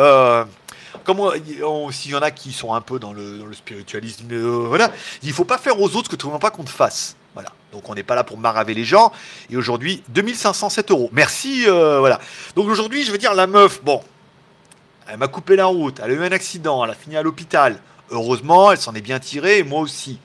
comme 1.05 1.33
s'il 1.91 2.11
y 2.11 2.15
en 2.15 2.23
a 2.23 2.31
qui 2.31 2.53
sont 2.53 2.75
un 2.75 2.83
peu 2.83 2.99
dans 2.99 3.15
le, 3.15 3.51
spiritualisme, 3.55 4.37
voilà, 4.37 4.91
il 5.23 5.33
faut 5.33 5.45
pas 5.45 5.59
faire 5.59 5.81
aux 5.81 5.97
autres 5.97 6.05
ce 6.05 6.11
que 6.11 6.17
tu 6.17 6.27
ne 6.27 6.33
veux 6.33 6.39
pas 6.39 6.51
qu'on 6.51 6.65
te 6.65 6.71
fasse. 6.71 7.17
Voilà. 7.33 7.51
Donc 7.73 7.89
on 7.89 7.95
n'est 7.95 8.03
pas 8.03 8.15
là 8.15 8.25
pour 8.25 8.37
maraver 8.37 8.75
les 8.75 8.85
gens. 8.85 9.13
Et 9.49 9.57
aujourd'hui, 9.57 10.03
2507 10.09 10.91
euros. 10.91 11.09
Merci. 11.13 11.65
voilà. 11.67 12.21
Donc 12.57 12.69
aujourd'hui, 12.69 13.05
je 13.05 13.13
veux 13.13 13.19
dire, 13.19 13.33
la 13.33 13.47
meuf, 13.47 13.83
bon, 13.83 14.03
elle 15.09 15.19
m'a 15.19 15.29
coupé 15.29 15.57
la 15.57 15.67
route, 15.67 16.01
elle 16.05 16.11
a 16.11 16.15
eu 16.15 16.23
un 16.23 16.33
accident, 16.33 16.85
elle 16.85 16.91
a 16.91 16.95
fini 16.95 17.17
à 17.17 17.23
l'hôpital. 17.23 17.81
Heureusement, 18.11 18.73
elle 18.73 18.79
s'en 18.79 18.95
est 18.95 19.01
bien 19.01 19.19
tirée, 19.19 19.59
et 19.59 19.63
moi 19.63 19.81
aussi. 19.81 20.19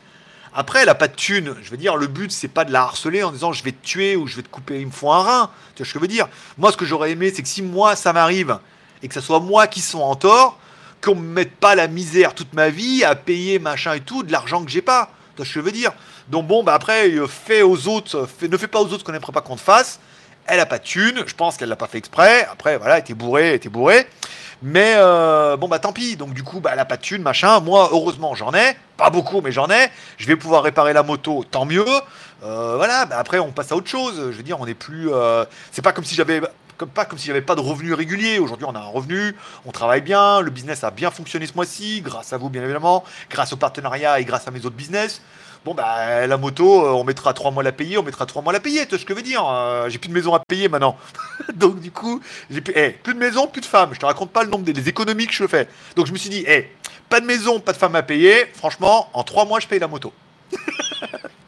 Après, 0.54 0.80
elle 0.80 0.88
n'a 0.88 0.96
pas 0.96 1.08
de 1.08 1.16
thune. 1.16 1.56
Je 1.62 1.72
veux 1.72 1.78
dire, 1.78 1.96
le 1.96 2.08
but, 2.08 2.32
c'est 2.32 2.48
pas 2.48 2.66
de 2.66 2.72
la 2.72 2.84
harceler 2.84 3.24
en 3.24 3.32
disant 3.32 3.54
je 3.54 3.64
vais 3.64 3.72
te 3.72 3.84
tuer 3.84 4.16
ou 4.16 4.28
je 4.28 4.36
vais 4.36 4.44
te 4.44 4.50
couper, 4.50 4.80
il 4.80 4.88
me 4.88 4.92
faut 4.92 5.12
un 5.12 5.24
rein. 5.24 5.50
Tu 5.76 5.82
vois 5.82 5.88
ce 5.88 5.94
que 5.94 6.00
je 6.00 6.02
veux 6.02 6.08
dire? 6.08 6.28
Moi, 6.58 6.72
ce 6.72 6.78
que 6.78 6.86
j'aurais 6.86 7.12
aimé, 7.12 7.32
c'est 7.34 7.42
que 7.42 7.48
si 7.48 7.62
moi, 7.62 7.96
ça 7.96 8.14
m'arrive 8.14 8.60
et 9.02 9.08
que 9.08 9.14
ce 9.14 9.22
soit 9.22 9.40
moi 9.40 9.68
qui 9.68 9.82
sois 9.82 10.04
en 10.04 10.16
tort, 10.16 10.60
qu'on 11.02 11.16
me 11.16 11.28
mette 11.28 11.56
pas 11.56 11.76
la 11.76 11.88
misère 11.88 12.36
toute 12.36 12.54
ma 12.54 12.70
vie 12.70 13.04
à 13.04 13.16
payer 13.16 13.60
machin 13.60 13.94
et 13.94 14.00
tout 14.02 14.24
de 14.24 14.32
l'argent 14.32 14.64
que 14.64 14.72
j'ai 14.72 14.82
pas. 14.82 15.12
Tu 15.32 15.38
vois 15.38 15.46
ce 15.46 15.54
que 15.54 15.60
je 15.60 15.66
veux 15.66 15.72
dire? 15.72 15.92
Donc 16.30 16.48
bon, 16.48 16.64
bah 16.64 16.74
après, 16.74 17.10
euh, 17.10 17.28
fais 17.28 17.64
aux 17.64 17.88
autres, 17.88 18.28
ne 18.42 18.58
fais 18.58 18.68
pas 18.68 18.80
aux 18.80 18.94
autres 18.94 19.04
qu'on 19.04 19.12
n'aimerait 19.12 19.34
pas 19.34 19.42
qu'on 19.42 19.56
te 19.56 19.62
fasse. 19.62 20.00
Elle 20.46 20.60
a 20.60 20.66
pas 20.66 20.78
de 20.78 20.84
thune, 20.84 21.24
je 21.26 21.34
pense 21.34 21.58
qu'elle 21.58 21.70
l'a 21.70 21.76
pas 21.76 21.88
fait 21.88 21.98
exprès. 21.98 22.48
Après, 22.52 22.78
voilà, 22.78 22.96
elle 22.96 23.02
était 23.02 23.14
bourrée, 23.14 23.50
elle 23.50 23.56
était 23.56 23.70
bourrée. 23.70 24.08
Mais 24.66 24.93
euh, 24.95 25.57
bon, 25.57 25.68
bah 25.68 25.78
tant 25.78 25.91
pis. 25.91 26.16
Donc, 26.16 26.34
du 26.34 26.41
coup, 26.41 26.61
bah, 26.61 26.72
elle 26.74 26.80
a 26.80 26.86
pas 26.86 26.97
machin. 27.20 27.59
Moi, 27.59 27.89
heureusement, 27.91 28.34
j'en 28.34 28.53
ai. 28.53 28.78
Pas 28.95 29.09
beaucoup, 29.09 29.41
mais 29.41 29.51
j'en 29.51 29.70
ai. 29.70 29.89
Je 30.18 30.26
vais 30.26 30.38
pouvoir 30.38 30.64
réparer 30.64 30.93
la 30.93 31.03
moto, 31.03 31.43
tant 31.43 31.66
mieux. 31.66 31.86
Euh, 32.43 32.76
voilà, 32.78 33.05
bah, 33.05 33.18
après, 33.20 33.39
on 33.39 33.51
passe 33.51 33.74
à 33.74 33.76
autre 33.76 33.89
chose. 33.89 34.16
Je 34.32 34.38
veux 34.38 34.43
dire, 34.43 34.61
on 34.61 34.66
n'est 34.66 34.74
plus. 34.74 35.11
Euh, 35.11 35.43
c'est 35.74 35.82
pas 35.82 35.91
comme 35.91 36.05
si 36.05 36.16
j'avais. 36.16 36.41
Pas 36.95 37.05
comme 37.05 37.20
si 37.20 37.28
j'avais 37.28 37.41
pas 37.41 37.55
de 37.55 37.59
revenus 37.59 37.93
réguliers. 37.93 38.39
Aujourd'hui, 38.39 38.66
on 38.68 38.76
a 38.76 38.80
un 38.80 38.88
revenu, 38.88 39.36
on 39.66 39.72
travaille 39.72 40.01
bien, 40.01 40.41
le 40.41 40.49
business 40.49 40.84
a 40.84 40.91
bien 40.91 41.11
fonctionné 41.11 41.45
ce 41.45 41.53
mois-ci, 41.53 42.01
grâce 42.01 42.34
à 42.34 42.38
vous, 42.38 42.49
bien 42.49 42.64
évidemment, 42.64 43.05
grâce 43.30 43.53
au 43.53 43.57
partenariat 43.57 44.20
et 44.20 44.26
grâce 44.26 44.47
à 44.47 44.51
mes 44.51 44.66
autres 44.66 44.76
business. 44.76 45.22
Bon, 45.66 45.74
bah, 45.74 46.28
la 46.28 46.38
moto, 46.38 46.86
euh, 46.86 46.91
on 46.91 47.05
mettra 47.05 47.34
trois 47.34 47.49
mois 47.49 47.61
à 47.61 47.64
la 47.64 47.72
payer, 47.72 47.97
on 47.97 48.03
mettra 48.03 48.26
trois 48.26 48.41
mois 48.41 48.51
à 48.51 48.53
la 48.53 48.59
payer, 48.59 48.86
tu 48.86 48.97
ce 48.97 49.05
que 49.05 49.14
je 49.14 49.16
veux 49.16 49.24
dire 49.24 49.45
euh, 49.47 49.88
J'ai 49.88 49.97
plus 49.97 50.09
de 50.09 50.14
maison 50.14 50.34
à 50.34 50.39
payer 50.39 50.68
maintenant. 50.68 50.97
Donc, 51.55 51.80
du 51.80 51.89
coup, 51.89 52.22
j'ai 52.51 52.59
plus, 52.59 52.74
eh, 52.76 52.89
plus 52.89 53.14
de 53.14 53.20
maison, 53.20 53.47
plus 53.47 53.61
de 53.61 53.66
femmes. 53.66 53.91
Je 53.93 53.99
te 53.99 54.05
raconte 54.05 54.32
pas 54.32 54.43
le 54.43 54.49
nombre 54.49 54.66
des, 54.66 54.89
économies 54.89 55.26
que 55.26 55.34
je 55.34 55.47
fais. 55.47 55.70
Donc, 55.95 56.07
je 56.07 56.11
me 56.11 56.18
suis 56.18 56.30
dit, 56.30 56.43
eh, 56.47 56.70
pas 57.07 57.22
de 57.22 57.26
maison, 57.26 57.61
pas 57.61 57.72
de 57.72 57.78
femme 57.78 57.95
à 57.95 58.03
payer. 58.03 58.45
Franchement, 58.53 59.09
en 59.14 59.24
trois 59.24 59.45
mois, 59.45 59.61
je 59.61 59.68
paye 59.68 59.80
la 59.80 59.88
moto. 59.88 60.11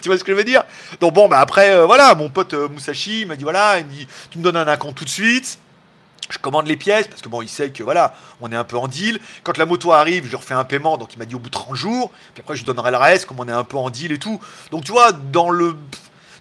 tu 0.01 0.07
vois 0.07 0.18
ce 0.18 0.24
que 0.24 0.32
je 0.32 0.38
veux 0.38 0.45
dire? 0.45 0.63
Donc, 1.01 1.13
bon, 1.13 1.28
bah, 1.28 1.39
après, 1.41 1.72
euh, 1.72 1.86
voilà, 1.86 2.16
mon 2.16 2.30
pote 2.30 2.53
Musashi 2.53 3.26
m'a 3.26 3.36
dit, 3.36 3.43
voilà, 3.43 3.80
il 3.80 3.86
me 3.86 3.91
dit, 3.91 4.07
tu 4.30 4.38
me 4.38 4.43
donnes 4.43 4.55
un 4.55 4.78
compte 4.78 4.95
tout 4.95 5.05
de 5.05 5.09
suite 5.09 5.59
je 6.30 6.38
commande 6.39 6.67
les 6.67 6.78
pièces 6.78 7.07
parce 7.07 7.21
que 7.21 7.30
bon, 7.30 7.41
il 7.41 7.49
sait 7.49 7.69
que 7.69 7.84
voilà, 7.84 8.15
on 8.41 8.51
est 8.51 8.55
un 8.55 8.63
peu 8.63 8.78
en 8.78 8.88
deal. 8.88 9.19
Quand 9.43 9.57
la 9.57 9.65
moto 9.65 9.91
arrive, 9.91 10.28
je 10.30 10.36
refais 10.36 10.53
un 10.53 10.63
paiement, 10.63 10.97
donc 10.97 11.13
il 11.13 11.19
m'a 11.19 11.26
dit 11.26 11.36
au 11.36 11.39
bout 11.39 11.49
de 11.49 11.53
30 11.53 11.76
jours. 11.76 12.11
Puis 12.34 12.41
après, 12.41 12.55
je 12.55 12.65
donnerai 12.65 12.91
le 12.91 12.97
reste, 12.97 13.26
comme 13.26 13.39
on 13.39 13.47
est 13.47 13.51
un 13.51 13.63
peu 13.63 13.78
en 13.78 13.89
deal 13.89 14.11
et 14.11 14.19
tout. 14.19 14.39
Donc 14.71 14.84
tu 14.84 14.91
vois, 14.91 15.11
dans 15.11 15.49
le, 15.49 15.76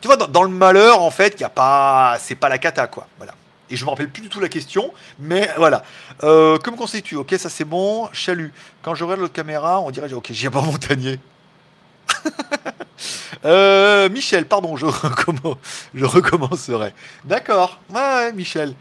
tu 0.01 0.09
vois, 0.09 0.17
dans, 0.17 0.43
le 0.43 0.51
malheur, 0.51 1.03
en 1.03 1.11
fait, 1.11 1.35
il 1.39 1.41
y 1.41 1.45
a 1.45 1.51
pas, 1.51 2.17
c'est 2.21 2.35
pas 2.35 2.49
la 2.49 2.59
cata 2.59 2.87
quoi. 2.87 3.07
Voilà. 3.19 3.35
Et 3.71 3.77
je 3.77 3.85
me 3.85 3.91
rappelle 3.91 4.11
plus 4.11 4.23
du 4.23 4.29
tout 4.29 4.41
la 4.41 4.49
question, 4.49 4.93
mais 5.19 5.51
voilà. 5.57 5.83
Euh, 6.23 6.59
que 6.59 6.71
me 6.71 6.77
conseilles-tu 6.77 7.17
Ok, 7.17 7.35
ça 7.39 7.49
c'est 7.49 7.65
bon. 7.65 8.09
Chalut. 8.13 8.53
Quand 8.83 8.95
j'aurai 8.95 9.17
l'autre 9.17 9.33
caméra, 9.33 9.81
on 9.81 9.91
dirait 9.91 10.13
ok, 10.13 10.29
j'ai 10.31 10.51
pas 10.51 10.61
montagnier. 10.61 11.19
euh, 13.45 14.09
Michel, 14.11 14.47
pardon, 14.47 14.77
je, 14.77 14.87
je 15.95 16.05
recommencerai. 16.05 16.93
D'accord. 17.25 17.81
Ouais, 17.91 18.33
Michel. 18.33 18.75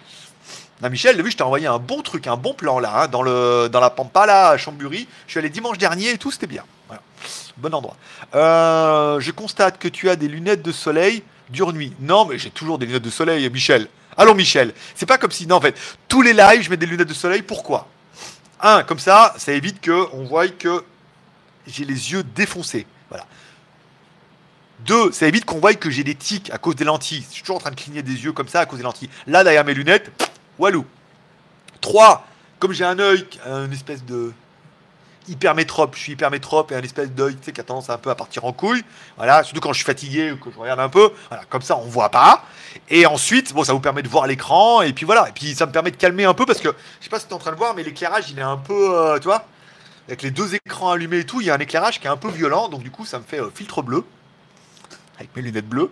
Michel, 0.89 1.21
vu, 1.21 1.31
je 1.31 1.37
t'ai 1.37 1.43
envoyé 1.43 1.67
un 1.67 1.79
bon 1.79 2.01
truc, 2.01 2.27
un 2.27 2.37
bon 2.37 2.53
plan 2.53 2.79
là, 2.79 3.03
hein, 3.03 3.07
dans, 3.07 3.21
le, 3.21 3.69
dans 3.71 3.79
la 3.79 3.89
Pampa, 3.89 4.25
là, 4.25 4.49
à 4.49 4.57
Chambury. 4.57 5.07
Je 5.27 5.31
suis 5.31 5.39
allé 5.39 5.49
dimanche 5.49 5.77
dernier 5.77 6.11
et 6.11 6.17
tout, 6.17 6.31
c'était 6.31 6.47
bien. 6.47 6.63
Bon 7.57 7.73
endroit. 7.73 7.95
Euh, 8.33 9.19
je 9.19 9.31
constate 9.31 9.77
que 9.77 9.87
tu 9.87 10.09
as 10.09 10.15
des 10.15 10.27
lunettes 10.27 10.63
de 10.63 10.71
soleil 10.71 11.23
dure 11.49 11.71
nuit. 11.71 11.93
Non, 11.99 12.25
mais 12.25 12.39
j'ai 12.39 12.49
toujours 12.49 12.79
des 12.79 12.85
lunettes 12.85 13.03
de 13.03 13.09
soleil, 13.09 13.47
Michel. 13.49 13.87
Allons, 14.17 14.33
Michel. 14.33 14.73
C'est 14.95 15.05
pas 15.05 15.17
comme 15.17 15.31
si, 15.31 15.45
non, 15.45 15.57
en 15.57 15.61
fait, 15.61 15.77
tous 16.07 16.21
les 16.21 16.33
lives, 16.33 16.63
je 16.63 16.69
mets 16.69 16.77
des 16.77 16.85
lunettes 16.85 17.07
de 17.07 17.13
soleil. 17.13 17.41
Pourquoi? 17.43 17.87
Un, 18.59 18.83
comme 18.83 18.99
ça, 18.99 19.33
ça 19.37 19.51
évite 19.51 19.81
que 19.81 20.07
on 20.13 20.23
voit 20.23 20.47
que 20.47 20.83
j'ai 21.67 21.85
les 21.85 22.11
yeux 22.11 22.23
défoncés. 22.23 22.87
Voilà. 23.09 23.25
Deux, 24.79 25.11
ça 25.11 25.27
évite 25.27 25.45
qu'on 25.45 25.59
voie 25.59 25.73
que 25.75 25.89
j'ai 25.89 26.03
des 26.03 26.15
tics 26.15 26.49
à 26.49 26.57
cause 26.57 26.75
des 26.75 26.85
lentilles. 26.85 27.23
Je 27.29 27.33
suis 27.35 27.41
toujours 27.43 27.57
en 27.57 27.59
train 27.59 27.71
de 27.71 27.75
cligner 27.75 28.01
des 28.01 28.23
yeux 28.23 28.31
comme 28.31 28.47
ça 28.47 28.61
à 28.61 28.65
cause 28.65 28.79
des 28.79 28.83
lentilles. 28.83 29.09
Là, 29.27 29.43
derrière 29.43 29.63
mes 29.63 29.73
lunettes, 29.73 30.11
Walou. 30.59 30.85
3. 31.81 32.25
Comme 32.59 32.71
j'ai 32.71 32.85
un 32.85 32.99
œil, 32.99 33.25
une 33.45 33.73
espèce 33.73 34.03
de 34.05 34.33
hypermétrope, 35.27 35.95
je 35.95 35.99
suis 35.99 36.13
hypermétrope 36.13 36.71
et 36.71 36.75
un 36.75 36.81
espèce 36.81 37.11
d'œil 37.11 37.35
qui 37.35 37.59
a 37.59 37.63
tendance 37.63 37.89
un 37.89 37.97
peu 37.97 38.09
à 38.09 38.15
partir 38.15 38.45
en 38.45 38.53
couille. 38.53 38.83
Voilà, 39.17 39.43
surtout 39.43 39.61
quand 39.61 39.73
je 39.73 39.77
suis 39.77 39.85
fatigué 39.85 40.31
ou 40.31 40.37
que 40.37 40.51
je 40.51 40.57
regarde 40.57 40.79
un 40.79 40.89
peu. 40.89 41.11
Comme 41.49 41.61
ça 41.61 41.77
on 41.77 41.85
voit 41.85 42.09
pas. 42.09 42.45
Et 42.89 43.05
ensuite, 43.05 43.53
bon, 43.53 43.63
ça 43.63 43.73
vous 43.73 43.79
permet 43.79 44.01
de 44.01 44.09
voir 44.09 44.27
l'écran 44.27 44.81
et 44.81 44.93
puis 44.93 45.05
voilà. 45.05 45.29
Et 45.29 45.31
puis 45.31 45.55
ça 45.55 45.65
me 45.65 45.71
permet 45.71 45.91
de 45.91 45.97
calmer 45.97 46.25
un 46.25 46.33
peu 46.33 46.45
parce 46.45 46.59
que 46.59 46.69
je 46.99 47.03
sais 47.03 47.09
pas 47.09 47.19
si 47.19 47.25
tu 47.25 47.31
es 47.31 47.35
en 47.35 47.39
train 47.39 47.51
de 47.51 47.57
voir, 47.57 47.73
mais 47.75 47.83
l'éclairage 47.83 48.31
il 48.31 48.39
est 48.39 48.43
un 48.43 48.57
peu, 48.57 48.97
euh, 48.97 49.19
tu 49.19 49.25
vois, 49.25 49.45
avec 50.07 50.21
les 50.21 50.31
deux 50.31 50.55
écrans 50.55 50.91
allumés 50.91 51.19
et 51.19 51.25
tout, 51.25 51.41
il 51.41 51.47
y 51.47 51.49
a 51.49 51.55
un 51.55 51.59
éclairage 51.59 51.99
qui 51.99 52.07
est 52.07 52.11
un 52.11 52.17
peu 52.17 52.29
violent. 52.29 52.69
Donc 52.69 52.83
du 52.83 52.91
coup, 52.91 53.05
ça 53.05 53.19
me 53.19 53.23
fait 53.23 53.39
euh, 53.39 53.49
filtre 53.53 53.81
bleu 53.81 54.03
avec 55.17 55.35
mes 55.35 55.41
lunettes 55.41 55.67
bleues. 55.67 55.91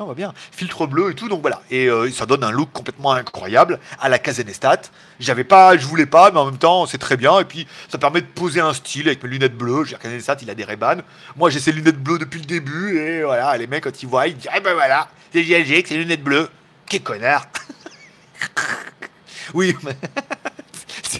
On 0.00 0.06
va 0.06 0.14
bien. 0.14 0.34
Filtre 0.50 0.86
bleu 0.86 1.12
et 1.12 1.14
tout, 1.14 1.28
donc 1.28 1.40
voilà. 1.40 1.62
Et 1.70 1.86
euh, 1.86 2.10
ça 2.10 2.26
donne 2.26 2.42
un 2.42 2.50
look 2.50 2.70
complètement 2.72 3.12
incroyable 3.12 3.78
à 4.00 4.08
la 4.08 4.18
Kazenestat. 4.18 4.82
J'avais 5.20 5.44
pas, 5.44 5.76
je 5.76 5.86
voulais 5.86 6.06
pas, 6.06 6.30
mais 6.32 6.38
en 6.38 6.46
même 6.46 6.58
temps, 6.58 6.86
c'est 6.86 6.98
très 6.98 7.16
bien. 7.16 7.38
Et 7.38 7.44
puis, 7.44 7.66
ça 7.88 7.98
permet 7.98 8.20
de 8.20 8.26
poser 8.26 8.60
un 8.60 8.72
style 8.72 9.06
avec 9.06 9.22
mes 9.22 9.28
lunettes 9.28 9.56
bleues. 9.56 9.84
J'ai 9.84 9.96
Kazenestat, 9.96 10.38
il 10.42 10.50
a 10.50 10.54
des 10.54 10.64
Ray-Ban. 10.64 10.96
Moi, 11.36 11.50
j'ai 11.50 11.60
ces 11.60 11.72
lunettes 11.72 12.02
bleues 12.02 12.18
depuis 12.18 12.40
le 12.40 12.46
début. 12.46 12.98
Et 12.98 13.22
voilà, 13.22 13.56
les 13.56 13.66
mecs, 13.66 13.84
quand 13.84 14.02
ils 14.02 14.08
voient, 14.08 14.26
ils 14.26 14.36
disent, 14.36 14.50
ah 14.52 14.60
ben 14.60 14.74
voilà, 14.74 15.08
c'est 15.32 15.42
GLG 15.42 15.72
avec 15.72 15.86
ses 15.86 15.96
lunettes 15.96 16.24
bleues. 16.24 16.48
Quel 16.86 17.02
connard 17.02 17.46
Oui, 19.54 19.76
mais 19.84 19.96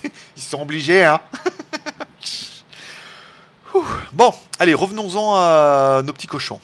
ils 0.37 0.43
sont 0.43 0.63
obligés, 0.63 1.05
hein. 1.05 1.21
bon, 4.13 4.35
allez, 4.59 4.75
revenons-en 4.75 5.37
à 5.37 6.03
nos 6.05 6.13
petits 6.13 6.27
cochons. 6.27 6.61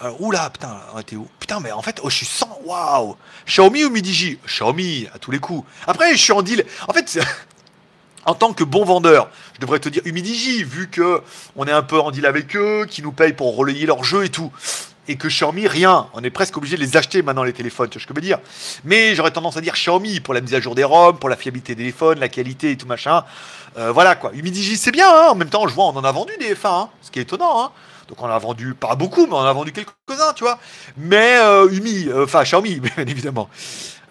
Alors, 0.00 0.20
oula, 0.20 0.50
putain, 0.50 0.76
t'es 1.06 1.16
où? 1.16 1.28
Putain, 1.38 1.60
mais 1.60 1.70
en 1.70 1.82
fait, 1.82 2.00
oh, 2.02 2.10
je 2.10 2.16
suis 2.16 2.26
sans. 2.26 2.58
Waouh 2.64 3.16
Xiaomi 3.46 3.84
ou 3.84 3.90
Midiji 3.90 4.38
Xiaomi, 4.46 5.06
à 5.14 5.18
tous 5.18 5.30
les 5.30 5.38
coups. 5.38 5.66
Après, 5.86 6.12
je 6.12 6.22
suis 6.22 6.32
en 6.32 6.42
deal. 6.42 6.64
En 6.88 6.92
fait, 6.92 7.20
en 8.26 8.34
tant 8.34 8.52
que 8.52 8.64
bon 8.64 8.84
vendeur, 8.84 9.30
je 9.54 9.60
devrais 9.60 9.78
te 9.78 9.88
dire 9.88 10.02
Umidigi, 10.04 10.64
vu 10.64 10.88
que 10.88 11.22
on 11.56 11.66
est 11.66 11.72
un 11.72 11.82
peu 11.82 11.98
en 11.98 12.10
deal 12.10 12.26
avec 12.26 12.56
eux, 12.56 12.86
qui 12.88 13.02
nous 13.02 13.12
payent 13.12 13.32
pour 13.32 13.56
relayer 13.56 13.86
leur 13.86 14.04
jeu 14.04 14.24
et 14.24 14.28
tout. 14.28 14.52
Et 15.10 15.16
que 15.16 15.28
Xiaomi, 15.28 15.66
rien. 15.66 16.08
On 16.12 16.22
est 16.22 16.30
presque 16.30 16.56
obligé 16.58 16.76
de 16.76 16.82
les 16.82 16.96
acheter 16.96 17.22
maintenant, 17.22 17.44
les 17.44 17.54
téléphones, 17.54 17.88
tu 17.88 17.98
vois 17.98 18.02
ce 18.02 18.06
que 18.06 18.12
je 18.12 18.16
veux 18.16 18.26
dire? 18.26 18.40
Mais 18.84 19.14
j'aurais 19.14 19.30
tendance 19.30 19.56
à 19.56 19.62
dire 19.62 19.72
Xiaomi 19.72 20.20
pour 20.20 20.34
la 20.34 20.42
mise 20.42 20.54
à 20.54 20.60
jour 20.60 20.74
des 20.74 20.84
ROM, 20.84 21.18
pour 21.18 21.30
la 21.30 21.36
fiabilité 21.36 21.74
des 21.74 21.84
téléphones, 21.84 22.18
la 22.18 22.28
qualité 22.28 22.72
et 22.72 22.76
tout 22.76 22.86
machin. 22.86 23.24
Euh, 23.78 23.92
voilà 23.92 24.16
quoi. 24.16 24.32
Umidigi, 24.34 24.76
c'est 24.76 24.90
bien, 24.90 25.08
hein. 25.08 25.28
en 25.30 25.34
même 25.34 25.48
temps, 25.48 25.66
je 25.66 25.74
vois, 25.74 25.86
on 25.86 25.96
en 25.96 26.04
a 26.04 26.12
vendu 26.12 26.32
des 26.38 26.54
F1, 26.54 26.66
hein. 26.66 26.88
ce 27.00 27.10
qui 27.10 27.20
est 27.20 27.22
étonnant. 27.22 27.62
Hein. 27.62 27.70
Donc 28.08 28.22
on 28.22 28.26
a 28.26 28.38
vendu 28.38 28.74
pas 28.74 28.94
beaucoup, 28.94 29.26
mais 29.26 29.34
on 29.34 29.44
a 29.44 29.52
vendu 29.52 29.70
quelques-uns, 29.70 30.32
tu 30.34 30.42
vois. 30.42 30.58
Mais 30.96 31.36
euh, 31.36 31.68
Umi, 31.70 32.06
euh, 32.08 32.24
enfin 32.24 32.42
Xiaomi, 32.42 32.80
bien 32.96 33.04
évidemment. 33.06 33.48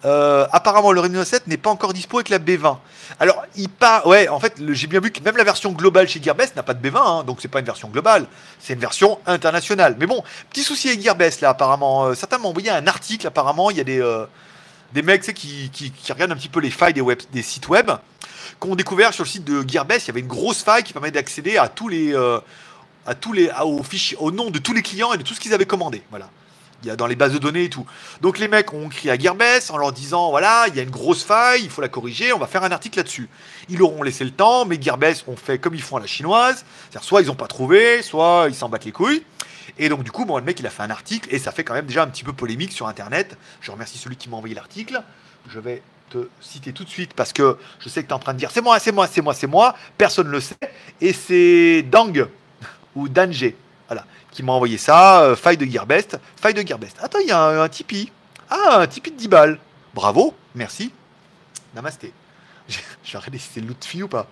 Euh, 0.04 0.46
apparemment, 0.52 0.92
le 0.92 1.00
Reno 1.00 1.24
7 1.24 1.48
n'est 1.48 1.56
pas 1.56 1.70
encore 1.70 1.92
dispo 1.92 2.18
avec 2.18 2.28
la 2.28 2.38
B20. 2.38 2.76
Alors, 3.18 3.42
il 3.56 3.68
part. 3.68 4.06
Ouais, 4.06 4.28
en 4.28 4.38
fait, 4.38 4.54
j'ai 4.68 4.86
bien 4.86 5.00
vu 5.00 5.10
que 5.10 5.20
même 5.24 5.36
la 5.36 5.42
version 5.42 5.72
globale 5.72 6.08
chez 6.08 6.22
Gearbest 6.22 6.54
n'a 6.54 6.62
pas 6.62 6.74
de 6.74 6.88
B20, 6.88 6.96
hein, 6.96 7.24
donc 7.24 7.38
c'est 7.40 7.48
pas 7.48 7.58
une 7.58 7.66
version 7.66 7.88
globale, 7.88 8.26
c'est 8.60 8.74
une 8.74 8.78
version 8.78 9.18
internationale. 9.26 9.96
Mais 9.98 10.06
bon, 10.06 10.22
petit 10.50 10.62
souci 10.62 10.88
avec 10.88 11.02
Gearbest 11.02 11.40
là, 11.40 11.50
apparemment. 11.50 12.14
certains 12.14 12.38
m'ont 12.38 12.50
envoyé 12.50 12.70
un 12.70 12.86
article, 12.86 13.26
apparemment, 13.26 13.70
il 13.72 13.78
y 13.78 13.80
a 13.80 13.84
des, 13.84 14.24
des 14.92 15.02
mecs 15.02 15.34
qui, 15.34 15.68
qui, 15.72 15.90
qui, 15.90 16.12
regardent 16.12 16.30
un 16.30 16.36
petit 16.36 16.48
peu 16.48 16.60
les 16.60 16.70
failles 16.70 16.94
des, 16.94 17.42
sites 17.42 17.68
web, 17.68 17.90
qui 18.60 18.68
ont 18.68 18.76
découvert 18.76 19.12
sur 19.12 19.24
le 19.24 19.28
site 19.28 19.44
de 19.44 19.68
Gearbest, 19.68 20.06
il 20.06 20.08
y 20.08 20.12
avait 20.12 20.20
une 20.20 20.28
grosse 20.28 20.62
faille 20.62 20.84
qui 20.84 20.92
permet 20.92 21.10
d'accéder 21.10 21.56
à 21.56 21.66
tous 21.66 21.88
les 21.88 22.14
à 23.08 23.14
tous 23.14 23.32
les, 23.32 23.50
aux 23.64 23.82
fichiers, 23.82 24.18
au 24.20 24.30
nom 24.30 24.50
de 24.50 24.58
tous 24.58 24.74
les 24.74 24.82
clients 24.82 25.14
et 25.14 25.16
de 25.16 25.22
tout 25.22 25.32
ce 25.32 25.40
qu'ils 25.40 25.54
avaient 25.54 25.66
commandé. 25.66 26.02
Voilà. 26.10 26.28
Il 26.82 26.88
y 26.88 26.90
a 26.90 26.96
dans 26.96 27.06
les 27.06 27.16
bases 27.16 27.32
de 27.32 27.38
données 27.38 27.64
et 27.64 27.70
tout. 27.70 27.86
Donc 28.20 28.38
les 28.38 28.48
mecs 28.48 28.72
ont 28.72 28.88
écrit 28.88 29.10
à 29.10 29.18
Gearbest 29.18 29.70
en 29.70 29.78
leur 29.78 29.92
disant 29.92 30.30
voilà, 30.30 30.66
il 30.68 30.76
y 30.76 30.80
a 30.80 30.82
une 30.82 30.90
grosse 30.90 31.24
faille, 31.24 31.62
il 31.64 31.70
faut 31.70 31.80
la 31.80 31.88
corriger, 31.88 32.32
on 32.34 32.38
va 32.38 32.46
faire 32.46 32.62
un 32.62 32.70
article 32.70 32.98
là-dessus. 32.98 33.28
Ils 33.70 33.82
auront 33.82 34.02
laissé 34.02 34.24
le 34.24 34.30
temps, 34.30 34.66
mais 34.66 34.80
Gearbest 34.80 35.24
ont 35.26 35.36
fait 35.36 35.58
comme 35.58 35.74
ils 35.74 35.82
font 35.82 35.96
à 35.96 36.00
la 36.00 36.06
chinoise. 36.06 36.66
C'est-à-dire 36.90 37.08
soit 37.08 37.22
ils 37.22 37.28
n'ont 37.28 37.34
pas 37.34 37.48
trouvé, 37.48 38.02
soit 38.02 38.46
ils 38.48 38.54
s'en 38.54 38.68
battent 38.68 38.84
les 38.84 38.92
couilles. 38.92 39.24
Et 39.78 39.88
donc 39.88 40.04
du 40.04 40.12
coup, 40.12 40.26
bon, 40.26 40.36
le 40.36 40.44
mec 40.44 40.60
il 40.60 40.66
a 40.66 40.70
fait 40.70 40.82
un 40.82 40.90
article 40.90 41.34
et 41.34 41.38
ça 41.38 41.50
fait 41.50 41.64
quand 41.64 41.74
même 41.74 41.86
déjà 41.86 42.02
un 42.02 42.08
petit 42.08 42.24
peu 42.24 42.34
polémique 42.34 42.72
sur 42.72 42.86
internet. 42.86 43.38
Je 43.62 43.70
remercie 43.70 43.96
celui 43.96 44.16
qui 44.16 44.28
m'a 44.28 44.36
envoyé 44.36 44.54
l'article. 44.54 45.02
Je 45.48 45.58
vais 45.58 45.82
te 46.10 46.28
citer 46.42 46.72
tout 46.74 46.84
de 46.84 46.90
suite 46.90 47.14
parce 47.14 47.32
que 47.32 47.56
je 47.80 47.88
sais 47.88 48.02
que 48.02 48.08
tu 48.08 48.12
es 48.12 48.14
en 48.14 48.18
train 48.18 48.34
de 48.34 48.38
dire 48.38 48.50
c'est 48.52 48.60
moi, 48.60 48.78
c'est 48.78 48.92
moi, 48.92 49.06
c'est 49.06 49.22
moi, 49.22 49.34
c'est 49.34 49.46
moi. 49.46 49.74
Personne 49.96 50.26
ne 50.26 50.32
le 50.32 50.40
sait. 50.40 50.56
Et 51.00 51.14
c'est 51.14 51.82
Dang 51.82 52.28
ou 52.98 53.08
Danger, 53.08 53.56
voilà, 53.86 54.04
qui 54.30 54.42
m'a 54.42 54.52
envoyé 54.52 54.76
ça, 54.76 55.22
euh, 55.22 55.36
faille 55.36 55.56
de 55.56 55.64
Gearbest, 55.64 56.18
faille 56.36 56.54
de 56.54 56.66
Gearbest. 56.66 56.96
Attends, 57.00 57.20
il 57.20 57.28
y 57.28 57.32
a 57.32 57.62
un, 57.62 57.68
Tipeee. 57.68 58.10
Ah, 58.50 58.80
un 58.80 58.86
Tipeee 58.86 59.12
de 59.12 59.16
10 59.16 59.28
balles. 59.28 59.58
Bravo, 59.94 60.34
merci. 60.54 60.92
Namasté. 61.74 62.12
Je 62.68 63.16
vais 63.16 63.38
si 63.38 63.48
c'est 63.54 63.60
Lutfi 63.60 64.02
ou 64.02 64.08
pas. 64.08 64.26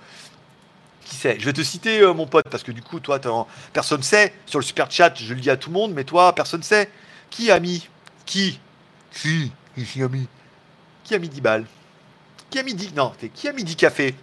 Qui 1.04 1.14
sait 1.14 1.36
Je 1.38 1.44
vais 1.44 1.52
te 1.52 1.62
citer, 1.62 2.00
euh, 2.00 2.12
mon 2.12 2.26
pote, 2.26 2.48
parce 2.50 2.64
que 2.64 2.72
du 2.72 2.82
coup, 2.82 2.98
toi, 2.98 3.20
personne 3.72 4.02
sait. 4.02 4.34
Sur 4.46 4.58
le 4.58 4.64
super 4.64 4.90
chat, 4.90 5.14
je 5.14 5.32
le 5.32 5.40
dis 5.40 5.50
à 5.50 5.56
tout 5.56 5.70
le 5.70 5.74
monde, 5.74 5.92
mais 5.94 6.04
toi, 6.04 6.34
personne 6.34 6.62
sait. 6.62 6.90
Qui 7.30 7.50
a 7.50 7.60
mis 7.60 7.88
Qui 8.24 8.60
Qui 9.12 9.52
Qui 9.76 10.02
a 10.02 10.08
mis 10.08 10.28
Qui 11.04 11.14
a 11.14 11.18
mis 11.18 11.28
10 11.28 11.40
balles 11.40 11.64
Qui 12.50 12.58
a 12.58 12.62
mis 12.64 12.74
10 12.74 12.94
Non, 12.94 13.12
qui 13.34 13.48
a 13.48 13.52
mis 13.52 13.64
10 13.64 13.76
cafés 13.76 14.14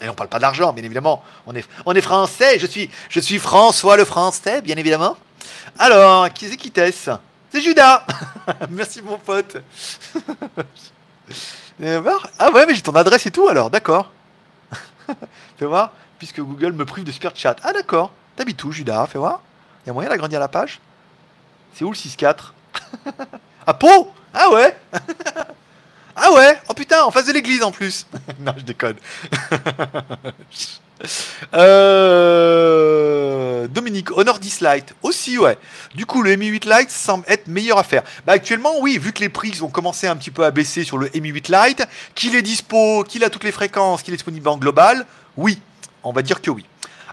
et 0.00 0.08
on 0.08 0.14
parle 0.14 0.28
pas 0.28 0.38
d'argent, 0.38 0.72
bien 0.72 0.84
évidemment. 0.84 1.22
On 1.46 1.54
est, 1.54 2.00
français. 2.00 2.58
Je 2.58 2.66
suis, 2.66 2.90
je 3.08 3.20
suis 3.20 3.38
François 3.38 3.96
le 3.96 4.04
français, 4.04 4.60
bien 4.60 4.76
évidemment. 4.76 5.16
Alors, 5.78 6.30
qui 6.32 6.48
c'est 6.48 6.56
qui 6.56 6.70
t'est-ce 6.70 7.10
C'est 7.50 7.60
Judas. 7.60 8.06
Merci 8.70 9.00
mon 9.02 9.18
pote. 9.18 9.56
ah 11.82 12.50
ouais, 12.52 12.66
mais 12.66 12.74
j'ai 12.74 12.82
ton 12.82 12.94
adresse 12.94 13.26
et 13.26 13.30
tout 13.30 13.48
alors, 13.48 13.70
d'accord. 13.70 14.12
Fais 15.58 15.66
voir, 15.66 15.92
puisque 16.18 16.40
Google 16.40 16.72
me 16.72 16.84
prive 16.84 17.04
de 17.04 17.12
super 17.12 17.34
chat. 17.34 17.56
Ah 17.62 17.72
d'accord. 17.72 18.12
T'habites 18.36 18.62
où, 18.64 18.72
Judas? 18.72 19.06
Fais 19.06 19.18
voir. 19.18 19.40
Il 19.84 19.88
y 19.88 19.90
a 19.90 19.92
moyen 19.94 20.10
d'agrandir 20.10 20.40
la 20.40 20.48
page? 20.48 20.80
C'est 21.74 21.84
où 21.84 21.90
le 21.90 21.96
6-4 21.96 22.52
À 23.66 23.74
Pau? 23.74 24.12
Ah 24.34 24.50
ouais? 24.50 24.76
Ah 26.16 26.32
ouais? 26.32 26.58
Oh 26.68 26.74
putain, 26.74 27.04
en 27.04 27.10
face 27.10 27.26
de 27.26 27.32
l'église 27.32 27.62
en 27.62 27.70
plus 27.70 28.06
Non, 28.40 28.54
je 28.56 28.62
déconne. 28.62 28.96
euh... 31.54 33.68
Dominique, 33.68 34.16
Honor 34.16 34.38
10 34.38 34.62
Lite. 34.62 34.94
Aussi, 35.02 35.36
ouais. 35.36 35.58
Du 35.94 36.06
coup, 36.06 36.22
le 36.22 36.34
Mi 36.36 36.46
8 36.46 36.64
Lite 36.64 36.90
semble 36.90 37.24
être 37.28 37.48
meilleur 37.48 37.76
à 37.78 37.82
faire. 37.82 38.02
Bah, 38.26 38.32
actuellement, 38.32 38.80
oui, 38.80 38.96
vu 38.96 39.12
que 39.12 39.20
les 39.20 39.28
prix 39.28 39.60
ont 39.60 39.68
commencé 39.68 40.06
un 40.06 40.16
petit 40.16 40.30
peu 40.30 40.46
à 40.46 40.50
baisser 40.50 40.84
sur 40.84 40.96
le 40.96 41.10
Mi 41.14 41.28
8 41.28 41.50
Lite, 41.50 41.86
qu'il 42.14 42.34
est 42.34 42.40
dispo, 42.40 43.04
qu'il 43.04 43.22
a 43.22 43.28
toutes 43.28 43.44
les 43.44 43.52
fréquences, 43.52 44.02
qu'il 44.02 44.14
est 44.14 44.16
disponible 44.16 44.48
en 44.48 44.56
global, 44.56 45.04
oui. 45.36 45.60
On 46.02 46.12
va 46.12 46.22
dire 46.22 46.40
que 46.40 46.50
oui. 46.50 46.64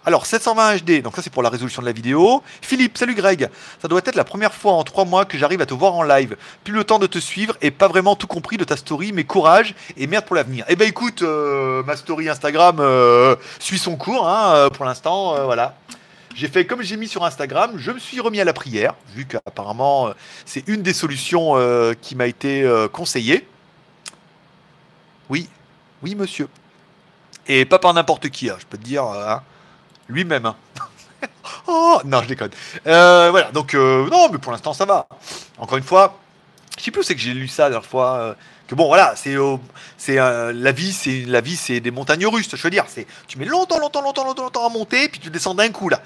Alors, 0.05 0.25
720 0.25 0.79
HD, 0.79 1.01
donc 1.01 1.15
ça 1.15 1.21
c'est 1.21 1.31
pour 1.31 1.43
la 1.43 1.49
résolution 1.49 1.81
de 1.81 1.87
la 1.87 1.93
vidéo. 1.93 2.43
Philippe, 2.61 2.97
salut 2.97 3.15
Greg. 3.15 3.49
Ça 3.81 3.87
doit 3.87 4.01
être 4.03 4.15
la 4.15 4.25
première 4.25 4.53
fois 4.53 4.73
en 4.73 4.83
trois 4.83 5.05
mois 5.05 5.23
que 5.23 5.37
j'arrive 5.37 5.61
à 5.61 5.65
te 5.65 5.73
voir 5.73 5.93
en 5.93 6.03
live. 6.03 6.35
Plus 6.65 6.73
le 6.73 6.83
temps 6.83 6.99
de 6.99 7.07
te 7.07 7.19
suivre 7.19 7.55
et 7.61 7.71
pas 7.71 7.87
vraiment 7.87 8.17
tout 8.17 8.27
compris 8.27 8.57
de 8.57 8.65
ta 8.65 8.75
story, 8.75 9.13
mais 9.13 9.23
courage 9.23 9.75
et 9.95 10.07
merde 10.07 10.25
pour 10.25 10.35
l'avenir. 10.35 10.65
Eh 10.67 10.75
ben 10.75 10.89
écoute, 10.89 11.21
euh, 11.21 11.83
ma 11.83 11.95
story 11.95 12.27
Instagram 12.27 12.77
euh, 12.81 13.37
suit 13.59 13.77
son 13.77 13.95
cours 13.95 14.27
hein, 14.27 14.53
euh, 14.55 14.69
pour 14.69 14.83
l'instant, 14.83 15.45
voilà. 15.45 15.75
J'ai 16.35 16.49
fait 16.49 16.65
comme 16.65 16.81
j'ai 16.81 16.97
mis 16.97 17.07
sur 17.07 17.23
Instagram, 17.23 17.71
je 17.77 17.91
me 17.91 17.99
suis 17.99 18.19
remis 18.19 18.41
à 18.41 18.43
la 18.43 18.53
prière, 18.53 18.95
vu 19.15 19.25
qu'apparemment 19.25 20.09
c'est 20.45 20.67
une 20.67 20.81
des 20.81 20.93
solutions 20.93 21.55
qui 22.01 22.15
m'a 22.15 22.27
été 22.27 22.67
conseillée. 22.91 23.47
Oui, 25.29 25.47
oui 26.01 26.15
monsieur. 26.15 26.49
Et 27.47 27.63
pas 27.63 27.79
par 27.79 27.93
n'importe 27.93 28.29
qui, 28.29 28.49
hein, 28.49 28.55
je 28.59 28.65
peux 28.65 28.77
te 28.77 28.83
dire. 28.83 29.03
Hein 29.03 29.43
lui-même. 30.07 30.45
Hein. 30.45 30.55
oh 31.67 31.99
non, 32.05 32.21
je 32.21 32.27
déconne. 32.27 32.51
Euh, 32.87 33.29
voilà, 33.31 33.51
donc 33.51 33.73
euh, 33.73 34.09
non, 34.09 34.29
mais 34.31 34.37
pour 34.37 34.51
l'instant 34.51 34.73
ça 34.73 34.85
va. 34.85 35.07
Encore 35.57 35.77
une 35.77 35.83
fois, 35.83 36.19
je 36.77 36.83
sais 36.83 36.91
plus 36.91 37.01
où 37.01 37.03
c'est 37.03 37.15
que 37.15 37.21
j'ai 37.21 37.33
lu 37.33 37.47
ça 37.47 37.63
la 37.63 37.69
dernière 37.71 37.89
fois. 37.89 38.13
Euh, 38.15 38.33
que 38.67 38.75
bon, 38.75 38.87
voilà, 38.87 39.13
c'est 39.17 39.35
c'est 39.97 40.15
la 40.15 40.71
vie, 40.71 40.93
c'est 40.93 41.25
la 41.27 41.41
vie, 41.41 41.57
c'est 41.57 41.81
des 41.81 41.91
montagnes 41.91 42.25
russes. 42.25 42.49
Je 42.55 42.61
veux 42.61 42.69
dire, 42.69 42.85
c'est 42.87 43.05
tu 43.27 43.37
mets 43.37 43.45
longtemps, 43.45 43.77
longtemps, 43.77 44.01
longtemps, 44.01 44.23
longtemps, 44.23 44.43
longtemps 44.43 44.65
à 44.65 44.69
monter, 44.69 45.09
puis 45.09 45.19
tu 45.19 45.29
descends 45.29 45.53
d'un 45.53 45.69
coup 45.69 45.89
là, 45.89 46.01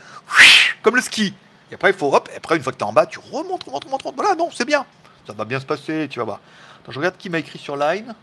comme 0.82 0.96
le 0.96 1.02
ski. 1.02 1.36
Et 1.72 1.76
après, 1.76 1.92
il 1.92 1.96
faut 1.96 2.14
hop. 2.14 2.30
Et 2.34 2.38
après, 2.38 2.56
une 2.56 2.64
fois 2.64 2.72
que 2.72 2.78
tu 2.78 2.84
es 2.84 2.88
en 2.88 2.94
bas, 2.94 3.06
tu 3.06 3.20
remontes, 3.20 3.64
remontes, 3.64 3.84
remontes, 3.84 4.02
remontes. 4.02 4.16
Voilà, 4.16 4.36
non, 4.36 4.50
c'est 4.54 4.66
bien. 4.66 4.86
Ça 5.26 5.34
va 5.34 5.46
bien 5.46 5.60
se 5.60 5.66
passer, 5.66 6.08
tu 6.10 6.20
vas 6.20 6.26
voir. 6.26 6.40
Je 6.90 6.98
regarde 6.98 7.18
qui 7.18 7.30
m'a 7.30 7.40
écrit 7.40 7.60
sur 7.60 7.76
Line. 7.76 8.16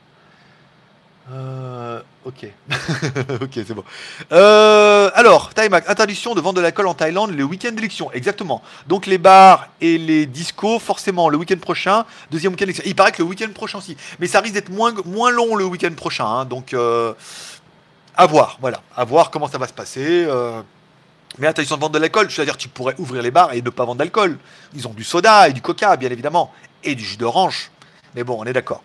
Euh, 1.32 2.00
ok. 2.24 2.46
ok, 3.40 3.50
c'est 3.54 3.74
bon. 3.74 3.84
Euh, 4.32 5.10
alors, 5.14 5.54
Taimak, 5.54 5.88
interdiction 5.88 6.34
de 6.34 6.40
vendre 6.40 6.56
de 6.56 6.60
l'alcool 6.60 6.86
en 6.86 6.94
Thaïlande 6.94 7.30
le 7.30 7.44
week-end 7.44 7.72
d'élection. 7.72 8.12
Exactement. 8.12 8.62
Donc 8.86 9.06
les 9.06 9.18
bars 9.18 9.68
et 9.80 9.96
les 9.96 10.26
discos, 10.26 10.78
forcément, 10.78 11.28
le 11.28 11.38
week-end 11.38 11.58
prochain, 11.58 12.04
deuxième 12.30 12.52
week-end 12.52 12.66
d'élection. 12.66 12.84
Il 12.86 12.94
paraît 12.94 13.12
que 13.12 13.22
le 13.22 13.28
week-end 13.28 13.50
prochain 13.54 13.78
aussi. 13.78 13.96
Mais 14.20 14.26
ça 14.26 14.40
risque 14.40 14.54
d'être 14.54 14.70
moins, 14.70 15.30
long 15.30 15.54
le 15.54 15.64
week-end 15.64 15.94
prochain. 15.94 16.26
Hein. 16.26 16.44
donc, 16.44 16.74
euh, 16.74 17.14
à 18.16 18.26
voir. 18.26 18.58
Voilà. 18.60 18.82
À 18.94 19.04
voir 19.04 19.30
comment 19.30 19.48
ça 19.48 19.58
va 19.58 19.66
se 19.66 19.72
passer. 19.72 20.24
Euh. 20.28 20.60
Mais 21.38 21.48
interdiction 21.48 21.76
de 21.76 21.80
vendre 21.80 21.94
de 21.94 21.98
l'alcool, 21.98 22.30
c'est-à-dire 22.30 22.56
tu 22.56 22.68
pourrais 22.68 22.94
ouvrir 22.98 23.22
les 23.22 23.32
bars 23.32 23.52
et 23.52 23.62
ne 23.62 23.70
pas 23.70 23.84
vendre 23.84 23.98
d'alcool. 23.98 24.38
Ils 24.74 24.86
ont 24.86 24.92
du 24.92 25.02
soda 25.02 25.48
et 25.48 25.52
du 25.52 25.62
coca, 25.62 25.96
bien 25.96 26.10
évidemment. 26.10 26.52
Et 26.84 26.94
du 26.94 27.04
jus 27.04 27.16
d'orange. 27.16 27.70
Mais 28.14 28.22
bon, 28.22 28.36
on 28.38 28.44
est 28.44 28.52
d'accord. 28.52 28.82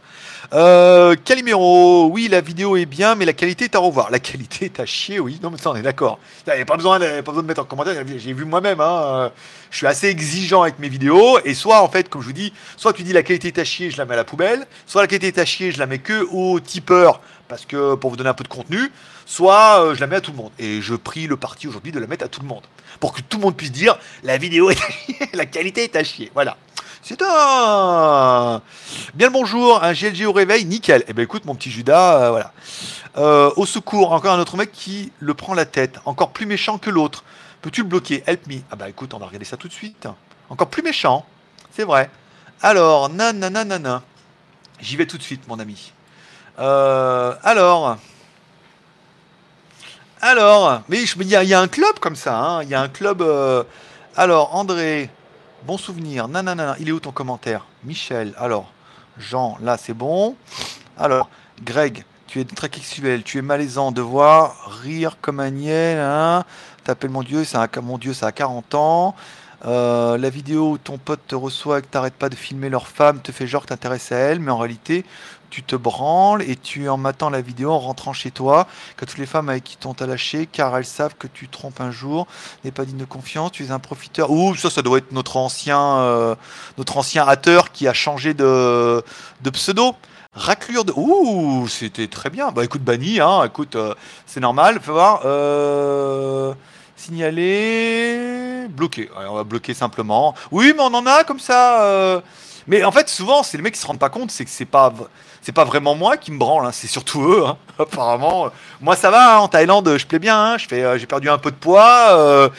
Euh, 0.51 1.15
Calimero, 1.25 2.07
oui, 2.07 2.27
la 2.27 2.41
vidéo 2.41 2.75
est 2.75 2.87
bien, 2.87 3.13
mais 3.13 3.25
la 3.25 3.33
qualité 3.33 3.65
est 3.65 3.75
à 3.75 3.79
revoir. 3.79 4.09
La 4.09 4.19
qualité 4.19 4.65
est 4.65 4.79
à 4.79 4.85
chier, 4.85 5.19
oui. 5.19 5.39
Non, 5.43 5.51
mais 5.51 5.59
ça, 5.59 5.69
on 5.69 5.75
est 5.75 5.83
d'accord. 5.83 6.17
Il 6.47 6.55
n'y 6.55 6.61
a 6.61 6.65
pas 6.65 6.75
besoin, 6.75 6.97
de, 6.97 7.41
mettre 7.43 7.61
en 7.61 7.65
commentaire. 7.65 8.03
J'ai 8.17 8.33
vu 8.33 8.45
moi-même. 8.45 8.79
Hein. 8.81 9.31
Je 9.69 9.77
suis 9.77 9.87
assez 9.87 10.07
exigeant 10.07 10.63
avec 10.63 10.79
mes 10.79 10.89
vidéos. 10.89 11.39
Et 11.45 11.53
soit, 11.53 11.83
en 11.83 11.89
fait, 11.89 12.09
comme 12.09 12.21
je 12.21 12.27
vous 12.27 12.33
dis, 12.33 12.51
soit 12.77 12.93
tu 12.93 13.03
dis 13.03 13.13
la 13.13 13.21
qualité 13.21 13.49
est 13.49 13.59
à 13.59 13.63
chier, 13.63 13.91
je 13.91 13.97
la 13.97 14.05
mets 14.05 14.15
à 14.15 14.17
la 14.17 14.23
poubelle. 14.23 14.65
Soit 14.87 15.01
la 15.01 15.07
qualité 15.07 15.27
est 15.27 15.37
à 15.37 15.45
chier, 15.45 15.71
je 15.71 15.77
la 15.77 15.85
mets 15.85 15.99
que 15.99 16.27
au 16.31 16.59
tipeur, 16.59 17.21
parce 17.47 17.65
que 17.65 17.93
pour 17.93 18.09
vous 18.09 18.15
donner 18.15 18.29
un 18.29 18.33
peu 18.33 18.43
de 18.43 18.49
contenu. 18.49 18.91
Soit 19.27 19.83
euh, 19.83 19.93
je 19.93 19.99
la 19.99 20.07
mets 20.07 20.15
à 20.15 20.21
tout 20.21 20.31
le 20.31 20.37
monde. 20.37 20.51
Et 20.57 20.81
je 20.81 20.95
prie 20.95 21.27
le 21.27 21.37
parti 21.37 21.67
aujourd'hui 21.67 21.91
de 21.91 21.99
la 21.99 22.07
mettre 22.07 22.25
à 22.25 22.27
tout 22.27 22.41
le 22.41 22.47
monde. 22.47 22.63
Pour 22.99 23.13
que 23.13 23.21
tout 23.21 23.37
le 23.37 23.43
monde 23.43 23.55
puisse 23.55 23.71
dire 23.71 23.99
la 24.23 24.37
vidéo 24.37 24.71
est 24.71 24.81
à 24.81 24.89
chier, 24.89 25.15
la 25.33 25.45
qualité 25.45 25.83
est 25.83 25.95
à 25.95 26.03
chier. 26.03 26.31
Voilà. 26.33 26.57
C'est 27.09 27.23
un. 27.23 28.61
Bien 29.15 29.27
le 29.29 29.33
bonjour, 29.33 29.83
un 29.83 29.93
GLG 29.93 30.27
au 30.27 30.31
réveil, 30.31 30.63
nickel. 30.65 31.03
Eh 31.07 31.13
ben 31.13 31.23
écoute, 31.23 31.43
mon 31.43 31.55
petit 31.55 31.71
Judas, 31.71 32.21
euh, 32.21 32.29
voilà. 32.29 32.53
Euh, 33.17 33.51
au 33.55 33.65
secours, 33.65 34.11
encore 34.11 34.35
un 34.35 34.39
autre 34.39 34.57
mec 34.57 34.71
qui 34.71 35.11
le 35.17 35.33
prend 35.33 35.55
la 35.55 35.65
tête, 35.65 35.97
encore 36.05 36.29
plus 36.29 36.45
méchant 36.45 36.77
que 36.77 36.91
l'autre. 36.91 37.23
Peux-tu 37.63 37.81
le 37.81 37.87
bloquer? 37.87 38.23
Help 38.27 38.45
me. 38.45 38.59
Ah 38.69 38.75
bah 38.75 38.89
écoute, 38.89 39.15
on 39.15 39.17
va 39.17 39.25
regarder 39.25 39.45
ça 39.45 39.57
tout 39.57 39.67
de 39.67 39.73
suite. 39.73 40.07
Encore 40.51 40.69
plus 40.69 40.83
méchant, 40.83 41.25
c'est 41.75 41.83
vrai. 41.83 42.11
Alors, 42.61 43.09
nanana. 43.09 44.03
J'y 44.79 44.95
vais 44.95 45.07
tout 45.07 45.17
de 45.17 45.23
suite, 45.23 45.47
mon 45.47 45.57
ami. 45.57 45.93
Euh, 46.59 47.33
alors. 47.41 47.97
Alors, 50.21 50.83
mais 50.89 51.01
il 51.01 51.27
y, 51.27 51.53
a 51.55 51.59
un 51.59 51.67
club 51.67 51.97
comme 51.99 52.15
ça, 52.15 52.37
hein. 52.37 52.61
il 52.61 52.69
y 52.69 52.75
a 52.75 52.81
un 52.81 52.87
club. 52.87 53.25
Alors, 54.15 54.53
André, 54.53 55.09
bon 55.65 55.77
souvenir, 55.77 56.27
nanana, 56.27 56.75
il 56.79 56.89
est 56.89 56.91
où 56.91 56.99
ton 56.99 57.11
commentaire? 57.11 57.65
Michel, 57.83 58.33
alors, 58.37 58.71
Jean, 59.17 59.57
là 59.61 59.77
c'est 59.77 59.93
bon. 59.93 60.35
Alors, 60.97 61.29
Greg, 61.63 62.03
tu 62.27 62.39
es 62.39 62.45
très 62.45 62.69
sexuel, 62.71 63.23
tu 63.23 63.37
es 63.37 63.41
malaisant 63.41 63.91
de 63.91 64.01
voir 64.01 64.79
rire 64.81 65.17
comme 65.21 65.39
un 65.39 65.49
niais, 65.49 65.97
hein? 65.99 66.43
T'appelles 66.83 67.09
mon 67.09 67.23
Dieu, 67.23 67.43
ça 67.43 67.63
a, 67.63 67.81
mon 67.81 67.97
Dieu, 67.97 68.13
ça 68.13 68.27
a 68.27 68.31
40 68.31 68.75
ans. 68.75 69.15
Euh, 69.65 70.17
la 70.17 70.29
vidéo 70.29 70.71
où 70.71 70.77
ton 70.77 70.97
pote 70.97 71.19
te 71.27 71.35
reçoit 71.35 71.79
et 71.79 71.81
que 71.81 71.87
t'arrêtes 71.87 72.13
pas 72.13 72.29
de 72.29 72.35
filmer 72.35 72.69
leur 72.69 72.87
femme 72.87 73.19
te 73.19 73.31
fait 73.31 73.45
genre 73.45 73.63
que 73.63 73.67
t'intéresses 73.67 74.11
à 74.11 74.17
elle, 74.17 74.39
mais 74.39 74.51
en 74.51 74.57
réalité, 74.57 75.03
tu 75.49 75.63
te 75.63 75.75
branles 75.75 76.41
et 76.43 76.55
tu 76.55 76.89
en 76.89 76.97
matant 76.97 77.29
la 77.29 77.41
vidéo 77.41 77.71
en 77.71 77.79
rentrant 77.79 78.13
chez 78.13 78.31
toi, 78.31 78.67
que 78.97 79.05
toutes 79.05 79.17
les 79.17 79.25
femmes 79.25 79.49
avec 79.49 79.63
qui 79.63 79.77
t'ont 79.77 79.95
lâché, 79.99 80.45
car 80.45 80.77
elles 80.77 80.85
savent 80.85 81.15
que 81.15 81.27
tu 81.27 81.47
trompes 81.47 81.81
un 81.81 81.91
jour, 81.91 82.27
n'est 82.63 82.71
pas 82.71 82.85
digne 82.85 82.97
de 82.97 83.05
confiance, 83.05 83.51
tu 83.51 83.65
es 83.65 83.71
un 83.71 83.79
profiteur. 83.79 84.31
Ouh, 84.31 84.55
ça, 84.55 84.69
ça 84.69 84.81
doit 84.81 84.99
être 84.99 85.11
notre 85.11 85.37
ancien, 85.37 85.97
euh, 85.99 86.35
notre 86.77 86.97
ancien 86.97 87.27
hâteur 87.27 87.71
qui 87.71 87.87
a 87.87 87.93
changé 87.93 88.33
de, 88.33 89.03
pseudo. 89.51 89.95
Raclure 90.33 90.85
de. 90.85 90.93
Ouh, 90.95 91.67
c'était 91.67 92.07
très 92.07 92.29
bien. 92.29 92.51
Bah 92.51 92.63
écoute, 92.63 92.83
banni, 92.83 93.19
hein, 93.19 93.43
écoute, 93.45 93.75
euh, 93.75 93.95
c'est 94.27 94.39
normal. 94.39 94.79
Fais 94.81 94.91
voir. 94.91 95.21
Euh, 95.25 96.53
signaler. 96.95 98.67
Bloquer. 98.69 99.09
On 99.17 99.35
va 99.35 99.43
bloquer 99.43 99.73
simplement. 99.73 100.35
Oui, 100.51 100.73
mais 100.75 100.83
on 100.83 100.93
en 100.93 101.05
a 101.07 101.23
comme 101.23 101.39
ça. 101.39 102.21
Mais 102.67 102.83
en 102.83 102.91
fait, 102.91 103.09
souvent, 103.09 103.43
c'est 103.43 103.57
les 103.57 103.63
mecs 103.63 103.73
qui 103.73 103.79
se 103.79 103.87
rendent 103.87 103.99
pas 103.99 104.09
compte, 104.09 104.31
c'est 104.31 104.45
que 104.45 104.51
c'est 104.51 104.65
pas. 104.65 104.93
C'est 105.41 105.53
pas 105.53 105.63
vraiment 105.63 105.95
moi 105.95 106.17
qui 106.17 106.33
me 106.33 106.37
branle, 106.37 106.65
hein, 106.65 106.71
c'est 106.73 106.87
surtout 106.87 107.23
eux, 107.23 107.45
hein, 107.47 107.57
apparemment. 107.79 108.51
Moi, 108.81 108.97
ça 108.97 109.09
va, 109.09 109.37
hein, 109.37 109.39
en 109.39 109.47
Thaïlande, 109.47 109.97
je 109.97 110.05
plais 110.05 110.19
bien, 110.19 110.57
je 110.57 110.67
euh, 110.73 110.97
j'ai 110.97 111.05
perdu 111.05 111.29
un 111.29 111.37
peu 111.37 111.49
de 111.49 111.55
poids, 111.55 112.07
euh, 112.09 112.49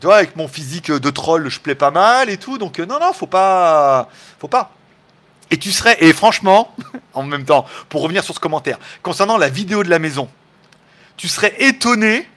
tu 0.00 0.06
vois, 0.06 0.18
avec 0.18 0.36
mon 0.36 0.46
physique 0.46 0.92
de 0.92 1.10
troll, 1.10 1.48
je 1.48 1.58
plais 1.58 1.74
pas 1.74 1.90
mal 1.90 2.30
et 2.30 2.36
tout, 2.36 2.56
donc 2.56 2.78
euh, 2.78 2.86
non, 2.86 3.00
non, 3.00 3.12
faut 3.12 3.26
pas, 3.26 4.08
faut 4.38 4.46
pas. 4.46 4.70
Et 5.50 5.56
tu 5.56 5.72
serais, 5.72 5.96
et 5.98 6.12
franchement, 6.12 6.72
en 7.14 7.24
même 7.24 7.44
temps, 7.44 7.66
pour 7.88 8.02
revenir 8.02 8.22
sur 8.22 8.32
ce 8.32 8.40
commentaire, 8.40 8.78
concernant 9.02 9.36
la 9.36 9.48
vidéo 9.48 9.82
de 9.82 9.90
la 9.90 9.98
maison, 9.98 10.28
tu 11.16 11.26
serais 11.26 11.54
étonné 11.58 12.28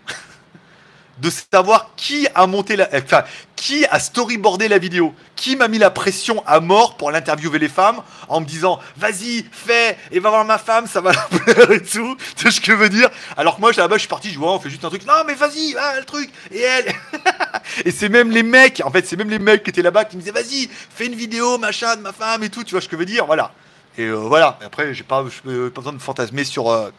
de 1.19 1.29
savoir 1.29 1.91
qui 1.95 2.27
a 2.33 2.47
monté 2.47 2.75
la, 2.75 2.89
enfin, 2.93 3.23
qui 3.55 3.85
a 3.85 3.99
storyboardé 3.99 4.67
la 4.67 4.77
vidéo, 4.77 5.13
qui 5.35 5.55
m'a 5.55 5.67
mis 5.67 5.77
la 5.77 5.89
pression 5.89 6.43
à 6.45 6.59
mort 6.59 6.97
pour 6.97 7.11
l'interviewer 7.11 7.59
les 7.59 7.69
femmes 7.69 8.01
en 8.27 8.41
me 8.41 8.45
disant 8.45 8.79
vas-y 8.97 9.45
fais 9.51 9.97
et 10.11 10.19
va 10.19 10.29
voir 10.29 10.43
ma 10.45 10.57
femme 10.57 10.87
ça 10.87 11.01
va 11.01 11.13
la 11.13 11.39
plaire 11.39 11.71
et 11.71 11.81
tout, 11.81 12.17
tu 12.35 12.43
sais 12.43 12.51
ce 12.51 12.59
que 12.59 12.71
je 12.71 12.77
veux 12.77 12.89
dire? 12.89 13.09
Alors 13.37 13.55
que 13.55 13.61
moi 13.61 13.71
là-bas 13.71 13.95
je 13.95 14.01
suis 14.01 14.09
parti 14.09 14.31
je 14.31 14.39
vois 14.39 14.53
on 14.53 14.59
fait 14.59 14.69
juste 14.69 14.83
un 14.83 14.89
truc. 14.89 15.05
Non 15.05 15.23
mais 15.25 15.35
vas-y 15.35 15.75
ah, 15.79 15.99
le 15.99 16.05
truc. 16.05 16.29
Et 16.51 16.61
elle. 16.61 16.93
Et 17.85 17.91
c'est 17.91 18.09
même 18.09 18.31
les 18.31 18.43
mecs 18.43 18.81
en 18.83 18.91
fait 18.91 19.05
c'est 19.05 19.15
même 19.15 19.29
les 19.29 19.39
mecs 19.39 19.63
qui 19.63 19.69
étaient 19.69 19.81
là-bas 19.81 20.05
qui 20.05 20.17
me 20.17 20.21
disaient 20.21 20.33
vas-y 20.33 20.69
fais 20.93 21.05
une 21.05 21.15
vidéo 21.15 21.57
machin 21.57 21.95
de 21.95 22.01
ma 22.01 22.11
femme 22.11 22.43
et 22.43 22.49
tout. 22.49 22.63
Tu 22.63 22.71
vois 22.71 22.81
ce 22.81 22.87
que 22.87 22.95
je 22.95 22.99
veux 22.99 23.05
dire? 23.05 23.25
Voilà 23.25 23.51
et 23.97 24.05
euh, 24.05 24.15
voilà 24.15 24.57
après 24.65 24.93
j'ai 24.93 25.03
pas, 25.03 25.23
pas 25.23 25.81
besoin 25.81 25.93
de 25.93 25.99
fantasmer 25.99 26.43
sur 26.43 26.69
euh, 26.69 26.89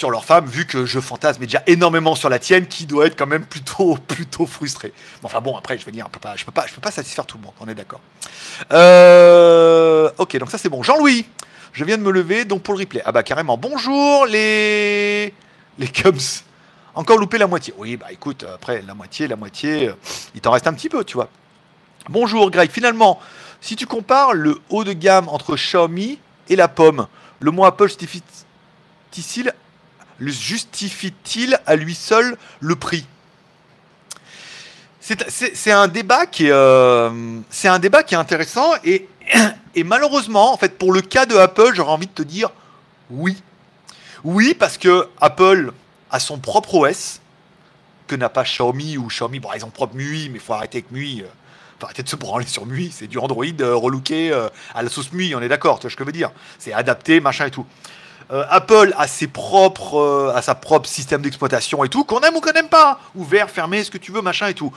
sur 0.00 0.10
leur 0.10 0.24
femme, 0.24 0.46
vu 0.46 0.64
que 0.66 0.86
je 0.86 0.98
fantasme 0.98 1.44
déjà 1.44 1.62
énormément 1.66 2.14
sur 2.14 2.30
la 2.30 2.38
tienne, 2.38 2.66
qui 2.66 2.86
doit 2.86 3.06
être 3.06 3.18
quand 3.18 3.26
même 3.26 3.44
plutôt, 3.44 3.96
plutôt 4.08 4.46
frustrée. 4.46 4.94
Bon, 5.20 5.26
enfin 5.26 5.40
bon, 5.40 5.56
après, 5.56 5.76
je 5.76 5.84
vais 5.84 5.92
dire, 5.92 6.06
je 6.06 6.10
peux 6.44 6.52
pas, 6.52 6.66
je 6.66 6.74
peux 6.74 6.80
pas 6.80 6.90
satisfaire 6.90 7.26
tout 7.26 7.36
le 7.36 7.44
monde, 7.44 7.52
on 7.60 7.68
est 7.68 7.74
d'accord. 7.74 8.00
Euh, 8.72 10.10
ok, 10.16 10.38
donc 10.38 10.50
ça 10.50 10.56
c'est 10.56 10.70
bon. 10.70 10.82
Jean-Louis, 10.82 11.26
je 11.72 11.84
viens 11.84 11.98
de 11.98 12.02
me 12.02 12.10
lever, 12.10 12.46
donc 12.46 12.62
pour 12.62 12.74
le 12.74 12.80
replay. 12.80 13.02
Ah 13.04 13.12
bah 13.12 13.22
carrément, 13.22 13.58
bonjour 13.58 14.24
les, 14.26 15.34
les 15.78 15.88
Cubs. 15.88 16.44
Encore 16.94 17.18
loupé 17.18 17.36
la 17.36 17.46
moitié. 17.46 17.74
Oui, 17.76 17.96
bah 17.96 18.06
écoute, 18.10 18.44
après 18.54 18.82
la 18.82 18.94
moitié, 18.94 19.28
la 19.28 19.36
moitié, 19.36 19.90
il 20.34 20.40
t'en 20.40 20.52
reste 20.52 20.66
un 20.66 20.72
petit 20.72 20.88
peu, 20.88 21.04
tu 21.04 21.14
vois. 21.14 21.28
Bonjour 22.08 22.50
Greg, 22.50 22.70
finalement, 22.70 23.20
si 23.60 23.76
tu 23.76 23.86
compares 23.86 24.32
le 24.34 24.58
haut 24.70 24.84
de 24.84 24.92
gamme 24.92 25.28
entre 25.28 25.56
Xiaomi 25.56 26.18
et 26.48 26.56
la 26.56 26.68
pomme, 26.68 27.06
le 27.40 27.50
mot 27.50 27.64
Apple 27.64 27.88
justifie-t-il 30.20 31.58
à 31.66 31.76
lui 31.76 31.94
seul 31.94 32.36
le 32.60 32.76
prix? 32.76 33.06
C'est- 35.00 35.28
C'est 35.30 35.56
c'est 35.56 35.72
un 35.72 35.88
débat 35.88 36.26
qui 36.26 36.46
est, 36.46 36.52
euh, 36.52 37.40
c'est 37.50 37.68
un 37.68 37.78
débat 37.78 38.02
qui 38.02 38.14
est 38.14 38.18
intéressant 38.18 38.72
et, 38.84 39.84
malheureusement, 39.84 40.52
en 40.52 40.56
fait, 40.56 40.76
pour 40.78 40.92
le 40.92 41.00
cas 41.00 41.26
de 41.26 41.36
Apple, 41.36 41.72
j'aurais 41.74 41.92
envie 41.92 42.06
de 42.06 42.12
te 42.12 42.22
dire 42.22 42.50
oui. 43.10 43.42
Oui, 44.24 44.54
parce 44.54 44.76
que 44.76 45.08
Apple 45.20 45.72
a 46.10 46.20
son 46.20 46.38
propre 46.38 46.74
OS 46.74 47.20
que 48.06 48.14
n'a 48.16 48.28
pas 48.28 48.42
Xiaomi 48.44 48.98
ou 48.98 49.06
Xiaomi, 49.06 49.40
bon, 49.40 49.48
ils 49.54 49.64
ont 49.64 49.70
propre 49.70 49.94
MUI, 49.94 50.28
mais 50.28 50.34
il 50.36 50.40
faut 50.40 50.52
arrêter 50.52 50.78
avec 50.78 50.90
MUI. 50.90 51.24
Arrêter 51.82 52.02
de 52.02 52.08
se 52.08 52.16
branler 52.16 52.46
sur 52.46 52.66
MUI, 52.66 52.90
c'est 52.92 53.06
du 53.06 53.18
Android 53.18 53.44
euh, 53.60 53.74
relooké 53.74 54.32
euh, 54.32 54.48
à 54.74 54.82
la 54.82 54.88
sauce 54.88 55.12
MUI, 55.12 55.34
on 55.34 55.40
est 55.40 55.48
d'accord, 55.48 55.78
tu 55.78 55.82
vois 55.82 55.90
ce 55.90 55.96
que 55.96 56.04
je 56.04 56.06
veux 56.06 56.12
dire 56.12 56.30
C'est 56.58 56.72
adapté, 56.72 57.20
machin 57.20 57.46
et 57.46 57.50
tout. 57.50 57.66
Euh, 58.32 58.44
Apple 58.48 58.94
a 58.96 59.08
ses 59.08 59.26
propres, 59.26 59.98
euh, 59.98 60.40
sa 60.40 60.54
propre 60.54 60.88
système 60.88 61.22
d'exploitation 61.22 61.82
et 61.84 61.88
tout, 61.88 62.04
qu'on 62.04 62.20
aime 62.20 62.36
ou 62.36 62.40
qu'on 62.40 62.52
n'aime 62.52 62.68
pas, 62.68 63.00
ouvert, 63.14 63.50
fermé, 63.50 63.82
ce 63.82 63.90
que 63.90 63.98
tu 63.98 64.12
veux, 64.12 64.22
machin 64.22 64.48
et 64.48 64.54
tout. 64.54 64.72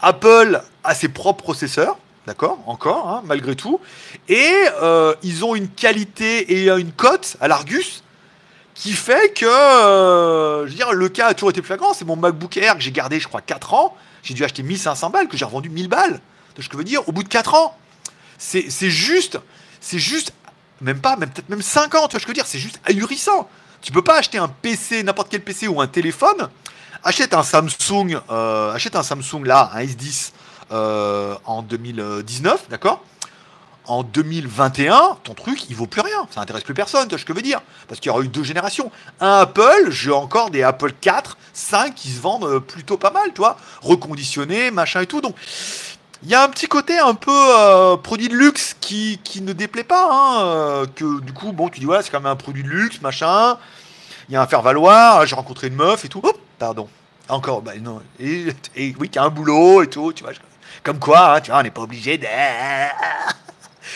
Apple 0.00 0.62
a 0.84 0.94
ses 0.94 1.08
propres 1.08 1.42
processeurs, 1.42 1.96
d'accord, 2.26 2.58
encore, 2.66 3.08
hein, 3.08 3.22
malgré 3.24 3.56
tout, 3.56 3.80
et 4.28 4.52
ils 5.22 5.44
ont 5.44 5.54
une 5.54 5.68
qualité 5.68 6.52
et 6.52 6.68
une 6.68 6.92
cote 6.92 7.36
à 7.40 7.48
l'Argus 7.48 8.02
qui 8.74 8.92
fait 8.92 9.34
que, 9.34 9.46
je 10.66 10.70
veux 10.70 10.76
dire, 10.76 10.92
le 10.92 11.08
cas 11.08 11.28
a 11.28 11.34
toujours 11.34 11.50
été 11.50 11.62
flagrant. 11.62 11.94
C'est 11.94 12.04
mon 12.04 12.14
MacBook 12.14 12.56
Air 12.58 12.74
que 12.74 12.80
j'ai 12.80 12.92
gardé, 12.92 13.18
je 13.18 13.26
crois, 13.26 13.40
4 13.40 13.74
ans. 13.74 13.96
J'ai 14.22 14.34
dû 14.34 14.44
acheter 14.44 14.62
1500 14.62 15.10
balles, 15.10 15.28
que 15.28 15.36
j'ai 15.36 15.44
revendu 15.44 15.70
1000 15.70 15.88
balles. 15.88 16.20
Je 16.58 16.68
veux 16.76 16.84
dire 16.84 17.08
Au 17.08 17.12
bout 17.12 17.22
de 17.22 17.28
4 17.28 17.54
ans. 17.54 17.76
C'est 18.38 18.70
juste, 18.90 19.38
c'est 19.80 19.98
juste, 19.98 20.32
même 20.80 21.00
pas, 21.00 21.16
même 21.16 21.30
peut-être 21.30 21.48
même 21.48 21.62
5 21.62 21.94
ans, 21.96 22.06
tu 22.06 22.12
vois 22.12 22.20
que 22.20 22.22
je 22.22 22.26
veux 22.28 22.34
dire 22.34 22.46
C'est 22.46 22.58
juste 22.58 22.80
ahurissant. 22.84 23.48
Tu 23.80 23.92
peux 23.92 24.02
pas 24.02 24.18
acheter 24.18 24.38
un 24.38 24.48
PC, 24.48 25.02
n'importe 25.02 25.28
quel 25.30 25.42
PC 25.42 25.68
ou 25.68 25.80
un 25.80 25.86
téléphone. 25.86 26.48
Achète 27.04 27.32
un 27.32 27.42
Samsung, 27.42 28.20
euh, 28.30 28.72
achète 28.72 28.96
un 28.96 29.02
Samsung 29.02 29.44
là, 29.44 29.70
un 29.72 29.82
S10 29.82 30.32
euh, 30.72 31.36
en 31.44 31.62
2019, 31.62 32.68
d'accord? 32.68 33.04
En 33.86 34.02
2021, 34.02 35.16
ton 35.24 35.32
truc, 35.32 35.70
il 35.70 35.76
vaut 35.76 35.86
plus 35.86 36.02
rien. 36.02 36.28
Ça 36.30 36.42
intéresse 36.42 36.62
plus 36.62 36.74
personne, 36.74 37.04
tu 37.04 37.10
vois 37.10 37.18
ce 37.18 37.24
que 37.24 37.32
je 37.32 37.36
veux 37.36 37.42
dire 37.42 37.62
Parce 37.86 38.00
qu'il 38.00 38.10
y 38.10 38.12
aura 38.12 38.22
eu 38.22 38.28
deux 38.28 38.42
générations. 38.42 38.90
Un 39.20 39.40
Apple, 39.40 39.90
j'ai 39.90 40.10
encore 40.10 40.50
des 40.50 40.62
Apple 40.62 40.92
4, 41.00 41.38
5 41.54 41.94
qui 41.94 42.10
se 42.10 42.20
vendent 42.20 42.44
euh, 42.44 42.60
plutôt 42.60 42.98
pas 42.98 43.10
mal, 43.10 43.32
tu 43.32 43.38
vois 43.38 43.56
Reconditionnés, 43.80 44.70
machin 44.70 45.00
et 45.00 45.06
tout. 45.06 45.22
Donc, 45.22 45.36
il 46.22 46.28
y 46.28 46.34
a 46.34 46.42
un 46.42 46.48
petit 46.48 46.66
côté 46.66 46.98
un 46.98 47.14
peu 47.14 47.30
euh, 47.32 47.96
produit 47.96 48.28
de 48.28 48.34
luxe 48.34 48.76
qui, 48.80 49.20
qui 49.22 49.40
ne 49.40 49.52
déplaît 49.52 49.84
pas. 49.84 50.08
Hein, 50.10 50.42
euh, 50.46 50.86
que 50.94 51.20
du 51.20 51.32
coup, 51.32 51.52
bon, 51.52 51.68
tu 51.68 51.80
dis, 51.80 51.86
voilà, 51.86 52.02
c'est 52.02 52.10
quand 52.10 52.20
même 52.20 52.32
un 52.32 52.36
produit 52.36 52.62
de 52.62 52.68
luxe, 52.68 53.00
machin. 53.00 53.58
Il 54.28 54.34
y 54.34 54.36
a 54.36 54.42
un 54.42 54.46
faire-valoir. 54.46 55.26
J'ai 55.26 55.36
rencontré 55.36 55.68
une 55.68 55.76
meuf 55.76 56.04
et 56.04 56.08
tout. 56.08 56.20
Hop, 56.22 56.38
pardon. 56.58 56.88
Encore, 57.28 57.62
bah 57.62 57.72
non. 57.80 58.00
Et, 58.18 58.46
et 58.74 58.94
oui, 58.98 59.08
qui 59.10 59.18
a 59.18 59.24
un 59.24 59.30
boulot 59.30 59.82
et 59.82 59.88
tout, 59.88 60.12
tu 60.12 60.24
vois. 60.24 60.32
Comme 60.82 60.98
quoi, 60.98 61.34
hein, 61.34 61.40
tu 61.40 61.50
vois, 61.50 61.60
on 61.60 61.62
n'est 61.62 61.70
pas 61.70 61.82
obligé 61.82 62.18
de. 62.18 62.26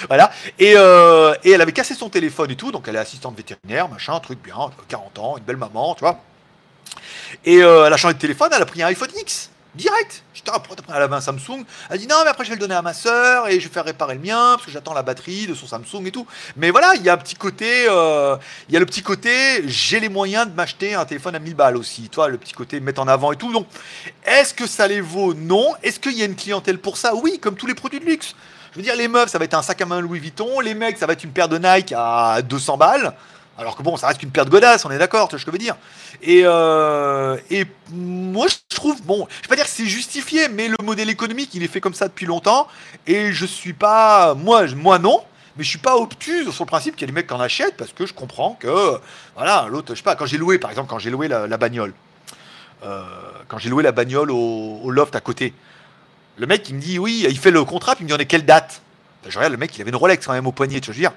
Voilà. 0.08 0.32
Et, 0.58 0.74
euh, 0.76 1.34
et 1.44 1.50
elle 1.52 1.60
avait 1.60 1.72
cassé 1.72 1.94
son 1.94 2.08
téléphone 2.08 2.50
et 2.50 2.56
tout, 2.56 2.72
donc 2.72 2.88
elle 2.88 2.96
est 2.96 3.00
assistante 3.00 3.36
vétérinaire, 3.36 3.88
machin, 3.88 4.18
truc 4.20 4.42
bien, 4.42 4.70
40 4.88 5.18
ans, 5.18 5.36
une 5.36 5.44
belle 5.44 5.56
maman, 5.56 5.94
tu 5.94 6.00
vois. 6.00 6.18
Et 7.44 7.62
euh, 7.62 7.86
elle 7.86 7.92
a 7.92 7.96
changé 7.96 8.14
de 8.14 8.18
téléphone, 8.18 8.50
elle 8.54 8.62
a 8.62 8.66
pris 8.66 8.82
un 8.82 8.86
iPhone 8.86 9.10
X, 9.20 9.50
direct. 9.74 10.22
Ah, 10.48 10.58
pourquoi 10.58 10.76
t'as 10.76 10.82
pris- 10.82 10.92
avait 10.92 11.14
un 11.14 11.20
Samsung. 11.20 11.64
Elle 11.88 11.98
dit 11.98 12.06
non, 12.08 12.16
mais 12.24 12.30
après 12.30 12.44
je 12.44 12.50
vais 12.50 12.56
le 12.56 12.60
donner 12.60 12.74
à 12.74 12.82
ma 12.82 12.92
soeur 12.94 13.48
et 13.48 13.60
je 13.60 13.68
vais 13.68 13.72
faire 13.72 13.84
réparer 13.84 14.14
le 14.14 14.20
mien 14.20 14.54
parce 14.54 14.66
que 14.66 14.70
j'attends 14.72 14.92
la 14.94 15.02
batterie 15.02 15.46
de 15.46 15.54
son 15.54 15.66
Samsung 15.66 16.04
et 16.06 16.10
tout. 16.10 16.26
Mais 16.56 16.70
voilà, 16.70 16.94
il 16.96 17.02
y 17.02 17.08
a 17.08 17.12
un 17.14 17.16
petit 17.16 17.36
côté, 17.36 17.86
euh, 17.88 18.36
il 18.68 18.74
y 18.74 18.76
a 18.76 18.80
le 18.80 18.86
petit 18.86 19.02
côté, 19.02 19.62
j'ai 19.68 20.00
les 20.00 20.08
moyens 20.08 20.48
de 20.48 20.52
m'acheter 20.52 20.94
un 20.94 21.04
téléphone 21.04 21.34
à 21.36 21.38
1000 21.38 21.54
balles 21.54 21.76
aussi. 21.76 22.08
Toi, 22.08 22.28
le 22.28 22.38
petit 22.38 22.52
côté 22.54 22.80
mettre 22.80 23.00
en 23.00 23.08
avant 23.08 23.30
et 23.32 23.36
tout. 23.36 23.52
Donc, 23.52 23.66
est-ce 24.24 24.52
que 24.52 24.66
ça 24.66 24.88
les 24.88 25.00
vaut? 25.00 25.32
Non. 25.34 25.74
Est-ce 25.82 26.00
qu'il 26.00 26.18
y 26.18 26.22
a 26.22 26.26
une 26.26 26.36
clientèle 26.36 26.78
pour 26.78 26.96
ça? 26.96 27.14
Oui, 27.14 27.38
comme 27.40 27.54
tous 27.54 27.66
les 27.66 27.74
produits 27.74 28.00
de 28.00 28.04
luxe. 28.04 28.34
Je 28.72 28.78
veux 28.78 28.82
dire, 28.82 28.96
les 28.96 29.06
meufs, 29.08 29.28
ça 29.30 29.38
va 29.38 29.44
être 29.44 29.54
un 29.54 29.62
sac 29.62 29.80
à 29.82 29.86
main 29.86 30.00
Louis 30.00 30.18
Vuitton. 30.18 30.58
Les 30.60 30.74
mecs, 30.74 30.96
ça 30.98 31.06
va 31.06 31.12
être 31.12 31.22
une 31.24 31.30
paire 31.32 31.48
de 31.48 31.58
Nike 31.58 31.92
à 31.96 32.40
200 32.42 32.78
balles. 32.78 33.14
Alors 33.62 33.76
que 33.76 33.82
bon, 33.84 33.96
ça 33.96 34.08
reste 34.08 34.18
qu'une 34.18 34.32
paire 34.32 34.44
de 34.44 34.50
godasses, 34.50 34.84
on 34.84 34.90
est 34.90 34.98
d'accord, 34.98 35.28
tu 35.28 35.36
vois 35.36 35.40
ce 35.40 35.44
que 35.44 35.52
je 35.52 35.54
veux 35.54 35.58
dire. 35.58 35.76
Et, 36.20 36.42
euh, 36.44 37.36
et 37.48 37.64
moi, 37.92 38.48
je 38.48 38.56
trouve, 38.74 39.00
bon, 39.02 39.28
je 39.30 39.42
vais 39.42 39.48
pas 39.50 39.54
dire 39.54 39.64
que 39.66 39.70
c'est 39.70 39.86
justifié, 39.86 40.48
mais 40.48 40.66
le 40.66 40.74
modèle 40.82 41.08
économique, 41.08 41.50
il 41.54 41.62
est 41.62 41.68
fait 41.68 41.80
comme 41.80 41.94
ça 41.94 42.08
depuis 42.08 42.26
longtemps. 42.26 42.66
Et 43.06 43.32
je 43.32 43.46
suis 43.46 43.72
pas, 43.72 44.34
moi, 44.34 44.66
moi 44.74 44.98
non, 44.98 45.22
mais 45.56 45.62
je 45.62 45.68
suis 45.68 45.78
pas 45.78 45.96
obtus 45.96 46.50
sur 46.50 46.64
le 46.64 46.68
principe 46.68 46.96
qu'il 46.96 47.02
y 47.02 47.04
a 47.04 47.06
des 47.06 47.12
mecs 47.12 47.28
qui 47.28 47.34
en 47.34 47.40
achètent 47.40 47.76
parce 47.76 47.92
que 47.92 48.04
je 48.04 48.12
comprends 48.12 48.56
que, 48.58 48.98
voilà, 49.36 49.68
l'autre, 49.70 49.94
je 49.94 49.98
sais 49.98 50.02
pas, 50.02 50.16
quand 50.16 50.26
j'ai 50.26 50.38
loué, 50.38 50.58
par 50.58 50.70
exemple, 50.70 50.90
quand 50.90 50.98
j'ai 50.98 51.10
loué 51.10 51.28
la, 51.28 51.56
bagnole, 51.56 51.94
euh, 52.82 53.04
quand 53.46 53.58
j'ai 53.58 53.70
loué 53.70 53.84
la 53.84 53.92
bagnole 53.92 54.32
au, 54.32 54.90
loft 54.90 55.14
à 55.14 55.20
côté, 55.20 55.54
le 56.36 56.48
mec, 56.48 56.68
il 56.68 56.74
me 56.74 56.80
dit, 56.80 56.98
oui, 56.98 57.26
il 57.28 57.38
fait 57.38 57.52
le 57.52 57.64
contrat, 57.64 57.94
puis 57.94 58.02
il 58.02 58.06
me 58.06 58.08
dit, 58.08 58.14
on 58.14 58.20
est 58.20 58.26
quelle 58.26 58.44
date? 58.44 58.82
Ben, 59.22 59.30
Je 59.30 59.38
regarde, 59.38 59.52
le 59.52 59.58
mec, 59.58 59.76
il 59.76 59.80
avait 59.82 59.90
une 59.90 59.96
Rolex 59.96 60.26
quand 60.26 60.32
même 60.32 60.48
au 60.48 60.52
poignet, 60.52 60.80
tu 60.80 60.90
veux 60.90 60.96
dire. 60.96 61.12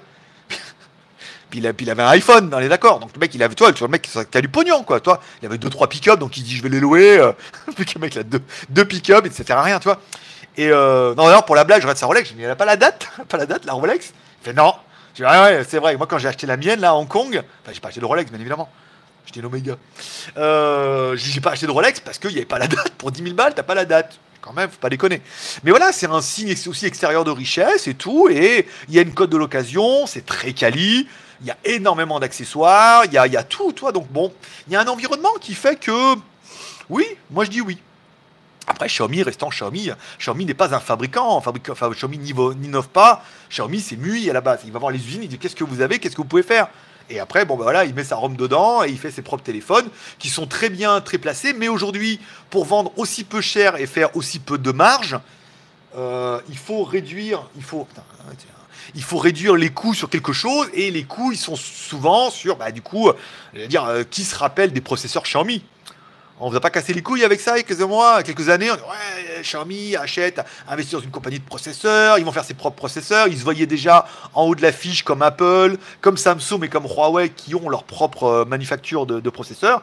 Puis 1.50 1.60
il, 1.60 1.90
avait 1.90 2.02
un 2.02 2.08
iPhone, 2.08 2.52
on 2.52 2.58
est 2.58 2.68
d'accord. 2.68 2.98
Donc 2.98 3.10
le 3.14 3.20
mec, 3.20 3.34
il 3.34 3.42
avait, 3.42 3.54
toi, 3.54 3.72
tu 3.72 3.78
vois, 3.78 3.88
le 3.88 3.92
mec 3.92 4.02
qui 4.02 4.38
a 4.38 4.40
du 4.40 4.48
pognon, 4.48 4.82
quoi. 4.82 5.00
Toi, 5.00 5.20
il 5.40 5.46
avait 5.46 5.58
deux 5.58 5.70
trois 5.70 5.88
pick-up, 5.88 6.18
donc 6.18 6.36
il 6.36 6.42
dit 6.42 6.56
je 6.56 6.62
vais 6.62 6.68
les 6.68 6.80
louer. 6.80 7.18
Euh, 7.18 7.32
le 7.68 8.00
mec, 8.00 8.14
il 8.14 8.18
a 8.18 8.22
deux, 8.24 8.42
deux 8.68 8.84
pick-up 8.84 9.26
et 9.26 9.52
rien, 9.52 9.78
tu 9.78 9.84
vois. 9.84 10.00
Et 10.56 10.70
euh, 10.70 11.14
non, 11.14 11.26
alors 11.26 11.44
pour 11.44 11.54
la 11.54 11.64
blague, 11.64 11.80
je 11.80 11.86
regarde 11.86 11.98
sa 11.98 12.06
Rolex, 12.06 12.30
je 12.30 12.34
dis, 12.34 12.42
il 12.42 12.48
a 12.48 12.56
pas 12.56 12.64
la 12.64 12.76
date, 12.76 13.08
pas 13.28 13.36
la 13.36 13.46
date, 13.46 13.64
la 13.64 13.74
Rolex? 13.74 14.12
Il 14.42 14.44
fait 14.44 14.52
non. 14.52 14.74
Je 15.14 15.22
dis, 15.22 15.28
ouais, 15.28 15.38
ouais, 15.38 15.64
c'est 15.68 15.78
vrai. 15.78 15.96
Moi, 15.96 16.06
quand 16.06 16.18
j'ai 16.18 16.28
acheté 16.28 16.46
la 16.46 16.56
mienne, 16.56 16.80
là, 16.80 16.90
à 16.90 16.94
Hong 16.94 17.08
Kong, 17.08 17.42
enfin, 17.62 17.72
j'ai 17.72 17.80
pas 17.80 17.88
acheté 17.88 18.00
de 18.00 18.06
Rolex, 18.06 18.30
bien 18.30 18.40
évidemment. 18.40 18.68
J'étais 19.26 19.40
l'Omega. 19.40 19.76
Euh, 20.36 21.16
j'ai 21.16 21.40
pas 21.40 21.50
acheté 21.50 21.66
de 21.66 21.72
Rolex 21.72 22.00
parce 22.00 22.18
qu'il 22.18 22.30
n'y 22.30 22.36
avait 22.36 22.46
pas 22.46 22.58
la 22.58 22.68
date. 22.68 22.90
Pour 22.90 23.10
10 23.10 23.22
000 23.22 23.34
balles, 23.34 23.54
t'as 23.54 23.62
pas 23.62 23.74
la 23.74 23.84
date 23.84 24.18
quand 24.40 24.52
même, 24.52 24.70
faut 24.70 24.78
pas 24.78 24.88
déconner. 24.88 25.20
Mais 25.64 25.70
voilà, 25.70 25.92
c'est 25.92 26.06
un 26.06 26.20
signe 26.20 26.54
aussi 26.68 26.86
extérieur 26.86 27.24
de 27.24 27.32
richesse 27.32 27.88
et 27.88 27.94
tout, 27.94 28.28
et 28.30 28.68
il 28.88 28.94
y 28.94 28.98
a 28.98 29.02
une 29.02 29.12
code 29.12 29.30
de 29.30 29.36
l'occasion, 29.36 30.06
c'est 30.06 30.24
très 30.24 30.52
quali, 30.52 31.08
il 31.40 31.46
y 31.46 31.50
a 31.50 31.56
énormément 31.64 32.18
d'accessoires, 32.20 33.04
il 33.04 33.12
y 33.12 33.18
a, 33.18 33.26
y 33.26 33.36
a, 33.36 33.42
tout, 33.42 33.72
toi. 33.72 33.92
Donc 33.92 34.08
bon, 34.10 34.32
il 34.66 34.72
y 34.72 34.76
a 34.76 34.80
un 34.80 34.86
environnement 34.86 35.34
qui 35.40 35.54
fait 35.54 35.76
que, 35.76 36.14
oui, 36.88 37.04
moi 37.30 37.44
je 37.44 37.50
dis 37.50 37.60
oui. 37.60 37.78
Après, 38.68 38.88
Xiaomi 38.88 39.22
restant 39.22 39.48
Xiaomi, 39.48 39.90
Xiaomi 40.18 40.44
n'est 40.44 40.54
pas 40.54 40.74
un 40.74 40.80
fabricant, 40.80 41.40
Xiaomi 41.92 42.18
n'innove 42.18 42.88
pas. 42.88 43.22
Xiaomi, 43.48 43.80
c'est 43.80 43.96
MUI 43.96 44.28
à 44.28 44.32
la 44.32 44.40
base. 44.40 44.60
Il 44.64 44.72
va 44.72 44.80
voir 44.80 44.90
les 44.90 44.98
usines, 44.98 45.22
il 45.22 45.28
dit 45.28 45.38
qu'est-ce 45.38 45.54
que 45.54 45.62
vous 45.62 45.80
avez, 45.82 46.00
qu'est-ce 46.00 46.16
que 46.16 46.22
vous 46.22 46.28
pouvez 46.28 46.42
faire? 46.42 46.68
Et 47.08 47.20
après, 47.20 47.44
bon, 47.44 47.56
ben 47.56 47.62
voilà, 47.62 47.84
il 47.84 47.94
met 47.94 48.02
sa 48.02 48.16
ROM 48.16 48.36
dedans 48.36 48.82
et 48.82 48.90
il 48.90 48.98
fait 48.98 49.12
ses 49.12 49.22
propres 49.22 49.44
téléphones 49.44 49.88
qui 50.18 50.28
sont 50.28 50.46
très 50.46 50.68
bien, 50.68 51.00
très 51.00 51.18
placés. 51.18 51.52
Mais 51.52 51.68
aujourd'hui, 51.68 52.20
pour 52.50 52.64
vendre 52.64 52.92
aussi 52.96 53.22
peu 53.22 53.40
cher 53.40 53.76
et 53.76 53.86
faire 53.86 54.16
aussi 54.16 54.40
peu 54.40 54.58
de 54.58 54.72
marge, 54.72 55.16
euh, 55.96 56.40
il 56.48 56.58
faut 56.58 56.82
réduire, 56.82 57.48
il 57.56 57.62
faut, 57.62 57.86
il 58.94 59.02
faut 59.02 59.18
réduire 59.18 59.56
les 59.56 59.70
coûts 59.70 59.94
sur 59.94 60.08
quelque 60.08 60.32
chose 60.32 60.68
et 60.74 60.90
les 60.90 61.04
coûts 61.04 61.32
ils 61.32 61.38
sont 61.38 61.56
souvent 61.56 62.30
sur 62.30 62.56
bah, 62.56 62.70
du 62.70 62.82
coup 62.82 63.08
euh, 63.08 63.14
euh, 63.54 64.04
qui 64.10 64.24
se 64.24 64.36
rappelle 64.36 64.72
des 64.72 64.80
processeurs 64.80 65.22
Xiaomi 65.22 65.62
on 66.38 66.50
vous 66.50 66.56
a 66.56 66.60
pas 66.60 66.68
cassé 66.68 66.92
les 66.92 67.02
couilles 67.02 67.24
avec 67.24 67.40
ça 67.40 67.56
il 67.56 67.60
y 67.60 67.60
a 67.60 67.62
quelques 67.62 67.80
mois, 67.80 68.22
quelques 68.22 68.50
années. 68.50 68.70
On 68.70 68.74
dit, 68.74 68.82
ouais, 68.82 69.40
Xiaomi 69.40 69.96
achète, 69.96 70.38
investit 70.68 70.92
dans 70.92 71.00
une 71.00 71.10
compagnie 71.10 71.38
de 71.38 71.44
processeurs, 71.44 72.18
ils 72.18 72.26
vont 72.26 72.32
faire 72.32 72.44
ses 72.44 72.52
propres 72.52 72.76
processeurs. 72.76 73.26
Ils 73.28 73.38
se 73.38 73.42
voyaient 73.42 73.64
déjà 73.64 74.06
en 74.34 74.42
haut 74.44 74.54
de 74.54 74.60
la 74.60 74.70
fiche 74.70 75.02
comme 75.02 75.22
Apple, 75.22 75.78
comme 76.02 76.18
Samsung 76.18 76.62
et 76.62 76.68
comme 76.68 76.84
Huawei 76.84 77.30
qui 77.30 77.54
ont 77.54 77.70
leur 77.70 77.84
propre 77.84 78.24
euh, 78.24 78.44
manufacture 78.44 79.06
de 79.06 79.30
processeurs. 79.30 79.82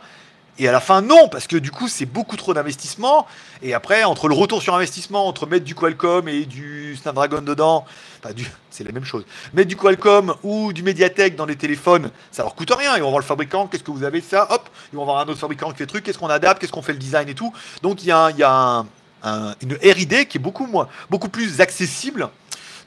Et 0.60 0.68
à 0.68 0.72
la 0.72 0.80
fin, 0.80 1.02
non, 1.02 1.30
parce 1.30 1.48
que 1.48 1.58
du 1.58 1.72
coup, 1.72 1.88
c'est 1.88 2.06
beaucoup 2.06 2.38
trop 2.38 2.54
d'investissement. 2.54 3.26
Et 3.64 3.74
après, 3.74 4.04
entre 4.04 4.28
le 4.28 4.36
retour 4.36 4.62
sur 4.62 4.76
investissement, 4.76 5.28
entre 5.28 5.48
mettre 5.48 5.66
du 5.66 5.74
Qualcomm 5.74 6.28
et 6.28 6.46
du 6.46 6.96
Snapdragon 6.96 7.42
dedans, 7.42 7.86
c'est 8.70 8.84
la 8.84 8.92
même 8.92 9.04
chose. 9.04 9.26
Mettre 9.54 9.70
du 9.70 9.76
Qualcomm 9.76 10.36
ou 10.44 10.72
du 10.72 10.84
Mediatek 10.84 11.36
dans 11.36 11.48
les 11.48 11.56
téléphones, 11.56 12.12
ça 12.32 12.44
leur 12.44 12.54
coûte 12.54 12.72
rien. 12.72 12.96
Ils 12.96 13.02
vont 13.02 13.10
voir 13.10 13.20
le 13.20 13.26
fabricant, 13.26 13.66
qu'est-ce 13.66 13.84
que 13.84 13.90
vous 13.90 14.04
avez 14.04 14.22
ça, 14.22 14.48
hop, 14.52 14.70
ils 14.92 14.96
vont 14.96 15.06
voir 15.06 15.18
un 15.18 15.26
autre 15.26 15.40
fabricant 15.40 15.72
qui 15.72 15.78
fait 15.78 15.88
truc, 15.88 16.04
qu'est-ce 16.04 16.20
qu'on 16.20 16.28
adapte, 16.28 16.62
qu'est-ce 16.62 16.72
qu'on 16.72 16.84
fait 16.84 16.94
le 16.94 17.00
design 17.00 17.28
et 17.30 17.36
tout. 17.36 17.52
Donc 17.82 18.04
il 18.04 18.08
y 18.08 18.12
a, 18.12 18.86
une 19.24 19.74
R&D 19.74 20.26
qui 20.28 20.38
est 20.38 20.42
beaucoup 20.42 20.68
moins, 20.68 20.88
beaucoup 21.10 21.30
plus 21.30 21.62
accessible. 21.62 22.30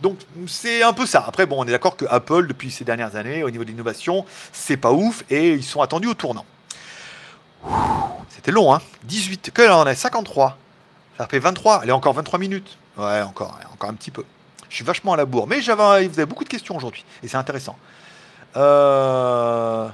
Donc 0.03 0.19
c'est 0.47 0.85
un 0.85 0.93
peu 0.93 1.07
ça. 1.07 1.25
Après, 1.27 1.47
bon, 1.47 1.57
on 1.59 1.67
est 1.67 1.73
d'accord 1.73 1.97
que 1.97 2.05
Apple, 2.09 2.47
depuis 2.47 2.71
ces 2.71 2.85
dernières 2.85 3.17
années, 3.17 3.43
au 3.43 3.51
niveau 3.51 3.65
de 3.65 3.71
l'innovation, 3.71 4.25
c'est 4.53 4.77
pas 4.77 4.93
ouf 4.93 5.25
et 5.31 5.55
ils 5.55 5.65
sont 5.65 5.81
attendus 5.81 6.09
au 6.09 6.15
tournant. 6.15 6.45
C'était 8.29 8.53
long, 8.53 8.75
hein 8.75 8.81
18. 9.05 9.51
Que 9.53 9.63
là, 9.63 9.79
on 9.79 9.87
est 9.87 9.95
53. 9.95 10.57
Ça 11.19 11.27
fait 11.27 11.39
23. 11.39 11.81
Elle 11.83 11.89
est 11.89 11.93
encore 11.93 12.13
23 12.13 12.39
minutes. 12.39 12.79
Ouais, 12.97 13.23
encore, 13.23 13.59
encore 13.73 13.91
un 13.91 13.95
petit 13.95 14.11
peu. 14.11 14.25
Je 14.69 14.77
suis 14.77 14.85
vachement 14.85 15.13
à 15.13 15.17
la 15.17 15.25
bourre. 15.25 15.47
Mais 15.47 15.61
j'avais, 15.61 16.07
vous 16.07 16.19
avez 16.19 16.27
beaucoup 16.27 16.45
de 16.45 16.49
questions 16.49 16.77
aujourd'hui. 16.77 17.05
Et 17.23 17.29
c'est 17.29 17.37
intéressant. 17.37 17.77
Euh... 18.57 19.89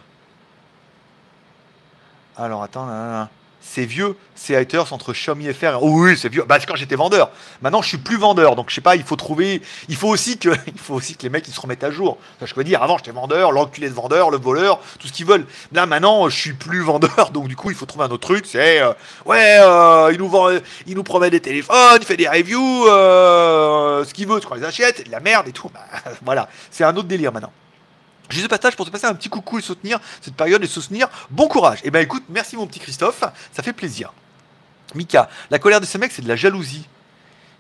Alors, 2.37 2.63
attends. 2.63 2.87
Là, 2.87 3.29
c'est 3.63 3.85
vieux, 3.85 4.17
ces 4.35 4.57
haters 4.57 4.93
entre 4.93 5.13
Xiaomi 5.13 5.47
et 5.47 5.55
FR. 5.55 5.79
Oh 5.81 5.89
oui, 5.93 6.19
c'est 6.19 6.29
vieux. 6.29 6.45
Bah, 6.47 6.59
c'est 6.59 6.67
quand 6.67 6.77
j'étais 6.77 6.97
vendeur. 6.97 7.31
Maintenant, 7.63 7.81
je 7.81 7.89
suis 7.89 7.99
plus 7.99 8.19
vendeur. 8.19 8.57
Donc, 8.57 8.71
je 8.71 8.75
sais 8.75 8.81
pas, 8.81 8.97
il 8.97 9.05
faut 9.05 9.17
trouver. 9.17 9.63
Il 9.89 9.97
faut 9.97 10.09
aussi 10.09 10.37
que, 10.37 10.49
il 10.67 10.79
faut 10.79 10.95
aussi 10.95 11.17
que 11.17 11.23
les 11.23 11.31
mecs 11.31 11.47
ils 11.47 11.55
se 11.55 11.61
remettent 11.61 11.85
à 11.85 11.91
jour. 11.91 12.19
je 12.45 12.53
peux 12.53 12.65
dire, 12.65 12.83
avant, 12.83 12.99
j'étais 12.99 13.13
vendeur, 13.13 13.53
l'enculé 13.53 13.89
de 13.89 13.95
vendeur, 13.95 14.31
le 14.31 14.39
voleur, 14.39 14.81
tout 14.99 15.07
ce 15.07 15.13
qu'ils 15.13 15.27
veulent. 15.27 15.47
Là, 15.73 15.87
maintenant, 15.87 16.29
je 16.29 16.37
suis 16.37 16.53
plus 16.53 16.81
vendeur. 16.83 17.31
Donc, 17.31 17.49
du 17.49 17.57
coup, 17.57 17.71
il 17.71 17.77
faut 17.77 17.87
trouver 17.87 18.05
un 18.05 18.11
autre 18.11 18.27
truc. 18.27 18.47
C'est, 18.47 18.81
euh, 18.81 18.93
ouais, 19.27 19.59
euh, 19.61 20.11
il, 20.13 20.19
nous 20.19 20.29
vend, 20.29 20.51
nous 20.87 21.03
promet 21.05 21.31
des 21.31 21.41
téléphones, 21.41 21.99
il 22.01 22.05
fait 22.05 22.17
des 22.17 22.29
reviews, 22.29 22.87
euh, 22.89 24.05
ce 24.05 24.13
qu'il 24.13 24.27
veut, 24.27 24.41
tu 24.41 24.47
crois, 24.47 24.59
ils 24.59 24.65
achètent, 24.65 24.97
c'est 24.99 25.07
de 25.07 25.13
la 25.13 25.21
merde 25.21 25.49
et 25.49 25.53
tout. 25.53 25.71
Bah, 25.73 25.81
voilà. 26.25 26.49
C'est 26.71 26.85
un 26.85 26.95
autre 26.97 27.09
délire 27.09 27.33
maintenant. 27.33 27.53
Juste 28.29 28.49
passage 28.49 28.77
pour 28.77 28.87
te 28.87 28.91
passer 28.91 29.07
un 29.07 29.15
petit 29.15 29.29
coucou 29.29 29.59
et 29.59 29.63
soutenir 29.63 30.01
cette 30.21 30.35
période 30.35 30.63
et 30.63 30.67
soutenir. 30.67 31.09
Bon 31.31 31.49
courage. 31.49 31.79
Et 31.81 31.89
eh 31.89 31.91
ben 31.91 32.01
écoute, 32.01 32.25
merci 32.29 32.57
mon 32.57 32.67
petit 32.67 32.81
Christophe, 32.81 33.23
ça 33.53 33.63
fait 33.63 33.73
plaisir. 33.73 34.13
Mika, 34.95 35.29
la 35.51 35.59
colère 35.59 35.81
de 35.81 35.87
ces 35.87 35.99
mecs, 35.99 36.13
c'est 36.13 36.23
de 36.23 36.29
la 36.29 36.37
jalousie. 36.37 36.87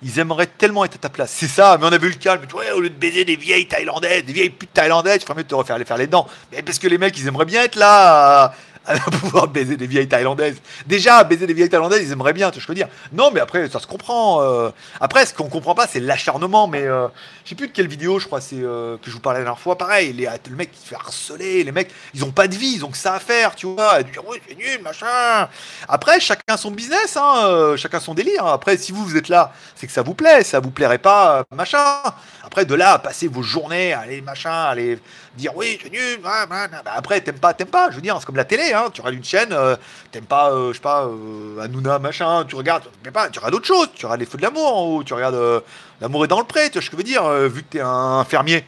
Ils 0.05 0.19
aimeraient 0.19 0.49
tellement 0.49 0.85
être 0.85 0.97
à 0.97 0.99
ta 0.99 1.09
place. 1.09 1.31
C'est 1.31 1.47
ça, 1.47 1.79
mais 1.79 1.87
on 1.87 1.93
a 1.93 1.99
vu 1.99 2.09
le 2.09 2.17
calme. 2.17 2.43
Ouais, 2.55 2.73
au 2.73 2.81
lieu 2.81 2.91
de 2.91 2.95
baiser 2.95 3.25
des 3.25 3.37
vieilles 3.37 3.69
thaïlandaises, 3.69 4.25
des 4.25 4.33
vieilles 4.33 4.51
putes 4.51 4.73
thaïlandaises, 4.73 5.19
il 5.21 5.23
ferait 5.23 5.37
mieux 5.37 5.45
de 5.45 5.49
te 5.49 5.55
refaire 5.55 5.79
les 5.79 5.85
faire 5.85 5.97
les 5.97 6.09
dents. 6.09 6.27
Mais 6.51 6.63
parce 6.63 6.79
que 6.81 6.89
les 6.89 6.99
mecs, 6.99 7.17
ils 7.19 7.29
aimeraient 7.29 7.45
bien 7.45 7.63
être 7.63 7.77
là 7.77 8.53
à 8.87 8.99
pouvoir 8.99 9.47
baiser 9.47 9.77
des 9.77 9.87
vieilles 9.87 10.09
thaïlandaises. 10.09 10.61
Déjà, 10.87 11.23
baiser 11.23 11.47
des 11.47 11.55
vieilles 11.55 11.69
thaïlandaises, 11.69 12.03
ils 12.03 12.13
aimeraient 12.13 12.33
bien, 12.33 12.51
tu 12.51 12.61
veux 12.61 12.75
dire. 12.75 12.89
Non, 13.13 13.31
mais 13.33 13.41
après, 13.41 13.69
ça 13.69 13.79
se 13.79 13.87
comprend. 13.87 14.43
Euh. 14.43 14.71
Après, 15.01 15.25
ce 15.25 15.33
qu'on 15.35 15.49
comprend 15.49 15.75
pas, 15.75 15.87
c'est 15.87 16.01
l'acharnement. 16.01 16.67
Mais 16.67 16.83
euh, 16.83 17.07
je 17.45 17.51
sais 17.51 17.55
plus 17.55 17.69
de 17.69 17.73
quelle 17.73 17.87
vidéo, 17.87 18.19
je 18.19 18.27
crois, 18.27 18.41
c'est 18.41 18.57
euh, 18.59 18.97
que 18.99 19.09
je 19.09 19.15
vous 19.15 19.21
parlais 19.21 19.39
la 19.39 19.45
dernière 19.45 19.61
fois. 19.61 19.79
Pareil, 19.79 20.13
les, 20.13 20.29
le 20.49 20.57
mec 20.57 20.73
qui 20.73 20.81
se 20.81 20.87
fait 20.89 20.97
harceler, 20.97 21.63
les 21.63 21.73
mecs, 21.73 21.93
ils 22.15 22.25
ont 22.25 22.33
pas 22.33 22.49
de 22.49 22.57
vie, 22.57 22.73
ils 22.75 22.85
ont 22.85 22.91
que 22.91 22.97
ça 22.97 23.15
à 23.15 23.21
faire, 23.21 23.55
tu 23.55 23.67
vois. 23.67 24.01
Et 24.01 24.05
dire, 24.05 24.23
oui, 24.27 24.39
c'est 24.49 24.57
nul, 24.57 24.83
machin. 24.83 25.49
Après, 25.89 26.19
chacun 26.19 26.57
son 26.57 26.73
business, 26.73 27.17
hein, 27.17 27.75
chacun 27.77 28.01
son 28.01 28.15
délire. 28.15 28.47
Après, 28.47 28.77
si 28.77 28.91
vous, 28.91 29.05
vous 29.05 29.17
êtes 29.17 29.29
là, 29.29 29.53
c'est 29.77 29.87
que 29.87 29.93
ça 29.93 30.03
vous 30.03 30.15
plaît. 30.15 30.43
Ça 30.43 30.59
vous 30.59 30.71
plairait 30.71 30.99
pas, 30.99 31.45
machin. 31.55 32.03
Après, 32.45 32.65
de 32.65 32.75
là, 32.75 32.99
passer 32.99 33.29
vos 33.29 33.43
journées, 33.43 33.93
aller 33.93 34.21
machin, 34.21 34.65
aller 34.65 34.99
dire 35.37 35.57
oui, 35.57 35.79
c'est 35.83 35.91
nul. 35.91 36.21
Bah, 36.23 36.47
après, 36.87 37.21
t'aimes 37.21 37.39
pas, 37.39 37.55
t'aimes 37.55 37.69
pas. 37.69 37.91
Je 37.91 37.97
veux 37.97 38.03
dire, 38.03 38.17
c'est 38.19 38.27
comme 38.27 38.37
la 38.37 38.45
télé. 38.45 38.72
Hein. 38.73 38.91
Tu 38.93 39.01
regardes 39.01 39.17
une 39.17 39.25
chaîne, 39.25 39.53
euh, 39.53 39.77
t'aimes 40.11 40.27
pas, 40.27 40.53
euh, 40.53 40.69
je 40.69 40.77
sais 40.77 40.83
pas, 40.83 41.07
euh, 41.07 41.61
Hanouna, 41.61 41.99
machin. 41.99 42.45
Tu 42.47 42.55
regardes, 42.57 42.85
pas, 43.13 43.29
tu 43.29 43.39
regardes 43.39 43.55
autre 43.55 43.67
chose. 43.67 43.89
Tu 43.95 44.07
regardes 44.07 44.21
les 44.21 44.27
feux 44.27 44.39
de 44.39 44.43
l'amour 44.43 44.77
en 44.77 44.85
haut. 44.87 45.05
Tu 45.05 45.15
regardes 45.15 45.63
L'amour 46.01 46.25
est 46.25 46.29
dans 46.29 46.41
le 46.41 46.47
pré. 46.47 46.67
Tu 46.67 46.75
vois 46.75 46.83
ce 46.83 46.91
que 46.91 46.97
je 46.97 46.99
veux 46.99 47.03
dire 47.05 47.29
Vu 47.49 47.63
que 47.63 47.69
t'es 47.69 47.81
un 47.81 48.25
fermier, 48.25 48.65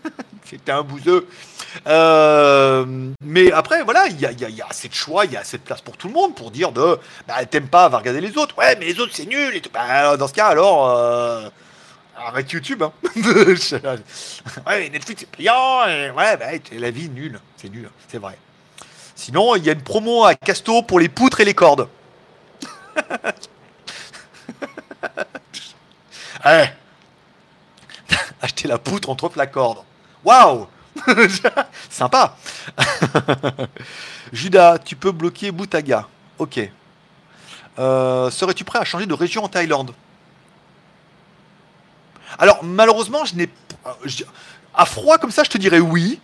t'es 0.64 0.72
un 0.72 0.82
bouseux. 0.82 1.26
mais 1.86 3.52
après, 3.52 3.82
voilà, 3.82 4.06
il 4.08 4.20
y 4.20 4.26
a, 4.26 4.32
y 4.32 4.62
a, 4.62 4.66
assez 4.68 4.88
de 4.88 4.94
choix, 4.94 5.24
il 5.26 5.32
y 5.32 5.36
a 5.36 5.40
assez 5.40 5.58
de 5.58 5.62
place 5.62 5.80
pour 5.80 5.96
tout 5.96 6.08
le 6.08 6.14
monde 6.14 6.34
pour 6.34 6.50
dire 6.50 6.72
de, 6.72 6.98
bah, 7.28 7.44
t'aimes 7.44 7.68
pas, 7.68 7.88
va 7.88 7.98
regarder 7.98 8.20
les 8.20 8.36
autres. 8.38 8.56
Ouais, 8.58 8.76
mais 8.78 8.86
les 8.86 8.98
autres, 9.00 9.12
c'est 9.14 9.26
nul. 9.26 9.54
Et 9.54 9.62
bah, 9.72 10.16
dans 10.16 10.28
ce 10.28 10.34
cas, 10.34 10.46
alors 10.46 11.50
Arrête 12.26 12.52
YouTube, 12.52 12.82
hein. 12.82 12.92
ouais, 14.66 14.90
Netflix 14.90 15.20
c'est 15.20 15.30
payant, 15.30 15.86
ouais, 15.86 16.36
bah, 16.36 16.46
la 16.72 16.90
vie 16.90 17.08
nulle, 17.08 17.40
c'est 17.56 17.70
nul, 17.70 17.88
c'est 18.08 18.18
vrai. 18.18 18.36
Sinon, 19.20 19.54
il 19.54 19.64
y 19.64 19.68
a 19.68 19.74
une 19.74 19.82
promo 19.82 20.24
à 20.24 20.34
Casto 20.34 20.80
pour 20.80 20.98
les 20.98 21.10
poutres 21.10 21.42
et 21.42 21.44
les 21.44 21.52
cordes. 21.52 21.90
ouais. 26.46 26.74
Acheter 28.40 28.66
la 28.66 28.78
poutre, 28.78 29.10
on 29.10 29.14
trouve 29.14 29.36
la 29.36 29.46
corde. 29.46 29.80
Waouh 30.24 30.66
Sympa 31.90 32.34
Judas, 34.32 34.78
tu 34.78 34.96
peux 34.96 35.12
bloquer 35.12 35.50
Boutaga. 35.50 36.08
Ok. 36.38 36.58
Euh, 37.78 38.30
serais-tu 38.30 38.64
prêt 38.64 38.78
à 38.78 38.84
changer 38.86 39.04
de 39.04 39.12
région 39.12 39.44
en 39.44 39.48
Thaïlande? 39.48 39.92
Alors, 42.38 42.64
malheureusement, 42.64 43.26
je 43.26 43.34
n'ai. 43.34 43.50
À 44.72 44.86
froid 44.86 45.18
comme 45.18 45.30
ça, 45.30 45.44
je 45.44 45.50
te 45.50 45.58
dirais 45.58 45.78
oui. 45.78 46.18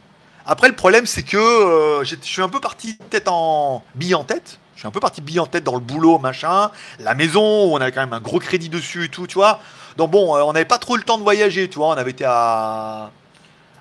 Après, 0.48 0.68
le 0.68 0.76
problème, 0.76 1.06
c'est 1.06 1.24
que 1.24 1.36
euh, 1.36 2.04
je 2.04 2.14
suis 2.22 2.40
un 2.40 2.48
peu 2.48 2.60
parti 2.60 2.96
tête 3.10 3.26
en. 3.26 3.82
bille 3.96 4.14
en 4.14 4.22
tête. 4.22 4.60
Je 4.76 4.80
suis 4.80 4.88
un 4.88 4.92
peu 4.92 5.00
parti 5.00 5.20
bille 5.20 5.40
en 5.40 5.46
tête 5.46 5.64
dans 5.64 5.74
le 5.74 5.80
boulot, 5.80 6.18
machin. 6.18 6.70
La 7.00 7.14
maison, 7.14 7.42
on 7.42 7.76
avait 7.78 7.90
quand 7.90 8.02
même 8.02 8.12
un 8.12 8.20
gros 8.20 8.38
crédit 8.38 8.68
dessus 8.68 9.06
et 9.06 9.08
tout, 9.08 9.26
tu 9.26 9.34
vois. 9.34 9.60
Donc 9.96 10.12
bon, 10.12 10.36
euh, 10.36 10.42
on 10.42 10.52
n'avait 10.52 10.64
pas 10.64 10.78
trop 10.78 10.96
le 10.96 11.02
temps 11.02 11.18
de 11.18 11.24
voyager, 11.24 11.68
tu 11.68 11.78
vois. 11.78 11.88
On 11.88 11.92
avait 11.92 12.12
été 12.12 12.24
à. 12.24 13.10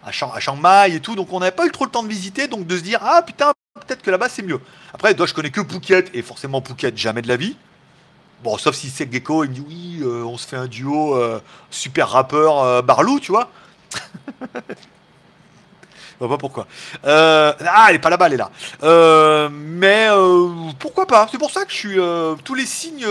à, 0.04 0.56
Mai 0.56 0.96
et 0.96 1.00
tout, 1.02 1.16
donc 1.16 1.32
on 1.32 1.40
n'avait 1.40 1.52
pas 1.52 1.68
eu 1.68 1.72
trop 1.72 1.86
le 1.86 1.92
temps 1.92 2.04
de 2.04 2.08
visiter, 2.08 2.48
donc 2.48 2.66
de 2.66 2.78
se 2.78 2.82
dire 2.82 3.00
ah 3.04 3.22
putain 3.22 3.54
peut-être 3.88 4.02
que 4.02 4.10
là-bas 4.10 4.30
c'est 4.30 4.44
mieux. 4.44 4.60
Après, 4.94 5.14
toi 5.14 5.26
je 5.26 5.34
connais 5.34 5.52
que 5.52 5.62
Phuket 5.62 6.10
et 6.14 6.22
forcément 6.22 6.62
Phuket 6.62 6.98
jamais 6.98 7.22
de 7.22 7.28
la 7.28 7.38
vie. 7.38 7.58
Bon, 8.44 8.58
sauf 8.58 8.76
si 8.76 8.90
c'est 8.90 9.12
Gecko, 9.12 9.44
il 9.44 9.50
me 9.50 9.56
dit 9.56 9.64
oui, 9.68 10.00
euh, 10.02 10.24
on 10.24 10.38
se 10.38 10.48
fait 10.48 10.58
un 10.58 10.68
duo 10.68 11.20
super 11.70 12.10
rappeur 12.10 12.82
Barlou, 12.84 13.20
tu 13.20 13.32
vois. 13.32 13.52
Je 16.20 16.26
vois 16.26 16.30
pas 16.30 16.40
pourquoi. 16.40 16.68
ah, 17.04 17.88
elle 17.90 17.96
est 17.96 18.00
pas 18.00 18.10
là-bas, 18.10 18.28
elle 18.28 18.34
est 18.34 18.38
là. 18.38 19.50
mais 19.52 20.08
pourquoi 20.80 21.06
pas? 21.06 21.28
C'est 21.32 21.38
pour 21.38 21.52
ça 21.52 21.66
que 21.66 21.72
je 21.72 21.78
suis. 21.78 22.00
tous 22.44 22.56
les 22.56 22.66
signes 22.66 23.06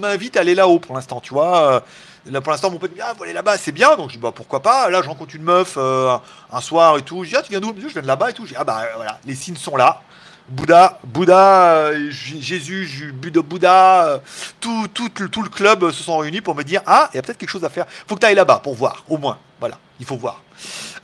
m'invitent 0.00 0.36
à 0.36 0.40
aller 0.40 0.54
là-haut 0.54 0.78
pour 0.78 0.94
l'instant, 0.94 1.20
tu 1.20 1.34
vois. 1.34 1.82
Là, 2.26 2.42
pour 2.42 2.52
l'instant, 2.52 2.70
mon 2.70 2.76
pote 2.76 2.90
me 2.90 2.96
dit, 2.96 3.02
ah, 3.02 3.14
faut 3.16 3.24
aller 3.24 3.32
là-bas, 3.32 3.56
c'est 3.56 3.72
bien. 3.72 3.96
Donc, 3.96 4.10
je 4.10 4.16
dis, 4.16 4.20
bah, 4.20 4.32
pourquoi 4.34 4.60
pas? 4.60 4.90
Là, 4.90 5.00
je 5.02 5.08
rencontre 5.08 5.34
une 5.34 5.42
meuf 5.42 5.78
un 5.78 6.60
soir 6.60 6.98
et 6.98 7.02
tout. 7.02 7.24
Je 7.24 7.30
dis, 7.30 7.36
ah, 7.36 7.42
tu 7.42 7.50
viens 7.50 7.60
d'où? 7.60 7.74
Je 7.76 7.88
viens 7.88 8.02
de 8.02 8.06
là-bas 8.06 8.30
et 8.30 8.32
tout. 8.34 8.44
Je 8.44 8.50
dis, 8.50 8.56
ah, 8.58 8.64
bah, 8.64 8.82
voilà, 8.96 9.18
les 9.24 9.34
signes 9.34 9.56
sont 9.56 9.76
là. 9.76 10.02
Bouddha, 10.50 10.98
Bouddha, 11.04 11.74
euh, 11.76 12.10
Jésus, 12.10 13.12
Bouddha, 13.12 14.06
euh, 14.06 14.18
tout, 14.58 14.88
tout, 14.92 15.08
tout, 15.08 15.42
le 15.42 15.48
club 15.48 15.90
se 15.92 16.02
sont 16.02 16.18
réunis 16.18 16.40
pour 16.40 16.56
me 16.56 16.64
dire 16.64 16.82
Ah, 16.86 17.08
il 17.12 17.16
y 17.16 17.18
a 17.20 17.22
peut-être 17.22 17.38
quelque 17.38 17.50
chose 17.50 17.64
à 17.64 17.70
faire. 17.70 17.86
faut 18.08 18.16
que 18.16 18.20
tu 18.20 18.26
ailles 18.26 18.34
là-bas 18.34 18.58
pour 18.58 18.74
voir, 18.74 19.04
au 19.08 19.16
moins. 19.16 19.38
Voilà, 19.60 19.78
il 20.00 20.06
faut 20.06 20.16
voir. 20.16 20.42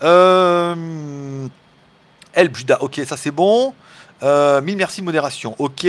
Euh, 0.02 1.46
El 2.34 2.50
ok, 2.80 3.00
ça 3.06 3.16
c'est 3.16 3.30
bon. 3.30 3.74
Euh, 4.22 4.60
mille 4.60 4.76
merci, 4.76 5.02
modération, 5.02 5.54
ok. 5.58 5.86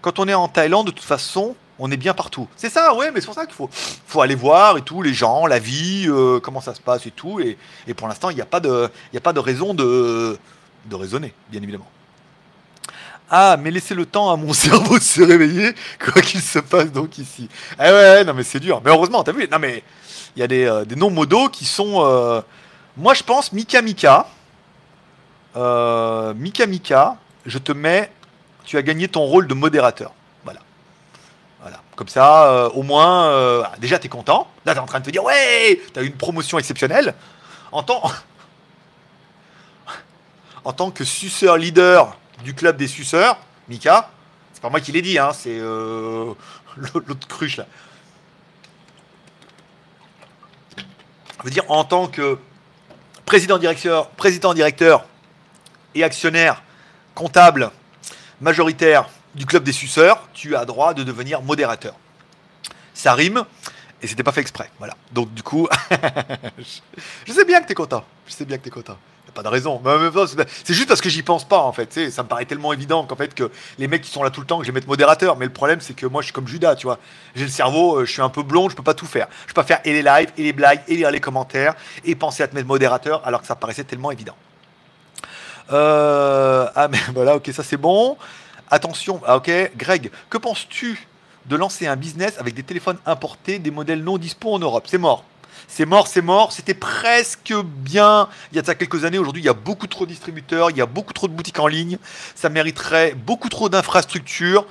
Quand 0.00 0.18
on 0.18 0.28
est 0.28 0.34
en 0.34 0.48
Thaïlande, 0.48 0.86
de 0.86 0.90
toute 0.92 1.04
façon, 1.04 1.54
on 1.78 1.90
est 1.90 1.96
bien 1.96 2.14
partout. 2.14 2.48
C'est 2.56 2.70
ça, 2.70 2.94
ouais, 2.94 3.10
mais 3.10 3.20
c'est 3.20 3.26
pour 3.26 3.34
ça 3.34 3.46
qu'il 3.46 3.54
faut, 3.54 3.68
faut 3.72 4.20
aller 4.20 4.34
voir 4.34 4.78
et 4.78 4.82
tout, 4.82 5.02
les 5.02 5.14
gens, 5.14 5.46
la 5.46 5.58
vie, 5.58 6.08
comment 6.42 6.60
ça 6.60 6.74
se 6.74 6.80
passe 6.80 7.06
et 7.06 7.10
tout. 7.10 7.40
Et, 7.40 7.56
pour 7.94 8.08
l'instant, 8.08 8.30
il 8.30 8.36
n'y 8.36 8.42
a, 8.42 8.46
pas 8.46 8.60
de, 8.60 8.90
a 9.14 9.20
pas 9.20 9.32
de 9.32 9.40
raison 9.40 9.74
de, 9.74 10.38
de 10.86 10.94
raisonner, 10.94 11.34
bien 11.50 11.62
évidemment. 11.62 11.88
Ah, 13.28 13.56
mais 13.58 13.70
laissez 13.70 13.94
le 13.94 14.06
temps 14.06 14.30
à 14.30 14.36
mon 14.36 14.52
cerveau 14.52 14.98
de 14.98 15.02
se 15.02 15.22
réveiller, 15.22 15.74
quoi 16.02 16.22
qu'il 16.22 16.40
se 16.40 16.58
passe 16.60 16.92
donc 16.92 17.18
ici. 17.18 17.48
Eh 17.78 17.82
ouais, 17.82 18.24
non 18.24 18.34
mais 18.34 18.44
c'est 18.44 18.60
dur. 18.60 18.80
Mais 18.84 18.90
heureusement, 18.90 19.24
t'as 19.24 19.32
vu 19.32 19.48
Non 19.50 19.58
mais 19.58 19.82
il 20.36 20.40
y 20.40 20.42
a 20.42 20.46
des, 20.46 20.64
euh, 20.64 20.84
des 20.84 20.96
noms 20.96 21.10
modos 21.10 21.48
qui 21.48 21.64
sont. 21.64 22.04
Euh, 22.04 22.40
moi 22.96 23.14
je 23.14 23.22
pense 23.22 23.52
Mika 23.52 23.82
Mika. 23.82 24.26
Euh, 25.56 26.34
Mika 26.34 26.66
Mika, 26.66 27.16
je 27.44 27.58
te 27.58 27.72
mets. 27.72 28.10
Tu 28.64 28.76
as 28.76 28.82
gagné 28.82 29.08
ton 29.08 29.22
rôle 29.22 29.46
de 29.46 29.54
modérateur. 29.54 30.12
Voilà. 30.44 30.60
Voilà. 31.60 31.80
Comme 31.94 32.08
ça, 32.08 32.68
au 32.74 32.82
moins, 32.82 33.64
déjà 33.78 33.98
t'es 33.98 34.08
content. 34.08 34.48
Là 34.64 34.74
t'es 34.74 34.80
en 34.80 34.86
train 34.86 35.00
de 35.00 35.04
te 35.04 35.10
dire 35.10 35.24
ouais, 35.24 35.80
t'as 35.92 36.02
eu 36.02 36.06
une 36.06 36.16
promotion 36.16 36.58
exceptionnelle. 36.58 37.14
En 37.72 37.82
tant, 37.82 38.02
en 40.64 40.72
tant 40.72 40.90
que 40.90 41.04
suceur 41.04 41.56
leader 41.56 42.16
du 42.42 42.54
club 42.54 42.76
des 42.76 42.88
suceurs, 42.88 43.38
Mika. 43.68 44.10
C'est 44.52 44.62
pas 44.62 44.70
moi 44.70 44.80
qui 44.80 44.92
l'ai 44.92 45.02
dit, 45.02 45.18
hein, 45.18 45.32
c'est 45.32 45.58
euh, 45.58 46.34
l'autre 46.76 47.28
cruche 47.28 47.58
là. 47.58 47.66
Je 51.38 51.44
veux 51.44 51.50
dire, 51.50 51.70
en 51.70 51.84
tant 51.84 52.06
que 52.06 52.38
président 53.26 53.58
directeur, 53.58 55.04
et 55.94 56.04
actionnaire 56.04 56.62
comptable 57.14 57.70
majoritaire 58.40 59.08
du 59.34 59.46
club 59.46 59.64
des 59.64 59.72
suceurs, 59.72 60.28
tu 60.32 60.56
as 60.56 60.64
droit 60.64 60.94
de 60.94 61.02
devenir 61.02 61.42
modérateur. 61.42 61.94
Ça 62.94 63.14
rime 63.14 63.44
et 64.00 64.06
c'était 64.06 64.22
pas 64.22 64.32
fait 64.32 64.40
exprès. 64.40 64.70
Voilà. 64.78 64.94
Donc 65.12 65.32
du 65.34 65.42
coup, 65.42 65.68
je 67.26 67.32
sais 67.32 67.44
bien 67.44 67.60
que 67.60 67.66
tu 67.66 67.72
es 67.72 67.74
content. 67.74 68.04
Je 68.26 68.32
sais 68.32 68.44
bien 68.44 68.58
que 68.58 68.62
tu 68.62 68.68
es 68.68 68.72
content 68.72 68.98
pas 69.36 69.42
de 69.42 69.48
raison. 69.48 69.80
C'est 70.64 70.74
juste 70.74 70.88
parce 70.88 71.00
que 71.00 71.10
j'y 71.10 71.22
pense 71.22 71.46
pas 71.46 71.60
en 71.60 71.72
fait. 71.72 72.10
Ça 72.10 72.22
me 72.22 72.28
paraît 72.28 72.46
tellement 72.46 72.72
évident 72.72 73.04
qu'en 73.04 73.16
fait 73.16 73.34
que 73.34 73.50
les 73.78 73.86
mecs 73.86 74.02
qui 74.02 74.10
sont 74.10 74.22
là 74.22 74.30
tout 74.30 74.40
le 74.40 74.46
temps, 74.46 74.58
que 74.58 74.64
je 74.64 74.70
les 74.70 74.74
mette 74.74 74.88
modérateur. 74.88 75.36
Mais 75.36 75.44
le 75.44 75.52
problème 75.52 75.80
c'est 75.80 75.94
que 75.94 76.06
moi 76.06 76.22
je 76.22 76.26
suis 76.26 76.32
comme 76.32 76.48
Judas, 76.48 76.74
tu 76.74 76.86
vois. 76.86 76.98
J'ai 77.36 77.44
le 77.44 77.50
cerveau, 77.50 77.98
euh, 77.98 78.04
je 78.04 78.12
suis 78.12 78.22
un 78.22 78.30
peu 78.30 78.42
blond, 78.42 78.68
je 78.68 78.74
peux 78.74 78.82
pas 78.82 78.94
tout 78.94 79.06
faire. 79.06 79.28
Je 79.42 79.52
peux 79.52 79.60
pas 79.62 79.66
faire 79.66 79.80
et 79.84 79.92
les 79.92 80.02
lives, 80.02 80.32
et 80.38 80.42
les 80.42 80.52
blagues, 80.52 80.80
et 80.88 80.96
lire 80.96 81.10
les 81.10 81.20
commentaires, 81.20 81.74
et 82.04 82.14
penser 82.14 82.42
à 82.42 82.48
te 82.48 82.54
mettre 82.54 82.66
modérateur 82.66 83.22
alors 83.24 83.42
que 83.42 83.46
ça 83.46 83.54
paraissait 83.54 83.84
tellement 83.84 84.10
évident. 84.10 84.34
Euh, 85.72 86.66
ah 86.74 86.88
mais 86.88 86.98
voilà, 87.14 87.36
ok, 87.36 87.50
ça 87.52 87.62
c'est 87.62 87.76
bon. 87.76 88.16
Attention, 88.70 89.20
ah, 89.26 89.36
ok, 89.36 89.50
Greg, 89.76 90.10
que 90.30 90.38
penses-tu 90.38 91.06
de 91.44 91.56
lancer 91.56 91.86
un 91.86 91.94
business 91.94 92.34
avec 92.38 92.54
des 92.54 92.64
téléphones 92.64 92.98
importés, 93.06 93.58
des 93.60 93.70
modèles 93.70 94.02
non 94.02 94.18
dispo 94.18 94.52
en 94.52 94.58
Europe? 94.58 94.84
C'est 94.88 94.98
mort. 94.98 95.24
C'est 95.68 95.86
mort, 95.86 96.06
c'est 96.06 96.22
mort. 96.22 96.52
C'était 96.52 96.74
presque 96.74 97.54
bien 97.54 98.28
il 98.52 98.56
y 98.56 98.58
a 98.58 98.74
quelques 98.74 99.04
années. 99.04 99.18
Aujourd'hui, 99.18 99.42
il 99.42 99.46
y 99.46 99.50
a 99.50 99.54
beaucoup 99.54 99.86
trop 99.86 100.04
de 100.04 100.10
distributeurs, 100.10 100.70
il 100.70 100.76
y 100.76 100.80
a 100.80 100.86
beaucoup 100.86 101.12
trop 101.12 101.28
de 101.28 101.32
boutiques 101.32 101.58
en 101.58 101.66
ligne. 101.66 101.98
Ça 102.34 102.48
mériterait 102.48 103.14
beaucoup 103.14 103.48
trop 103.48 103.68
d'infrastructures. 103.68 104.66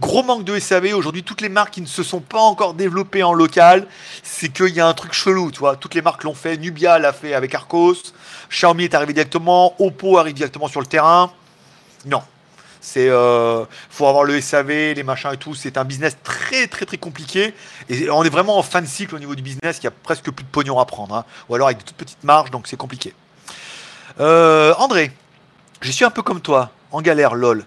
Gros 0.00 0.22
manque 0.22 0.44
de 0.44 0.58
SAV. 0.58 0.94
Aujourd'hui, 0.94 1.22
toutes 1.22 1.40
les 1.40 1.48
marques 1.48 1.74
qui 1.74 1.80
ne 1.80 1.86
se 1.86 2.02
sont 2.02 2.20
pas 2.20 2.40
encore 2.40 2.74
développées 2.74 3.22
en 3.22 3.34
local, 3.34 3.86
c'est 4.22 4.48
qu'il 4.48 4.74
y 4.74 4.80
a 4.80 4.86
un 4.86 4.94
truc 4.94 5.12
chelou. 5.12 5.50
Tu 5.50 5.58
vois. 5.58 5.76
Toutes 5.76 5.94
les 5.94 6.02
marques 6.02 6.24
l'ont 6.24 6.34
fait. 6.34 6.56
Nubia 6.56 6.98
l'a 6.98 7.12
fait 7.12 7.34
avec 7.34 7.54
Arcos. 7.54 8.12
Xiaomi 8.50 8.84
est 8.84 8.94
arrivé 8.94 9.12
directement. 9.12 9.74
Oppo 9.78 10.18
arrive 10.18 10.34
directement 10.34 10.68
sur 10.68 10.80
le 10.80 10.86
terrain. 10.86 11.32
Non, 12.06 12.22
c'est 12.80 13.08
euh, 13.08 13.64
faut 13.90 14.06
avoir 14.06 14.24
le 14.24 14.40
SAV, 14.40 14.68
les 14.68 15.02
machins 15.02 15.32
et 15.32 15.36
tout. 15.36 15.54
C'est 15.54 15.76
un 15.78 15.84
business 15.84 16.16
très 16.22 16.66
très 16.66 16.86
très 16.86 16.98
compliqué. 16.98 17.54
Et 17.88 18.10
on 18.10 18.24
est 18.24 18.30
vraiment 18.30 18.58
en 18.58 18.62
fin 18.62 18.80
de 18.80 18.86
cycle 18.86 19.14
au 19.14 19.18
niveau 19.18 19.34
du 19.34 19.42
business. 19.42 19.78
Il 19.80 19.84
y 19.84 19.86
a 19.88 19.90
presque 19.90 20.30
plus 20.30 20.44
de 20.44 20.50
pognon 20.50 20.78
à 20.78 20.84
prendre, 20.84 21.14
hein. 21.14 21.24
ou 21.48 21.54
alors 21.54 21.68
avec 21.68 21.78
de 21.78 21.82
toutes 21.84 21.96
petites 21.96 22.24
marges, 22.24 22.50
donc 22.50 22.66
c'est 22.66 22.76
compliqué. 22.76 23.14
Euh, 24.20 24.74
André, 24.78 25.12
je 25.80 25.90
suis 25.90 26.04
un 26.04 26.10
peu 26.10 26.22
comme 26.22 26.40
toi, 26.40 26.70
en 26.90 27.00
galère, 27.02 27.34
lol. 27.34 27.64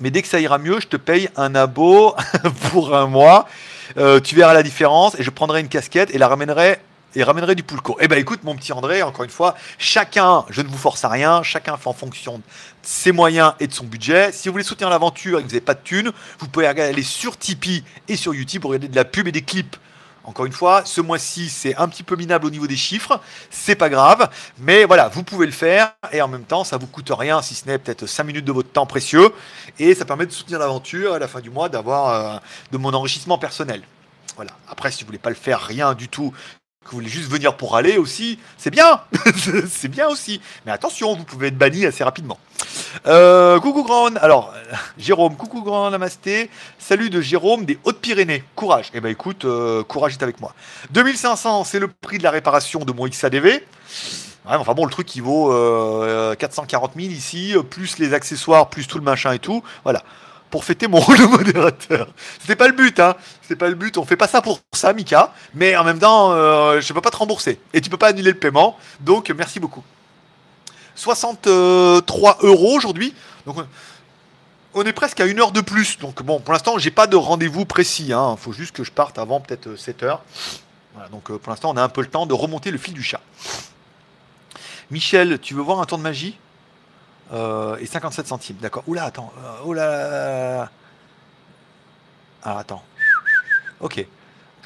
Mais 0.00 0.10
dès 0.10 0.22
que 0.22 0.28
ça 0.28 0.38
ira 0.38 0.58
mieux, 0.58 0.80
je 0.80 0.86
te 0.86 0.96
paye 0.96 1.28
un 1.36 1.54
abo 1.54 2.14
pour 2.70 2.94
un 2.94 3.06
mois. 3.06 3.48
Euh, 3.96 4.20
tu 4.20 4.36
verras 4.36 4.54
la 4.54 4.62
différence 4.62 5.18
et 5.18 5.22
je 5.22 5.30
prendrai 5.30 5.60
une 5.60 5.68
casquette 5.68 6.14
et 6.14 6.18
la 6.18 6.28
ramènerai 6.28 6.78
et 7.14 7.22
ramènerait 7.22 7.54
du 7.54 7.62
poulco. 7.62 7.96
Eh 8.00 8.08
ben 8.08 8.18
écoute, 8.18 8.44
mon 8.44 8.54
petit 8.54 8.72
André, 8.72 9.02
encore 9.02 9.24
une 9.24 9.30
fois, 9.30 9.54
chacun, 9.78 10.44
je 10.50 10.60
ne 10.62 10.68
vous 10.68 10.78
force 10.78 11.04
à 11.04 11.08
rien, 11.08 11.42
chacun 11.42 11.76
fait 11.76 11.88
en 11.88 11.94
fonction 11.94 12.38
de 12.38 12.42
ses 12.82 13.12
moyens 13.12 13.54
et 13.60 13.66
de 13.66 13.72
son 13.72 13.84
budget. 13.84 14.32
Si 14.32 14.48
vous 14.48 14.52
voulez 14.52 14.64
soutenir 14.64 14.90
l'aventure 14.90 15.38
et 15.38 15.42
que 15.42 15.46
vous 15.46 15.54
n'avez 15.54 15.60
pas 15.60 15.74
de 15.74 15.82
thunes, 15.82 16.12
vous 16.38 16.48
pouvez 16.48 16.66
aller 16.66 17.02
sur 17.02 17.36
Tipeee 17.36 17.84
et 18.08 18.16
sur 18.16 18.34
YouTube 18.34 18.62
pour 18.62 18.70
regarder 18.70 18.88
de 18.88 18.96
la 18.96 19.04
pub 19.04 19.26
et 19.28 19.32
des 19.32 19.42
clips. 19.42 19.76
Encore 20.28 20.44
une 20.44 20.52
fois, 20.52 20.82
ce 20.84 21.00
mois-ci, 21.00 21.48
c'est 21.48 21.74
un 21.76 21.88
petit 21.88 22.02
peu 22.02 22.14
minable 22.14 22.44
au 22.44 22.50
niveau 22.50 22.66
des 22.66 22.76
chiffres, 22.76 23.18
c'est 23.48 23.76
pas 23.76 23.88
grave, 23.88 24.28
mais 24.58 24.84
voilà, 24.84 25.08
vous 25.08 25.22
pouvez 25.22 25.46
le 25.46 25.52
faire 25.52 25.94
et 26.12 26.20
en 26.20 26.28
même 26.28 26.44
temps, 26.44 26.64
ça 26.64 26.76
vous 26.76 26.86
coûte 26.86 27.10
rien, 27.10 27.40
si 27.40 27.54
ce 27.54 27.66
n'est 27.66 27.78
peut-être 27.78 28.04
5 28.04 28.24
minutes 28.24 28.44
de 28.44 28.52
votre 28.52 28.68
temps 28.68 28.84
précieux, 28.84 29.30
et 29.78 29.94
ça 29.94 30.04
permet 30.04 30.26
de 30.26 30.30
soutenir 30.30 30.58
l'aventure 30.58 31.14
à 31.14 31.18
la 31.18 31.28
fin 31.28 31.40
du 31.40 31.48
mois, 31.48 31.70
d'avoir 31.70 32.08
euh, 32.08 32.38
de 32.72 32.76
mon 32.76 32.92
enrichissement 32.92 33.38
personnel. 33.38 33.80
Voilà. 34.36 34.50
Après, 34.68 34.92
si 34.92 35.02
vous 35.02 35.06
voulez 35.06 35.18
pas 35.18 35.30
le 35.30 35.34
faire, 35.34 35.62
rien 35.62 35.94
du 35.94 36.08
tout, 36.08 36.34
vous 36.90 36.98
voulez 36.98 37.08
juste 37.08 37.30
venir 37.30 37.56
pour 37.56 37.76
aller 37.76 37.98
aussi, 37.98 38.38
c'est 38.56 38.70
bien, 38.70 39.00
c'est 39.70 39.88
bien 39.88 40.08
aussi. 40.08 40.40
Mais 40.66 40.72
attention, 40.72 41.14
vous 41.14 41.24
pouvez 41.24 41.48
être 41.48 41.58
banni 41.58 41.86
assez 41.86 42.04
rapidement. 42.04 42.38
Euh, 43.06 43.60
coucou 43.60 43.84
Grand, 43.84 44.16
alors 44.16 44.52
euh, 44.54 44.74
Jérôme, 44.98 45.36
coucou 45.36 45.62
Grand 45.62 45.90
Namasté, 45.90 46.50
salut 46.78 47.10
de 47.10 47.20
Jérôme 47.20 47.64
des 47.64 47.78
Hautes-Pyrénées, 47.84 48.44
courage. 48.54 48.90
Eh 48.94 49.00
ben 49.00 49.10
écoute, 49.10 49.44
euh, 49.44 49.82
courage 49.84 50.14
est 50.14 50.22
avec 50.22 50.40
moi. 50.40 50.54
2500, 50.90 51.64
c'est 51.64 51.78
le 51.78 51.88
prix 51.88 52.18
de 52.18 52.22
la 52.22 52.30
réparation 52.30 52.80
de 52.80 52.92
mon 52.92 53.06
XADV. 53.06 53.62
enfin 54.46 54.74
bon, 54.74 54.84
le 54.84 54.90
truc 54.90 55.06
qui 55.06 55.20
vaut 55.20 55.54
440 56.38 56.92
000 56.96 57.08
ici, 57.08 57.54
plus 57.70 57.98
les 57.98 58.14
accessoires, 58.14 58.68
plus 58.68 58.86
tout 58.86 58.98
le 58.98 59.04
machin 59.04 59.32
et 59.32 59.38
tout. 59.38 59.62
Voilà 59.84 60.02
pour 60.50 60.64
fêter 60.64 60.88
mon 60.88 61.00
rôle 61.00 61.18
de 61.18 61.26
modérateur. 61.26 62.08
C'était 62.40 62.56
pas 62.56 62.68
le 62.68 62.74
but, 62.74 62.98
hein. 63.00 63.14
C'est 63.42 63.56
pas 63.56 63.68
le 63.68 63.74
but. 63.74 63.98
On 63.98 64.04
fait 64.04 64.16
pas 64.16 64.28
ça 64.28 64.42
pour 64.42 64.60
ça, 64.72 64.92
Mika. 64.92 65.32
Mais 65.54 65.76
en 65.76 65.84
même 65.84 65.98
temps, 65.98 66.32
euh, 66.32 66.80
je 66.80 66.92
peux 66.92 67.00
pas 67.00 67.10
te 67.10 67.16
rembourser. 67.16 67.60
Et 67.72 67.80
tu 67.80 67.90
peux 67.90 67.96
pas 67.96 68.08
annuler 68.08 68.30
le 68.30 68.38
paiement. 68.38 68.76
Donc, 69.00 69.30
merci 69.36 69.60
beaucoup. 69.60 69.82
63 70.94 72.38
euros 72.42 72.76
aujourd'hui. 72.76 73.14
Donc, 73.46 73.56
on 74.74 74.82
est 74.84 74.92
presque 74.92 75.20
à 75.20 75.26
une 75.26 75.40
heure 75.40 75.52
de 75.52 75.60
plus. 75.60 75.98
Donc, 75.98 76.22
bon, 76.22 76.40
pour 76.40 76.52
l'instant, 76.52 76.78
j'ai 76.78 76.90
pas 76.90 77.06
de 77.06 77.16
rendez-vous 77.16 77.64
précis. 77.64 78.12
Hein. 78.12 78.36
faut 78.36 78.52
juste 78.52 78.74
que 78.74 78.84
je 78.84 78.92
parte 78.92 79.18
avant 79.18 79.40
peut-être 79.40 79.76
7 79.76 80.02
heures. 80.02 80.22
Voilà, 80.94 81.08
donc, 81.10 81.30
euh, 81.30 81.38
pour 81.38 81.50
l'instant, 81.50 81.70
on 81.70 81.76
a 81.76 81.82
un 81.82 81.88
peu 81.88 82.00
le 82.00 82.08
temps 82.08 82.26
de 82.26 82.34
remonter 82.34 82.70
le 82.70 82.78
fil 82.78 82.94
du 82.94 83.02
chat. 83.02 83.20
Michel, 84.90 85.38
tu 85.38 85.54
veux 85.54 85.62
voir 85.62 85.80
un 85.80 85.84
tour 85.84 85.98
de 85.98 86.02
magie? 86.02 86.38
Euh, 87.32 87.76
et 87.80 87.86
57 87.86 88.26
centimes, 88.26 88.56
d'accord. 88.60 88.84
Oula, 88.86 89.04
attends. 89.04 89.32
Euh, 89.38 89.66
oula. 89.66 90.70
Ah, 92.42 92.58
attends. 92.58 92.82
Ok. 93.80 94.04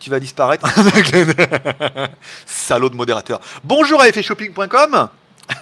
Tu 0.00 0.10
vas 0.10 0.20
disparaître. 0.20 0.66
Salaud 2.46 2.88
de 2.88 2.96
modérateur. 2.96 3.40
Bonjour 3.64 4.00
à 4.00 4.08
effetshopping.com 4.08 5.08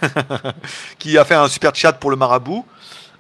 qui 0.99 1.19
a 1.19 1.25
fait 1.25 1.35
un 1.35 1.49
super 1.49 1.75
chat 1.75 1.93
pour 1.93 2.11
le 2.11 2.17
marabout. 2.17 2.67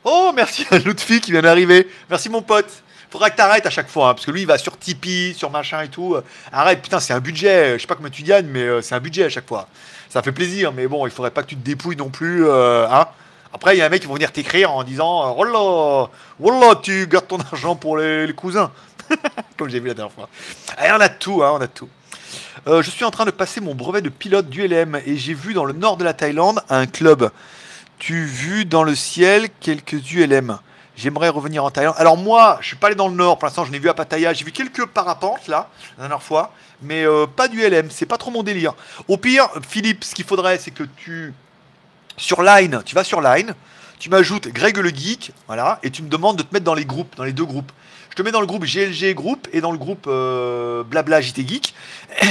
Oh, 0.04 0.32
merci 0.34 0.66
à 0.70 0.78
Lutfi 0.78 1.20
qui 1.20 1.32
vient 1.32 1.42
d'arriver. 1.42 1.88
Merci 2.08 2.28
mon 2.28 2.42
pote. 2.42 2.70
Faudra 3.10 3.28
que 3.30 3.36
t'arrêtes 3.36 3.66
à 3.66 3.70
chaque 3.70 3.88
fois, 3.88 4.10
hein, 4.10 4.14
parce 4.14 4.24
que 4.24 4.30
lui, 4.30 4.42
il 4.42 4.46
va 4.46 4.56
sur 4.56 4.78
Tipeee, 4.78 5.34
sur 5.34 5.50
machin 5.50 5.82
et 5.82 5.88
tout. 5.88 6.16
Arrête, 6.52 6.80
putain, 6.80 7.00
c'est 7.00 7.12
un 7.12 7.20
budget. 7.20 7.74
Je 7.74 7.82
sais 7.82 7.86
pas 7.86 7.96
comment 7.96 8.08
tu 8.08 8.22
gagnes, 8.22 8.46
mais 8.46 8.62
euh, 8.62 8.82
c'est 8.82 8.94
un 8.94 9.00
budget 9.00 9.24
à 9.24 9.28
chaque 9.28 9.48
fois. 9.48 9.68
Ça 10.08 10.22
fait 10.22 10.32
plaisir, 10.32 10.72
mais 10.72 10.86
bon, 10.86 11.06
il 11.06 11.10
faudrait 11.10 11.32
pas 11.32 11.42
que 11.42 11.48
tu 11.48 11.56
te 11.56 11.64
dépouilles 11.64 11.96
non 11.96 12.08
plus, 12.08 12.48
hein. 12.48 13.08
Après, 13.52 13.74
il 13.74 13.78
y 13.78 13.82
a 13.82 13.86
un 13.86 13.88
mec 13.88 14.00
qui 14.00 14.06
va 14.06 14.14
venir 14.14 14.32
t'écrire 14.32 14.72
en 14.72 14.84
disant 14.84 15.34
Oh 15.36 15.44
là, 15.44 16.08
oh 16.40 16.50
là, 16.50 16.74
tu 16.80 17.06
gardes 17.06 17.26
ton 17.26 17.38
argent 17.38 17.74
pour 17.74 17.96
les, 17.96 18.32
cousins. 18.34 18.70
Comme 19.56 19.68
j'ai 19.68 19.80
vu 19.80 19.88
la 19.88 19.94
dernière 19.94 20.12
fois. 20.12 20.28
Allez, 20.76 20.92
on 20.96 21.00
a 21.00 21.08
tout, 21.08 21.42
hein, 21.42 21.52
on 21.54 21.60
a 21.60 21.66
tout. 21.66 21.88
Euh, 22.66 22.82
je 22.82 22.90
suis 22.90 23.04
en 23.04 23.10
train 23.10 23.24
de 23.24 23.30
passer 23.30 23.60
mon 23.60 23.74
brevet 23.74 24.02
de 24.02 24.08
pilote 24.08 24.48
d'ULM 24.48 25.00
et 25.06 25.16
j'ai 25.16 25.34
vu 25.34 25.54
dans 25.54 25.64
le 25.64 25.72
nord 25.72 25.96
de 25.96 26.04
la 26.04 26.12
Thaïlande 26.12 26.62
un 26.68 26.86
club. 26.86 27.30
Tu 27.98 28.24
vu 28.24 28.64
dans 28.64 28.84
le 28.84 28.94
ciel 28.94 29.48
quelques 29.60 30.12
ULM. 30.12 30.58
J'aimerais 30.96 31.30
revenir 31.30 31.64
en 31.64 31.70
Thaïlande. 31.70 31.94
Alors 31.98 32.16
moi, 32.16 32.58
je 32.60 32.68
suis 32.68 32.76
pas 32.76 32.88
allé 32.88 32.96
dans 32.96 33.08
le 33.08 33.14
nord. 33.14 33.38
Pour 33.38 33.46
l'instant, 33.46 33.64
je 33.64 33.72
n'ai 33.72 33.78
vu 33.78 33.88
à 33.88 33.94
Pattaya. 33.94 34.32
J'ai 34.32 34.44
vu 34.44 34.52
quelques 34.52 34.86
parapentes 34.86 35.48
là, 35.48 35.70
la 35.96 36.02
dernière 36.04 36.22
fois, 36.22 36.52
mais 36.82 37.04
euh, 37.04 37.26
pas 37.26 37.48
d'ULM. 37.48 37.90
C'est 37.90 38.06
pas 38.06 38.18
trop 38.18 38.30
mon 38.30 38.42
délire. 38.42 38.74
Au 39.08 39.16
pire, 39.16 39.48
Philippe, 39.66 40.04
ce 40.04 40.14
qu'il 40.14 40.26
faudrait, 40.26 40.58
c'est 40.58 40.70
que 40.70 40.84
tu 40.96 41.32
sur 42.20 42.42
Line, 42.42 42.82
tu 42.84 42.94
vas 42.94 43.02
sur 43.02 43.20
Line, 43.20 43.54
tu 43.98 44.10
m'ajoutes 44.10 44.48
Greg 44.48 44.76
le 44.76 44.90
geek, 44.90 45.32
voilà, 45.46 45.78
et 45.82 45.90
tu 45.90 46.02
me 46.02 46.08
demandes 46.08 46.36
de 46.36 46.42
te 46.42 46.52
mettre 46.52 46.64
dans 46.64 46.74
les 46.74 46.84
groupes, 46.84 47.16
dans 47.16 47.24
les 47.24 47.32
deux 47.32 47.44
groupes. 47.44 47.72
Je 48.10 48.14
te 48.16 48.22
mets 48.22 48.32
dans 48.32 48.40
le 48.40 48.46
groupe 48.46 48.64
GLG 48.64 49.14
Group 49.14 49.48
et 49.52 49.60
dans 49.60 49.70
le 49.70 49.78
groupe 49.78 50.06
euh, 50.08 50.82
Blabla 50.82 51.20
JT 51.20 51.46
Geek. 51.46 51.74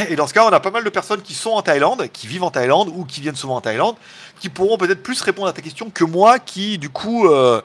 Et 0.10 0.16
dans 0.16 0.28
ce 0.28 0.34
cas, 0.34 0.46
on 0.46 0.50
a 0.50 0.60
pas 0.60 0.72
mal 0.72 0.84
de 0.84 0.90
personnes 0.90 1.22
qui 1.22 1.34
sont 1.34 1.52
en 1.52 1.62
Thaïlande, 1.62 2.10
qui 2.12 2.28
vivent 2.28 2.44
en 2.44 2.52
Thaïlande 2.52 2.92
ou 2.94 3.06
qui 3.06 3.22
viennent 3.22 3.38
souvent 3.38 3.56
en 3.56 3.62
Thaïlande, 3.62 3.96
qui 4.40 4.50
pourront 4.50 4.78
peut-être 4.78 5.02
plus 5.02 5.22
répondre 5.22 5.48
à 5.48 5.54
ta 5.54 5.62
question 5.62 5.90
que 5.90 6.04
moi, 6.04 6.38
qui 6.38 6.78
du 6.78 6.90
coup, 6.90 7.28
euh, 7.28 7.62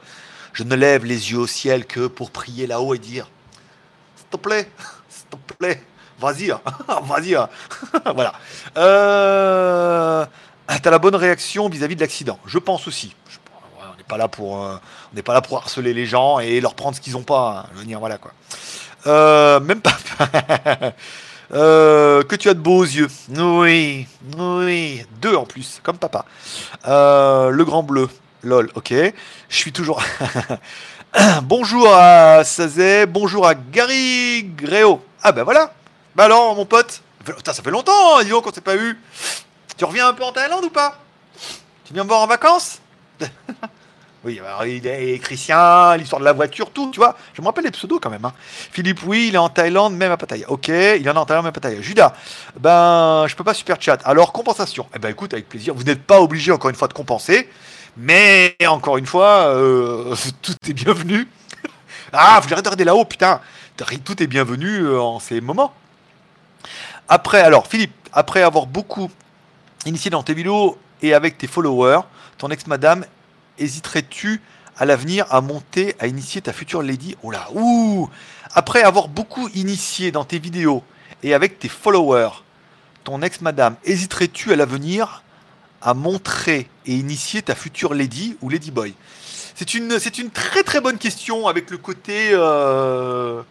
je 0.52 0.62
ne 0.62 0.76
lève 0.76 1.04
les 1.04 1.32
yeux 1.32 1.38
au 1.38 1.46
ciel 1.48 1.84
que 1.86 2.06
pour 2.06 2.30
prier 2.30 2.66
là-haut 2.66 2.94
et 2.94 2.98
dire, 2.98 3.28
s'il 4.16 4.28
te 4.28 4.36
plaît, 4.36 4.70
s'il 5.08 5.26
te 5.26 5.54
plaît, 5.54 5.82
vas-y, 6.20 6.52
hein. 6.52 6.60
vas-y. 7.02 7.34
Hein. 7.34 7.48
voilà. 8.14 8.32
Euh... 8.78 10.24
Ah, 10.68 10.78
t'as 10.78 10.90
la 10.90 10.98
bonne 10.98 11.14
réaction 11.14 11.68
vis-à-vis 11.68 11.96
de 11.96 12.00
l'accident. 12.00 12.38
Je 12.46 12.58
pense 12.58 12.88
aussi. 12.88 13.14
on 13.78 13.96
n'est 13.96 14.04
pas 14.04 14.16
là 14.16 14.28
pour, 14.28 14.62
euh, 14.62 14.76
on 15.12 15.16
n'est 15.16 15.22
pas 15.22 15.34
là 15.34 15.42
pour 15.42 15.58
harceler 15.58 15.92
les 15.92 16.06
gens 16.06 16.38
et 16.38 16.60
leur 16.60 16.74
prendre 16.74 16.96
ce 16.96 17.00
qu'ils 17.00 17.12
n'ont 17.12 17.22
pas. 17.22 17.66
Hein. 17.76 17.96
Voilà 17.98 18.18
quoi. 18.18 18.32
Euh, 19.06 19.60
même 19.60 19.80
pas. 19.80 19.96
Euh, 21.52 22.22
que 22.22 22.36
tu 22.36 22.48
as 22.48 22.54
de 22.54 22.58
beaux 22.58 22.82
yeux. 22.82 23.06
Oui, 23.28 24.08
oui, 24.38 25.04
deux 25.20 25.36
en 25.36 25.44
plus, 25.44 25.78
comme 25.82 25.98
papa. 25.98 26.24
le 26.84 27.62
grand 27.62 27.82
bleu. 27.82 28.08
Lol, 28.42 28.70
ok. 28.74 28.92
Je 29.50 29.56
suis 29.56 29.70
toujours. 29.70 30.02
bonjour 31.42 31.86
à 31.94 32.42
Sazé, 32.44 33.04
bonjour 33.06 33.46
à 33.46 33.54
Gary 33.54 34.44
Gréo. 34.56 35.04
Ah 35.22 35.32
ben 35.32 35.44
voilà. 35.44 35.74
Bah 36.16 36.24
alors, 36.24 36.56
mon 36.56 36.64
pote. 36.64 37.02
ça 37.44 37.52
fait 37.52 37.70
longtemps, 37.70 38.18
hein, 38.18 38.24
disons 38.24 38.40
qu'on 38.40 38.52
s'est 38.52 38.62
pas 38.62 38.76
eu. 38.76 38.98
Tu 39.76 39.84
reviens 39.84 40.08
un 40.08 40.12
peu 40.12 40.24
en 40.24 40.32
Thaïlande 40.32 40.64
ou 40.64 40.70
pas? 40.70 40.98
Tu 41.84 41.92
viens 41.92 42.04
me 42.04 42.08
voir 42.08 42.20
en 42.20 42.26
vacances? 42.26 42.80
Oui, 44.24 44.40
alors 44.40 44.64
il 44.64 44.86
est 44.86 45.18
Christian, 45.18 45.96
l'histoire 45.96 46.18
de 46.18 46.24
la 46.24 46.32
voiture, 46.32 46.70
tout, 46.70 46.90
tu 46.90 46.98
vois. 46.98 47.14
Je 47.34 47.42
me 47.42 47.46
rappelle 47.46 47.64
les 47.64 47.70
pseudos 47.70 48.00
quand 48.00 48.08
même. 48.08 48.24
Hein. 48.24 48.32
Philippe, 48.72 49.00
oui, 49.04 49.26
il 49.28 49.34
est 49.34 49.38
en 49.38 49.50
Thaïlande, 49.50 49.94
même 49.94 50.12
à 50.12 50.16
Pattaya. 50.16 50.50
Ok, 50.50 50.68
il 50.68 51.06
est 51.06 51.08
en 51.10 51.26
Thaïlande, 51.26 51.44
même 51.44 51.50
à 51.50 51.52
Pattaya. 51.52 51.82
Judas, 51.82 52.14
ben, 52.58 53.26
je 53.28 53.36
peux 53.36 53.44
pas 53.44 53.52
super 53.52 53.76
chat. 53.78 54.00
Alors, 54.02 54.32
compensation. 54.32 54.86
Eh 54.94 54.98
ben, 54.98 55.10
écoute, 55.10 55.34
avec 55.34 55.46
plaisir. 55.46 55.74
Vous 55.74 55.82
n'êtes 55.82 56.02
pas 56.02 56.22
obligé, 56.22 56.52
encore 56.52 56.70
une 56.70 56.76
fois, 56.76 56.88
de 56.88 56.94
compenser. 56.94 57.50
Mais, 57.98 58.56
encore 58.66 58.96
une 58.96 59.04
fois, 59.04 59.48
euh, 59.48 60.16
tout 60.42 60.54
est 60.70 60.72
bienvenu. 60.72 61.28
ah, 62.14 62.40
faut 62.40 62.48
que 62.48 62.54
regarder 62.54 62.84
là-haut, 62.84 63.04
putain. 63.04 63.42
Tout 63.76 64.22
est 64.22 64.26
bienvenu 64.26 64.78
euh, 64.78 65.02
en 65.02 65.18
ces 65.18 65.42
moments. 65.42 65.74
Après, 67.10 67.42
alors, 67.42 67.66
Philippe, 67.66 67.92
après 68.10 68.40
avoir 68.40 68.64
beaucoup 68.64 69.10
initié 69.86 70.10
dans 70.10 70.22
tes 70.22 70.34
vidéos 70.34 70.78
et 71.02 71.14
avec 71.14 71.38
tes 71.38 71.46
followers, 71.46 72.00
ton 72.38 72.50
ex-madame, 72.50 73.04
hésiterais-tu 73.58 74.40
à 74.76 74.84
l'avenir 74.84 75.26
à 75.30 75.40
monter, 75.40 75.94
à 75.98 76.06
initier 76.06 76.40
ta 76.40 76.52
future 76.52 76.82
lady? 76.82 77.16
Oh 77.22 77.30
là, 77.30 77.48
ouh! 77.54 78.08
Après 78.54 78.82
avoir 78.82 79.08
beaucoup 79.08 79.48
initié 79.50 80.10
dans 80.10 80.24
tes 80.24 80.38
vidéos 80.38 80.82
et 81.22 81.34
avec 81.34 81.58
tes 81.58 81.68
followers, 81.68 82.42
ton 83.04 83.22
ex-madame, 83.22 83.76
hésiterais-tu 83.84 84.52
à 84.52 84.56
l'avenir 84.56 85.22
à 85.82 85.94
montrer 85.94 86.68
et 86.86 86.94
initier 86.94 87.42
ta 87.42 87.54
future 87.54 87.94
lady 87.94 88.36
ou 88.40 88.48
lady 88.48 88.70
boy? 88.70 88.94
C'est 89.54 89.74
une, 89.74 89.90
très 90.32 90.62
très 90.64 90.80
bonne 90.80 90.98
question 90.98 91.46
avec 91.46 91.70
le 91.70 91.78
côté... 91.78 92.30
Euh, 92.32 93.42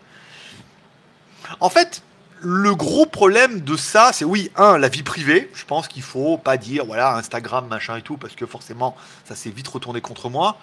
en 1.59 1.69
fait, 1.69 2.01
le 2.43 2.75
gros 2.75 3.05
problème 3.05 3.61
de 3.61 3.77
ça, 3.77 4.11
c'est 4.11 4.25
oui, 4.25 4.51
un, 4.57 4.77
la 4.77 4.89
vie 4.89 5.01
privée. 5.01 5.49
Je 5.53 5.63
pense 5.63 5.87
qu'il 5.87 6.01
faut 6.01 6.37
pas 6.37 6.57
dire, 6.57 6.85
voilà, 6.85 7.15
Instagram, 7.15 7.67
machin 7.67 7.95
et 7.95 8.01
tout, 8.01 8.17
parce 8.17 8.35
que 8.35 8.45
forcément, 8.45 8.97
ça 9.25 9.33
s'est 9.33 9.49
vite 9.49 9.67
retourné 9.69 10.01
contre 10.01 10.29
moi. 10.29 10.57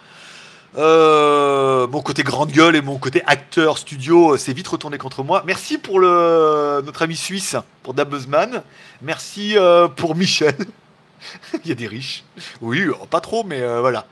Euh, 0.76 1.88
mon 1.88 2.02
côté 2.02 2.22
grande 2.22 2.52
gueule 2.52 2.76
et 2.76 2.82
mon 2.82 2.98
côté 2.98 3.22
acteur 3.26 3.78
studio 3.78 4.36
s'est 4.36 4.52
vite 4.52 4.68
retourné 4.68 4.98
contre 4.98 5.24
moi. 5.24 5.42
Merci 5.46 5.78
pour 5.78 6.00
notre 6.00 7.02
ami 7.02 7.16
suisse, 7.16 7.56
pour 7.82 7.94
Dabuzman. 7.94 8.62
Merci 9.00 9.56
euh, 9.56 9.88
pour 9.88 10.14
Michel. 10.14 10.54
il 11.64 11.68
y 11.68 11.72
a 11.72 11.74
des 11.74 11.86
riches. 11.86 12.24
Oui, 12.60 12.80
euh, 12.80 12.92
pas 13.08 13.20
trop, 13.20 13.42
mais 13.42 13.60
voilà. 13.80 14.06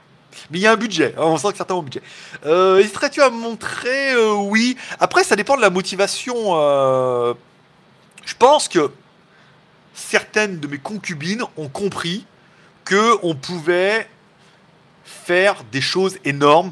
Mais 0.51 0.59
il 0.59 0.63
y 0.63 0.67
a 0.67 0.73
un 0.73 0.77
budget, 0.77 1.15
hein, 1.19 1.23
on 1.25 1.37
sent 1.37 1.51
que 1.51 1.57
certains 1.57 1.75
ont 1.75 1.81
un 1.81 1.83
budget. 1.83 2.03
Hésiterais-tu 2.45 3.21
à 3.21 3.29
montrer 3.29 4.17
Oui. 4.37 4.77
Après, 5.01 5.23
ça 5.23 5.37
dépend 5.37 5.57
de 5.57 5.61
la 5.61 5.71
motivation 5.71 6.55
je 8.29 8.35
pense 8.35 8.69
que 8.69 8.93
certaines 9.95 10.61
de 10.61 10.69
mes 10.69 10.77
concubines 10.77 11.43
ont 11.57 11.71
compris 11.71 12.27
que 12.85 13.19
on 13.23 13.35
pouvait 13.35 14.07
faire 15.03 15.65
des 15.73 15.81
choses 15.81 16.19
énormes. 16.27 16.71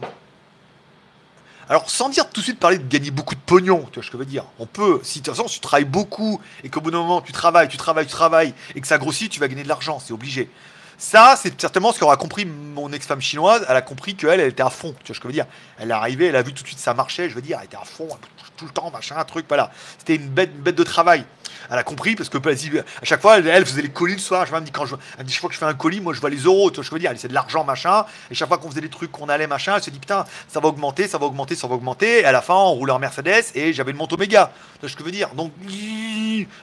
Alors, 1.70 1.88
sans 1.88 2.10
dire 2.10 2.28
tout 2.28 2.40
de 2.40 2.44
suite 2.44 2.60
parler 2.60 2.76
de 2.76 2.86
gagner 2.86 3.10
beaucoup 3.10 3.34
de 3.34 3.40
pognon, 3.40 3.86
tu 3.90 3.94
vois 3.94 4.02
ce 4.02 4.10
que 4.10 4.12
je 4.12 4.18
veux 4.18 4.26
dire. 4.26 4.44
On 4.58 4.66
peut, 4.66 5.00
si 5.02 5.20
de 5.20 5.24
toute 5.24 5.34
façon 5.34 5.48
tu 5.48 5.60
travailles 5.60 5.86
beaucoup 5.86 6.42
et 6.62 6.68
qu'au 6.68 6.82
bout 6.82 6.90
d'un 6.90 6.98
moment 6.98 7.22
tu 7.22 7.32
travailles, 7.32 7.68
tu 7.68 7.78
travailles, 7.78 8.06
tu 8.06 8.12
travailles 8.12 8.52
et 8.74 8.80
que 8.82 8.86
ça 8.86 8.98
grossit, 8.98 9.32
tu 9.32 9.40
vas 9.40 9.48
gagner 9.48 9.62
de 9.62 9.68
l'argent, 9.68 9.98
c'est 9.98 10.12
obligé. 10.12 10.50
Ça, 10.98 11.36
c'est 11.40 11.58
certainement 11.58 11.92
ce 11.92 12.00
qu'aura 12.00 12.18
compris 12.18 12.44
mon 12.44 12.92
ex-femme 12.92 13.22
chinoise. 13.22 13.64
Elle 13.66 13.76
a 13.76 13.82
compris 13.82 14.14
qu'elle, 14.14 14.40
elle 14.40 14.48
était 14.48 14.62
à 14.62 14.70
fond. 14.70 14.94
Tu 15.04 15.06
vois 15.06 15.14
ce 15.14 15.20
que 15.20 15.24
je 15.24 15.28
veux 15.28 15.32
dire 15.32 15.46
Elle 15.78 15.90
est 15.90 15.94
arrivée, 15.94 16.26
elle 16.26 16.36
a 16.36 16.42
vu 16.42 16.52
tout 16.52 16.62
de 16.62 16.68
suite 16.68 16.78
ça 16.78 16.92
marchait. 16.92 17.30
Je 17.30 17.34
veux 17.34 17.42
dire, 17.42 17.58
elle 17.60 17.66
était 17.66 17.76
à 17.76 17.84
fond 17.84 18.08
tout 18.56 18.64
le 18.64 18.70
temps, 18.70 18.90
machin, 18.90 19.16
un 19.16 19.24
truc, 19.24 19.46
voilà. 19.48 19.70
C'était 19.98 20.16
une 20.16 20.28
bête, 20.28 20.50
une 20.54 20.62
bête 20.62 20.74
de 20.74 20.82
travail. 20.82 21.24
Elle 21.70 21.78
a 21.78 21.82
compris 21.82 22.14
parce 22.14 22.28
que 22.28 22.38
à 22.38 22.84
chaque 23.04 23.20
fois, 23.20 23.38
elle, 23.38 23.66
faisait 23.66 23.82
les 23.82 23.90
colis 23.90 24.14
le 24.14 24.20
soir. 24.20 24.46
Je 24.46 24.54
me 24.54 24.60
dis 24.60 24.70
quand 24.70 24.86
je, 24.86 24.94
elle 25.18 25.24
me 25.24 25.28
dit, 25.28 25.32
chaque 25.32 25.40
fois 25.40 25.48
que 25.48 25.54
je 25.54 25.58
fais 25.58 25.66
un 25.66 25.74
colis, 25.74 26.00
moi 26.00 26.12
je 26.14 26.20
vois 26.20 26.30
les 26.30 26.38
euros. 26.38 26.70
Tu 26.70 26.76
vois 26.76 26.84
je 26.84 26.90
veux 26.90 26.98
dire 26.98 27.12
C'est 27.16 27.28
de 27.28 27.34
l'argent, 27.34 27.64
machin. 27.64 28.04
Et 28.30 28.34
chaque 28.34 28.48
fois 28.48 28.58
qu'on 28.58 28.70
faisait 28.70 28.80
des 28.80 28.88
trucs, 28.88 29.10
qu'on 29.10 29.28
allait, 29.28 29.46
machin, 29.46 29.74
elle 29.76 29.82
se 29.82 29.90
dit 29.90 29.98
putain, 29.98 30.24
ça 30.48 30.60
va 30.60 30.68
augmenter, 30.68 31.08
ça 31.08 31.18
va 31.18 31.26
augmenter, 31.26 31.54
ça 31.54 31.66
va 31.66 31.74
augmenter. 31.74 32.20
Et 32.20 32.24
à 32.24 32.32
la 32.32 32.42
fin, 32.42 32.54
on 32.54 32.72
roulait 32.72 32.92
en 32.92 32.98
Mercedes 32.98 33.44
et 33.54 33.72
j'avais 33.72 33.90
une 33.90 33.96
moto 33.96 34.16
méga. 34.16 34.52
Tu 34.74 34.80
vois 34.80 34.88
ce 34.88 34.94
que 34.94 35.00
je 35.00 35.06
veux 35.06 35.12
dire 35.12 35.30
Donc 35.34 35.52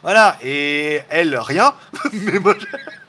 voilà. 0.02 0.38
Et 0.44 1.02
elle, 1.10 1.38
rien. 1.38 1.74
Mais 2.14 2.40
moi, 2.40 2.56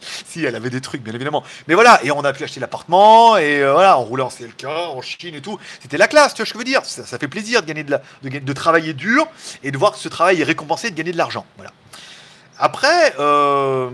si, 0.01 0.45
elle 0.45 0.55
avait 0.55 0.71
des 0.71 0.81
trucs, 0.81 1.03
bien 1.03 1.15
évidemment. 1.15 1.43
Mais 1.69 1.75
voilà. 1.75 2.01
Et 2.05 2.11
on 2.11 2.25
a 2.25 2.33
pu 2.33 2.45
acheter 2.45 2.61
l'appartement 2.61 3.37
et 3.37 3.63
euh, 3.63 3.73
voilà, 3.73 3.99
on 3.99 4.05
roulait 4.05 4.23
en 4.23 4.29
CLK, 4.29 4.65
en 4.65 5.01
Chine 5.03 5.35
et 5.35 5.41
tout. 5.41 5.59
C'était 5.81 5.99
la 5.99 6.09
classe. 6.09 6.35
Tu 6.35 6.43
vois 6.43 6.47
ce 6.47 6.53
que 6.53 6.59
je 6.59 6.59
veux 6.59 6.65
dire 6.65 6.85
ça, 6.85 7.19
fait 7.19 7.29
plaisir 7.29 7.63
de 7.63 7.67
gagner 7.67 7.85
de, 7.85 7.99
de, 8.23 8.39
de 8.39 8.53
travailler 8.53 8.95
dur 8.95 9.27
et 9.63 9.71
de 9.71 9.79
voir 9.79 9.93
que 9.93 9.99
ce 9.99 10.09
travail 10.09 10.41
est 10.41 10.45
récompensé 10.45 10.91
de 10.91 10.97
gagner 10.97 11.13
de 11.13 11.19
l'argent. 11.19 11.47
Voilà. 11.57 11.73
Après, 12.59 13.15
euh, 13.19 13.91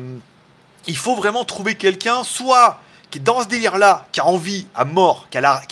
il 0.86 0.96
faut 0.96 1.14
vraiment 1.14 1.44
trouver 1.44 1.74
quelqu'un, 1.74 2.24
soit 2.24 2.80
qui 3.10 3.18
est 3.18 3.22
dans 3.22 3.42
ce 3.42 3.48
délire-là, 3.48 4.06
qui 4.12 4.20
a 4.20 4.26
envie 4.26 4.66
à 4.74 4.84
mort, 4.84 5.26
qui 5.30 5.38
a 5.38 5.40
la, 5.40 5.62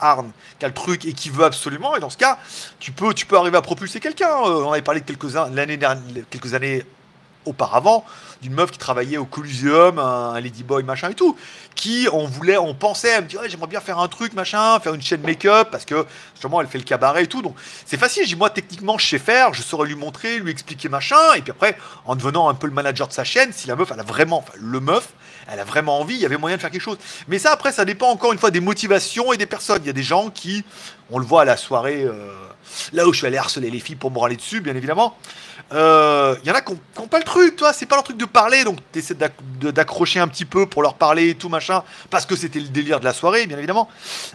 harne, 0.00 0.32
qui 0.58 0.64
a 0.64 0.68
le 0.68 0.74
truc 0.74 1.04
et 1.04 1.12
qui 1.12 1.30
veut 1.30 1.44
absolument. 1.44 1.96
Et 1.96 2.00
dans 2.00 2.10
ce 2.10 2.16
cas, 2.16 2.38
tu 2.80 2.90
peux, 2.92 3.14
arriver 3.36 3.56
à 3.56 3.62
propulser 3.62 4.00
quelqu'un. 4.00 4.30
Euh, 4.30 4.64
on 4.64 4.72
avait 4.72 4.82
parlé 4.82 5.00
de 5.00 5.06
quelques 6.30 6.54
années 6.54 6.84
auparavant 7.44 8.04
d'une 8.42 8.54
meuf 8.54 8.72
qui 8.72 8.78
travaillait 8.78 9.18
au 9.18 9.24
Coliseum, 9.24 9.98
un, 10.00 10.38
Ladyboy, 10.40 10.82
machin 10.82 11.10
et 11.10 11.14
tout, 11.14 11.36
qui 11.76 12.08
on 12.12 12.26
voulait, 12.26 12.58
on 12.58 12.74
pensait, 12.74 13.08
elle 13.08 13.24
me 13.24 13.28
dit 13.28 13.36
j'aimerais 13.46 13.68
bien 13.68 13.80
faire 13.80 14.00
un 14.00 14.08
truc, 14.08 14.34
machin, 14.34 14.80
faire 14.80 14.94
une 14.94 15.00
chaîne 15.00 15.22
make-up, 15.22 15.68
parce 15.70 15.84
que 15.84 16.04
justement 16.34 16.60
elle 16.60 16.66
fait 16.66 16.78
le 16.78 16.84
cabaret 16.84 17.24
et 17.24 17.26
tout, 17.28 17.40
donc 17.40 17.54
c'est 17.86 17.96
facile, 17.96 18.26
j'ai 18.26 18.34
moi 18.34 18.50
techniquement 18.50 18.98
je 18.98 19.06
sais 19.06 19.20
faire, 19.20 19.54
je 19.54 19.62
saurais 19.62 19.86
lui 19.86 19.94
montrer, 19.94 20.40
lui 20.40 20.50
expliquer 20.50 20.88
machin, 20.88 21.34
et 21.36 21.40
puis 21.40 21.52
après 21.52 21.78
en 22.04 22.16
devenant 22.16 22.48
un 22.48 22.54
peu 22.54 22.66
le 22.66 22.72
manager 22.72 23.06
de 23.06 23.12
sa 23.12 23.22
chaîne, 23.22 23.52
si 23.52 23.68
la 23.68 23.76
meuf 23.76 23.90
elle 23.92 24.00
a 24.00 24.04
vraiment, 24.04 24.44
le 24.58 24.80
meuf, 24.80 25.10
elle 25.50 25.60
a 25.60 25.64
vraiment 25.64 26.00
envie, 26.00 26.14
il 26.14 26.20
y 26.20 26.26
avait 26.26 26.36
moyen 26.36 26.56
de 26.56 26.60
faire 26.60 26.70
quelque 26.70 26.82
chose. 26.82 26.98
Mais 27.28 27.38
ça 27.38 27.52
après 27.52 27.72
ça 27.72 27.84
dépend 27.84 28.08
encore 28.08 28.32
une 28.32 28.38
fois 28.38 28.50
des 28.50 28.60
motivations 28.60 29.32
et 29.32 29.36
des 29.36 29.46
personnes. 29.46 29.82
Il 29.84 29.86
y 29.86 29.90
a 29.90 29.94
des 29.94 30.02
gens 30.02 30.30
qui, 30.30 30.64
on 31.10 31.18
le 31.18 31.24
voit 31.24 31.42
à 31.42 31.44
la 31.44 31.56
soirée, 31.56 32.04
euh, 32.04 32.32
là 32.92 33.06
où 33.06 33.12
je 33.12 33.18
suis 33.18 33.26
allé 33.26 33.36
harceler 33.36 33.70
les 33.70 33.80
filles 33.80 33.96
pour 33.96 34.10
me 34.10 34.18
râler 34.18 34.36
dessus, 34.36 34.60
bien 34.60 34.74
évidemment. 34.74 35.16
il 35.70 35.76
euh, 35.76 36.36
y 36.44 36.50
en 36.50 36.54
a 36.54 36.60
qui 36.60 36.72
n'ont 36.98 37.06
pas 37.06 37.18
le 37.18 37.24
truc, 37.24 37.56
toi, 37.56 37.72
c'est 37.72 37.86
pas 37.86 37.96
leur 37.96 38.04
truc 38.04 38.16
de 38.16 38.24
parler, 38.24 38.64
donc 38.64 38.78
tu 38.92 38.98
essaies 38.98 39.16
d'accrocher 39.60 40.20
un 40.20 40.28
petit 40.28 40.44
peu 40.44 40.66
pour 40.66 40.82
leur 40.82 40.94
parler 40.94 41.30
et 41.30 41.34
tout 41.34 41.48
machin, 41.48 41.82
parce 42.10 42.26
que 42.26 42.36
c'était 42.36 42.60
le 42.60 42.68
délire 42.68 43.00
de 43.00 43.04
la 43.04 43.12
soirée, 43.12 43.46
bien 43.46 43.58
évidemment. 43.58 43.88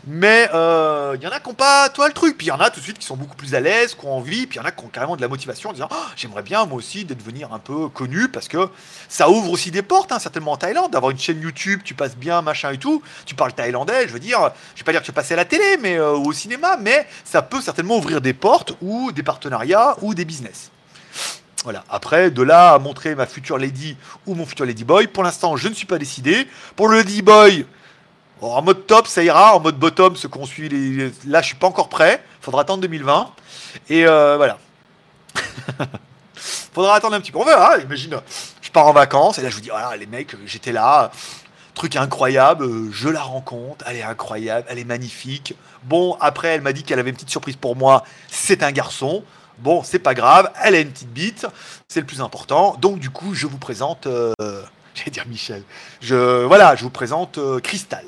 Mais 0.05 0.43
il 0.45 0.55
euh, 0.55 1.17
y 1.21 1.27
en 1.27 1.31
a 1.31 1.39
qui 1.39 1.49
n'ont 1.49 1.55
pas, 1.55 1.89
toi, 1.89 2.07
le 2.07 2.13
truc. 2.13 2.37
Puis 2.37 2.47
il 2.47 2.49
y 2.49 2.53
en 2.53 2.59
a 2.59 2.69
tout 2.69 2.79
de 2.79 2.85
suite 2.85 2.99
qui 2.99 3.05
sont 3.05 3.17
beaucoup 3.17 3.35
plus 3.35 3.55
à 3.55 3.59
l'aise, 3.59 3.95
qui 3.95 4.05
ont 4.05 4.17
envie, 4.17 4.47
puis 4.47 4.57
il 4.57 4.61
y 4.61 4.63
en 4.63 4.67
a 4.67 4.71
qui 4.71 4.83
ont 4.83 4.89
carrément 4.89 5.15
de 5.15 5.21
la 5.21 5.27
motivation 5.27 5.69
en 5.69 5.73
disant 5.73 5.89
oh, 5.91 5.95
J'aimerais 6.15 6.43
bien, 6.43 6.65
moi 6.65 6.77
aussi, 6.77 7.05
de 7.05 7.13
devenir 7.13 7.53
un 7.53 7.59
peu 7.59 7.89
connu, 7.89 8.29
parce 8.29 8.47
que 8.47 8.69
ça 9.09 9.29
ouvre 9.29 9.51
aussi 9.51 9.71
des 9.71 9.81
portes, 9.81 10.11
hein, 10.11 10.19
certainement 10.19 10.53
en 10.53 10.57
Thaïlande, 10.57 10.95
d'avoir 10.97 11.11
une 11.11 11.19
chaîne 11.19 11.39
YouTube, 11.41 11.81
tu 11.83 11.93
passes 11.93 12.17
bien, 12.17 12.41
machin 12.41 12.71
et 12.71 12.77
tout, 12.77 13.03
tu 13.25 13.35
parles 13.35 13.53
thaïlandais, 13.53 14.07
je 14.07 14.13
veux 14.13 14.19
dire, 14.19 14.51
je 14.73 14.81
vais 14.81 14.83
pas 14.83 14.91
dire 14.91 15.01
que 15.01 15.05
tu 15.05 15.11
passer 15.11 15.35
à 15.35 15.37
la 15.37 15.45
télé, 15.45 15.77
mais 15.79 15.95
euh, 15.95 16.15
ou 16.15 16.29
au 16.29 16.33
cinéma, 16.33 16.77
mais 16.77 17.07
ça 17.23 17.41
peut 17.41 17.61
certainement 17.61 17.97
ouvrir 17.97 18.19
des 18.19 18.33
portes 18.33 18.73
ou 18.81 19.11
des 19.11 19.23
partenariats 19.23 19.95
ou 20.01 20.15
des 20.15 20.25
business. 20.25 20.71
Voilà. 21.63 21.83
Après, 21.89 22.31
de 22.31 22.41
là 22.41 22.73
à 22.73 22.79
montrer 22.79 23.13
ma 23.13 23.25
future 23.25 23.57
lady 23.57 23.95
ou 24.25 24.35
mon 24.35 24.45
futur 24.45 24.65
lady 24.65 24.83
boy, 24.83 25.07
pour 25.07 25.23
l'instant, 25.23 25.55
je 25.55 25.67
ne 25.67 25.73
suis 25.73 25.85
pas 25.85 25.97
décidé. 25.97 26.47
Pour 26.75 26.87
le 26.87 26.97
lady 26.97 27.21
boy, 27.21 27.65
en 28.41 28.61
mode 28.61 28.87
top, 28.87 29.07
ça 29.07 29.23
ira. 29.23 29.55
En 29.55 29.59
mode 29.59 29.77
bottom, 29.77 30.15
ce 30.15 30.27
qu'on 30.27 30.45
suit, 30.45 30.69
là, 31.25 31.41
je 31.41 31.47
suis 31.47 31.55
pas 31.55 31.67
encore 31.67 31.89
prêt. 31.89 32.23
Faudra 32.41 32.61
attendre 32.61 32.81
2020. 32.81 33.31
Et 33.89 34.07
euh, 34.07 34.37
voilà. 34.37 34.57
Faudra 36.77 36.93
attendre 36.93 37.15
un 37.15 37.19
petit 37.19 37.31
peu. 37.31 37.39
On 37.39 37.43
verra. 37.43 37.79
Imagine, 37.79 38.21
je 38.61 38.69
pars 38.69 38.85
en 38.85 38.93
vacances 38.93 39.39
et 39.39 39.41
là, 39.41 39.49
je 39.49 39.55
vous 39.55 39.61
dis, 39.61 39.69
voilà, 39.69 39.97
les 39.97 40.05
mecs, 40.05 40.35
j'étais 40.45 40.71
là. 40.71 41.09
Truc 41.73 41.95
incroyable, 41.95 42.67
je 42.91 43.09
la 43.09 43.21
rencontre, 43.21 43.83
elle 43.87 43.95
est 43.95 44.03
incroyable, 44.03 44.67
elle 44.69 44.77
est 44.77 44.83
magnifique. 44.83 45.55
Bon, 45.85 46.17
après, 46.19 46.49
elle 46.49 46.61
m'a 46.61 46.73
dit 46.73 46.83
qu'elle 46.83 46.99
avait 46.99 47.09
une 47.09 47.15
petite 47.15 47.31
surprise 47.31 47.55
pour 47.55 47.75
moi. 47.75 48.03
C'est 48.27 48.61
un 48.61 48.71
garçon. 48.71 49.23
Bon, 49.57 49.81
c'est 49.81 49.97
pas 49.97 50.13
grave, 50.13 50.51
elle 50.63 50.75
a 50.75 50.79
une 50.79 50.91
petite 50.91 51.11
bite, 51.11 51.47
c'est 51.87 51.99
le 51.99 52.05
plus 52.05 52.21
important. 52.21 52.75
Donc 52.79 52.99
du 52.99 53.09
coup, 53.09 53.33
je 53.33 53.47
vous 53.47 53.57
présente, 53.57 54.05
euh, 54.05 54.33
j'allais 54.93 55.09
dire 55.09 55.25
Michel. 55.25 55.63
Je 55.99 56.43
voilà, 56.43 56.75
je 56.75 56.83
vous 56.83 56.91
présente 56.91 57.39
euh, 57.39 57.59
Cristal. 57.59 58.05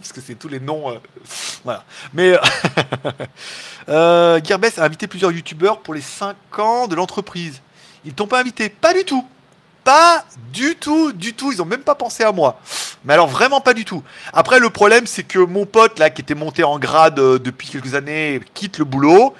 Parce 0.00 0.12
que 0.12 0.20
c'est 0.20 0.34
tous 0.34 0.48
les 0.48 0.60
noms. 0.60 0.90
Euh, 0.90 0.98
voilà. 1.64 1.84
Mais 2.12 2.38
euh, 3.88 4.40
Gearbest 4.42 4.78
a 4.78 4.84
invité 4.84 5.06
plusieurs 5.06 5.32
youtubeurs 5.32 5.80
pour 5.80 5.94
les 5.94 6.00
5 6.00 6.36
ans 6.58 6.88
de 6.88 6.94
l'entreprise. 6.94 7.60
Ils 8.04 8.14
t'ont 8.14 8.26
pas 8.26 8.40
invité 8.40 8.68
Pas 8.68 8.94
du 8.94 9.04
tout. 9.04 9.26
Pas 9.84 10.24
du 10.52 10.76
tout, 10.76 11.12
du 11.12 11.34
tout. 11.34 11.52
Ils 11.52 11.62
ont 11.62 11.66
même 11.66 11.82
pas 11.82 11.94
pensé 11.94 12.22
à 12.22 12.32
moi. 12.32 12.60
Mais 13.04 13.14
alors 13.14 13.28
vraiment 13.28 13.60
pas 13.60 13.74
du 13.74 13.84
tout. 13.84 14.02
Après, 14.32 14.58
le 14.58 14.70
problème, 14.70 15.06
c'est 15.06 15.22
que 15.22 15.38
mon 15.38 15.66
pote 15.66 15.98
là, 15.98 16.10
qui 16.10 16.20
était 16.22 16.34
monté 16.34 16.64
en 16.64 16.78
grade 16.78 17.14
depuis 17.16 17.68
quelques 17.68 17.94
années, 17.94 18.40
quitte 18.54 18.78
le 18.78 18.84
boulot 18.84 19.34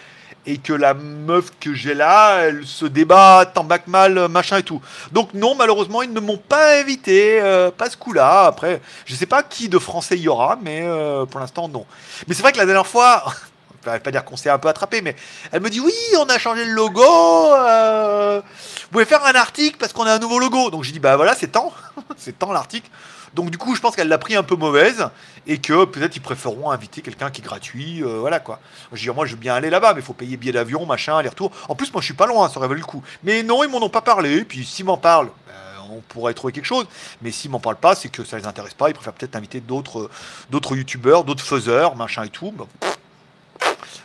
et 0.50 0.58
que 0.58 0.72
la 0.72 0.94
meuf 0.94 1.52
que 1.60 1.74
j'ai 1.74 1.94
là, 1.94 2.40
elle 2.40 2.66
se 2.66 2.84
débat 2.84 3.44
tant 3.46 3.62
bac 3.62 3.86
mal, 3.86 4.26
machin 4.28 4.58
et 4.58 4.62
tout. 4.64 4.82
Donc 5.12 5.32
non, 5.32 5.54
malheureusement, 5.54 6.02
ils 6.02 6.12
ne 6.12 6.18
m'ont 6.18 6.38
pas 6.38 6.80
invité, 6.80 7.40
euh, 7.40 7.70
pas 7.70 7.88
ce 7.88 7.96
coup-là. 7.96 8.46
Après, 8.46 8.80
je 9.04 9.14
sais 9.14 9.26
pas 9.26 9.44
qui 9.44 9.68
de 9.68 9.78
français 9.78 10.16
il 10.16 10.22
y 10.22 10.28
aura, 10.28 10.58
mais 10.60 10.80
euh, 10.82 11.24
pour 11.24 11.38
l'instant, 11.38 11.68
non. 11.68 11.86
Mais 12.26 12.34
c'est 12.34 12.42
vrai 12.42 12.50
que 12.50 12.58
la 12.58 12.66
dernière 12.66 12.86
fois, 12.86 13.24
je 13.84 13.90
vais 13.90 14.00
pas 14.00 14.10
dire 14.10 14.24
qu'on 14.24 14.36
s'est 14.36 14.50
un 14.50 14.58
peu 14.58 14.68
attrapé, 14.68 15.02
mais 15.02 15.14
elle 15.52 15.60
me 15.60 15.70
dit 15.70 15.78
oui, 15.78 15.94
on 16.18 16.26
a 16.26 16.38
changé 16.38 16.64
le 16.64 16.72
logo. 16.72 17.04
Euh, 17.04 18.40
vous 18.40 18.88
pouvez 18.90 19.04
faire 19.04 19.24
un 19.24 19.34
article 19.34 19.76
parce 19.78 19.92
qu'on 19.92 20.04
a 20.04 20.14
un 20.14 20.18
nouveau 20.18 20.40
logo. 20.40 20.70
Donc 20.70 20.82
j'ai 20.82 20.92
dit 20.92 20.98
bah 20.98 21.14
voilà, 21.14 21.36
c'est 21.36 21.52
temps, 21.52 21.72
c'est 22.16 22.36
temps 22.36 22.52
l'article. 22.52 22.90
Donc 23.34 23.50
du 23.50 23.58
coup, 23.58 23.74
je 23.74 23.80
pense 23.80 23.94
qu'elle 23.94 24.08
l'a 24.08 24.18
pris 24.18 24.34
un 24.34 24.42
peu 24.42 24.56
mauvaise 24.56 25.08
et 25.46 25.58
que 25.58 25.84
peut-être 25.84 26.16
ils 26.16 26.22
préféreront 26.22 26.70
inviter 26.70 27.00
quelqu'un 27.00 27.30
qui 27.30 27.40
est 27.40 27.44
gratuit, 27.44 28.02
euh, 28.02 28.18
voilà 28.18 28.40
quoi. 28.40 28.60
Je 28.92 29.02
dis, 29.02 29.14
moi 29.14 29.26
je 29.26 29.32
veux 29.32 29.40
bien 29.40 29.54
aller 29.54 29.70
là-bas, 29.70 29.94
mais 29.94 30.00
il 30.00 30.04
faut 30.04 30.12
payer 30.12 30.36
billet 30.36 30.52
d'avion, 30.52 30.84
machin, 30.86 31.16
aller-retour. 31.16 31.52
En 31.68 31.74
plus, 31.74 31.92
moi 31.92 32.00
je 32.00 32.06
suis 32.06 32.14
pas 32.14 32.26
loin, 32.26 32.48
ça 32.48 32.58
aurait 32.58 32.68
valu 32.68 32.80
le 32.80 32.86
coup. 32.86 33.02
Mais 33.22 33.42
non, 33.42 33.62
ils 33.62 33.70
m'en 33.70 33.82
ont 33.82 33.88
pas 33.88 34.02
parlé. 34.02 34.44
Puis 34.44 34.64
s'ils 34.64 34.84
m'en 34.84 34.96
parlent, 34.96 35.30
ben, 35.46 35.54
on 35.90 36.00
pourrait 36.00 36.34
trouver 36.34 36.52
quelque 36.52 36.66
chose. 36.66 36.86
Mais 37.22 37.30
s'ils 37.30 37.50
m'en 37.50 37.60
parlent 37.60 37.76
pas, 37.76 37.94
c'est 37.94 38.08
que 38.08 38.24
ça 38.24 38.36
les 38.36 38.46
intéresse 38.46 38.74
pas. 38.74 38.88
Ils 38.88 38.94
préfèrent 38.94 39.12
peut-être 39.12 39.36
inviter 39.36 39.60
d'autres, 39.60 40.10
d'autres 40.50 40.76
youtubeurs, 40.76 41.24
d'autres 41.24 41.44
faiseurs, 41.44 41.94
machin 41.96 42.24
et 42.24 42.30
tout. 42.30 42.52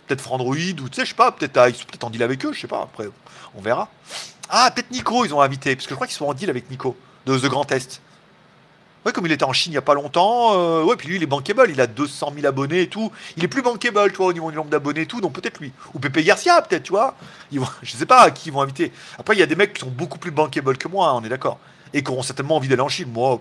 peut-être 0.07 0.21
Frandroid 0.21 0.55
ou 0.55 0.89
tu 0.89 0.95
sais, 0.95 1.03
je 1.03 1.09
sais 1.09 1.15
pas, 1.15 1.31
peut-être 1.31 1.57
ah, 1.57 1.69
ils 1.69 1.75
sont 1.75 1.85
peut-être 1.85 2.03
en 2.03 2.09
deal 2.11 2.21
avec 2.21 2.45
eux, 2.45 2.53
je 2.53 2.61
sais 2.61 2.67
pas. 2.67 2.83
Après, 2.83 3.09
on 3.55 3.61
verra. 3.61 3.89
Ah, 4.49 4.69
peut-être 4.73 4.91
Nico, 4.91 5.25
ils 5.25 5.33
ont 5.33 5.41
invité, 5.41 5.75
parce 5.75 5.87
que 5.87 5.91
je 5.91 5.95
crois 5.95 6.05
qu'ils 6.05 6.15
sont 6.15 6.25
en 6.25 6.33
deal 6.35 6.49
avec 6.51 6.69
Nico 6.69 6.95
de 7.25 7.37
The 7.37 7.45
Grand 7.45 7.65
Test. 7.65 8.01
Ouais, 9.05 9.11
comme 9.11 9.27
il 9.27 9.31
était 9.31 9.45
en 9.45 9.53
Chine 9.53 9.71
il 9.71 9.75
n'y 9.75 9.77
a 9.77 9.83
pas 9.83 9.93
longtemps. 9.93 10.53
Euh, 10.53 10.83
ouais, 10.83 10.95
puis 10.95 11.07
lui, 11.07 11.17
il 11.17 11.23
est 11.23 11.27
bankable. 11.27 11.69
Il 11.69 11.79
a 11.79 11.85
200 11.85 12.33
000 12.33 12.47
abonnés 12.47 12.81
et 12.81 12.87
tout. 12.87 13.11
Il 13.37 13.43
est 13.43 13.47
plus 13.47 13.61
bankable, 13.61 14.11
tu 14.11 14.17
vois, 14.17 14.27
au 14.27 14.33
niveau 14.33 14.49
du 14.49 14.57
nombre 14.57 14.71
d'abonnés 14.71 15.01
et 15.01 15.05
tout. 15.05 15.21
Donc 15.21 15.33
peut-être 15.33 15.59
lui. 15.59 15.71
Ou 15.93 15.99
Pepe 15.99 16.19
Garcia, 16.19 16.59
peut-être, 16.63 16.83
tu 16.83 16.91
vois. 16.91 17.15
Ils 17.51 17.59
vont, 17.59 17.67
je 17.83 17.95
sais 17.95 18.07
pas 18.07 18.31
qui 18.31 18.49
ils 18.49 18.51
vont 18.51 18.61
inviter. 18.61 18.91
Après, 19.19 19.35
il 19.35 19.39
y 19.39 19.43
a 19.43 19.45
des 19.45 19.55
mecs 19.55 19.73
qui 19.73 19.81
sont 19.81 19.91
beaucoup 19.91 20.17
plus 20.17 20.31
bankable 20.31 20.77
que 20.77 20.87
moi, 20.87 21.09
hein, 21.09 21.13
on 21.21 21.23
est 21.23 21.29
d'accord. 21.29 21.59
Et 21.93 22.03
qui 22.03 22.11
auront 22.11 22.23
certainement 22.23 22.55
envie 22.55 22.67
d'aller 22.67 22.81
en 22.81 22.89
Chine. 22.89 23.09
Moi, 23.13 23.39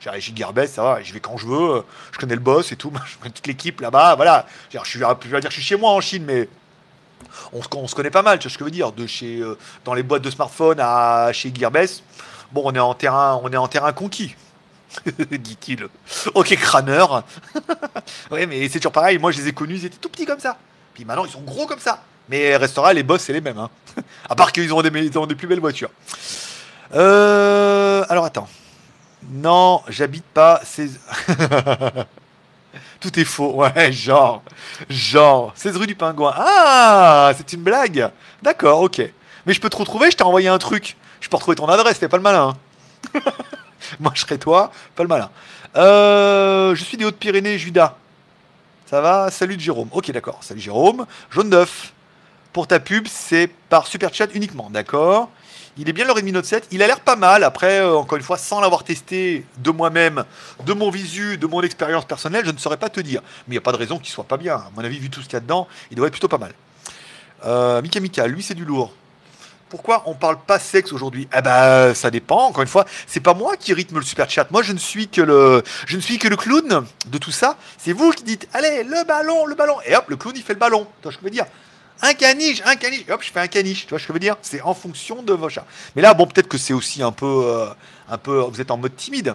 j'ai 0.00 0.08
réagi 0.08 0.32
Garbet, 0.32 0.66
ça 0.66 0.82
va. 0.82 1.02
Je 1.02 1.12
vais 1.12 1.20
quand 1.20 1.36
je 1.36 1.46
veux. 1.46 1.84
Je 2.12 2.18
connais 2.18 2.34
le 2.34 2.40
boss 2.40 2.72
et 2.72 2.76
tout. 2.76 2.90
Je 3.22 3.28
toute 3.28 3.46
l'équipe 3.46 3.82
là-bas. 3.82 4.14
Voilà. 4.14 4.46
Je, 4.70 4.78
suis, 4.84 4.98
vais 4.98 5.40
dire 5.40 5.50
je 5.50 5.54
suis 5.54 5.62
chez 5.62 5.76
moi 5.76 5.90
en 5.90 6.00
Chine, 6.00 6.24
mais 6.26 6.48
on, 7.52 7.86
se 7.86 7.94
connaît 7.94 8.10
pas 8.10 8.22
mal, 8.22 8.38
tu 8.38 8.48
vois 8.48 8.52
ce 8.52 8.58
que 8.58 8.64
je 8.64 8.64
veux 8.64 8.70
dire. 8.70 8.92
De 8.92 9.06
chez, 9.06 9.40
euh, 9.40 9.58
dans 9.84 9.92
les 9.92 10.02
boîtes 10.02 10.22
de 10.22 10.30
smartphones 10.30 10.80
à 10.80 11.32
chez 11.34 11.52
Gearbest. 11.54 12.02
Bon, 12.50 12.62
on 12.64 12.74
est 12.74 12.78
en 12.78 12.94
terrain, 12.94 13.38
on 13.42 13.50
est 13.50 13.56
en 13.56 13.68
terrain 13.68 13.92
conquis. 13.92 14.34
dit-il. 15.30 15.88
Ok, 16.34 16.54
crâneur. 16.56 17.24
ouais, 18.30 18.46
mais 18.46 18.68
c'est 18.68 18.78
toujours 18.78 18.92
pareil. 18.92 19.18
Moi, 19.18 19.32
je 19.32 19.40
les 19.40 19.48
ai 19.48 19.52
connus, 19.52 19.76
ils 19.76 19.84
étaient 19.86 19.98
tout 19.98 20.08
petits 20.08 20.26
comme 20.26 20.40
ça. 20.40 20.56
Puis 20.94 21.04
maintenant, 21.04 21.24
ils 21.24 21.30
sont 21.30 21.42
gros 21.42 21.66
comme 21.66 21.80
ça. 21.80 22.02
Mais 22.28 22.56
restera, 22.56 22.92
les 22.92 23.02
boss, 23.02 23.22
c'est 23.22 23.32
les 23.32 23.40
mêmes. 23.40 23.58
Hein. 23.58 23.70
à 24.28 24.34
part 24.34 24.52
qu'ils 24.52 24.72
ont, 24.72 24.82
des, 24.82 24.90
des 24.90 25.34
plus 25.34 25.46
belles 25.46 25.60
voitures. 25.60 25.90
Euh, 26.94 28.04
alors, 28.08 28.24
attends. 28.24 28.48
Non, 29.30 29.82
j'habite 29.88 30.24
pas. 30.24 30.60
Ces... 30.64 30.90
Tout 33.00 33.18
est 33.18 33.24
faux. 33.24 33.52
Ouais, 33.54 33.92
genre. 33.92 34.42
Genre. 34.88 35.52
16 35.54 35.76
rue 35.76 35.86
du 35.86 35.94
Pingouin. 35.94 36.32
Ah, 36.36 37.32
c'est 37.36 37.52
une 37.52 37.62
blague. 37.62 38.10
D'accord, 38.42 38.80
ok. 38.80 39.02
Mais 39.46 39.52
je 39.52 39.60
peux 39.60 39.70
te 39.70 39.76
retrouver, 39.76 40.10
je 40.10 40.16
t'ai 40.16 40.24
envoyé 40.24 40.48
un 40.48 40.58
truc. 40.58 40.96
Je 41.20 41.28
peux 41.28 41.36
retrouver 41.36 41.56
ton 41.56 41.68
adresse, 41.68 41.98
fais 41.98 42.08
pas 42.08 42.16
le 42.16 42.22
malin. 42.22 42.56
Hein. 43.14 43.20
Moi, 44.00 44.12
je 44.14 44.20
serais 44.22 44.38
toi, 44.38 44.72
pas 44.94 45.02
le 45.02 45.08
malin. 45.08 45.30
Euh, 45.76 46.74
je 46.74 46.84
suis 46.84 46.96
des 46.96 47.04
Hautes-Pyrénées, 47.04 47.58
Judas. 47.58 47.96
Ça 48.86 49.00
va? 49.00 49.30
Salut 49.30 49.58
Jérôme. 49.58 49.88
Ok, 49.92 50.10
d'accord. 50.12 50.38
Salut 50.42 50.60
Jérôme. 50.60 51.06
Jaune 51.30 51.50
d'œuf. 51.50 51.92
Pour 52.52 52.66
ta 52.66 52.80
pub, 52.80 53.06
c'est 53.08 53.50
par 53.68 53.86
super 53.86 54.14
chat 54.14 54.28
uniquement, 54.34 54.70
d'accord? 54.70 55.28
Il 55.78 55.90
est 55.90 55.92
bien 55.92 56.06
le 56.06 56.12
Redmi 56.12 56.32
Note 56.32 56.46
7. 56.46 56.68
Il 56.70 56.82
a 56.82 56.86
l'air 56.86 57.00
pas 57.00 57.16
mal. 57.16 57.44
Après, 57.44 57.80
euh, 57.80 57.96
encore 57.96 58.16
une 58.16 58.24
fois, 58.24 58.38
sans 58.38 58.60
l'avoir 58.60 58.82
testé 58.82 59.44
de 59.58 59.70
moi-même, 59.70 60.24
de 60.64 60.72
mon 60.72 60.88
visu, 60.88 61.36
de 61.36 61.46
mon 61.46 61.60
expérience 61.60 62.06
personnelle, 62.06 62.46
je 62.46 62.50
ne 62.50 62.56
saurais 62.56 62.78
pas 62.78 62.88
te 62.88 63.00
dire. 63.00 63.20
Mais 63.46 63.52
il 63.52 63.56
n'y 63.56 63.58
a 63.58 63.62
pas 63.62 63.72
de 63.72 63.76
raison 63.76 63.98
qu'il 63.98 64.08
soit 64.08 64.24
pas 64.24 64.38
bien. 64.38 64.54
À 64.54 64.70
mon 64.74 64.82
avis, 64.82 64.98
vu 64.98 65.10
tout 65.10 65.20
ce 65.20 65.26
qu'il 65.26 65.34
y 65.34 65.36
a 65.36 65.40
dedans, 65.40 65.68
il 65.90 65.96
doit 65.96 66.06
être 66.06 66.14
plutôt 66.14 66.28
pas 66.28 66.38
mal. 66.38 66.54
Euh, 67.44 67.82
Mika 67.82 68.00
Mika, 68.00 68.26
lui, 68.26 68.42
c'est 68.42 68.54
du 68.54 68.64
lourd. 68.64 68.94
Pourquoi 69.68 70.04
on 70.06 70.14
parle 70.14 70.38
pas 70.38 70.60
sexe 70.60 70.92
aujourd'hui? 70.92 71.26
Eh 71.36 71.42
ben, 71.42 71.92
ça 71.92 72.10
dépend. 72.10 72.46
Encore 72.46 72.62
une 72.62 72.68
fois, 72.68 72.84
c'est 73.08 73.20
pas 73.20 73.34
moi 73.34 73.56
qui 73.56 73.72
rythme 73.72 73.98
le 73.98 74.04
super 74.04 74.30
chat. 74.30 74.48
Moi, 74.52 74.62
je 74.62 74.72
ne 74.72 74.78
suis 74.78 75.08
que 75.08 75.20
le, 75.20 75.64
je 75.86 75.96
ne 75.96 76.00
suis 76.00 76.18
que 76.18 76.28
le 76.28 76.36
clown 76.36 76.86
de 77.08 77.18
tout 77.18 77.32
ça. 77.32 77.56
C'est 77.76 77.92
vous 77.92 78.12
qui 78.12 78.22
dites, 78.22 78.48
allez, 78.52 78.84
le 78.84 79.04
ballon, 79.04 79.44
le 79.44 79.56
ballon. 79.56 79.76
Et 79.84 79.96
hop, 79.96 80.04
le 80.08 80.16
clown, 80.16 80.34
il 80.36 80.42
fait 80.42 80.52
le 80.52 80.60
ballon. 80.60 80.86
Tu 81.00 81.02
vois 81.02 81.12
ce 81.12 81.16
que 81.16 81.22
je 81.22 81.24
veux 81.24 81.30
dire? 81.30 81.46
Un 82.02 82.14
caniche, 82.14 82.62
un 82.64 82.76
caniche. 82.76 83.04
Et 83.08 83.12
hop, 83.12 83.22
je 83.24 83.32
fais 83.32 83.40
un 83.40 83.48
caniche. 83.48 83.86
Tu 83.86 83.90
vois 83.90 83.98
ce 83.98 84.04
que 84.04 84.08
je 84.08 84.12
veux 84.12 84.20
dire? 84.20 84.36
C'est 84.40 84.60
en 84.60 84.74
fonction 84.74 85.24
de 85.24 85.32
vos 85.32 85.48
chats. 85.48 85.66
Mais 85.96 86.02
là, 86.02 86.14
bon, 86.14 86.28
peut-être 86.28 86.48
que 86.48 86.58
c'est 86.58 86.74
aussi 86.74 87.02
un 87.02 87.12
peu, 87.12 87.26
euh, 87.26 87.66
un 88.08 88.18
peu, 88.18 88.38
vous 88.42 88.60
êtes 88.60 88.70
en 88.70 88.76
mode 88.76 88.94
timide. 88.94 89.34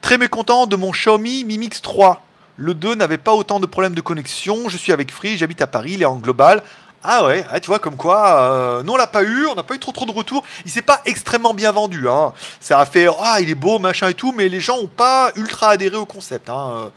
Très 0.00 0.18
mécontent 0.18 0.66
de 0.66 0.74
mon 0.74 0.90
Xiaomi 0.90 1.44
Mi 1.44 1.58
Mix 1.58 1.80
3. 1.82 2.20
Le 2.56 2.74
2 2.74 2.94
n'avait 2.94 3.18
pas 3.18 3.34
autant 3.34 3.60
de 3.60 3.66
problèmes 3.66 3.94
de 3.94 4.00
connexion. 4.00 4.68
Je 4.68 4.76
suis 4.76 4.90
avec 4.92 5.12
Free, 5.12 5.36
j'habite 5.36 5.60
à 5.60 5.66
Paris, 5.66 5.92
il 5.92 6.02
est 6.02 6.06
en 6.06 6.16
global. 6.16 6.62
Ah 7.08 7.24
ouais, 7.24 7.46
ah, 7.52 7.60
tu 7.60 7.68
vois, 7.68 7.78
comme 7.78 7.94
quoi, 7.94 8.40
euh, 8.40 8.82
non, 8.82 8.94
on 8.94 8.96
l'a 8.96 9.06
pas 9.06 9.22
eu, 9.22 9.46
on 9.46 9.54
n'a 9.54 9.62
pas 9.62 9.76
eu 9.76 9.78
trop 9.78 9.92
trop 9.92 10.06
de 10.06 10.10
retours. 10.10 10.42
Il 10.64 10.72
s'est 10.72 10.82
pas 10.82 11.00
extrêmement 11.04 11.54
bien 11.54 11.70
vendu. 11.70 12.08
Hein. 12.08 12.32
Ça 12.58 12.80
a 12.80 12.84
fait, 12.84 13.06
ah, 13.20 13.40
il 13.40 13.48
est 13.48 13.54
beau, 13.54 13.78
machin 13.78 14.08
et 14.08 14.14
tout, 14.14 14.32
mais 14.32 14.48
les 14.48 14.58
gens 14.58 14.78
ont 14.78 14.88
pas 14.88 15.30
ultra 15.36 15.68
adhéré 15.68 15.94
au 15.94 16.04
concept. 16.04 16.50
Hein. 16.50 16.90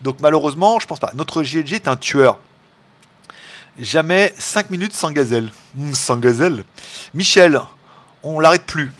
Donc 0.00 0.16
malheureusement, 0.18 0.80
je 0.80 0.88
pense 0.88 0.98
pas. 0.98 1.12
Notre 1.14 1.44
GLG 1.44 1.74
est 1.74 1.86
un 1.86 1.94
tueur. 1.94 2.38
Jamais 3.78 4.34
5 4.36 4.68
minutes 4.70 4.94
sans 4.94 5.12
gazelle. 5.12 5.52
Hmm, 5.76 5.94
sans 5.94 6.16
gazelle. 6.16 6.64
Michel, 7.14 7.60
on 8.24 8.40
l'arrête 8.40 8.66
plus. 8.66 8.92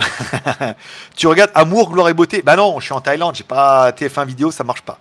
tu 1.17 1.27
regardes 1.27 1.51
Amour, 1.57 1.91
gloire 1.91 2.09
et 2.09 2.15
beauté. 2.15 2.41
Bah 2.41 2.55
non, 2.55 2.79
je 2.79 2.85
suis 2.85 2.95
en 2.95 3.01
Thaïlande, 3.01 3.35
j'ai 3.35 3.43
pas 3.43 3.91
TF1 3.91 4.27
vidéo, 4.27 4.53
ça 4.53 4.63
marche 4.63 4.83
pas. 4.83 5.01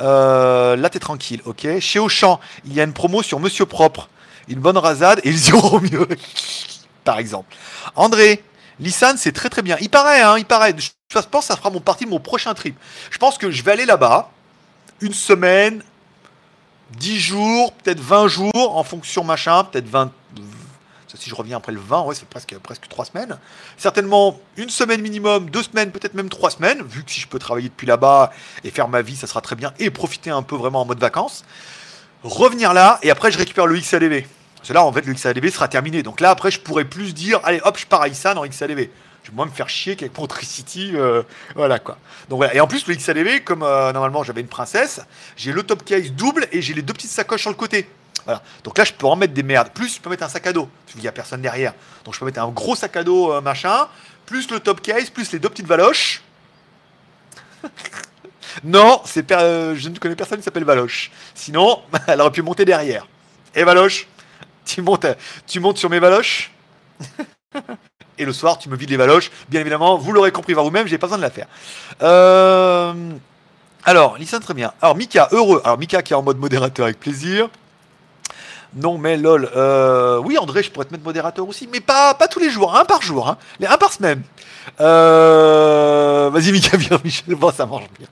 Euh, 0.00 0.74
là, 0.74 0.90
t'es 0.90 0.98
tranquille, 0.98 1.40
ok. 1.44 1.78
Chez 1.78 2.00
Auchan, 2.00 2.40
il 2.64 2.72
y 2.72 2.80
a 2.80 2.82
une 2.82 2.92
promo 2.92 3.22
sur 3.22 3.38
Monsieur 3.38 3.64
Propre 3.64 4.08
une 4.48 4.60
bonne 4.60 4.78
rasade 4.78 5.20
et 5.24 5.30
ils 5.30 5.48
iront 5.48 5.80
mieux. 5.80 6.08
Par 7.04 7.18
exemple. 7.18 7.54
André, 7.96 8.42
Lissan, 8.80 9.16
c'est 9.16 9.32
très 9.32 9.48
très 9.48 9.62
bien. 9.62 9.76
Il 9.80 9.90
paraît, 9.90 10.22
hein, 10.22 10.36
il 10.38 10.44
paraît. 10.44 10.74
Je 10.78 11.20
pense 11.30 11.46
ça 11.46 11.56
fera 11.56 11.70
mon 11.70 11.80
partie 11.80 12.04
de 12.04 12.10
mon 12.10 12.20
prochain 12.20 12.54
trip. 12.54 12.76
Je 13.10 13.18
pense 13.18 13.38
que 13.38 13.50
je 13.50 13.62
vais 13.62 13.72
aller 13.72 13.86
là-bas, 13.86 14.30
une 15.00 15.14
semaine, 15.14 15.82
10 16.98 17.18
jours, 17.18 17.72
peut-être 17.72 18.00
20 18.00 18.28
jours, 18.28 18.76
en 18.76 18.84
fonction 18.84 19.24
machin, 19.24 19.64
peut-être 19.64 19.88
20, 19.88 20.10
si 21.16 21.30
je 21.30 21.34
reviens 21.34 21.56
après 21.56 21.72
le 21.72 21.80
20, 21.80 22.02
ouais, 22.02 22.14
c'est 22.14 22.28
presque, 22.28 22.56
presque 22.58 22.88
3 22.88 23.06
semaines. 23.06 23.38
Certainement 23.76 24.38
une 24.56 24.70
semaine 24.70 25.00
minimum, 25.00 25.50
deux 25.50 25.62
semaines, 25.62 25.90
peut-être 25.90 26.14
même 26.14 26.28
trois 26.28 26.50
semaines, 26.50 26.82
vu 26.82 27.04
que 27.04 27.10
si 27.10 27.20
je 27.20 27.28
peux 27.28 27.38
travailler 27.38 27.68
depuis 27.68 27.86
là-bas 27.86 28.30
et 28.64 28.70
faire 28.70 28.88
ma 28.88 29.02
vie, 29.02 29.16
ça 29.16 29.26
sera 29.26 29.40
très 29.40 29.56
bien, 29.56 29.72
et 29.78 29.90
profiter 29.90 30.30
un 30.30 30.42
peu 30.42 30.56
vraiment 30.56 30.82
en 30.82 30.84
mode 30.84 31.00
vacances. 31.00 31.44
Revenir 32.22 32.72
là, 32.72 32.98
et 33.02 33.10
après 33.10 33.30
je 33.30 33.38
récupère 33.38 33.66
le 33.66 33.78
XADV. 33.78 34.26
Parce 34.58 34.68
que 34.68 34.74
là, 34.74 34.84
en 34.84 34.92
fait, 34.92 35.06
le 35.06 35.12
XADV 35.12 35.50
sera 35.50 35.68
terminé. 35.68 36.02
Donc 36.02 36.20
là, 36.20 36.30
après, 36.30 36.50
je 36.50 36.60
pourrais 36.60 36.84
plus 36.84 37.14
dire, 37.14 37.40
allez, 37.44 37.60
hop, 37.64 37.78
je 37.78 37.86
pars 37.86 38.02
à 38.02 38.08
Issa 38.08 38.36
en 38.36 38.46
XADV. 38.46 38.90
Je 39.22 39.30
vais 39.30 39.36
moins 39.36 39.46
me 39.46 39.50
faire 39.50 39.68
chier 39.68 39.94
qu'avec 39.94 40.16
Montricity. 40.16 40.92
Euh, 40.94 41.22
voilà 41.54 41.78
quoi. 41.78 41.98
Donc 42.28 42.38
voilà. 42.38 42.54
Et 42.54 42.60
en 42.60 42.66
plus, 42.66 42.86
le 42.86 42.94
XADV, 42.94 43.40
comme 43.44 43.62
euh, 43.62 43.92
normalement 43.92 44.22
j'avais 44.22 44.40
une 44.40 44.48
princesse, 44.48 45.00
j'ai 45.36 45.52
le 45.52 45.62
top 45.62 45.84
case 45.84 46.12
double 46.12 46.46
et 46.50 46.62
j'ai 46.62 46.74
les 46.74 46.82
deux 46.82 46.94
petites 46.94 47.10
sacoches 47.10 47.42
sur 47.42 47.50
le 47.50 47.56
côté. 47.56 47.88
Voilà. 48.24 48.42
Donc 48.64 48.78
là, 48.78 48.84
je 48.84 48.92
peux 48.92 49.06
en 49.06 49.16
mettre 49.16 49.34
des 49.34 49.42
merdes. 49.42 49.70
Plus, 49.70 49.96
je 49.96 50.00
peux 50.00 50.10
mettre 50.10 50.24
un 50.24 50.28
sac 50.28 50.46
à 50.46 50.52
dos. 50.52 50.68
Il 50.94 51.02
n'y 51.02 51.08
a 51.08 51.12
personne 51.12 51.42
derrière. 51.42 51.74
Donc 52.04 52.14
je 52.14 52.20
peux 52.20 52.26
mettre 52.26 52.40
un 52.40 52.48
gros 52.48 52.74
sac 52.74 52.96
à 52.96 53.04
dos 53.04 53.32
euh, 53.32 53.40
machin, 53.40 53.88
plus 54.26 54.50
le 54.50 54.60
top 54.60 54.80
case, 54.80 55.10
plus 55.10 55.30
les 55.32 55.38
deux 55.38 55.48
petites 55.48 55.66
valoches. 55.66 56.22
non, 58.64 59.02
c'est 59.04 59.28
je 59.30 59.88
ne 59.88 59.98
connais 59.98 60.16
personne 60.16 60.38
qui 60.38 60.44
s'appelle 60.44 60.64
Valoche. 60.64 61.10
Sinon, 61.34 61.82
elle 62.06 62.20
aurait 62.20 62.32
pu 62.32 62.42
monter 62.42 62.64
derrière. 62.64 63.06
Et 63.54 63.64
Valoche, 63.64 64.06
tu 64.68 64.82
montes, 64.82 65.06
tu 65.46 65.60
montes 65.60 65.78
sur 65.78 65.90
mes 65.90 65.98
Valoches 65.98 66.50
et 68.18 68.24
le 68.24 68.32
soir, 68.32 68.58
tu 68.58 68.68
me 68.68 68.76
vides 68.76 68.90
les 68.90 68.96
valoches. 68.96 69.30
Bien 69.48 69.60
évidemment, 69.60 69.96
vous 69.96 70.12
l'aurez 70.12 70.32
compris 70.32 70.54
par 70.54 70.64
vous-même, 70.64 70.86
j'ai 70.86 70.98
pas 70.98 71.06
besoin 71.06 71.18
de 71.18 71.22
la 71.22 71.30
faire. 71.30 71.46
Euh, 72.02 72.92
alors, 73.84 74.18
Lisa, 74.18 74.40
très 74.40 74.54
bien. 74.54 74.72
Alors, 74.82 74.96
Mika, 74.96 75.28
heureux. 75.32 75.60
Alors, 75.64 75.78
Mika 75.78 76.02
qui 76.02 76.12
est 76.12 76.16
en 76.16 76.22
mode 76.22 76.38
modérateur 76.38 76.86
avec 76.86 77.00
plaisir. 77.00 77.48
Non, 78.74 78.98
mais 78.98 79.16
lol. 79.16 79.48
Euh, 79.56 80.18
oui, 80.18 80.36
André, 80.36 80.62
je 80.62 80.70
pourrais 80.70 80.84
te 80.84 80.92
mettre 80.92 81.04
modérateur 81.04 81.48
aussi, 81.48 81.68
mais 81.72 81.80
pas, 81.80 82.14
pas 82.14 82.28
tous 82.28 82.38
les 82.38 82.50
jours, 82.50 82.76
un 82.76 82.84
par 82.84 83.00
jour, 83.00 83.28
hein. 83.28 83.38
les 83.60 83.66
un 83.66 83.78
par 83.78 83.92
semaine. 83.92 84.22
Euh, 84.80 86.28
vas-y, 86.30 86.52
Mika, 86.52 86.76
viens, 86.76 86.98
Michel. 87.02 87.34
Bon, 87.34 87.50
ça 87.50 87.64
marche 87.64 87.86
bien. 87.98 88.08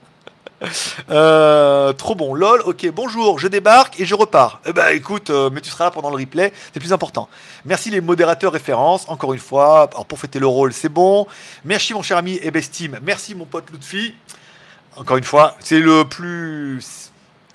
Euh, 1.09 1.93
trop 1.93 2.15
bon, 2.15 2.35
lol, 2.35 2.63
ok, 2.65 2.91
bonjour, 2.91 3.39
je 3.39 3.47
débarque 3.47 4.01
et 4.01 4.07
je 4.07 4.15
repars. 4.15 4.61
Eh 4.67 4.73
ben 4.73 4.89
écoute, 4.89 5.31
euh, 5.31 5.51
mais 5.53 5.61
tu 5.61 5.71
seras 5.71 5.85
là 5.85 5.91
pendant 5.93 6.11
le 6.11 6.17
replay, 6.17 6.53
c'est 6.73 6.81
plus 6.81 6.93
important. 6.93 7.29
Merci 7.65 7.91
les 7.91 8.01
modérateurs 8.01 8.53
références, 8.53 9.09
encore 9.09 9.33
une 9.33 9.41
fois, 9.41 9.89
alors 9.93 10.07
pour 10.07 10.19
fêter 10.19 10.41
le 10.41 10.49
rôle, 10.49 10.73
c'est 10.73 10.89
bon. 10.89 11.27
Merci 11.65 11.95
mon 11.95 12.03
cher 12.03 12.17
ami 12.17 12.41
Ebestim, 12.43 12.99
merci 13.03 13.35
mon 13.35 13.45
pote 13.45 13.71
Lutfi. 13.71 14.15
Encore 14.97 15.17
une 15.17 15.25
fois, 15.25 15.57
c'est 15.61 15.81
le 15.81 16.05
plus... 16.05 17.11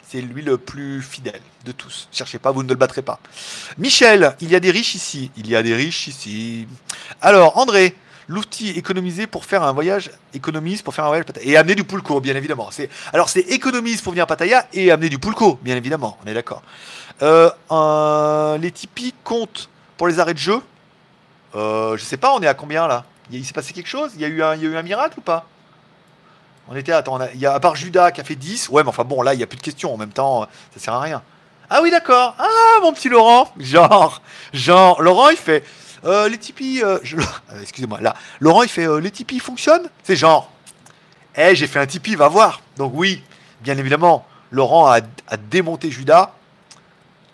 C'est 0.07 0.21
lui 0.21 0.41
le 0.41 0.57
plus 0.57 1.01
fidèle 1.01 1.41
de 1.65 1.71
tous. 1.71 2.09
Cherchez 2.11 2.37
pas, 2.37 2.51
vous 2.51 2.63
ne 2.63 2.69
le 2.69 2.75
battrez 2.75 3.01
pas. 3.01 3.19
Michel, 3.77 4.35
il 4.41 4.51
y 4.51 4.55
a 4.55 4.59
des 4.59 4.69
riches 4.69 4.93
ici. 4.93 5.31
Il 5.37 5.49
y 5.49 5.55
a 5.55 5.63
des 5.63 5.73
riches 5.73 6.07
ici. 6.07 6.67
Alors, 7.21 7.57
André, 7.57 7.95
l'outil 8.31 8.69
économisé 8.69 9.27
pour 9.27 9.43
faire 9.45 9.61
un 9.63 9.73
voyage, 9.73 10.09
économise 10.33 10.81
pour 10.81 10.95
faire 10.95 11.03
un 11.03 11.09
voyage 11.09 11.25
et 11.41 11.57
amener 11.57 11.75
du 11.75 11.83
pulco, 11.83 12.21
bien 12.21 12.35
évidemment. 12.35 12.69
C'est, 12.71 12.89
alors 13.13 13.27
c'est 13.27 13.41
économise 13.41 14.01
pour 14.01 14.13
venir 14.13 14.23
à 14.23 14.27
Pattaya 14.27 14.67
et 14.73 14.89
amener 14.89 15.09
du 15.09 15.19
pulco, 15.19 15.59
bien 15.61 15.75
évidemment, 15.75 16.17
on 16.23 16.29
est 16.29 16.33
d'accord. 16.33 16.63
Euh, 17.21 18.57
les 18.57 18.71
Tipeee 18.71 19.13
comptent 19.23 19.69
pour 19.97 20.07
les 20.07 20.19
arrêts 20.19 20.33
de 20.33 20.39
jeu? 20.39 20.61
Euh, 21.55 21.97
Je 21.97 22.03
sais 22.03 22.17
pas, 22.17 22.33
on 22.33 22.41
est 22.41 22.47
à 22.47 22.53
combien 22.53 22.87
là? 22.87 23.03
Il, 23.31 23.45
s'est 23.45 23.53
passé 23.53 23.73
quelque 23.73 23.89
chose? 23.89 24.11
Il 24.15 24.21
y, 24.21 24.25
a 24.25 24.29
eu 24.29 24.41
un, 24.41 24.81
miracle 24.81 25.19
ou 25.19 25.21
pas? 25.21 25.45
On 26.69 26.75
était, 26.75 26.93
attends, 26.93 27.19
il 27.33 27.39
y 27.39 27.45
a, 27.45 27.53
à 27.53 27.59
part 27.59 27.75
Judas 27.75 28.11
qui 28.11 28.21
a 28.21 28.23
fait 28.23 28.35
10, 28.35 28.69
ouais, 28.69 28.83
mais 28.83 28.89
enfin 28.89 29.03
bon, 29.03 29.21
là, 29.21 29.33
il 29.33 29.37
n'y 29.37 29.43
a 29.43 29.47
plus 29.47 29.57
de 29.57 29.61
questions, 29.61 29.93
en 29.93 29.97
même 29.97 30.13
temps, 30.13 30.47
ça 30.73 30.79
sert 30.79 30.93
à 30.93 31.01
rien. 31.01 31.21
Ah 31.69 31.79
oui, 31.81 31.91
d'accord. 31.91 32.35
Ah, 32.39 32.79
mon 32.81 32.93
petit 32.93 33.09
Laurent. 33.09 33.49
Genre, 33.59 34.21
genre, 34.53 35.01
Laurent, 35.01 35.29
il 35.29 35.37
fait, 35.37 35.63
euh, 36.05 36.29
les 36.29 36.37
Tipeee, 36.37 36.83
euh, 36.83 36.97
euh, 37.13 37.61
excusez-moi, 37.61 37.99
là, 38.01 38.15
Laurent, 38.39 38.63
il 38.63 38.69
fait 38.69 38.87
les 38.99 39.11
Tipeee 39.11 39.39
fonctionnent? 39.39 39.87
C'est 40.03 40.15
genre, 40.15 40.51
eh, 41.35 41.55
j'ai 41.55 41.67
fait 41.67 41.79
un 41.79 41.85
Tipeee, 41.85 42.15
va 42.15 42.27
voir. 42.27 42.61
Donc 42.77 42.93
oui, 42.95 43.23
bien 43.61 43.77
évidemment, 43.77 44.25
Laurent 44.51 44.87
a, 44.87 45.01
démonté 45.37 45.91
Judas. 45.91 46.33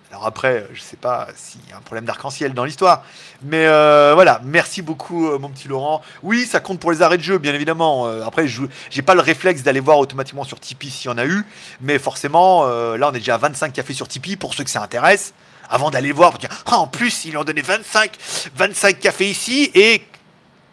Alors 0.09 0.25
après, 0.25 0.65
je 0.73 0.81
sais 0.81 0.95
pas 0.95 1.27
s'il 1.35 1.61
y 1.69 1.73
a 1.73 1.77
un 1.77 1.81
problème 1.81 2.05
d'arc-en-ciel 2.05 2.53
dans 2.53 2.63
l'histoire, 2.63 3.03
mais 3.43 3.65
voilà, 4.13 4.39
merci 4.43 4.81
beaucoup 4.81 5.37
mon 5.37 5.49
petit 5.49 5.67
Laurent. 5.67 6.01
Oui, 6.23 6.45
ça 6.45 6.61
compte 6.61 6.79
pour 6.79 6.91
les 6.91 7.01
arrêts 7.01 7.17
de 7.17 7.23
jeu, 7.23 7.37
bien 7.37 7.53
évidemment. 7.53 8.07
après, 8.25 8.47
je 8.47 8.63
j'ai 8.89 9.01
pas 9.01 9.15
le 9.15 9.21
réflexe 9.21 9.63
d'aller 9.63 9.81
voir 9.81 9.99
automatiquement 9.99 10.45
sur 10.45 10.61
Tipeee 10.61 10.89
s'il 10.89 11.11
y 11.11 11.13
en 11.13 11.17
a 11.17 11.25
eu, 11.25 11.45
mais 11.81 11.99
forcément, 11.99 12.65
là 12.65 13.09
on 13.09 13.13
est 13.13 13.19
déjà 13.19 13.35
à 13.35 13.37
25 13.37 13.73
cafés 13.73 13.93
sur 13.93 14.07
Tipeee 14.07 14.37
pour 14.37 14.53
ceux 14.53 14.63
que 14.63 14.69
ça 14.69 14.81
intéresse 14.81 15.33
avant 15.69 15.91
d'aller 15.91 16.11
voir, 16.11 16.31
pour 16.31 16.39
dire, 16.39 16.49
ah, 16.65 16.77
en 16.77 16.87
plus, 16.87 17.25
ils 17.25 17.31
lui 17.31 17.37
ont 17.37 17.43
donné 17.43 17.61
25, 17.61 18.17
25 18.55 18.99
cafés 18.99 19.29
ici 19.29 19.71
et 19.73 20.03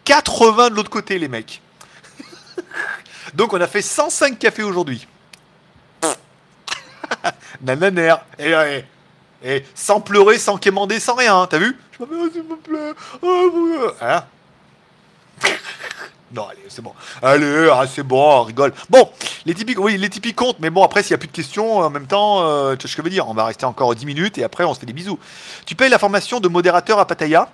80 0.05 0.69
de 0.69 0.75
l'autre 0.75 0.89
côté, 0.89 1.19
les 1.19 1.27
mecs. 1.27 1.61
Donc 3.33 3.53
on 3.53 3.61
a 3.61 3.67
fait 3.67 3.81
105 3.81 4.37
cafés 4.39 4.63
aujourd'hui. 4.63 5.07
Nananer. 7.61 8.15
Et, 8.39 8.83
et, 9.43 9.65
sans 9.75 10.01
pleurer, 10.01 10.37
sans 10.39 10.57
quémander, 10.57 10.99
sans 10.99 11.15
rien, 11.15 11.45
t'as 11.47 11.57
vu? 11.57 11.77
Je 11.91 12.03
m'appelle, 12.03 12.31
s'il 12.31 12.43
me 12.43 12.55
plaît. 12.55 12.93
Oh, 13.21 13.91
hein 14.01 14.23
non, 16.35 16.47
allez, 16.49 16.59
c'est 16.67 16.81
bon. 16.81 16.93
Allez, 17.21 17.69
ah, 17.71 17.85
c'est 17.87 18.03
bon, 18.03 18.21
on 18.21 18.43
rigole. 18.43 18.73
Bon, 18.89 19.09
les 19.45 19.53
typiques, 19.53 19.79
oui, 19.79 19.97
les 19.97 20.09
typiques 20.09 20.35
comptent, 20.35 20.59
mais 20.59 20.69
bon, 20.69 20.83
après, 20.83 21.01
s'il 21.01 21.11
n'y 21.11 21.15
a 21.15 21.17
plus 21.19 21.29
de 21.29 21.33
questions, 21.33 21.77
en 21.77 21.89
même 21.89 22.07
temps, 22.07 22.43
euh, 22.43 22.75
tu 22.75 22.81
vois 22.81 22.91
ce 22.91 22.95
que 22.95 23.01
je 23.01 23.03
veux 23.03 23.09
dire 23.09 23.29
On 23.29 23.33
va 23.33 23.45
rester 23.45 23.65
encore 23.65 23.95
10 23.95 24.05
minutes 24.05 24.37
et 24.37 24.43
après, 24.43 24.65
on 24.65 24.73
se 24.73 24.81
fait 24.81 24.85
des 24.85 24.93
bisous. 24.93 25.17
Tu 25.65 25.75
payes 25.75 25.89
la 25.89 25.97
formation 25.97 26.41
de 26.41 26.49
modérateur 26.49 26.99
à 26.99 27.07
Pattaya? 27.07 27.49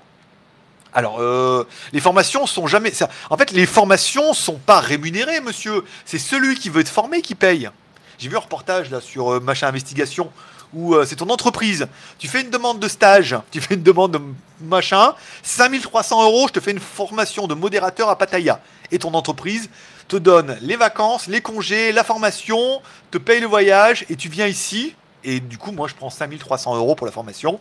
Alors, 0.93 1.21
euh, 1.21 1.67
les 1.93 1.99
formations 1.99 2.47
sont 2.47 2.65
jamais. 2.65 2.91
Ça, 2.91 3.07
en 3.29 3.37
fait, 3.37 3.51
les 3.51 3.67
formations 3.67 4.33
sont 4.33 4.57
pas 4.57 4.79
rémunérées, 4.79 5.41
monsieur. 5.41 5.85
C'est 6.03 6.19
celui 6.19 6.55
qui 6.55 6.69
veut 6.69 6.81
être 6.81 6.89
formé 6.89 7.21
qui 7.21 7.35
paye. 7.35 7.69
J'ai 8.17 8.29
vu 8.29 8.35
un 8.35 8.39
reportage 8.39 8.89
là 8.89 8.99
sur 8.99 9.33
euh, 9.33 9.39
machin 9.39 9.67
investigation 9.67 10.31
où 10.73 10.95
c'est 11.05 11.17
ton 11.17 11.29
entreprise. 11.29 11.87
Tu 12.17 12.27
fais 12.27 12.41
une 12.41 12.49
demande 12.49 12.79
de 12.79 12.87
stage, 12.87 13.35
tu 13.51 13.61
fais 13.61 13.75
une 13.75 13.83
demande 13.83 14.11
de 14.13 14.21
machin, 14.61 15.13
5300 15.43 16.23
euros, 16.23 16.47
je 16.47 16.53
te 16.53 16.59
fais 16.59 16.71
une 16.71 16.79
formation 16.79 17.47
de 17.47 17.53
modérateur 17.53 18.09
à 18.09 18.17
Pattaya. 18.17 18.61
Et 18.91 18.99
ton 18.99 19.13
entreprise 19.13 19.69
te 20.07 20.17
donne 20.17 20.57
les 20.61 20.75
vacances, 20.75 21.27
les 21.27 21.41
congés, 21.41 21.91
la 21.91 22.03
formation, 22.03 22.81
te 23.11 23.17
paye 23.17 23.39
le 23.39 23.47
voyage 23.47 24.05
et 24.09 24.15
tu 24.15 24.29
viens 24.29 24.47
ici. 24.47 24.95
Et 25.23 25.39
du 25.39 25.57
coup, 25.57 25.71
moi, 25.71 25.87
je 25.87 25.93
prends 25.93 26.09
5300 26.09 26.75
euros 26.75 26.95
pour 26.95 27.05
la 27.05 27.13
formation. 27.13 27.59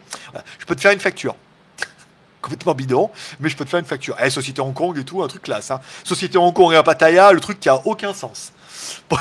Je 0.58 0.64
peux 0.64 0.74
te 0.74 0.80
faire 0.80 0.92
une 0.92 1.00
facture. 1.00 1.36
Complètement 2.42 2.74
bidon, 2.74 3.10
mais 3.38 3.48
je 3.48 3.56
peux 3.56 3.64
te 3.64 3.70
faire 3.70 3.80
une 3.80 3.86
facture. 3.86 4.16
Eh, 4.22 4.30
Société 4.30 4.60
Hong 4.60 4.74
Kong 4.74 4.98
et 4.98 5.04
tout, 5.04 5.22
un 5.22 5.28
truc 5.28 5.42
classe. 5.42 5.70
Hein. 5.70 5.80
Société 6.04 6.38
Hong 6.38 6.54
Kong 6.54 6.72
et 6.72 6.76
à 6.76 6.82
Pattaya, 6.82 7.32
le 7.32 7.40
truc 7.40 7.60
qui 7.60 7.68
a 7.68 7.86
aucun 7.86 8.14
sens. 8.14 8.52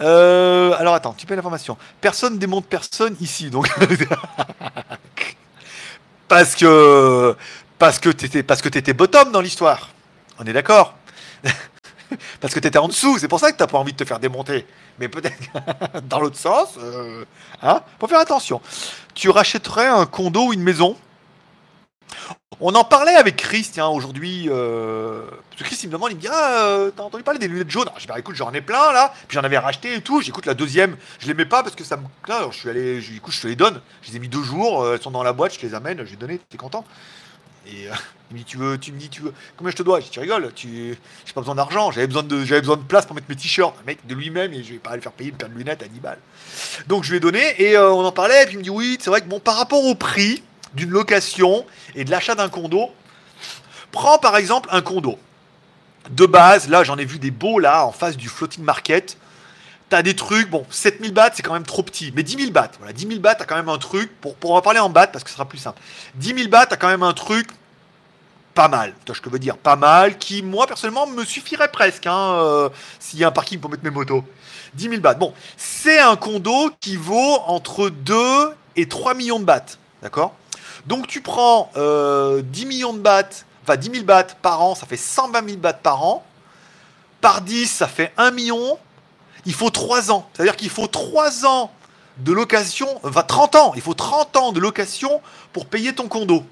Euh, 0.00 0.74
alors 0.78 0.94
attends, 0.94 1.14
tu 1.16 1.26
payes 1.26 1.36
la 1.36 1.42
formation. 1.42 1.76
Personne 2.00 2.38
démonte 2.38 2.66
personne 2.66 3.14
ici, 3.20 3.50
donc. 3.50 3.70
parce 6.28 6.56
que 6.56 7.36
parce 7.78 8.00
que 8.00 8.08
t'étais 8.08 8.42
parce 8.42 8.60
que 8.60 8.68
t'étais 8.68 8.92
bottom 8.92 9.30
dans 9.30 9.40
l'histoire. 9.40 9.90
On 10.40 10.44
est 10.44 10.52
d'accord 10.52 10.94
Parce 12.40 12.54
que 12.54 12.60
t'étais 12.60 12.78
en 12.78 12.88
dessous, 12.88 13.18
c'est 13.18 13.28
pour 13.28 13.40
ça 13.40 13.52
que 13.52 13.56
t'as 13.56 13.66
pas 13.66 13.78
envie 13.78 13.92
de 13.92 13.96
te 13.96 14.04
faire 14.04 14.18
démonter. 14.18 14.66
Mais 14.98 15.08
peut-être 15.08 15.36
dans 16.08 16.20
l'autre 16.20 16.38
sens, 16.38 16.70
euh, 16.78 17.24
hein 17.62 17.82
Faut 18.00 18.06
faire 18.06 18.20
attention. 18.20 18.60
Tu 19.14 19.30
rachèterais 19.30 19.88
un 19.88 20.06
condo 20.06 20.46
ou 20.46 20.52
une 20.52 20.62
maison? 20.62 20.96
On 22.60 22.74
en 22.74 22.84
parlait 22.84 23.14
avec 23.14 23.36
Chris, 23.36 23.68
tiens, 23.72 23.88
aujourd'hui. 23.88 24.46
Euh... 24.48 25.22
Parce 25.50 25.62
que 25.62 25.64
Chris, 25.64 25.78
il 25.82 25.86
me 25.88 25.92
demande, 25.92 26.10
il 26.10 26.16
me 26.16 26.20
dit 26.20 26.28
Ah, 26.30 26.66
euh, 26.66 26.90
t'as 26.94 27.02
entendu 27.02 27.22
parler 27.22 27.38
des 27.38 27.48
lunettes 27.48 27.70
jaunes? 27.70 27.88
Je 27.96 28.02
dis 28.02 28.06
Bah 28.06 28.18
écoute, 28.18 28.34
j'en 28.34 28.52
ai 28.52 28.60
plein 28.60 28.92
là. 28.92 29.12
Puis 29.28 29.36
j'en 29.36 29.44
avais 29.44 29.58
racheté 29.58 29.94
et 29.94 30.00
tout. 30.00 30.20
J'écoute 30.20 30.46
la 30.46 30.54
deuxième. 30.54 30.96
Je 31.18 31.26
les 31.26 31.34
mets 31.34 31.44
pas 31.44 31.62
parce 31.62 31.74
que 31.74 31.84
ça 31.84 31.96
me. 31.96 32.04
Alors, 32.28 32.52
je 32.52 32.58
suis 32.58 32.68
allé. 32.68 33.00
Du 33.00 33.20
coup, 33.20 33.30
je 33.30 33.40
te 33.40 33.46
les 33.46 33.56
donne. 33.56 33.80
Je 34.02 34.10
les 34.10 34.16
ai 34.16 34.18
mis 34.18 34.28
deux 34.28 34.42
jours. 34.42 34.82
Euh, 34.82 34.94
elles 34.94 35.02
sont 35.02 35.10
dans 35.10 35.22
la 35.22 35.32
boîte. 35.32 35.54
Je 35.60 35.66
les 35.66 35.74
amène. 35.74 36.04
J'ai 36.04 36.16
donné. 36.16 36.40
T'es 36.50 36.56
content? 36.56 36.84
Et 37.66 37.88
euh, 37.88 37.94
il 38.30 38.34
me 38.34 38.38
dit 38.40 38.44
Tu 38.44 38.56
veux, 38.56 38.78
tu 38.78 38.92
me 38.92 38.98
dis, 38.98 39.08
tu 39.08 39.22
veux. 39.22 39.32
Combien 39.56 39.70
je 39.70 39.76
te 39.76 39.82
dois? 39.82 40.00
Je 40.00 40.06
dis 40.06 40.10
Tu 40.10 40.20
rigoles. 40.20 40.52
Tu... 40.54 40.98
J'ai 41.24 41.32
pas 41.32 41.40
besoin 41.40 41.54
d'argent. 41.54 41.90
J'avais 41.92 42.06
besoin 42.06 42.22
de, 42.22 42.36
besoin 42.36 42.76
de 42.76 42.82
place 42.82 43.06
pour 43.06 43.14
mettre 43.14 43.28
mes 43.28 43.36
t-shirts. 43.36 43.76
Un 43.82 43.86
mec 43.86 44.06
de 44.06 44.14
lui-même. 44.14 44.52
Et 44.52 44.64
je 44.64 44.72
vais 44.72 44.78
pas 44.78 44.90
aller 44.90 45.02
faire 45.02 45.12
payer 45.12 45.30
une 45.30 45.36
paire 45.36 45.48
de 45.48 45.54
lunettes 45.54 45.82
à 45.82 45.88
10 45.88 46.00
balles. 46.00 46.20
Donc 46.88 47.04
je 47.04 47.10
lui 47.10 47.18
ai 47.18 47.20
donné. 47.20 47.62
Et 47.62 47.78
on 47.78 48.04
en 48.04 48.12
parlait. 48.12 48.42
Et 48.42 48.46
puis 48.46 48.54
il 48.54 48.58
me 48.58 48.64
dit 48.64 48.70
Oui, 48.70 48.98
c'est 49.00 49.10
vrai 49.10 49.20
que 49.20 49.28
bon, 49.28 49.38
par 49.38 49.56
rapport 49.56 49.84
au 49.84 49.94
prix 49.94 50.42
d'une 50.74 50.90
location 50.90 51.64
et 51.94 52.04
de 52.04 52.10
l'achat 52.10 52.34
d'un 52.34 52.48
condo, 52.48 52.90
prends 53.92 54.18
par 54.18 54.36
exemple 54.36 54.68
un 54.72 54.82
condo. 54.82 55.18
De 56.10 56.26
base, 56.26 56.68
là 56.68 56.84
j'en 56.84 56.98
ai 56.98 57.04
vu 57.04 57.18
des 57.18 57.30
beaux 57.30 57.58
là 57.58 57.86
en 57.86 57.92
face 57.92 58.16
du 58.16 58.28
floating 58.28 58.64
market. 58.64 59.16
T'as 59.88 60.02
des 60.02 60.16
trucs, 60.16 60.50
bon, 60.50 60.66
7000 60.70 61.12
bahts 61.12 61.30
c'est 61.34 61.42
quand 61.42 61.52
même 61.52 61.66
trop 61.66 61.82
petit, 61.82 62.12
mais 62.14 62.22
10 62.22 62.38
000 62.38 62.50
bahts, 62.50 62.72
voilà, 62.78 62.92
10 62.92 63.06
000 63.06 63.20
bahts 63.20 63.36
t'as 63.36 63.44
quand 63.44 63.56
même 63.56 63.68
un 63.68 63.78
truc, 63.78 64.10
pour, 64.20 64.34
pour 64.34 64.54
en 64.54 64.62
parler 64.62 64.80
en 64.80 64.90
bahts 64.90 65.08
parce 65.08 65.24
que 65.24 65.30
ce 65.30 65.36
sera 65.36 65.46
plus 65.46 65.58
simple. 65.58 65.80
10 66.16 66.34
000 66.34 66.48
bahts 66.48 66.66
t'as 66.66 66.76
quand 66.76 66.88
même 66.88 67.02
un 67.02 67.12
truc 67.12 67.48
pas 68.54 68.68
mal, 68.68 68.92
tu 69.00 69.06
vois 69.06 69.16
ce 69.16 69.20
que 69.20 69.28
je 69.28 69.32
veux 69.32 69.38
dire, 69.38 69.58
pas 69.58 69.76
mal, 69.76 70.16
qui 70.16 70.42
moi 70.42 70.66
personnellement 70.66 71.06
me 71.06 71.24
suffirait 71.24 71.70
presque, 71.70 72.06
hein, 72.06 72.34
euh, 72.38 72.68
s'il 73.00 73.18
y 73.18 73.24
a 73.24 73.28
un 73.28 73.32
parking 73.32 73.58
pour 73.58 73.70
mettre 73.70 73.84
mes 73.84 73.90
motos. 73.90 74.24
10 74.74 74.88
000 74.88 75.00
bahts, 75.00 75.14
bon, 75.14 75.34
c'est 75.56 75.98
un 75.98 76.16
condo 76.16 76.70
qui 76.80 76.96
vaut 76.96 77.38
entre 77.46 77.90
2 77.90 78.16
et 78.76 78.88
3 78.88 79.14
millions 79.14 79.38
de 79.38 79.44
bahts, 79.44 79.76
d'accord? 80.02 80.34
Donc 80.86 81.06
tu 81.06 81.20
prends 81.20 81.70
10 81.74 82.66
millions 82.66 82.92
de 82.92 82.98
bahts, 82.98 83.44
enfin 83.62 83.76
10 83.76 83.90
000 83.90 84.04
bahts 84.04 84.36
par 84.42 84.62
an, 84.62 84.74
ça 84.74 84.86
fait 84.86 84.96
120 84.96 85.46
000 85.46 85.58
bahts 85.58 85.72
par 85.74 86.02
an. 86.04 86.24
Par 87.20 87.40
10, 87.40 87.66
ça 87.66 87.88
fait 87.88 88.12
1 88.18 88.32
million. 88.32 88.78
Il 89.46 89.54
faut 89.54 89.70
3 89.70 90.12
ans. 90.12 90.28
C'est-à-dire 90.34 90.56
qu'il 90.56 90.70
faut 90.70 90.86
3 90.86 91.46
ans 91.46 91.70
de 92.18 92.32
location, 92.32 93.00
enfin 93.02 93.22
30 93.22 93.56
ans, 93.56 93.72
il 93.74 93.82
faut 93.82 93.94
30 93.94 94.36
ans 94.36 94.52
de 94.52 94.60
location 94.60 95.20
pour 95.52 95.66
payer 95.66 95.94
ton 95.94 96.06
condo. 96.08 96.44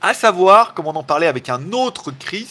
À 0.00 0.14
savoir, 0.14 0.72
comme 0.74 0.86
on 0.86 0.94
en 0.94 1.02
parlait 1.02 1.26
avec 1.26 1.48
un 1.48 1.72
autre 1.72 2.10
Chris, 2.12 2.48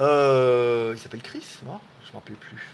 euh, 0.00 0.92
il 0.94 1.00
s'appelle 1.00 1.22
Chris, 1.22 1.44
non? 1.64 1.80
Je 2.02 2.08
ne 2.08 2.12
m'en 2.12 2.18
rappelle 2.18 2.36
plus. 2.36 2.68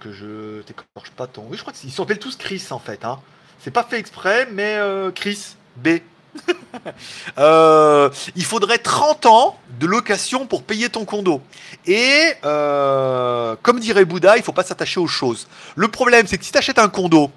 Que 0.00 0.12
je 0.12 0.62
t'écorche 0.62 1.10
pas 1.10 1.26
ton. 1.26 1.44
Oui, 1.50 1.58
je 1.58 1.62
crois 1.62 1.74
qu'ils 1.74 1.92
s'appellent 1.92 2.18
tous 2.18 2.36
Chris 2.36 2.62
en 2.70 2.78
fait. 2.78 3.04
Hein. 3.04 3.20
C'est 3.60 3.70
pas 3.70 3.84
fait 3.84 3.98
exprès, 3.98 4.48
mais 4.50 4.76
euh, 4.76 5.10
Chris, 5.10 5.56
B. 5.76 5.98
Euh, 7.38 8.10
il 8.36 8.44
faudrait 8.44 8.78
30 8.78 9.26
ans 9.26 9.56
de 9.80 9.86
location 9.86 10.46
pour 10.46 10.62
payer 10.62 10.88
ton 10.88 11.04
condo. 11.04 11.40
Et 11.86 12.34
comme 12.42 13.80
dirait 13.80 14.04
Bouddha, 14.04 14.36
il 14.36 14.42
faut 14.42 14.52
pas 14.52 14.64
s'attacher 14.64 15.00
aux 15.00 15.06
choses. 15.06 15.48
Le 15.74 15.88
problème, 15.88 16.26
c'est 16.26 16.36
que 16.36 16.44
si 16.44 16.52
tu 16.52 16.58
achètes 16.58 16.78
un 16.78 16.88
condo, 16.88 17.30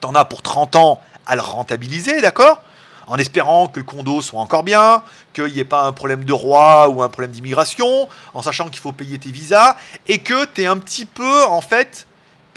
tu 0.00 0.06
en 0.06 0.14
as 0.14 0.24
pour 0.24 0.42
30 0.42 0.76
ans 0.76 1.00
à 1.26 1.36
le 1.36 1.42
rentabiliser, 1.42 2.20
d'accord? 2.20 2.62
En 3.06 3.16
espérant 3.16 3.68
que 3.68 3.80
le 3.80 3.84
condo 3.84 4.20
soit 4.20 4.40
encore 4.40 4.62
bien, 4.62 5.02
qu'il 5.32 5.46
n'y 5.46 5.58
ait 5.58 5.64
pas 5.64 5.84
un 5.84 5.92
problème 5.92 6.24
de 6.24 6.32
roi 6.32 6.88
ou 6.88 7.02
un 7.02 7.08
problème 7.08 7.32
d'immigration, 7.32 8.08
en 8.34 8.42
sachant 8.42 8.68
qu'il 8.68 8.80
faut 8.80 8.92
payer 8.92 9.18
tes 9.18 9.30
visas, 9.30 9.76
et 10.06 10.18
que 10.18 10.44
tu 10.44 10.62
es 10.62 10.66
un 10.66 10.78
petit 10.78 11.06
peu, 11.06 11.44
en 11.44 11.60
fait, 11.60 12.06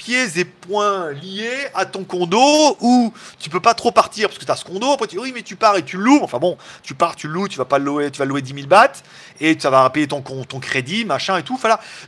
pieds 0.04 0.38
et 0.38 0.46
poings 0.46 1.12
liés 1.12 1.68
à 1.74 1.86
ton 1.86 2.04
condo 2.04 2.78
où 2.82 3.14
tu 3.40 3.50
peux 3.50 3.60
pas 3.60 3.74
trop 3.74 3.92
partir 3.92 4.28
parce 4.28 4.38
que 4.38 4.46
tu 4.46 4.52
as 4.52 4.56
ce 4.56 4.66
condo. 4.66 4.98
Oui, 5.18 5.32
mais 5.34 5.44
tu 5.44 5.56
pars 5.56 5.78
et 5.78 5.84
tu 5.84 5.98
loues. 5.98 6.20
Enfin 6.22 6.40
bon, 6.40 6.58
tu 6.82 6.94
pars, 6.94 7.16
tu 7.16 7.28
loues, 7.28 7.48
tu 7.48 7.58
vas 7.58 7.66
pas 7.66 7.80
louer, 7.80 8.12
tu 8.12 8.20
vas 8.20 8.26
louer 8.26 8.42
10 8.42 8.54
000 8.54 8.68
bahts 8.68 9.04
et 9.40 9.58
tu 9.58 9.68
vas 9.68 9.90
payer 9.90 10.08
ton, 10.08 10.22
ton 10.22 10.60
crédit, 10.60 11.06
machin 11.06 11.38
et 11.38 11.44
tout. 11.44 11.60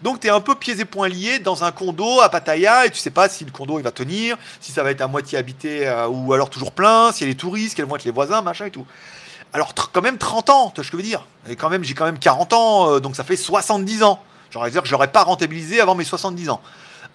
Donc 0.03 0.19
tu 0.19 0.27
es 0.27 0.29
un 0.29 0.41
peu 0.41 0.55
pieds 0.55 0.79
et 0.79 0.85
poings 0.85 1.07
liés 1.07 1.39
dans 1.39 1.63
un 1.63 1.71
condo 1.71 2.19
à 2.21 2.29
Pattaya 2.29 2.85
et 2.85 2.91
tu 2.91 2.99
sais 2.99 3.11
pas 3.11 3.29
si 3.29 3.45
le 3.45 3.51
condo 3.51 3.79
il 3.79 3.83
va 3.83 3.91
tenir, 3.91 4.37
si 4.59 4.71
ça 4.71 4.83
va 4.83 4.91
être 4.91 5.01
à 5.01 5.07
moitié 5.07 5.37
habité 5.37 5.87
euh, 5.87 6.07
ou 6.07 6.33
alors 6.33 6.49
toujours 6.49 6.71
plein, 6.71 7.11
s'il 7.11 7.27
y 7.27 7.29
a 7.29 7.31
les 7.31 7.37
touristes, 7.37 7.75
quels 7.75 7.85
vont 7.85 7.95
être 7.95 8.03
les 8.03 8.11
voisins, 8.11 8.41
machin 8.41 8.65
et 8.65 8.71
tout. 8.71 8.85
Alors 9.53 9.73
quand 9.93 10.01
même 10.01 10.17
30 10.17 10.49
ans, 10.49 10.69
tu 10.69 10.75
vois 10.75 10.83
ce 10.83 10.91
que 10.91 10.97
je 10.97 11.01
veux 11.01 11.07
dire. 11.07 11.25
Et 11.47 11.55
quand 11.55 11.69
même, 11.69 11.83
j'ai 11.83 11.93
quand 11.93 12.05
même 12.05 12.19
40 12.19 12.53
ans, 12.53 12.91
euh, 12.91 12.99
donc 12.99 13.15
ça 13.15 13.23
fait 13.23 13.37
70 13.37 14.03
ans. 14.03 14.21
J'aurais 14.51 14.71
dire 14.71 14.81
que 14.81 14.87
j'aurais 14.87 15.11
pas 15.11 15.23
rentabilisé 15.23 15.79
avant 15.81 15.95
mes 15.95 16.03
70 16.03 16.49
ans. 16.49 16.61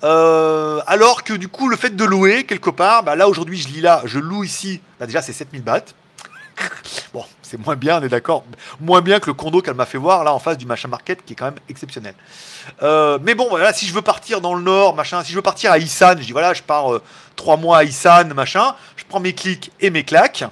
Euh, 0.03 0.81
alors 0.87 1.25
que 1.25 1.35
du 1.35 1.49
coup, 1.49 1.69
le 1.69 1.77
fait 1.77 1.95
de 1.95 2.05
louer 2.05 2.45
quelque 2.45 2.71
part, 2.71 3.03
bah 3.03 3.17
là 3.17 3.29
aujourd'hui, 3.29 3.59
je 3.59 3.69
lis 3.69 3.81
là, 3.81 4.03
je 4.05 4.19
loue 4.19 4.45
ici, 4.45 4.81
bah 4.99 5.07
déjà 5.07 5.23
c'est 5.23 5.33
7000 5.33 5.63
bahts. 5.63 5.95
bon, 7.13 7.25
c'est 7.43 7.59
moins 7.59 7.77
bien, 7.77 8.01
on 8.01 8.03
est 8.03 8.09
d'accord. 8.09 8.45
Moins 8.81 9.01
bien 9.03 9.21
que 9.21 9.27
le 9.27 9.35
condo 9.35 9.61
qu'elle 9.61 9.75
m'a 9.75 9.87
fait 9.87 9.99
voir 9.99 10.25
là 10.25 10.33
en 10.33 10.39
face 10.39 10.59
du 10.59 10.67
machin 10.67 10.89
market 10.89 11.25
qui 11.25 11.35
est 11.35 11.37
quand 11.37 11.47
même 11.47 11.61
exceptionnel. 11.69 12.15
Euh, 12.83 13.19
mais 13.23 13.35
bon, 13.35 13.49
voilà, 13.49 13.73
si 13.73 13.87
je 13.87 13.93
veux 13.93 14.03
partir 14.03 14.41
dans 14.41 14.55
le 14.55 14.63
nord, 14.63 14.95
machin, 14.95 15.23
si 15.23 15.31
je 15.31 15.37
veux 15.37 15.43
partir 15.43 15.73
à 15.73 15.79
Isan, 15.79 16.13
je 16.19 16.25
dis 16.25 16.33
voilà, 16.33 16.55
je 16.55 16.63
pars 16.63 16.93
euh, 16.93 17.03
trois 17.37 17.57
mois 17.57 17.79
à 17.79 17.85
Isan, 17.85 18.27
machin, 18.35 18.75
je 18.97 19.05
prends 19.09 19.21
mes 19.21 19.35
clics 19.35 19.71
et 19.81 19.91
mes 19.91 20.05
claques 20.05 20.45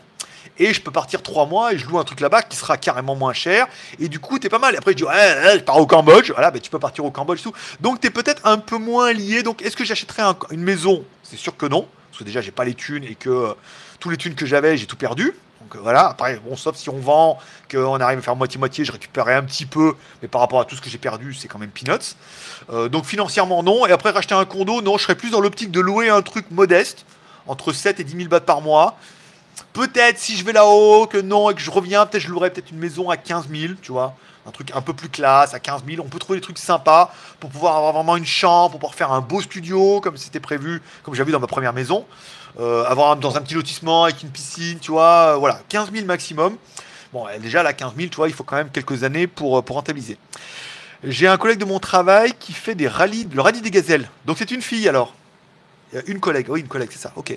et 0.58 0.72
je 0.72 0.80
peux 0.80 0.90
partir 0.90 1.22
trois 1.22 1.46
mois 1.46 1.72
et 1.72 1.78
je 1.78 1.86
loue 1.86 1.98
un 1.98 2.04
truc 2.04 2.20
là-bas 2.20 2.42
qui 2.42 2.56
sera 2.56 2.76
carrément 2.76 3.14
moins 3.14 3.32
cher 3.32 3.66
et 3.98 4.08
du 4.08 4.18
coup 4.18 4.38
t'es 4.38 4.48
pas 4.48 4.58
mal. 4.58 4.76
Après 4.76 4.92
je 4.92 4.96
dis 4.96 5.04
ouais, 5.04 5.58
je 5.58 5.60
pars 5.60 5.78
au 5.78 5.86
Cambodge, 5.86 6.30
voilà, 6.30 6.50
ben, 6.50 6.60
tu 6.60 6.70
peux 6.70 6.78
partir 6.78 7.04
au 7.04 7.10
Cambodge 7.10 7.42
tout. 7.42 7.52
Donc 7.80 8.00
t'es 8.00 8.10
peut-être 8.10 8.42
un 8.44 8.58
peu 8.58 8.78
moins 8.78 9.12
lié. 9.12 9.42
Donc 9.42 9.62
est-ce 9.62 9.76
que 9.76 9.84
j'achèterais 9.84 10.22
une 10.50 10.62
maison? 10.62 11.04
C'est 11.22 11.38
sûr 11.38 11.56
que 11.56 11.66
non, 11.66 11.86
parce 12.10 12.18
que 12.20 12.24
déjà 12.24 12.40
j'ai 12.40 12.50
pas 12.50 12.64
les 12.64 12.74
thunes 12.74 13.04
et 13.04 13.14
que 13.14 13.30
euh, 13.30 13.54
tous 14.00 14.10
les 14.10 14.16
thunes 14.16 14.34
que 14.34 14.46
j'avais 14.46 14.76
j'ai 14.76 14.86
tout 14.86 14.96
perdu. 14.96 15.34
Donc 15.60 15.76
euh, 15.76 15.78
voilà, 15.82 16.08
après, 16.08 16.36
bon, 16.36 16.56
sauf 16.56 16.76
si 16.76 16.88
on 16.88 16.98
vend, 16.98 17.38
qu'on 17.70 18.00
arrive 18.00 18.18
à 18.18 18.22
faire 18.22 18.36
moitié-moitié, 18.36 18.84
je 18.84 18.92
récupérerai 18.92 19.34
un 19.34 19.42
petit 19.42 19.66
peu, 19.66 19.94
mais 20.22 20.28
par 20.28 20.40
rapport 20.40 20.60
à 20.60 20.64
tout 20.64 20.76
ce 20.76 20.80
que 20.80 20.88
j'ai 20.88 20.98
perdu, 20.98 21.34
c'est 21.34 21.48
quand 21.48 21.58
même 21.58 21.70
peanuts. 21.70 22.14
Euh, 22.70 22.88
donc 22.88 23.04
financièrement, 23.04 23.62
non. 23.62 23.86
Et 23.86 23.92
après, 23.92 24.10
racheter 24.10 24.34
un 24.34 24.44
condo, 24.44 24.82
non, 24.82 24.98
je 24.98 25.02
serais 25.02 25.14
plus 25.14 25.30
dans 25.30 25.40
l'optique 25.40 25.70
de 25.70 25.80
louer 25.80 26.08
un 26.08 26.22
truc 26.22 26.50
modeste, 26.50 27.04
entre 27.46 27.72
7 27.72 28.00
et 28.00 28.04
10 28.04 28.16
000 28.16 28.28
bahts 28.28 28.40
par 28.40 28.60
mois, 28.60 28.96
Peut-être 29.72 30.18
si 30.18 30.36
je 30.36 30.44
vais 30.44 30.52
là-haut, 30.52 31.06
que 31.06 31.18
non, 31.18 31.50
et 31.50 31.54
que 31.54 31.60
je 31.60 31.70
reviens, 31.70 32.06
peut-être 32.06 32.22
je 32.22 32.28
louerai 32.28 32.50
peut-être 32.50 32.70
une 32.70 32.78
maison 32.78 33.10
à 33.10 33.16
15 33.16 33.48
000, 33.48 33.74
tu 33.80 33.92
vois. 33.92 34.14
Un 34.46 34.50
truc 34.50 34.70
un 34.74 34.80
peu 34.80 34.94
plus 34.94 35.08
classe, 35.08 35.52
à 35.52 35.60
15 35.60 35.82
000. 35.86 36.02
On 36.04 36.08
peut 36.08 36.18
trouver 36.18 36.38
des 36.38 36.42
trucs 36.42 36.58
sympas 36.58 37.12
pour 37.38 37.50
pouvoir 37.50 37.76
avoir 37.76 37.92
vraiment 37.92 38.16
une 38.16 38.26
chambre, 38.26 38.70
pour 38.70 38.80
pouvoir 38.80 38.94
faire 38.94 39.12
un 39.12 39.20
beau 39.20 39.42
studio, 39.42 40.00
comme 40.00 40.16
c'était 40.16 40.40
prévu, 40.40 40.80
comme 41.02 41.14
j'avais 41.14 41.26
vu 41.26 41.32
dans 41.32 41.40
ma 41.40 41.46
première 41.46 41.72
maison. 41.72 42.06
Euh, 42.58 42.84
avoir 42.84 43.16
dans 43.16 43.36
un 43.36 43.40
petit 43.40 43.54
lotissement 43.54 44.04
avec 44.04 44.22
une 44.22 44.30
piscine, 44.30 44.78
tu 44.78 44.90
vois. 44.90 45.34
Euh, 45.34 45.36
voilà, 45.36 45.60
15 45.68 45.92
000 45.92 46.06
maximum. 46.06 46.56
Bon, 47.12 47.26
déjà, 47.40 47.62
là, 47.62 47.72
15 47.72 47.92
000, 47.96 48.08
tu 48.08 48.16
vois, 48.16 48.28
il 48.28 48.34
faut 48.34 48.44
quand 48.44 48.56
même 48.56 48.70
quelques 48.70 49.04
années 49.04 49.26
pour, 49.26 49.58
euh, 49.58 49.62
pour 49.62 49.76
rentabiliser. 49.76 50.18
J'ai 51.04 51.28
un 51.28 51.36
collègue 51.36 51.58
de 51.58 51.64
mon 51.64 51.78
travail 51.78 52.32
qui 52.40 52.52
fait 52.52 52.74
des 52.74 52.88
rallyes, 52.88 53.28
le 53.32 53.40
rallye 53.40 53.60
des 53.60 53.70
gazelles. 53.70 54.08
Donc 54.24 54.38
c'est 54.38 54.50
une 54.50 54.62
fille 54.62 54.88
alors. 54.88 55.14
Une 56.06 56.20
collègue, 56.20 56.46
oui, 56.48 56.60
une 56.60 56.68
collègue, 56.68 56.90
c'est 56.92 56.98
ça, 56.98 57.12
ok. 57.16 57.36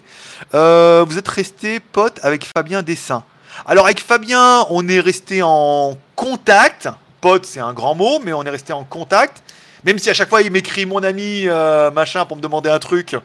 Euh, 0.54 1.06
vous 1.08 1.18
êtes 1.18 1.28
resté 1.28 1.80
pote 1.80 2.20
avec 2.24 2.46
Fabien 2.56 2.84
Dessin. 2.84 3.24
Alors 3.66 3.86
avec 3.86 4.02
Fabien, 4.02 4.66
on 4.70 4.88
est 4.88 5.00
resté 5.00 5.42
en 5.44 5.98
contact. 6.16 6.90
Pote, 7.22 7.46
c'est 7.46 7.60
un 7.60 7.74
grand 7.74 7.96
mot, 7.96 8.20
mais 8.24 8.34
on 8.34 8.44
est 8.44 8.50
resté 8.50 8.74
en 8.74 8.84
contact. 8.84 9.44
Même 9.84 10.00
si 10.00 10.10
à 10.10 10.14
chaque 10.14 10.30
fois 10.30 10.42
il 10.42 10.52
m'écrit 10.52 10.86
mon 10.86 11.04
ami 11.04 11.48
euh, 11.48 11.92
machin 11.92 12.26
pour 12.26 12.38
me 12.38 12.42
demander 12.42 12.70
un 12.70 12.80
truc. 12.80 13.16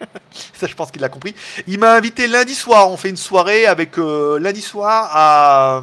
ça, 0.54 0.66
je 0.66 0.74
pense 0.74 0.90
qu'il 0.90 1.00
l'a 1.00 1.08
compris. 1.08 1.34
Il 1.66 1.78
m'a 1.78 1.94
invité 1.94 2.26
lundi 2.26 2.54
soir. 2.54 2.90
On 2.90 2.96
fait 2.96 3.10
une 3.10 3.16
soirée 3.16 3.66
avec 3.66 3.98
euh, 3.98 4.38
lundi 4.38 4.60
soir 4.60 5.10
à 5.12 5.82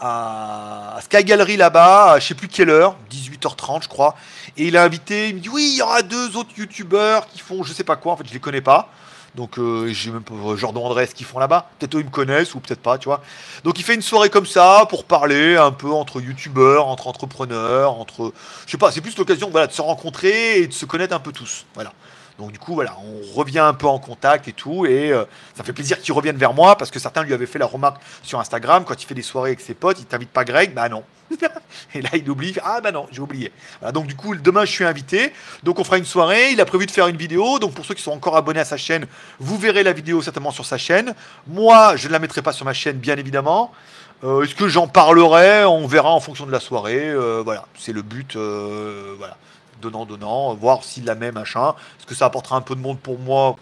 à 0.00 0.98
Sky 1.02 1.24
Gallery 1.24 1.56
là-bas, 1.56 2.12
à 2.12 2.18
je 2.18 2.28
sais 2.28 2.34
plus 2.34 2.48
quelle 2.48 2.70
heure, 2.70 2.96
18h30 3.10 3.82
je 3.82 3.88
crois. 3.88 4.14
Et 4.56 4.66
il 4.68 4.76
a 4.76 4.82
invité, 4.82 5.28
il 5.28 5.36
me 5.36 5.40
dit 5.40 5.48
oui, 5.48 5.70
il 5.72 5.78
y 5.78 5.82
aura 5.82 6.02
deux 6.02 6.36
autres 6.36 6.50
youtubeurs 6.56 7.26
qui 7.28 7.40
font 7.40 7.62
je 7.62 7.72
sais 7.72 7.84
pas 7.84 7.96
quoi, 7.96 8.12
en 8.12 8.16
fait 8.16 8.26
je 8.28 8.32
les 8.32 8.40
connais 8.40 8.60
pas. 8.60 8.90
Donc 9.36 9.58
euh, 9.58 9.92
j'ai 9.92 10.10
même 10.10 10.22
pas 10.22 10.34
Jordan 10.56 10.82
Andrés 10.82 11.08
qui 11.14 11.22
font 11.22 11.38
là-bas. 11.38 11.68
Peut-être 11.78 11.94
ils 12.00 12.06
me 12.06 12.10
connaissent 12.10 12.54
ou 12.54 12.60
peut-être 12.60 12.80
pas, 12.80 12.96
tu 12.96 13.04
vois. 13.04 13.20
Donc 13.64 13.78
il 13.78 13.84
fait 13.84 13.94
une 13.94 14.02
soirée 14.02 14.30
comme 14.30 14.46
ça 14.46 14.86
pour 14.88 15.04
parler 15.04 15.56
un 15.56 15.72
peu 15.72 15.90
entre 15.90 16.22
youtubeurs, 16.22 16.86
entre 16.86 17.06
entrepreneurs, 17.06 17.92
entre 18.00 18.32
je 18.66 18.72
sais 18.72 18.78
pas, 18.78 18.90
c'est 18.90 19.02
plus 19.02 19.16
l'occasion 19.16 19.50
voilà, 19.50 19.66
de 19.66 19.72
se 19.72 19.82
rencontrer 19.82 20.60
et 20.60 20.66
de 20.66 20.72
se 20.72 20.86
connaître 20.86 21.14
un 21.14 21.20
peu 21.20 21.32
tous. 21.32 21.66
Voilà. 21.74 21.92
Donc 22.38 22.52
du 22.52 22.58
coup, 22.58 22.74
voilà, 22.74 22.96
on 23.02 23.34
revient 23.34 23.60
un 23.60 23.72
peu 23.72 23.86
en 23.86 23.98
contact 23.98 24.46
et 24.46 24.52
tout, 24.52 24.84
et 24.84 25.10
euh, 25.10 25.24
ça 25.54 25.64
fait 25.64 25.72
plaisir 25.72 26.00
qu'il 26.00 26.12
revienne 26.12 26.36
vers 26.36 26.52
moi 26.52 26.76
parce 26.76 26.90
que 26.90 26.98
certains 26.98 27.22
lui 27.22 27.32
avaient 27.32 27.46
fait 27.46 27.58
la 27.58 27.66
remarque 27.66 28.02
sur 28.22 28.38
Instagram 28.38 28.84
quand 28.86 29.02
il 29.02 29.06
fait 29.06 29.14
des 29.14 29.22
soirées 29.22 29.50
avec 29.50 29.60
ses 29.60 29.74
potes, 29.74 30.00
il 30.00 30.04
t'invite 30.04 30.30
pas 30.30 30.44
Greg, 30.44 30.74
bah 30.74 30.88
non. 30.88 31.02
et 31.94 32.02
là, 32.02 32.10
il 32.12 32.28
oublie, 32.28 32.54
ah 32.62 32.80
bah 32.82 32.92
non, 32.92 33.06
j'ai 33.10 33.20
oublié. 33.20 33.52
donc 33.92 34.06
du 34.06 34.14
coup, 34.14 34.36
demain, 34.36 34.64
je 34.66 34.70
suis 34.70 34.84
invité, 34.84 35.32
donc 35.62 35.78
on 35.78 35.84
fera 35.84 35.98
une 35.98 36.04
soirée. 36.04 36.52
Il 36.52 36.60
a 36.60 36.66
prévu 36.66 36.86
de 36.86 36.90
faire 36.90 37.08
une 37.08 37.16
vidéo, 37.16 37.58
donc 37.58 37.72
pour 37.72 37.84
ceux 37.84 37.94
qui 37.94 38.02
sont 38.02 38.12
encore 38.12 38.36
abonnés 38.36 38.60
à 38.60 38.64
sa 38.64 38.76
chaîne, 38.76 39.06
vous 39.40 39.56
verrez 39.58 39.82
la 39.82 39.92
vidéo 39.92 40.20
certainement 40.20 40.50
sur 40.50 40.66
sa 40.66 40.78
chaîne. 40.78 41.14
Moi, 41.46 41.96
je 41.96 42.06
ne 42.06 42.12
la 42.12 42.18
mettrai 42.18 42.42
pas 42.42 42.52
sur 42.52 42.66
ma 42.66 42.74
chaîne, 42.74 42.98
bien 42.98 43.16
évidemment. 43.16 43.72
Euh, 44.24 44.42
est-ce 44.42 44.54
que 44.54 44.68
j'en 44.68 44.88
parlerai? 44.88 45.64
On 45.64 45.86
verra 45.86 46.10
en 46.10 46.20
fonction 46.20 46.46
de 46.46 46.52
la 46.52 46.60
soirée. 46.60 47.08
Euh, 47.08 47.42
voilà, 47.44 47.66
c'est 47.76 47.92
le 47.92 48.02
but. 48.02 48.36
voilà 48.36 49.36
donnant, 49.80 50.04
donnant, 50.04 50.54
voir 50.54 50.84
s'il 50.84 51.04
la 51.04 51.14
met, 51.14 51.32
machin. 51.32 51.74
Est-ce 51.98 52.06
que 52.06 52.14
ça 52.14 52.26
apportera 52.26 52.56
un 52.56 52.60
peu 52.60 52.74
de 52.74 52.80
monde 52.80 52.98
pour 52.98 53.18
moi? 53.18 53.56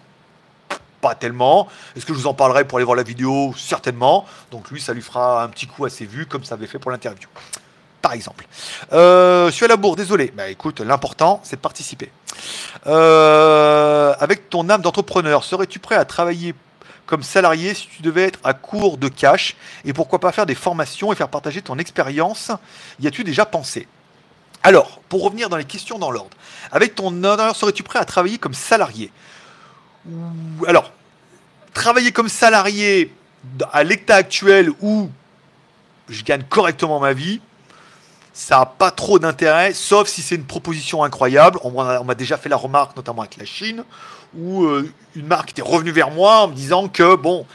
Pas 1.00 1.14
tellement. 1.14 1.68
Est-ce 1.96 2.06
que 2.06 2.14
je 2.14 2.18
vous 2.18 2.26
en 2.26 2.34
parlerai 2.34 2.64
pour 2.64 2.78
aller 2.78 2.84
voir 2.84 2.96
la 2.96 3.02
vidéo? 3.02 3.54
Certainement. 3.56 4.24
Donc 4.50 4.70
lui, 4.70 4.80
ça 4.80 4.94
lui 4.94 5.02
fera 5.02 5.42
un 5.42 5.48
petit 5.48 5.66
coup 5.66 5.84
assez 5.84 6.06
vu, 6.06 6.26
comme 6.26 6.44
ça 6.44 6.54
avait 6.54 6.66
fait 6.66 6.78
pour 6.78 6.90
l'interview. 6.90 7.28
Par 8.00 8.12
exemple. 8.12 8.46
Euh, 8.92 9.46
je 9.46 9.52
suis 9.52 9.64
à 9.64 9.68
la 9.68 9.76
bourre, 9.76 9.96
désolé. 9.96 10.32
Bah 10.34 10.48
écoute, 10.48 10.80
l'important, 10.80 11.40
c'est 11.42 11.56
de 11.56 11.60
participer. 11.60 12.10
Euh, 12.86 14.14
avec 14.18 14.50
ton 14.50 14.68
âme 14.68 14.82
d'entrepreneur, 14.82 15.44
serais-tu 15.44 15.78
prêt 15.78 15.96
à 15.96 16.04
travailler 16.04 16.54
comme 17.06 17.22
salarié 17.22 17.74
si 17.74 17.88
tu 17.88 18.02
devais 18.02 18.22
être 18.22 18.38
à 18.44 18.54
court 18.54 18.96
de 18.96 19.08
cash? 19.08 19.56
Et 19.84 19.92
pourquoi 19.92 20.18
pas 20.18 20.32
faire 20.32 20.46
des 20.46 20.54
formations 20.54 21.12
et 21.12 21.16
faire 21.16 21.28
partager 21.28 21.60
ton 21.60 21.78
expérience? 21.78 22.50
Y 23.00 23.06
as-tu 23.08 23.24
déjà 23.24 23.44
pensé? 23.44 23.88
Alors, 24.64 25.00
pour 25.10 25.22
revenir 25.22 25.50
dans 25.50 25.58
les 25.58 25.66
questions 25.66 25.98
dans 25.98 26.10
l'ordre, 26.10 26.36
avec 26.72 26.94
ton 26.94 27.08
honneur, 27.08 27.54
serais-tu 27.54 27.82
prêt 27.82 27.98
à 27.98 28.06
travailler 28.06 28.38
comme 28.38 28.54
salarié 28.54 29.12
Alors, 30.66 30.90
travailler 31.74 32.12
comme 32.12 32.30
salarié 32.30 33.12
à 33.72 33.84
l'état 33.84 34.16
actuel 34.16 34.70
où 34.80 35.10
je 36.08 36.22
gagne 36.24 36.44
correctement 36.44 36.98
ma 36.98 37.12
vie, 37.12 37.42
ça 38.32 38.58
n'a 38.58 38.66
pas 38.66 38.90
trop 38.90 39.18
d'intérêt, 39.18 39.74
sauf 39.74 40.08
si 40.08 40.22
c'est 40.22 40.34
une 40.34 40.46
proposition 40.46 41.04
incroyable. 41.04 41.58
On 41.62 42.04
m'a 42.04 42.14
déjà 42.14 42.38
fait 42.38 42.48
la 42.48 42.56
remarque, 42.56 42.96
notamment 42.96 43.20
avec 43.20 43.36
la 43.36 43.44
Chine, 43.44 43.84
où 44.34 44.64
euh, 44.64 44.90
une 45.14 45.26
marque 45.26 45.50
était 45.50 45.62
revenue 45.62 45.92
vers 45.92 46.10
moi 46.10 46.38
en 46.38 46.48
me 46.48 46.54
disant 46.54 46.88
que, 46.88 47.16
bon, 47.16 47.46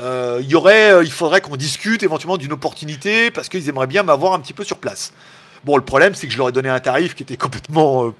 euh, 0.00 0.40
y 0.42 0.54
aurait, 0.54 0.92
euh, 0.92 1.04
il 1.04 1.12
faudrait 1.12 1.42
qu'on 1.42 1.56
discute 1.56 2.02
éventuellement 2.02 2.38
d'une 2.38 2.52
opportunité 2.52 3.30
parce 3.30 3.50
qu'ils 3.50 3.68
aimeraient 3.68 3.86
bien 3.86 4.02
m'avoir 4.02 4.32
un 4.32 4.40
petit 4.40 4.54
peu 4.54 4.64
sur 4.64 4.78
place. 4.78 5.12
Bon, 5.64 5.76
le 5.76 5.82
problème, 5.84 6.14
c'est 6.14 6.26
que 6.26 6.32
je 6.32 6.38
leur 6.38 6.48
ai 6.48 6.52
donné 6.52 6.68
un 6.68 6.80
tarif 6.80 7.14
qui 7.14 7.22
était 7.22 7.36
complètement. 7.36 8.04
Euh, 8.06 8.14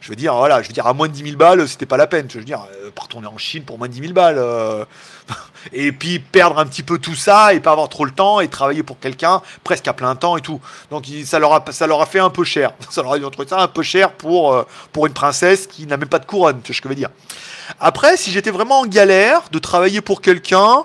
Je 0.00 0.10
veux 0.10 0.16
dire, 0.16 0.34
voilà, 0.34 0.62
je 0.62 0.68
veux 0.68 0.74
dire, 0.74 0.86
à 0.86 0.92
moins 0.94 1.08
de 1.08 1.12
10 1.12 1.24
000 1.24 1.36
balles, 1.36 1.66
c'était 1.68 1.86
pas 1.86 1.96
la 1.96 2.06
peine. 2.06 2.26
Je 2.30 2.38
veux 2.38 2.44
dire, 2.44 2.66
euh, 2.84 2.90
pas 2.90 3.02
retourner 3.02 3.26
en 3.26 3.36
Chine 3.38 3.64
pour 3.64 3.78
moins 3.78 3.88
de 3.88 3.92
10 3.92 4.00
000 4.00 4.12
balles. 4.12 4.36
euh. 4.38 4.84
et 5.72 5.92
puis 5.92 6.18
perdre 6.18 6.58
un 6.58 6.66
petit 6.66 6.82
peu 6.82 6.98
tout 6.98 7.14
ça 7.14 7.52
et 7.52 7.60
pas 7.60 7.72
avoir 7.72 7.88
trop 7.88 8.04
le 8.04 8.10
temps 8.12 8.40
et 8.40 8.48
travailler 8.48 8.82
pour 8.82 8.98
quelqu'un 8.98 9.42
presque 9.64 9.86
à 9.88 9.92
plein 9.92 10.14
temps 10.14 10.36
et 10.36 10.40
tout. 10.40 10.60
Donc 10.90 11.04
ça 11.24 11.38
leur 11.38 11.52
a, 11.52 11.64
ça 11.72 11.86
leur 11.86 12.00
a 12.00 12.06
fait 12.06 12.20
un 12.20 12.30
peu 12.30 12.44
cher. 12.44 12.72
Ça 12.90 13.02
leur 13.02 13.12
a 13.12 13.18
trouvé 13.30 13.46
ça 13.48 13.60
un 13.60 13.68
peu 13.68 13.82
cher 13.82 14.12
pour, 14.12 14.54
euh, 14.54 14.62
pour 14.92 15.06
une 15.06 15.12
princesse 15.12 15.66
qui 15.66 15.86
n'a 15.86 15.96
même 15.96 16.08
pas 16.08 16.18
de 16.20 16.24
couronne, 16.26 16.60
tu 16.62 16.72
vois 16.72 16.76
ce 16.76 16.80
que 16.80 16.88
je 16.88 16.90
veux 16.90 16.94
dire. 16.94 17.10
Après, 17.80 18.16
si 18.16 18.30
j'étais 18.30 18.50
vraiment 18.50 18.80
en 18.80 18.86
galère 18.86 19.42
de 19.52 19.58
travailler 19.58 20.00
pour 20.00 20.22
quelqu'un, 20.22 20.84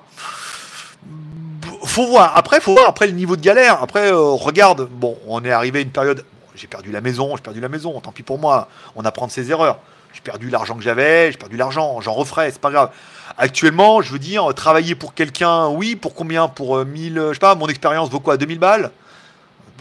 faut 1.94 2.08
voir. 2.08 2.36
Après, 2.36 2.60
faut 2.60 2.74
voir 2.74 2.90
après 2.90 3.06
le 3.06 3.14
niveau 3.14 3.36
de 3.36 3.42
galère. 3.42 3.82
Après, 3.84 4.12
euh, 4.12 4.20
regarde. 4.20 4.90
Bon, 4.90 5.16
on 5.28 5.46
est 5.46 5.52
arrivé 5.52 5.80
à 5.80 5.82
une 5.84 5.92
période. 5.92 6.18
bon, 6.18 6.48
j'ai 6.56 6.66
perdu 6.66 6.92
la 6.92 7.02
maison, 7.02 7.36
j'ai 7.36 7.44
perdu 7.44 7.62
la 7.62 7.70
maison. 7.70 8.00
Tant 8.00 8.12
pis 8.12 8.24
pour 8.24 8.40
moi. 8.40 8.68
On 8.96 9.06
apprend 9.06 9.28
de 9.28 9.32
ses 9.32 9.52
erreurs. 9.52 9.80
J'ai 10.12 10.22
perdu 10.22 10.50
l'argent 10.50 10.76
que 10.76 10.82
j'avais, 10.82 11.32
j'ai 11.32 11.38
perdu 11.38 11.56
l'argent. 11.56 12.02
J'en 12.02 12.14
referai, 12.14 12.52
c'est 12.52 12.62
pas 12.62 12.72
grave. 12.72 12.90
Actuellement, 13.38 14.02
je 14.02 14.12
veux 14.12 14.20
dire, 14.20 14.54
travailler 14.56 14.96
pour 14.96 15.14
quelqu'un, 15.14 15.68
oui, 15.68 15.96
pour 15.96 16.16
combien? 16.16 16.48
Pour 16.48 16.78
euh, 16.78 16.86
1000, 16.86 17.18
euh, 17.18 17.28
je 17.30 17.34
sais 17.34 17.40
pas, 17.40 17.56
mon 17.56 17.68
expérience 17.68 18.10
vaut 18.10 18.20
quoi? 18.20 18.38
2000 18.38 18.60
balles? 18.60 18.92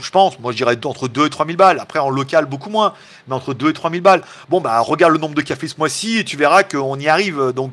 Je 0.01 0.11
pense, 0.11 0.39
moi 0.39 0.53
je 0.53 0.57
dirais 0.57 0.79
entre 0.85 1.07
2 1.07 1.27
et 1.27 1.31
3 1.31 1.47
000 1.47 1.57
balles. 1.57 1.79
Après 1.79 1.99
en 1.99 2.11
local 2.11 2.47
beaucoup 2.47 2.71
moins, 2.71 2.95
mais 3.29 3.35
entre 3.35 3.53
2 3.53 3.71
et 3.71 3.73
3 3.73 3.91
000 3.91 4.03
balles. 4.03 4.23
Bon 4.49 4.61
bah 4.61 4.81
regarde 4.81 5.13
le 5.13 5.19
nombre 5.19 5.35
de 5.35 5.43
cafés 5.43 5.69
ce 5.69 5.77
mois-ci 5.77 6.19
et 6.19 6.25
tu 6.25 6.39
verras 6.39 6.63
qu'on 6.63 6.99
y 6.99 7.09
arrive. 7.09 7.53
Donc 7.55 7.73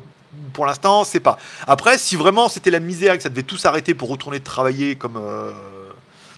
pour 0.52 0.66
l'instant 0.66 1.04
c'est 1.04 1.20
pas. 1.20 1.38
Après 1.66 1.98
si 1.98 2.16
vraiment 2.16 2.48
c'était 2.48 2.70
la 2.70 2.80
misère 2.80 3.14
et 3.14 3.16
que 3.16 3.22
ça 3.22 3.28
devait 3.28 3.42
tout 3.42 3.56
s'arrêter 3.56 3.94
pour 3.94 4.08
retourner 4.08 4.40
travailler 4.40 4.96
comme 4.96 5.16
euh, 5.16 5.52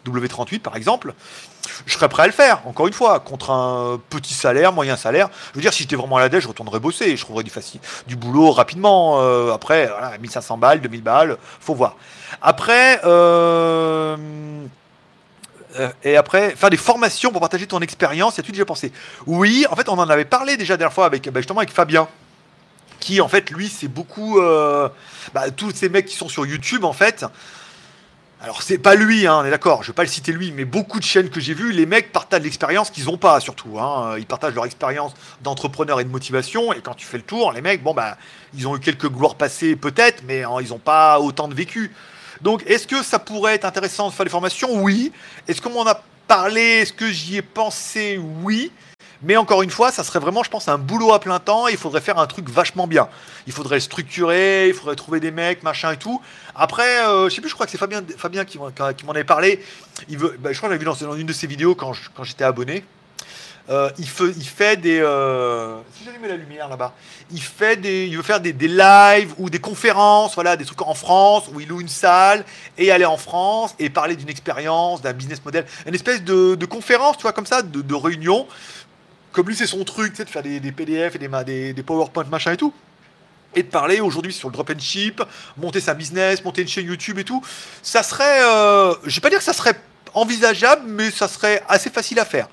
W38 0.06 0.60
par 0.60 0.76
exemple, 0.76 1.14
je 1.86 1.92
serais 1.92 2.08
prêt 2.08 2.24
à 2.24 2.26
le 2.26 2.32
faire. 2.32 2.62
Encore 2.66 2.86
une 2.86 2.92
fois 2.92 3.20
contre 3.20 3.50
un 3.50 4.00
petit 4.10 4.34
salaire, 4.34 4.72
moyen 4.72 4.96
salaire. 4.96 5.28
Je 5.52 5.56
veux 5.56 5.62
dire 5.62 5.72
si 5.72 5.82
j'étais 5.82 5.96
vraiment 5.96 6.16
à 6.16 6.20
la 6.20 6.28
dèche, 6.28 6.44
je 6.44 6.48
retournerais 6.48 6.80
bosser. 6.80 7.16
Je 7.16 7.22
trouverais 7.22 7.44
du 7.44 7.50
facile, 7.50 7.80
du 8.06 8.16
boulot 8.16 8.50
rapidement. 8.50 9.20
Euh, 9.20 9.52
après 9.52 9.86
voilà, 9.86 10.18
1500 10.18 10.58
balles, 10.58 10.80
2000 10.80 11.02
balles, 11.02 11.36
faut 11.60 11.74
voir. 11.74 11.96
Après. 12.40 13.00
Euh, 13.04 14.16
et 16.04 16.16
après, 16.16 16.54
faire 16.54 16.68
des 16.68 16.76
formations 16.76 17.30
pour 17.30 17.40
partager 17.40 17.66
ton 17.66 17.80
expérience, 17.80 18.36
y 18.36 18.40
a-tu 18.40 18.52
déjà 18.52 18.66
pensé? 18.66 18.92
Oui, 19.26 19.64
en 19.70 19.76
fait, 19.76 19.88
on 19.88 19.98
en 19.98 20.08
avait 20.10 20.26
parlé 20.26 20.58
déjà 20.58 20.74
la 20.74 20.76
dernière 20.76 20.92
fois 20.92 21.06
avec, 21.06 21.30
bah, 21.30 21.40
justement 21.40 21.60
avec 21.60 21.72
Fabien, 21.72 22.08
qui 23.02 23.20
en 23.20 23.28
fait, 23.28 23.50
lui, 23.50 23.68
c'est 23.68 23.88
beaucoup. 23.88 24.38
euh, 24.40 24.88
bah, 25.34 25.50
tous 25.50 25.72
ces 25.74 25.88
mecs 25.88 26.06
qui 26.06 26.16
sont 26.16 26.28
sur 26.28 26.46
YouTube, 26.46 26.84
en 26.84 26.92
fait. 26.92 27.26
Alors, 28.40 28.62
c'est 28.62 28.78
pas 28.78 28.96
lui, 28.96 29.26
hein, 29.26 29.38
on 29.40 29.44
est 29.44 29.50
d'accord, 29.50 29.82
je 29.84 29.88
vais 29.88 29.94
pas 29.94 30.02
le 30.02 30.08
citer 30.08 30.32
lui, 30.32 30.50
mais 30.50 30.64
beaucoup 30.64 30.98
de 30.98 31.04
chaînes 31.04 31.30
que 31.30 31.38
j'ai 31.38 31.54
vues, 31.54 31.70
les 31.70 31.86
mecs 31.86 32.10
partagent 32.10 32.42
l'expérience 32.42 32.90
qu'ils 32.90 33.08
ont 33.08 33.16
pas, 33.16 33.38
surtout. 33.38 33.78
Hein, 33.78 34.16
ils 34.18 34.26
partagent 34.26 34.54
leur 34.54 34.64
expérience 34.64 35.12
d'entrepreneur 35.42 36.00
et 36.00 36.04
de 36.04 36.08
motivation, 36.08 36.72
et 36.72 36.80
quand 36.80 36.94
tu 36.94 37.06
fais 37.06 37.18
le 37.18 37.22
tour, 37.22 37.52
les 37.52 37.60
mecs, 37.60 37.84
bon, 37.84 37.94
bah, 37.94 38.16
ils 38.54 38.66
ont 38.66 38.76
eu 38.76 38.80
quelques 38.80 39.08
gloires 39.08 39.36
passées, 39.36 39.76
peut-être, 39.76 40.24
mais 40.26 40.42
hein, 40.42 40.56
ils 40.60 40.72
ont 40.72 40.80
pas 40.80 41.20
autant 41.20 41.46
de 41.46 41.54
vécu. 41.54 41.92
Donc, 42.40 42.64
est-ce 42.66 42.88
que 42.88 43.04
ça 43.04 43.20
pourrait 43.20 43.54
être 43.54 43.64
intéressant 43.64 44.08
de 44.08 44.12
faire 44.12 44.26
des 44.26 44.30
formations? 44.30 44.82
Oui. 44.82 45.12
Est-ce 45.46 45.62
qu'on 45.62 45.70
m'en 45.70 45.86
a 45.86 46.02
parlé? 46.26 46.82
Est-ce 46.82 46.92
que 46.92 47.12
j'y 47.12 47.36
ai 47.36 47.42
pensé? 47.42 48.18
Oui. 48.42 48.72
Mais 49.22 49.36
encore 49.36 49.62
une 49.62 49.70
fois, 49.70 49.92
ça 49.92 50.04
serait 50.04 50.18
vraiment, 50.18 50.42
je 50.42 50.50
pense, 50.50 50.68
un 50.68 50.78
boulot 50.78 51.12
à 51.12 51.20
plein 51.20 51.38
temps. 51.38 51.68
Et 51.68 51.72
il 51.72 51.78
faudrait 51.78 52.00
faire 52.00 52.18
un 52.18 52.26
truc 52.26 52.48
vachement 52.48 52.86
bien. 52.86 53.08
Il 53.46 53.52
faudrait 53.52 53.76
le 53.76 53.80
structurer, 53.80 54.68
il 54.68 54.74
faudrait 54.74 54.96
trouver 54.96 55.20
des 55.20 55.30
mecs, 55.30 55.62
machin 55.62 55.92
et 55.92 55.96
tout. 55.96 56.20
Après, 56.54 57.06
euh, 57.06 57.28
je 57.28 57.34
sais 57.34 57.40
plus, 57.40 57.50
je 57.50 57.54
crois 57.54 57.66
que 57.66 57.72
c'est 57.72 57.78
Fabien, 57.78 58.44
qui, 58.44 58.58
m'en- 58.58 59.12
avait 59.12 59.24
parlé. 59.24 59.64
Bah, 60.08 60.16
je 60.52 60.58
crois 60.58 60.68
que 60.68 60.74
j'avais 60.74 60.78
vu 60.78 60.84
dans, 60.84 61.14
une 61.16 61.26
de 61.26 61.32
ses 61.32 61.46
vidéos 61.46 61.74
quand 61.74 61.92
j'étais 62.24 62.44
abonné. 62.44 62.84
Euh, 63.70 63.90
il, 63.98 64.06
fait, 64.06 64.76
des. 64.76 64.98
euh, 64.98 65.76
si 65.96 66.04
j'allume 66.04 66.26
la 66.26 66.34
lumière 66.34 66.68
là-bas, 66.68 66.94
il 67.30 67.40
fait 67.40 67.76
des, 67.76 68.06
il 68.06 68.16
veut 68.16 68.22
faire 68.22 68.40
des, 68.40 68.52
lives 68.52 69.34
ou 69.38 69.50
des 69.50 69.60
conférences, 69.60 70.34
voilà, 70.34 70.56
des 70.56 70.64
trucs 70.64 70.82
en 70.82 70.94
France 70.94 71.44
où 71.52 71.60
il 71.60 71.68
loue 71.68 71.80
une 71.80 71.88
salle 71.88 72.44
et 72.76 72.90
aller 72.90 73.04
en 73.04 73.16
France 73.16 73.76
et 73.78 73.88
parler 73.88 74.16
d'une 74.16 74.28
expérience, 74.28 75.00
d'un 75.00 75.12
business 75.12 75.44
model, 75.44 75.64
une 75.86 75.94
espèce 75.94 76.24
de, 76.24 76.56
de 76.56 76.66
conférence, 76.66 77.16
tu 77.18 77.22
vois, 77.22 77.32
comme 77.32 77.46
ça, 77.46 77.62
de, 77.62 77.82
de 77.82 77.94
réunion. 77.94 78.48
Comme 79.32 79.48
lui, 79.48 79.56
c'est 79.56 79.66
son 79.66 79.84
truc, 79.84 80.14
sais, 80.14 80.24
de 80.24 80.30
faire 80.30 80.42
des, 80.42 80.60
PDF 80.72 81.16
et 81.16 81.72
des 81.72 81.82
PowerPoint, 81.82 82.24
machin 82.24 82.52
et 82.52 82.56
tout. 82.56 82.72
Et 83.54 83.62
de 83.62 83.68
parler 83.68 84.00
aujourd'hui 84.00 84.32
sur 84.32 84.48
le 84.48 84.54
drop 84.54 84.70
and 84.70 84.78
ship, 84.78 85.22
monter 85.56 85.80
sa 85.80 85.94
business, 85.94 86.44
monter 86.44 86.62
une 86.62 86.68
chaîne 86.68 86.86
YouTube 86.86 87.18
et 87.18 87.24
tout. 87.24 87.42
Ça 87.82 88.02
serait, 88.02 88.42
euh, 88.42 88.94
je 89.04 89.14
vais 89.14 89.20
pas 89.20 89.30
dire 89.30 89.38
que 89.38 89.44
ça 89.44 89.52
serait 89.52 89.78
envisageable, 90.14 90.82
mais 90.86 91.10
ça 91.10 91.28
serait 91.28 91.62
assez 91.68 91.90
facile 91.90 92.18
à 92.18 92.24
faire. 92.24 92.48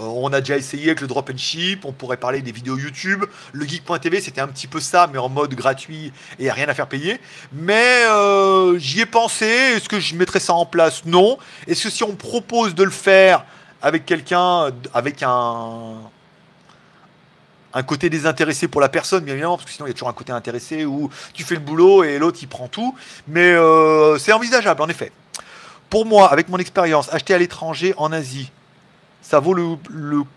Euh, 0.00 0.04
on 0.04 0.32
a 0.32 0.40
déjà 0.40 0.56
essayé 0.56 0.86
avec 0.86 1.00
le 1.00 1.06
drop 1.06 1.30
and 1.30 1.38
ship, 1.38 1.84
on 1.84 1.92
pourrait 1.92 2.16
parler 2.16 2.40
des 2.40 2.52
vidéos 2.52 2.78
YouTube. 2.78 3.24
Le 3.52 3.66
geek.tv, 3.66 4.20
c'était 4.20 4.40
un 4.40 4.48
petit 4.48 4.66
peu 4.66 4.80
ça, 4.80 5.08
mais 5.10 5.18
en 5.18 5.28
mode 5.28 5.54
gratuit 5.54 6.12
et 6.38 6.50
rien 6.50 6.68
à 6.68 6.74
faire 6.74 6.86
payer. 6.86 7.20
Mais 7.52 8.04
euh, 8.06 8.78
j'y 8.78 9.00
ai 9.00 9.06
pensé. 9.06 9.46
Est-ce 9.46 9.88
que 9.88 10.00
je 10.00 10.14
mettrais 10.14 10.40
ça 10.40 10.54
en 10.54 10.66
place? 10.66 11.04
Non. 11.04 11.38
Est-ce 11.66 11.84
que 11.84 11.90
si 11.90 12.04
on 12.04 12.14
propose 12.14 12.74
de 12.74 12.84
le 12.84 12.90
faire 12.90 13.44
avec 13.82 14.06
quelqu'un, 14.06 14.70
avec 14.94 15.22
un 15.22 15.96
un 17.74 17.82
côté 17.82 18.10
désintéressé 18.10 18.68
pour 18.68 18.80
la 18.80 18.88
personne, 18.88 19.24
bien 19.24 19.34
évidemment, 19.34 19.56
parce 19.56 19.66
que 19.66 19.72
sinon 19.72 19.86
il 19.86 19.90
y 19.90 19.92
a 19.92 19.94
toujours 19.94 20.08
un 20.08 20.12
côté 20.12 20.32
intéressé 20.32 20.84
où 20.84 21.10
tu 21.32 21.42
fais 21.44 21.54
le 21.54 21.60
boulot 21.60 22.04
et 22.04 22.18
l'autre 22.18 22.38
il 22.42 22.48
prend 22.48 22.68
tout. 22.68 22.94
Mais 23.28 23.50
euh, 23.52 24.18
c'est 24.18 24.32
envisageable, 24.32 24.82
en 24.82 24.88
effet. 24.88 25.12
Pour 25.90 26.06
moi, 26.06 26.30
avec 26.32 26.48
mon 26.48 26.58
expérience, 26.58 27.12
acheter 27.12 27.34
à 27.34 27.38
l'étranger 27.38 27.94
en 27.96 28.12
Asie, 28.12 28.50
ça 29.20 29.40
vaut 29.40 29.54
le, 29.54 29.76
le 29.90 30.20
coup- 30.20 30.28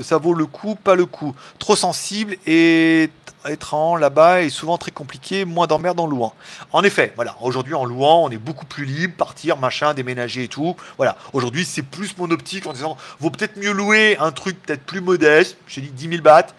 ça 0.00 0.16
vaut 0.18 0.34
le 0.34 0.46
coup, 0.46 0.74
pas 0.74 0.94
le 0.94 1.06
coup. 1.06 1.34
Trop 1.58 1.76
sensible 1.76 2.36
et 2.46 3.10
être 3.46 3.74
en 3.74 3.96
là-bas 3.96 4.42
est 4.42 4.50
souvent 4.50 4.78
très 4.78 4.90
compliqué, 4.90 5.44
moins 5.44 5.66
d'emmerde 5.66 5.98
en 6.00 6.06
louant. 6.06 6.34
En 6.72 6.82
effet, 6.84 7.12
voilà, 7.16 7.36
aujourd'hui 7.40 7.74
en 7.74 7.84
louant, 7.84 8.24
on 8.24 8.30
est 8.30 8.38
beaucoup 8.38 8.66
plus 8.66 8.84
libre, 8.84 9.14
partir, 9.16 9.56
machin, 9.56 9.94
déménager 9.94 10.44
et 10.44 10.48
tout. 10.48 10.76
Voilà, 10.96 11.16
aujourd'hui 11.32 11.64
c'est 11.64 11.82
plus 11.82 12.16
mon 12.18 12.30
optique 12.30 12.66
en 12.66 12.72
disant, 12.72 12.96
vaut 13.20 13.30
peut-être 13.30 13.56
mieux 13.56 13.72
louer 13.72 14.16
un 14.18 14.32
truc 14.32 14.60
peut-être 14.62 14.84
plus 14.84 15.00
modeste, 15.00 15.56
j'ai 15.66 15.80
dit 15.80 15.90
10 15.90 16.08
000 16.08 16.22
bahts. 16.22 16.54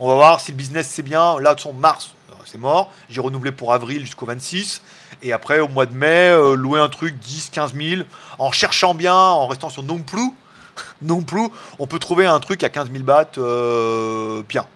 On 0.00 0.06
va 0.06 0.14
voir 0.14 0.40
si 0.40 0.52
le 0.52 0.56
business 0.56 0.88
c'est 0.88 1.02
bien. 1.02 1.40
Là, 1.40 1.56
de 1.56 1.60
son 1.60 1.72
mars, 1.72 2.14
euh, 2.30 2.34
c'est 2.44 2.58
mort. 2.58 2.92
J'ai 3.10 3.20
renouvelé 3.20 3.50
pour 3.50 3.72
avril 3.72 4.02
jusqu'au 4.02 4.26
26. 4.26 4.80
Et 5.22 5.32
après, 5.32 5.58
au 5.58 5.66
mois 5.66 5.86
de 5.86 5.94
mai, 5.94 6.30
euh, 6.30 6.54
louer 6.54 6.78
un 6.78 6.88
truc 6.88 7.18
10, 7.18 7.50
15 7.50 7.74
000, 7.74 8.02
en 8.38 8.52
cherchant 8.52 8.94
bien, 8.94 9.14
en 9.14 9.48
restant 9.48 9.70
sur 9.70 9.82
non 9.82 9.98
plus, 9.98 10.30
non 11.02 11.22
plus, 11.22 11.48
on 11.80 11.88
peut 11.88 11.98
trouver 11.98 12.26
un 12.26 12.38
truc 12.38 12.62
à 12.62 12.68
15 12.68 12.92
000 12.92 13.02
bahts 13.02 13.38
euh, 13.38 14.42
bien. 14.48 14.66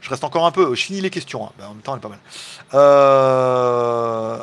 Je 0.00 0.08
reste 0.10 0.24
encore 0.24 0.46
un 0.46 0.50
peu. 0.50 0.74
Je 0.74 0.82
finis 0.82 1.00
les 1.00 1.10
questions. 1.10 1.44
hein. 1.46 1.52
Ben, 1.58 1.66
en 1.66 1.74
même 1.74 1.82
temps, 1.82 1.92
on 1.92 1.96
est 1.96 2.00
pas 2.00 2.08
mal. 2.08 2.18
Euh, 2.74 4.38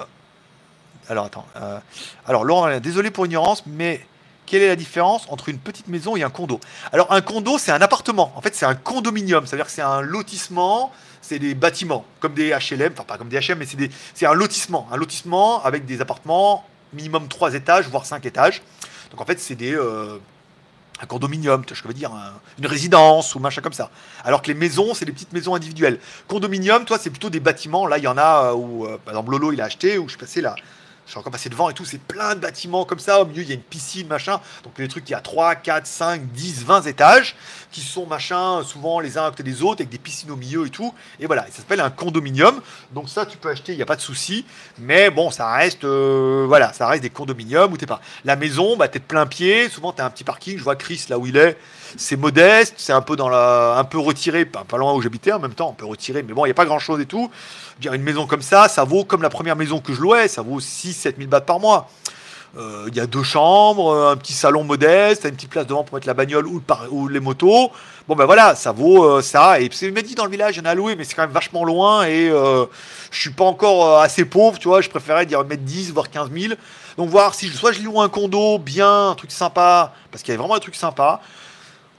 Alors, 1.09 1.25
attends. 1.25 1.45
euh, 1.55 1.79
Alors, 2.27 2.43
Laurent, 2.43 2.79
désolé 2.79 3.11
pour 3.11 3.23
l'ignorance, 3.25 3.63
mais 3.65 4.05
quelle 4.45 4.61
est 4.61 4.67
la 4.67 4.75
différence 4.75 5.25
entre 5.29 5.49
une 5.49 5.57
petite 5.57 5.88
maison 5.88 6.15
et 6.15 6.23
un 6.23 6.29
condo? 6.29 6.59
Alors, 6.91 7.11
un 7.11 7.21
condo, 7.21 7.57
c'est 7.57 7.71
un 7.71 7.81
appartement. 7.81 8.31
En 8.35 8.41
fait, 8.41 8.55
c'est 8.55 8.65
un 8.65 8.75
condominium. 8.75 9.45
C'est-à-dire 9.45 9.65
que 9.65 9.71
c'est 9.71 9.81
un 9.81 10.01
lotissement, 10.01 10.91
c'est 11.21 11.39
des 11.39 11.55
bâtiments, 11.55 12.05
comme 12.19 12.34
des 12.34 12.49
HLM, 12.51 12.93
enfin 12.93 13.03
pas 13.03 13.17
comme 13.17 13.29
des 13.29 13.39
HLM, 13.39 13.59
mais 13.59 13.65
c'est 13.65 13.77
des- 13.77 13.91
c'est 14.13 14.25
un 14.25 14.34
lotissement. 14.34 14.88
Un 14.91 14.97
lotissement 14.97 15.63
avec 15.63 15.85
des 15.85 16.01
appartements, 16.01 16.65
minimum 16.93 17.27
3 17.27 17.53
étages, 17.55 17.88
voire 17.89 18.05
5 18.05 18.25
étages. 18.25 18.61
Donc, 19.11 19.21
en 19.21 19.25
fait, 19.25 19.39
c'est 19.39 19.55
des. 19.55 19.73
euh, 19.75 20.17
un 21.01 21.05
condominium, 21.05 21.63
je 21.71 21.83
veux 21.87 21.93
dire, 21.93 22.11
un- 22.13 22.33
une 22.57 22.67
résidence 22.67 23.35
ou 23.35 23.39
machin 23.39 23.61
comme 23.61 23.73
ça. 23.73 23.89
Alors 24.23 24.41
que 24.41 24.47
les 24.47 24.53
maisons, 24.53 24.93
c'est 24.93 25.05
des 25.05 25.11
petites 25.11 25.33
maisons 25.33 25.53
individuelles. 25.55 25.99
Condominium, 26.27 26.85
toi, 26.85 26.97
c'est 26.99 27.09
plutôt 27.09 27.29
des 27.29 27.39
bâtiments. 27.39 27.85
Là, 27.87 27.97
il 27.97 28.03
y 28.03 28.07
en 28.07 28.17
a 28.17 28.49
euh, 28.49 28.53
où, 28.53 28.85
euh, 28.85 28.97
par 29.03 29.13
exemple, 29.13 29.31
Lolo, 29.31 29.51
il 29.51 29.61
a 29.61 29.65
acheté, 29.65 29.97
où 29.97 30.05
je 30.05 30.09
suis 30.11 30.19
passé 30.19 30.41
là. 30.41 30.55
Je 31.07 31.11
suis 31.11 31.19
encore 31.19 31.31
passé 31.31 31.47
devant 31.47 31.69
et 31.69 31.73
tout, 31.73 31.85
c'est 31.85 32.01
plein 32.01 32.35
de 32.35 32.41
bâtiments 32.41 32.84
comme 32.84 32.99
ça. 32.99 33.21
Au 33.21 33.25
milieu, 33.25 33.41
il 33.41 33.47
y 33.47 33.51
a 33.51 33.55
une 33.55 33.61
piscine, 33.61 34.07
machin. 34.07 34.41
Donc, 34.65 34.75
des 34.75 34.89
trucs 34.89 35.05
qui 35.05 35.13
a 35.13 35.21
3, 35.21 35.55
4, 35.55 35.88
5, 35.88 36.21
10, 36.34 36.65
20 36.65 36.81
étages, 36.81 37.38
qui 37.71 37.79
sont, 37.79 38.05
machin, 38.05 38.61
souvent 38.65 38.99
les 38.99 39.17
uns 39.17 39.25
à 39.25 39.29
côté 39.29 39.41
des 39.41 39.63
autres, 39.63 39.79
avec 39.79 39.88
des 39.88 39.99
piscines 39.99 40.29
au 40.31 40.35
milieu 40.35 40.67
et 40.67 40.69
tout. 40.69 40.93
Et 41.21 41.25
voilà, 41.25 41.47
et 41.47 41.51
ça 41.51 41.59
s'appelle 41.59 41.79
un 41.79 41.91
condominium. 41.91 42.59
Donc, 42.91 43.07
ça, 43.07 43.25
tu 43.25 43.38
peux 43.38 43.49
acheter, 43.49 43.71
il 43.71 43.77
n'y 43.77 43.81
a 43.81 43.85
pas 43.85 43.95
de 43.95 44.01
souci. 44.01 44.45
Mais 44.79 45.09
bon, 45.09 45.31
ça 45.31 45.49
reste, 45.49 45.85
euh, 45.85 46.43
voilà, 46.45 46.73
ça 46.73 46.88
reste 46.88 47.03
des 47.03 47.09
condominiums 47.09 47.71
où 47.71 47.77
t'es 47.77 47.85
pas. 47.85 48.01
La 48.25 48.35
maison, 48.35 48.75
bah, 48.75 48.89
t'es 48.89 48.99
de 48.99 49.05
plein 49.05 49.27
pied. 49.27 49.69
Souvent, 49.69 49.93
t'as 49.93 50.05
un 50.05 50.09
petit 50.09 50.25
parking. 50.25 50.57
Je 50.57 50.63
vois 50.63 50.75
Chris 50.75 51.05
là 51.07 51.17
où 51.17 51.25
il 51.25 51.38
est. 51.38 51.57
C'est 51.95 52.18
modeste, 52.18 52.73
c'est 52.77 52.93
un 52.93 53.01
peu 53.01 53.15
dans 53.15 53.30
la, 53.30 53.77
un 53.77 53.84
peu 53.84 53.97
retiré, 53.99 54.45
pas, 54.45 54.65
loin 54.77 54.93
où 54.93 55.01
j'habitais 55.01 55.31
en 55.31 55.39
même 55.39 55.53
temps, 55.53 55.69
un 55.69 55.73
peu 55.73 55.85
retiré, 55.85 56.23
mais 56.23 56.34
bon, 56.34 56.45
il 56.45 56.49
n'y 56.49 56.51
a 56.51 56.55
pas 56.55 56.65
grand 56.65 56.80
chose 56.80 56.99
et 56.99 57.05
tout. 57.05 57.30
Dire, 57.80 57.93
une 57.93 58.03
maison 58.03 58.26
comme 58.27 58.41
ça, 58.41 58.68
ça 58.68 58.84
vaut 58.84 59.03
comme 59.05 59.22
la 59.22 59.30
première 59.30 59.55
maison 59.55 59.80
que 59.80 59.93
je 59.93 60.01
louais, 60.01 60.27
ça 60.27 60.41
vaut 60.41 60.59
6-7 60.59 61.18
000 61.18 61.30
bahts 61.30 61.41
par 61.41 61.59
mois. 61.59 61.89
Euh, 62.57 62.85
Il 62.88 62.95
y 62.95 62.99
a 62.99 63.05
deux 63.07 63.23
chambres, 63.23 63.95
un 64.09 64.15
petit 64.18 64.34
salon 64.34 64.64
modeste, 64.64 65.26
une 65.26 65.35
petite 65.35 65.49
place 65.49 65.68
devant 65.68 65.84
pour 65.84 65.95
mettre 65.95 66.07
la 66.07 66.14
bagnole 66.14 66.47
ou, 66.47 67.07
les 67.07 67.19
motos. 67.19 67.72
Bon 68.07 68.15
ben 68.15 68.26
voilà, 68.26 68.55
ça 68.55 68.72
vaut 68.72 69.03
euh, 69.03 69.22
ça. 69.22 69.59
Et 69.59 69.69
c'est 69.72 69.91
m'a 69.91 70.01
dit 70.01 70.15
dans 70.15 70.23
le 70.26 70.31
village, 70.31 70.55
il 70.55 70.59
y 70.59 70.61
en 70.61 70.65
a 70.65 70.72
à 70.72 70.76
louer, 70.76 70.95
mais 70.95 71.03
c'est 71.03 71.14
quand 71.14 71.23
même 71.23 71.31
vachement 71.31 71.65
loin 71.65 72.05
et 72.05 72.30
euh, 72.30 72.65
je 73.11 73.19
suis 73.19 73.31
pas 73.31 73.43
encore 73.43 73.85
euh, 73.85 73.99
assez 74.01 74.23
pauvre, 74.26 74.57
tu 74.59 74.69
vois. 74.69 74.80
Je 74.81 74.89
préférais 74.89 75.26
dire 75.26 75.43
mettre 75.45 75.64
10 75.64 75.91
voire 75.91 76.09
15 76.09 76.31
000. 76.31 76.53
Donc 76.97 77.09
voir 77.09 77.35
si 77.35 77.47
je- 77.49 77.55
soit 77.57 77.73
je 77.73 77.81
loue 77.81 78.01
un 78.01 78.09
condo 78.09 78.57
bien, 78.59 79.09
un 79.09 79.15
truc 79.15 79.31
sympa, 79.31 79.93
parce 80.09 80.23
qu'il 80.23 80.34
y 80.34 80.38
a 80.38 80.39
vraiment 80.39 80.55
un 80.55 80.59
truc 80.59 80.76
sympa. 80.76 81.19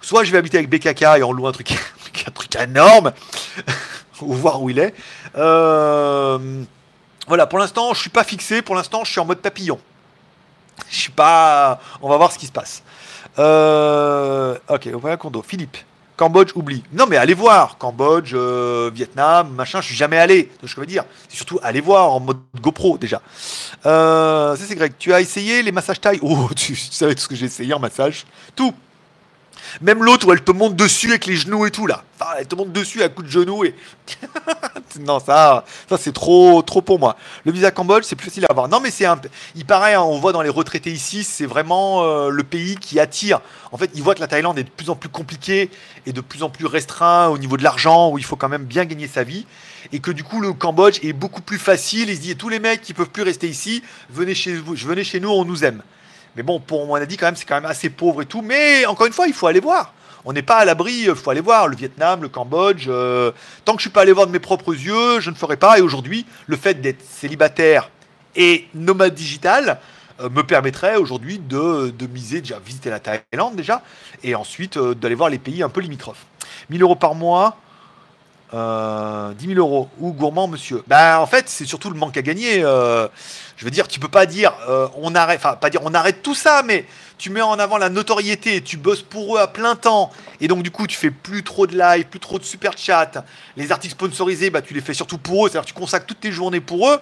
Soit 0.00 0.24
je 0.24 0.32
vais 0.32 0.38
habiter 0.38 0.58
avec 0.58 0.70
BKK 0.70 1.02
et 1.18 1.22
on 1.22 1.32
loue 1.32 1.46
un 1.46 1.52
truc, 1.52 1.72
un 2.26 2.30
truc 2.30 2.54
énorme, 2.56 3.12
ou 4.20 4.34
voir 4.34 4.62
où 4.62 4.70
il 4.70 4.78
est. 4.78 4.94
Euh, 5.36 6.64
voilà, 7.26 7.46
pour 7.46 7.58
l'instant, 7.58 7.92
je 7.94 8.00
suis 8.00 8.10
pas 8.10 8.24
fixé. 8.24 8.62
Pour 8.62 8.74
l'instant, 8.74 9.04
je 9.04 9.10
suis 9.10 9.20
en 9.20 9.24
mode 9.26 9.40
papillon. 9.40 9.78
Je 10.88 10.96
suis 10.96 11.12
pas. 11.12 11.80
On 12.00 12.08
va 12.08 12.16
voir 12.16 12.32
ce 12.32 12.38
qui 12.38 12.46
se 12.46 12.52
passe. 12.52 12.82
Euh, 13.38 14.56
ok, 14.68 14.88
un 15.04 15.16
condo. 15.16 15.42
Philippe. 15.42 15.76
Cambodge, 16.16 16.50
oublie. 16.56 16.82
Non, 16.92 17.06
mais 17.06 17.16
allez 17.16 17.34
voir. 17.34 17.78
Cambodge, 17.78 18.32
euh, 18.34 18.90
Vietnam, 18.92 19.50
machin, 19.52 19.80
je 19.80 19.86
suis 19.86 19.94
jamais 19.94 20.18
allé. 20.18 20.50
Je 20.64 20.74
veux 20.80 20.86
dire. 20.86 21.04
C'est 21.28 21.36
surtout 21.36 21.60
aller 21.62 21.80
voir 21.80 22.10
en 22.12 22.18
mode 22.18 22.40
GoPro 22.60 22.98
déjà. 22.98 23.22
Euh, 23.86 24.56
ça, 24.56 24.64
c'est 24.66 24.74
Greg. 24.74 24.94
Tu 24.98 25.12
as 25.12 25.20
essayé 25.20 25.62
les 25.62 25.70
massages 25.70 26.00
taille 26.00 26.18
Oh, 26.22 26.48
tu 26.56 26.74
savais 26.74 27.14
tout 27.14 27.20
ce 27.20 27.28
que 27.28 27.36
j'ai 27.36 27.46
essayé 27.46 27.72
en 27.72 27.78
massage? 27.78 28.26
Tout. 28.56 28.74
Même 29.80 30.02
l'autre 30.02 30.26
où 30.26 30.32
elle 30.32 30.42
te 30.42 30.52
monte 30.52 30.76
dessus 30.76 31.10
avec 31.10 31.26
les 31.26 31.36
genoux 31.36 31.66
et 31.66 31.70
tout 31.70 31.86
là. 31.86 32.04
Elle 32.38 32.46
te 32.46 32.54
monte 32.54 32.72
dessus 32.72 33.02
à 33.02 33.08
coup 33.08 33.22
de 33.22 33.28
genoux 33.28 33.64
et. 33.64 33.74
non, 35.00 35.20
ça, 35.20 35.64
ça 35.88 35.98
c'est 35.98 36.12
trop, 36.12 36.62
trop 36.62 36.82
pour 36.82 36.98
moi. 36.98 37.16
Le 37.44 37.52
visa 37.52 37.70
Cambodge, 37.70 38.04
c'est 38.04 38.16
plus 38.16 38.28
facile 38.28 38.44
à 38.46 38.48
avoir. 38.50 38.68
Non, 38.68 38.80
mais 38.80 38.90
c'est 38.90 39.06
un. 39.06 39.20
Il 39.54 39.64
paraît, 39.64 39.94
hein, 39.94 40.02
on 40.02 40.18
voit 40.18 40.32
dans 40.32 40.42
les 40.42 40.48
retraités 40.48 40.90
ici, 40.90 41.24
c'est 41.24 41.46
vraiment 41.46 42.02
euh, 42.02 42.30
le 42.30 42.42
pays 42.42 42.76
qui 42.76 42.98
attire. 42.98 43.40
En 43.70 43.76
fait, 43.76 43.90
ils 43.94 44.02
voient 44.02 44.14
que 44.14 44.20
la 44.20 44.26
Thaïlande 44.26 44.58
est 44.58 44.64
de 44.64 44.70
plus 44.70 44.90
en 44.90 44.96
plus 44.96 45.08
compliquée 45.08 45.70
et 46.06 46.12
de 46.12 46.20
plus 46.20 46.42
en 46.42 46.50
plus 46.50 46.66
restreint 46.66 47.28
au 47.28 47.38
niveau 47.38 47.56
de 47.56 47.62
l'argent, 47.62 48.10
où 48.10 48.18
il 48.18 48.24
faut 48.24 48.36
quand 48.36 48.48
même 48.48 48.64
bien 48.64 48.84
gagner 48.84 49.06
sa 49.06 49.22
vie. 49.22 49.46
Et 49.92 50.00
que 50.00 50.10
du 50.10 50.24
coup, 50.24 50.40
le 50.40 50.52
Cambodge 50.52 50.98
est 51.02 51.12
beaucoup 51.12 51.42
plus 51.42 51.58
facile. 51.58 52.10
Ils 52.10 52.16
se 52.16 52.20
disent, 52.20 52.36
tous 52.36 52.48
les 52.48 52.60
mecs 52.60 52.82
qui 52.82 52.94
peuvent 52.94 53.10
plus 53.10 53.22
rester 53.22 53.48
ici, 53.48 53.82
venez 54.10 54.34
chez 54.34 54.56
vous, 54.56 54.74
venez 54.74 55.04
chez 55.04 55.20
nous, 55.20 55.30
on 55.30 55.44
nous 55.44 55.64
aime. 55.64 55.82
Mais 56.38 56.44
bon, 56.44 56.60
pour 56.60 56.96
dit 57.00 57.16
quand 57.16 57.26
même, 57.26 57.34
c'est 57.34 57.44
quand 57.44 57.56
même 57.56 57.68
assez 57.68 57.90
pauvre 57.90 58.22
et 58.22 58.26
tout. 58.26 58.42
Mais 58.42 58.86
encore 58.86 59.08
une 59.08 59.12
fois, 59.12 59.26
il 59.26 59.32
faut 59.32 59.48
aller 59.48 59.58
voir. 59.58 59.92
On 60.24 60.32
n'est 60.32 60.42
pas 60.42 60.58
à 60.58 60.64
l'abri, 60.64 61.06
il 61.08 61.14
faut 61.16 61.30
aller 61.30 61.40
voir 61.40 61.66
le 61.66 61.74
Vietnam, 61.74 62.22
le 62.22 62.28
Cambodge. 62.28 62.86
euh, 62.86 63.32
tant 63.64 63.72
que 63.72 63.78
je 63.80 63.88
suis 63.88 63.90
pas 63.90 64.02
allé 64.02 64.12
voir 64.12 64.28
de 64.28 64.30
mes 64.30 64.38
propres 64.38 64.72
yeux, 64.72 65.18
je 65.18 65.30
ne 65.30 65.34
ferai 65.34 65.56
pas. 65.56 65.80
Et 65.80 65.80
aujourd'hui, 65.80 66.26
le 66.46 66.56
fait 66.56 66.80
d'être 66.80 67.02
célibataire 67.02 67.90
et 68.36 68.68
nomade 68.72 69.14
digital 69.14 69.80
euh, 70.20 70.28
me 70.30 70.44
permettrait 70.44 70.94
aujourd'hui 70.94 71.40
de, 71.40 71.92
miser, 72.06 72.40
déjà 72.40 72.60
visiter 72.60 72.88
la 72.88 73.00
Thaïlande 73.00 73.56
déjà, 73.56 73.82
et 74.22 74.36
ensuite 74.36 74.76
euh, 74.76 74.94
d'aller 74.94 75.16
voir 75.16 75.30
les 75.30 75.38
pays 75.38 75.64
un 75.64 75.68
peu 75.68 75.80
limitrophes. 75.80 76.24
1000 76.70 76.80
euros 76.82 76.94
par 76.94 77.16
mois, 77.16 77.56
euh, 78.54 79.32
10 79.34 79.46
000 79.54 79.58
euros. 79.58 79.88
Ou 79.98 80.12
gourmand, 80.12 80.48
monsieur 80.48 80.82
Ben, 80.86 81.18
en 81.18 81.26
fait, 81.26 81.48
c'est 81.48 81.66
surtout 81.66 81.90
le 81.90 81.96
manque 81.96 82.16
à 82.16 82.22
gagner. 82.22 82.62
euh, 82.64 83.08
je 83.58 83.64
veux 83.64 83.70
dire, 83.72 83.88
tu 83.88 83.98
peux 83.98 84.08
pas 84.08 84.24
dire, 84.24 84.52
euh, 84.68 84.86
on 84.96 85.16
arrête, 85.16 85.40
enfin, 85.40 85.56
pas 85.56 85.68
dire, 85.68 85.80
on 85.82 85.92
arrête 85.92 86.22
tout 86.22 86.34
ça, 86.34 86.62
mais 86.64 86.86
tu 87.18 87.28
mets 87.28 87.42
en 87.42 87.58
avant 87.58 87.76
la 87.76 87.88
notoriété, 87.88 88.62
tu 88.62 88.76
bosses 88.76 89.02
pour 89.02 89.36
eux 89.36 89.40
à 89.40 89.48
plein 89.48 89.74
temps, 89.74 90.12
et 90.40 90.46
donc 90.46 90.62
du 90.62 90.70
coup, 90.70 90.86
tu 90.86 90.96
fais 90.96 91.10
plus 91.10 91.42
trop 91.42 91.66
de 91.66 91.76
live, 91.76 92.04
plus 92.04 92.20
trop 92.20 92.38
de 92.38 92.44
super 92.44 92.78
chat. 92.78 93.24
Les 93.56 93.72
articles 93.72 93.94
sponsorisés, 93.94 94.50
bah, 94.50 94.62
tu 94.62 94.74
les 94.74 94.80
fais 94.80 94.94
surtout 94.94 95.18
pour 95.18 95.44
eux, 95.44 95.50
c'est-à-dire 95.50 95.66
tu 95.66 95.74
consacres 95.74 96.06
toutes 96.06 96.20
tes 96.20 96.30
journées 96.30 96.60
pour 96.60 96.88
eux. 96.88 97.00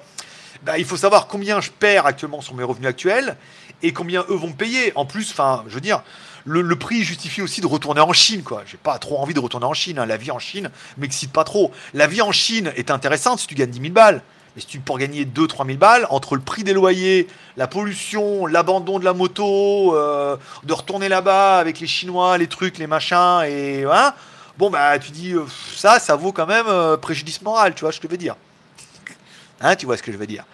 Bah, 0.63 0.79
il 0.79 0.87
faut 0.87 0.97
savoir 0.97 1.27
combien 1.27 1.61
je 1.61 1.71
perds 1.71 2.07
actuellement 2.07 2.41
sur 2.41 2.55
mes 2.55 2.65
revenus 2.65 2.89
actuels 2.89 3.37
et 3.83 3.93
combien 3.93 4.25
eux 4.29 4.35
vont 4.35 4.53
payer. 4.53 4.93
En 4.95 5.05
plus, 5.05 5.31
enfin, 5.31 5.65
je 5.69 5.75
veux 5.75 5.81
dire, 5.81 6.03
le, 6.47 6.77
prix 6.77 7.03
justifie 7.03 7.43
aussi 7.43 7.61
de 7.61 7.67
retourner 7.67 8.01
en 8.01 8.13
Chine, 8.13 8.43
quoi. 8.43 8.63
J'ai 8.67 8.77
pas 8.77 8.99
trop 8.99 9.19
envie 9.19 9.35
de 9.35 9.41
retourner 9.41 9.67
en 9.67 9.75
Chine. 9.75 9.99
hein. 9.99 10.07
La 10.07 10.17
vie 10.17 10.31
en 10.31 10.39
Chine 10.39 10.71
m'excite 10.97 11.33
pas 11.33 11.45
trop. 11.45 11.73
La 11.93 12.07
vie 12.07 12.23
en 12.23 12.33
Chine 12.33 12.73
est 12.77 12.91
intéressante 12.91 13.41
si 13.41 13.47
tu 13.47 13.55
gagnes 13.55 13.71
10 13.71 13.81
000 13.81 13.93
balles. 13.93 14.23
Mais 14.55 14.63
si 14.63 14.69
tu 14.69 14.81
pour 14.81 14.97
gagner 14.99 15.27
2-3 15.27 15.67
000 15.67 15.77
balles, 15.77 16.07
entre 16.09 16.35
le 16.35 16.41
prix 16.41 16.65
des 16.65 16.73
loyers, 16.73 17.29
la 17.59 17.67
pollution, 17.67 18.47
l'abandon 18.47 18.99
de 18.99 19.05
la 19.05 19.13
moto, 19.13 19.95
euh, 19.95 20.37
de 20.63 20.73
retourner 20.73 21.11
là-bas 21.11 21.59
avec 21.59 21.79
les 21.79 21.87
Chinois, 21.87 22.39
les 22.39 22.47
trucs, 22.47 22.79
les 22.79 22.87
machins, 22.87 23.43
et 23.47 23.85
hein, 23.85 24.15
bon 24.57 24.71
bah 24.71 24.99
tu 24.99 25.11
dis 25.11 25.35
euh, 25.35 25.45
ça, 25.75 25.99
ça 25.99 26.17
vaut 26.17 26.33
quand 26.33 26.47
même 26.47 26.67
euh, 26.69 26.97
préjudice 26.97 27.43
moral, 27.43 27.75
tu 27.75 27.83
vois 27.83 27.93
ce 27.93 28.01
que 28.01 28.09
je 28.09 28.13
veux 28.13 28.17
dire. 28.17 28.37
Hein, 29.61 29.77
tu 29.77 29.85
vois 29.85 29.97
ce 29.97 30.03
que 30.03 30.13
je 30.13 30.17
veux 30.17 30.27
dire. 30.27 30.45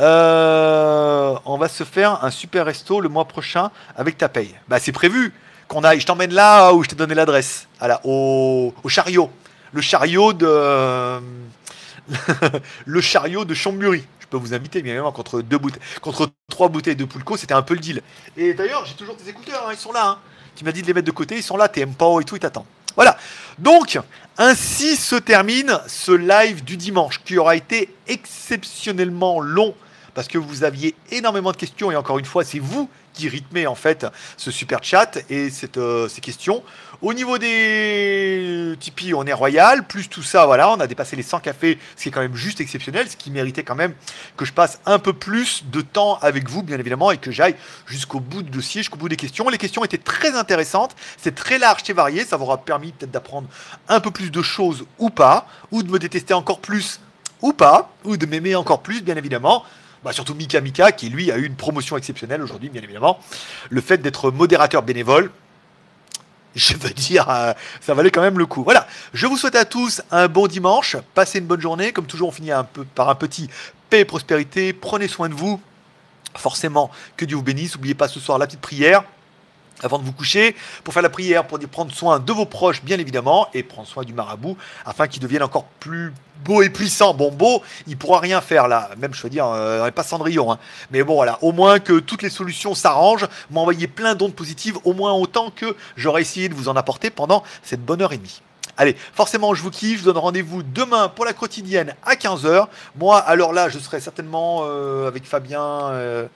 Euh, 0.00 1.34
on 1.44 1.58
va 1.58 1.68
se 1.68 1.84
faire 1.84 2.24
un 2.24 2.30
super 2.30 2.66
resto 2.66 3.00
le 3.00 3.08
mois 3.08 3.24
prochain 3.24 3.70
avec 3.96 4.16
ta 4.18 4.28
paye. 4.28 4.54
Bah 4.68 4.78
c'est 4.78 4.92
prévu 4.92 5.32
qu'on 5.66 5.82
aille. 5.82 6.00
Je 6.00 6.06
t'emmène 6.06 6.32
là 6.32 6.72
où 6.72 6.84
je 6.84 6.88
t'ai 6.88 6.96
donné 6.96 7.14
l'adresse. 7.14 7.66
Voilà, 7.78 8.00
au, 8.04 8.72
au 8.82 8.88
chariot. 8.88 9.30
Le 9.72 9.80
chariot 9.80 10.32
de 10.32 11.20
le 12.86 13.00
chariot 13.00 13.44
de 13.44 13.54
Chambury. 13.54 14.04
Je 14.20 14.26
peux 14.26 14.36
vous 14.36 14.54
inviter 14.54 14.82
bien 14.82 14.92
évidemment 14.92 15.12
contre 15.12 15.40
deux 15.40 15.58
bouteilles, 15.58 15.80
contre 16.00 16.30
trois 16.50 16.68
bouteilles 16.68 16.96
de 16.96 17.04
Pulco, 17.04 17.36
c'était 17.36 17.54
un 17.54 17.62
peu 17.62 17.74
le 17.74 17.80
deal. 17.80 18.02
Et 18.36 18.52
d'ailleurs, 18.54 18.84
j'ai 18.84 18.94
toujours 18.94 19.16
tes 19.16 19.28
écouteurs, 19.28 19.66
hein, 19.66 19.72
ils 19.72 19.78
sont 19.78 19.92
là. 19.92 20.06
Hein. 20.06 20.18
Tu 20.54 20.64
m'as 20.64 20.72
dit 20.72 20.82
de 20.82 20.86
les 20.86 20.94
mettre 20.94 21.06
de 21.06 21.12
côté, 21.12 21.36
ils 21.36 21.42
sont 21.42 21.56
là, 21.56 21.68
t'aimes 21.68 21.94
pas 21.94 22.20
et 22.20 22.24
tout, 22.24 22.36
ils 22.36 22.40
t'attendent. 22.40 22.66
Voilà. 22.94 23.16
Donc, 23.58 23.98
ainsi 24.36 24.96
se 24.96 25.16
termine 25.16 25.78
ce 25.86 26.12
live 26.12 26.64
du 26.64 26.76
dimanche 26.76 27.22
qui 27.24 27.38
aura 27.38 27.56
été 27.56 27.94
exceptionnellement 28.06 29.40
long 29.40 29.74
parce 30.18 30.26
que 30.26 30.36
vous 30.36 30.64
aviez 30.64 30.96
énormément 31.12 31.52
de 31.52 31.56
questions 31.56 31.92
et 31.92 31.96
encore 31.96 32.18
une 32.18 32.24
fois, 32.24 32.42
c'est 32.42 32.58
vous 32.58 32.90
qui 33.12 33.28
rythmez 33.28 33.68
en 33.68 33.76
fait 33.76 34.04
ce 34.36 34.50
super 34.50 34.82
chat 34.82 35.16
et 35.30 35.48
cette, 35.48 35.76
euh, 35.76 36.08
ces 36.08 36.20
questions. 36.20 36.64
Au 37.02 37.14
niveau 37.14 37.38
des 37.38 38.74
Tipeee, 38.80 39.14
on 39.14 39.24
est 39.26 39.32
royal, 39.32 39.86
plus 39.86 40.08
tout 40.08 40.24
ça, 40.24 40.44
voilà, 40.44 40.72
on 40.72 40.80
a 40.80 40.88
dépassé 40.88 41.14
les 41.14 41.22
100 41.22 41.38
cafés, 41.38 41.78
ce 41.94 42.02
qui 42.02 42.08
est 42.08 42.10
quand 42.10 42.20
même 42.20 42.34
juste 42.34 42.60
exceptionnel, 42.60 43.08
ce 43.08 43.16
qui 43.16 43.30
méritait 43.30 43.62
quand 43.62 43.76
même 43.76 43.94
que 44.36 44.44
je 44.44 44.52
passe 44.52 44.80
un 44.86 44.98
peu 44.98 45.12
plus 45.12 45.62
de 45.70 45.82
temps 45.82 46.18
avec 46.20 46.48
vous, 46.48 46.64
bien 46.64 46.80
évidemment, 46.80 47.12
et 47.12 47.18
que 47.18 47.30
j'aille 47.30 47.54
jusqu'au 47.86 48.18
bout 48.18 48.42
du 48.42 48.50
dossier, 48.50 48.80
jusqu'au 48.80 48.98
bout 48.98 49.08
des 49.08 49.14
questions. 49.14 49.48
Les 49.48 49.56
questions 49.56 49.84
étaient 49.84 49.98
très 49.98 50.34
intéressantes, 50.34 50.96
c'est 51.16 51.36
très 51.36 51.60
large, 51.60 51.82
c'est 51.84 51.92
varié, 51.92 52.24
ça 52.24 52.36
vous 52.36 52.42
aura 52.42 52.58
permis 52.58 52.90
peut-être 52.90 53.12
d'apprendre 53.12 53.46
un 53.88 54.00
peu 54.00 54.10
plus 54.10 54.32
de 54.32 54.42
choses 54.42 54.84
ou 54.98 55.10
pas, 55.10 55.46
ou 55.70 55.84
de 55.84 55.92
me 55.92 56.00
détester 56.00 56.34
encore 56.34 56.58
plus 56.58 56.98
ou 57.40 57.52
pas, 57.52 57.92
ou 58.02 58.16
de 58.16 58.26
m'aimer 58.26 58.56
encore 58.56 58.82
plus, 58.82 59.00
bien 59.00 59.14
évidemment. 59.14 59.64
Bah, 60.04 60.12
surtout 60.12 60.34
Mika 60.34 60.60
Mika, 60.60 60.92
qui 60.92 61.08
lui 61.08 61.30
a 61.32 61.38
eu 61.38 61.44
une 61.44 61.56
promotion 61.56 61.96
exceptionnelle 61.96 62.42
aujourd'hui, 62.42 62.68
bien 62.68 62.82
évidemment. 62.82 63.18
Le 63.70 63.80
fait 63.80 63.98
d'être 63.98 64.30
modérateur 64.30 64.82
bénévole, 64.82 65.30
je 66.54 66.74
veux 66.76 66.90
dire, 66.90 67.28
euh, 67.28 67.52
ça 67.80 67.94
valait 67.94 68.10
quand 68.10 68.20
même 68.20 68.38
le 68.38 68.46
coup. 68.46 68.62
Voilà, 68.64 68.86
je 69.12 69.26
vous 69.26 69.36
souhaite 69.36 69.56
à 69.56 69.64
tous 69.64 70.02
un 70.10 70.28
bon 70.28 70.46
dimanche, 70.46 70.96
passez 71.14 71.38
une 71.38 71.46
bonne 71.46 71.60
journée. 71.60 71.92
Comme 71.92 72.06
toujours, 72.06 72.28
on 72.28 72.32
finit 72.32 72.52
un 72.52 72.64
peu 72.64 72.84
par 72.84 73.08
un 73.08 73.14
petit 73.14 73.48
paix 73.90 74.00
et 74.00 74.04
prospérité. 74.04 74.72
Prenez 74.72 75.08
soin 75.08 75.28
de 75.28 75.34
vous. 75.34 75.60
Forcément, 76.36 76.90
que 77.16 77.24
Dieu 77.24 77.36
vous 77.36 77.42
bénisse. 77.42 77.74
N'oubliez 77.74 77.94
pas 77.94 78.06
ce 78.06 78.20
soir 78.20 78.38
la 78.38 78.46
petite 78.46 78.60
prière 78.60 79.04
avant 79.82 79.98
de 79.98 80.04
vous 80.04 80.12
coucher, 80.12 80.56
pour 80.84 80.94
faire 80.94 81.02
la 81.02 81.10
prière, 81.10 81.46
pour 81.46 81.58
prendre 81.58 81.92
soin 81.92 82.18
de 82.18 82.32
vos 82.32 82.46
proches, 82.46 82.82
bien 82.82 82.98
évidemment, 82.98 83.48
et 83.54 83.62
prendre 83.62 83.88
soin 83.88 84.04
du 84.04 84.12
marabout, 84.12 84.56
afin 84.84 85.06
qu'il 85.06 85.22
devienne 85.22 85.42
encore 85.42 85.64
plus 85.80 86.12
beau 86.44 86.62
et 86.62 86.70
puissant. 86.70 87.14
Bon, 87.14 87.30
beau, 87.30 87.62
il 87.86 87.96
pourra 87.96 88.20
rien 88.20 88.40
faire 88.40 88.68
là, 88.68 88.90
même 88.98 89.14
je 89.14 89.22
veux 89.22 89.30
dire, 89.30 89.46
euh, 89.46 89.90
pas 89.90 90.02
Cendrillon, 90.02 90.52
hein. 90.52 90.58
mais 90.90 91.02
bon 91.02 91.14
voilà, 91.14 91.38
au 91.42 91.52
moins 91.52 91.78
que 91.80 91.98
toutes 91.98 92.22
les 92.22 92.30
solutions 92.30 92.74
s'arrangent, 92.74 93.26
m'envoyer 93.50 93.88
plein 93.88 94.14
d'ondes 94.14 94.34
positives, 94.34 94.78
au 94.84 94.92
moins 94.92 95.12
autant 95.12 95.50
que 95.50 95.76
j'aurai 95.96 96.22
essayé 96.22 96.48
de 96.48 96.54
vous 96.54 96.68
en 96.68 96.76
apporter 96.76 97.10
pendant 97.10 97.42
cette 97.62 97.84
bonne 97.84 98.02
heure 98.02 98.12
et 98.12 98.18
demie. 98.18 98.42
Allez, 98.80 98.94
forcément, 99.12 99.54
je 99.54 99.62
vous 99.64 99.70
kiffe. 99.70 99.98
Je 99.98 100.04
vous 100.04 100.12
donne 100.12 100.22
rendez-vous 100.22 100.62
demain 100.62 101.08
pour 101.08 101.24
la 101.24 101.32
quotidienne 101.32 101.96
à 102.04 102.14
15h. 102.14 102.68
Moi, 102.96 103.18
alors 103.18 103.52
là, 103.52 103.68
je 103.68 103.76
serai 103.80 103.98
certainement 103.98 104.60
euh, 104.62 105.08
avec 105.08 105.24
Fabien. 105.24 105.88
euh, 105.90 106.28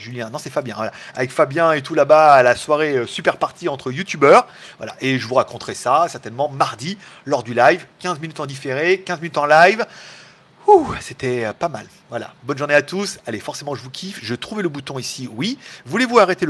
Julien, 0.00 0.30
non 0.30 0.38
c'est 0.38 0.50
Fabien, 0.50 0.76
avec 1.14 1.30
Fabien 1.30 1.72
et 1.72 1.82
tout 1.82 1.94
là-bas 1.94 2.32
à 2.32 2.42
la 2.42 2.56
soirée 2.56 2.96
euh, 2.96 3.06
super 3.06 3.36
partie 3.36 3.68
entre 3.68 3.92
youtubeurs. 3.92 4.48
Voilà, 4.78 4.96
et 5.00 5.18
je 5.18 5.26
vous 5.26 5.34
raconterai 5.34 5.74
ça 5.74 6.06
certainement 6.08 6.48
mardi 6.48 6.98
lors 7.26 7.42
du 7.42 7.54
live, 7.54 7.86
15 8.00 8.18
minutes 8.20 8.40
en 8.40 8.46
différé, 8.46 9.00
15 9.00 9.20
minutes 9.20 9.38
en 9.38 9.46
live. 9.46 9.86
Ouh, 10.66 10.86
c'était 11.00 11.44
euh, 11.44 11.52
pas 11.52 11.68
mal. 11.68 11.86
Voilà, 12.08 12.32
bonne 12.44 12.58
journée 12.58 12.74
à 12.74 12.82
tous. 12.82 13.18
Allez, 13.26 13.40
forcément 13.40 13.74
je 13.74 13.82
vous 13.82 13.90
kiffe. 13.90 14.20
Je 14.22 14.34
trouvais 14.34 14.62
le 14.62 14.68
bouton 14.68 14.98
ici, 14.98 15.28
oui. 15.32 15.58
Voulez-vous 15.86 16.18
arrêter 16.18 16.44
le 16.44 16.48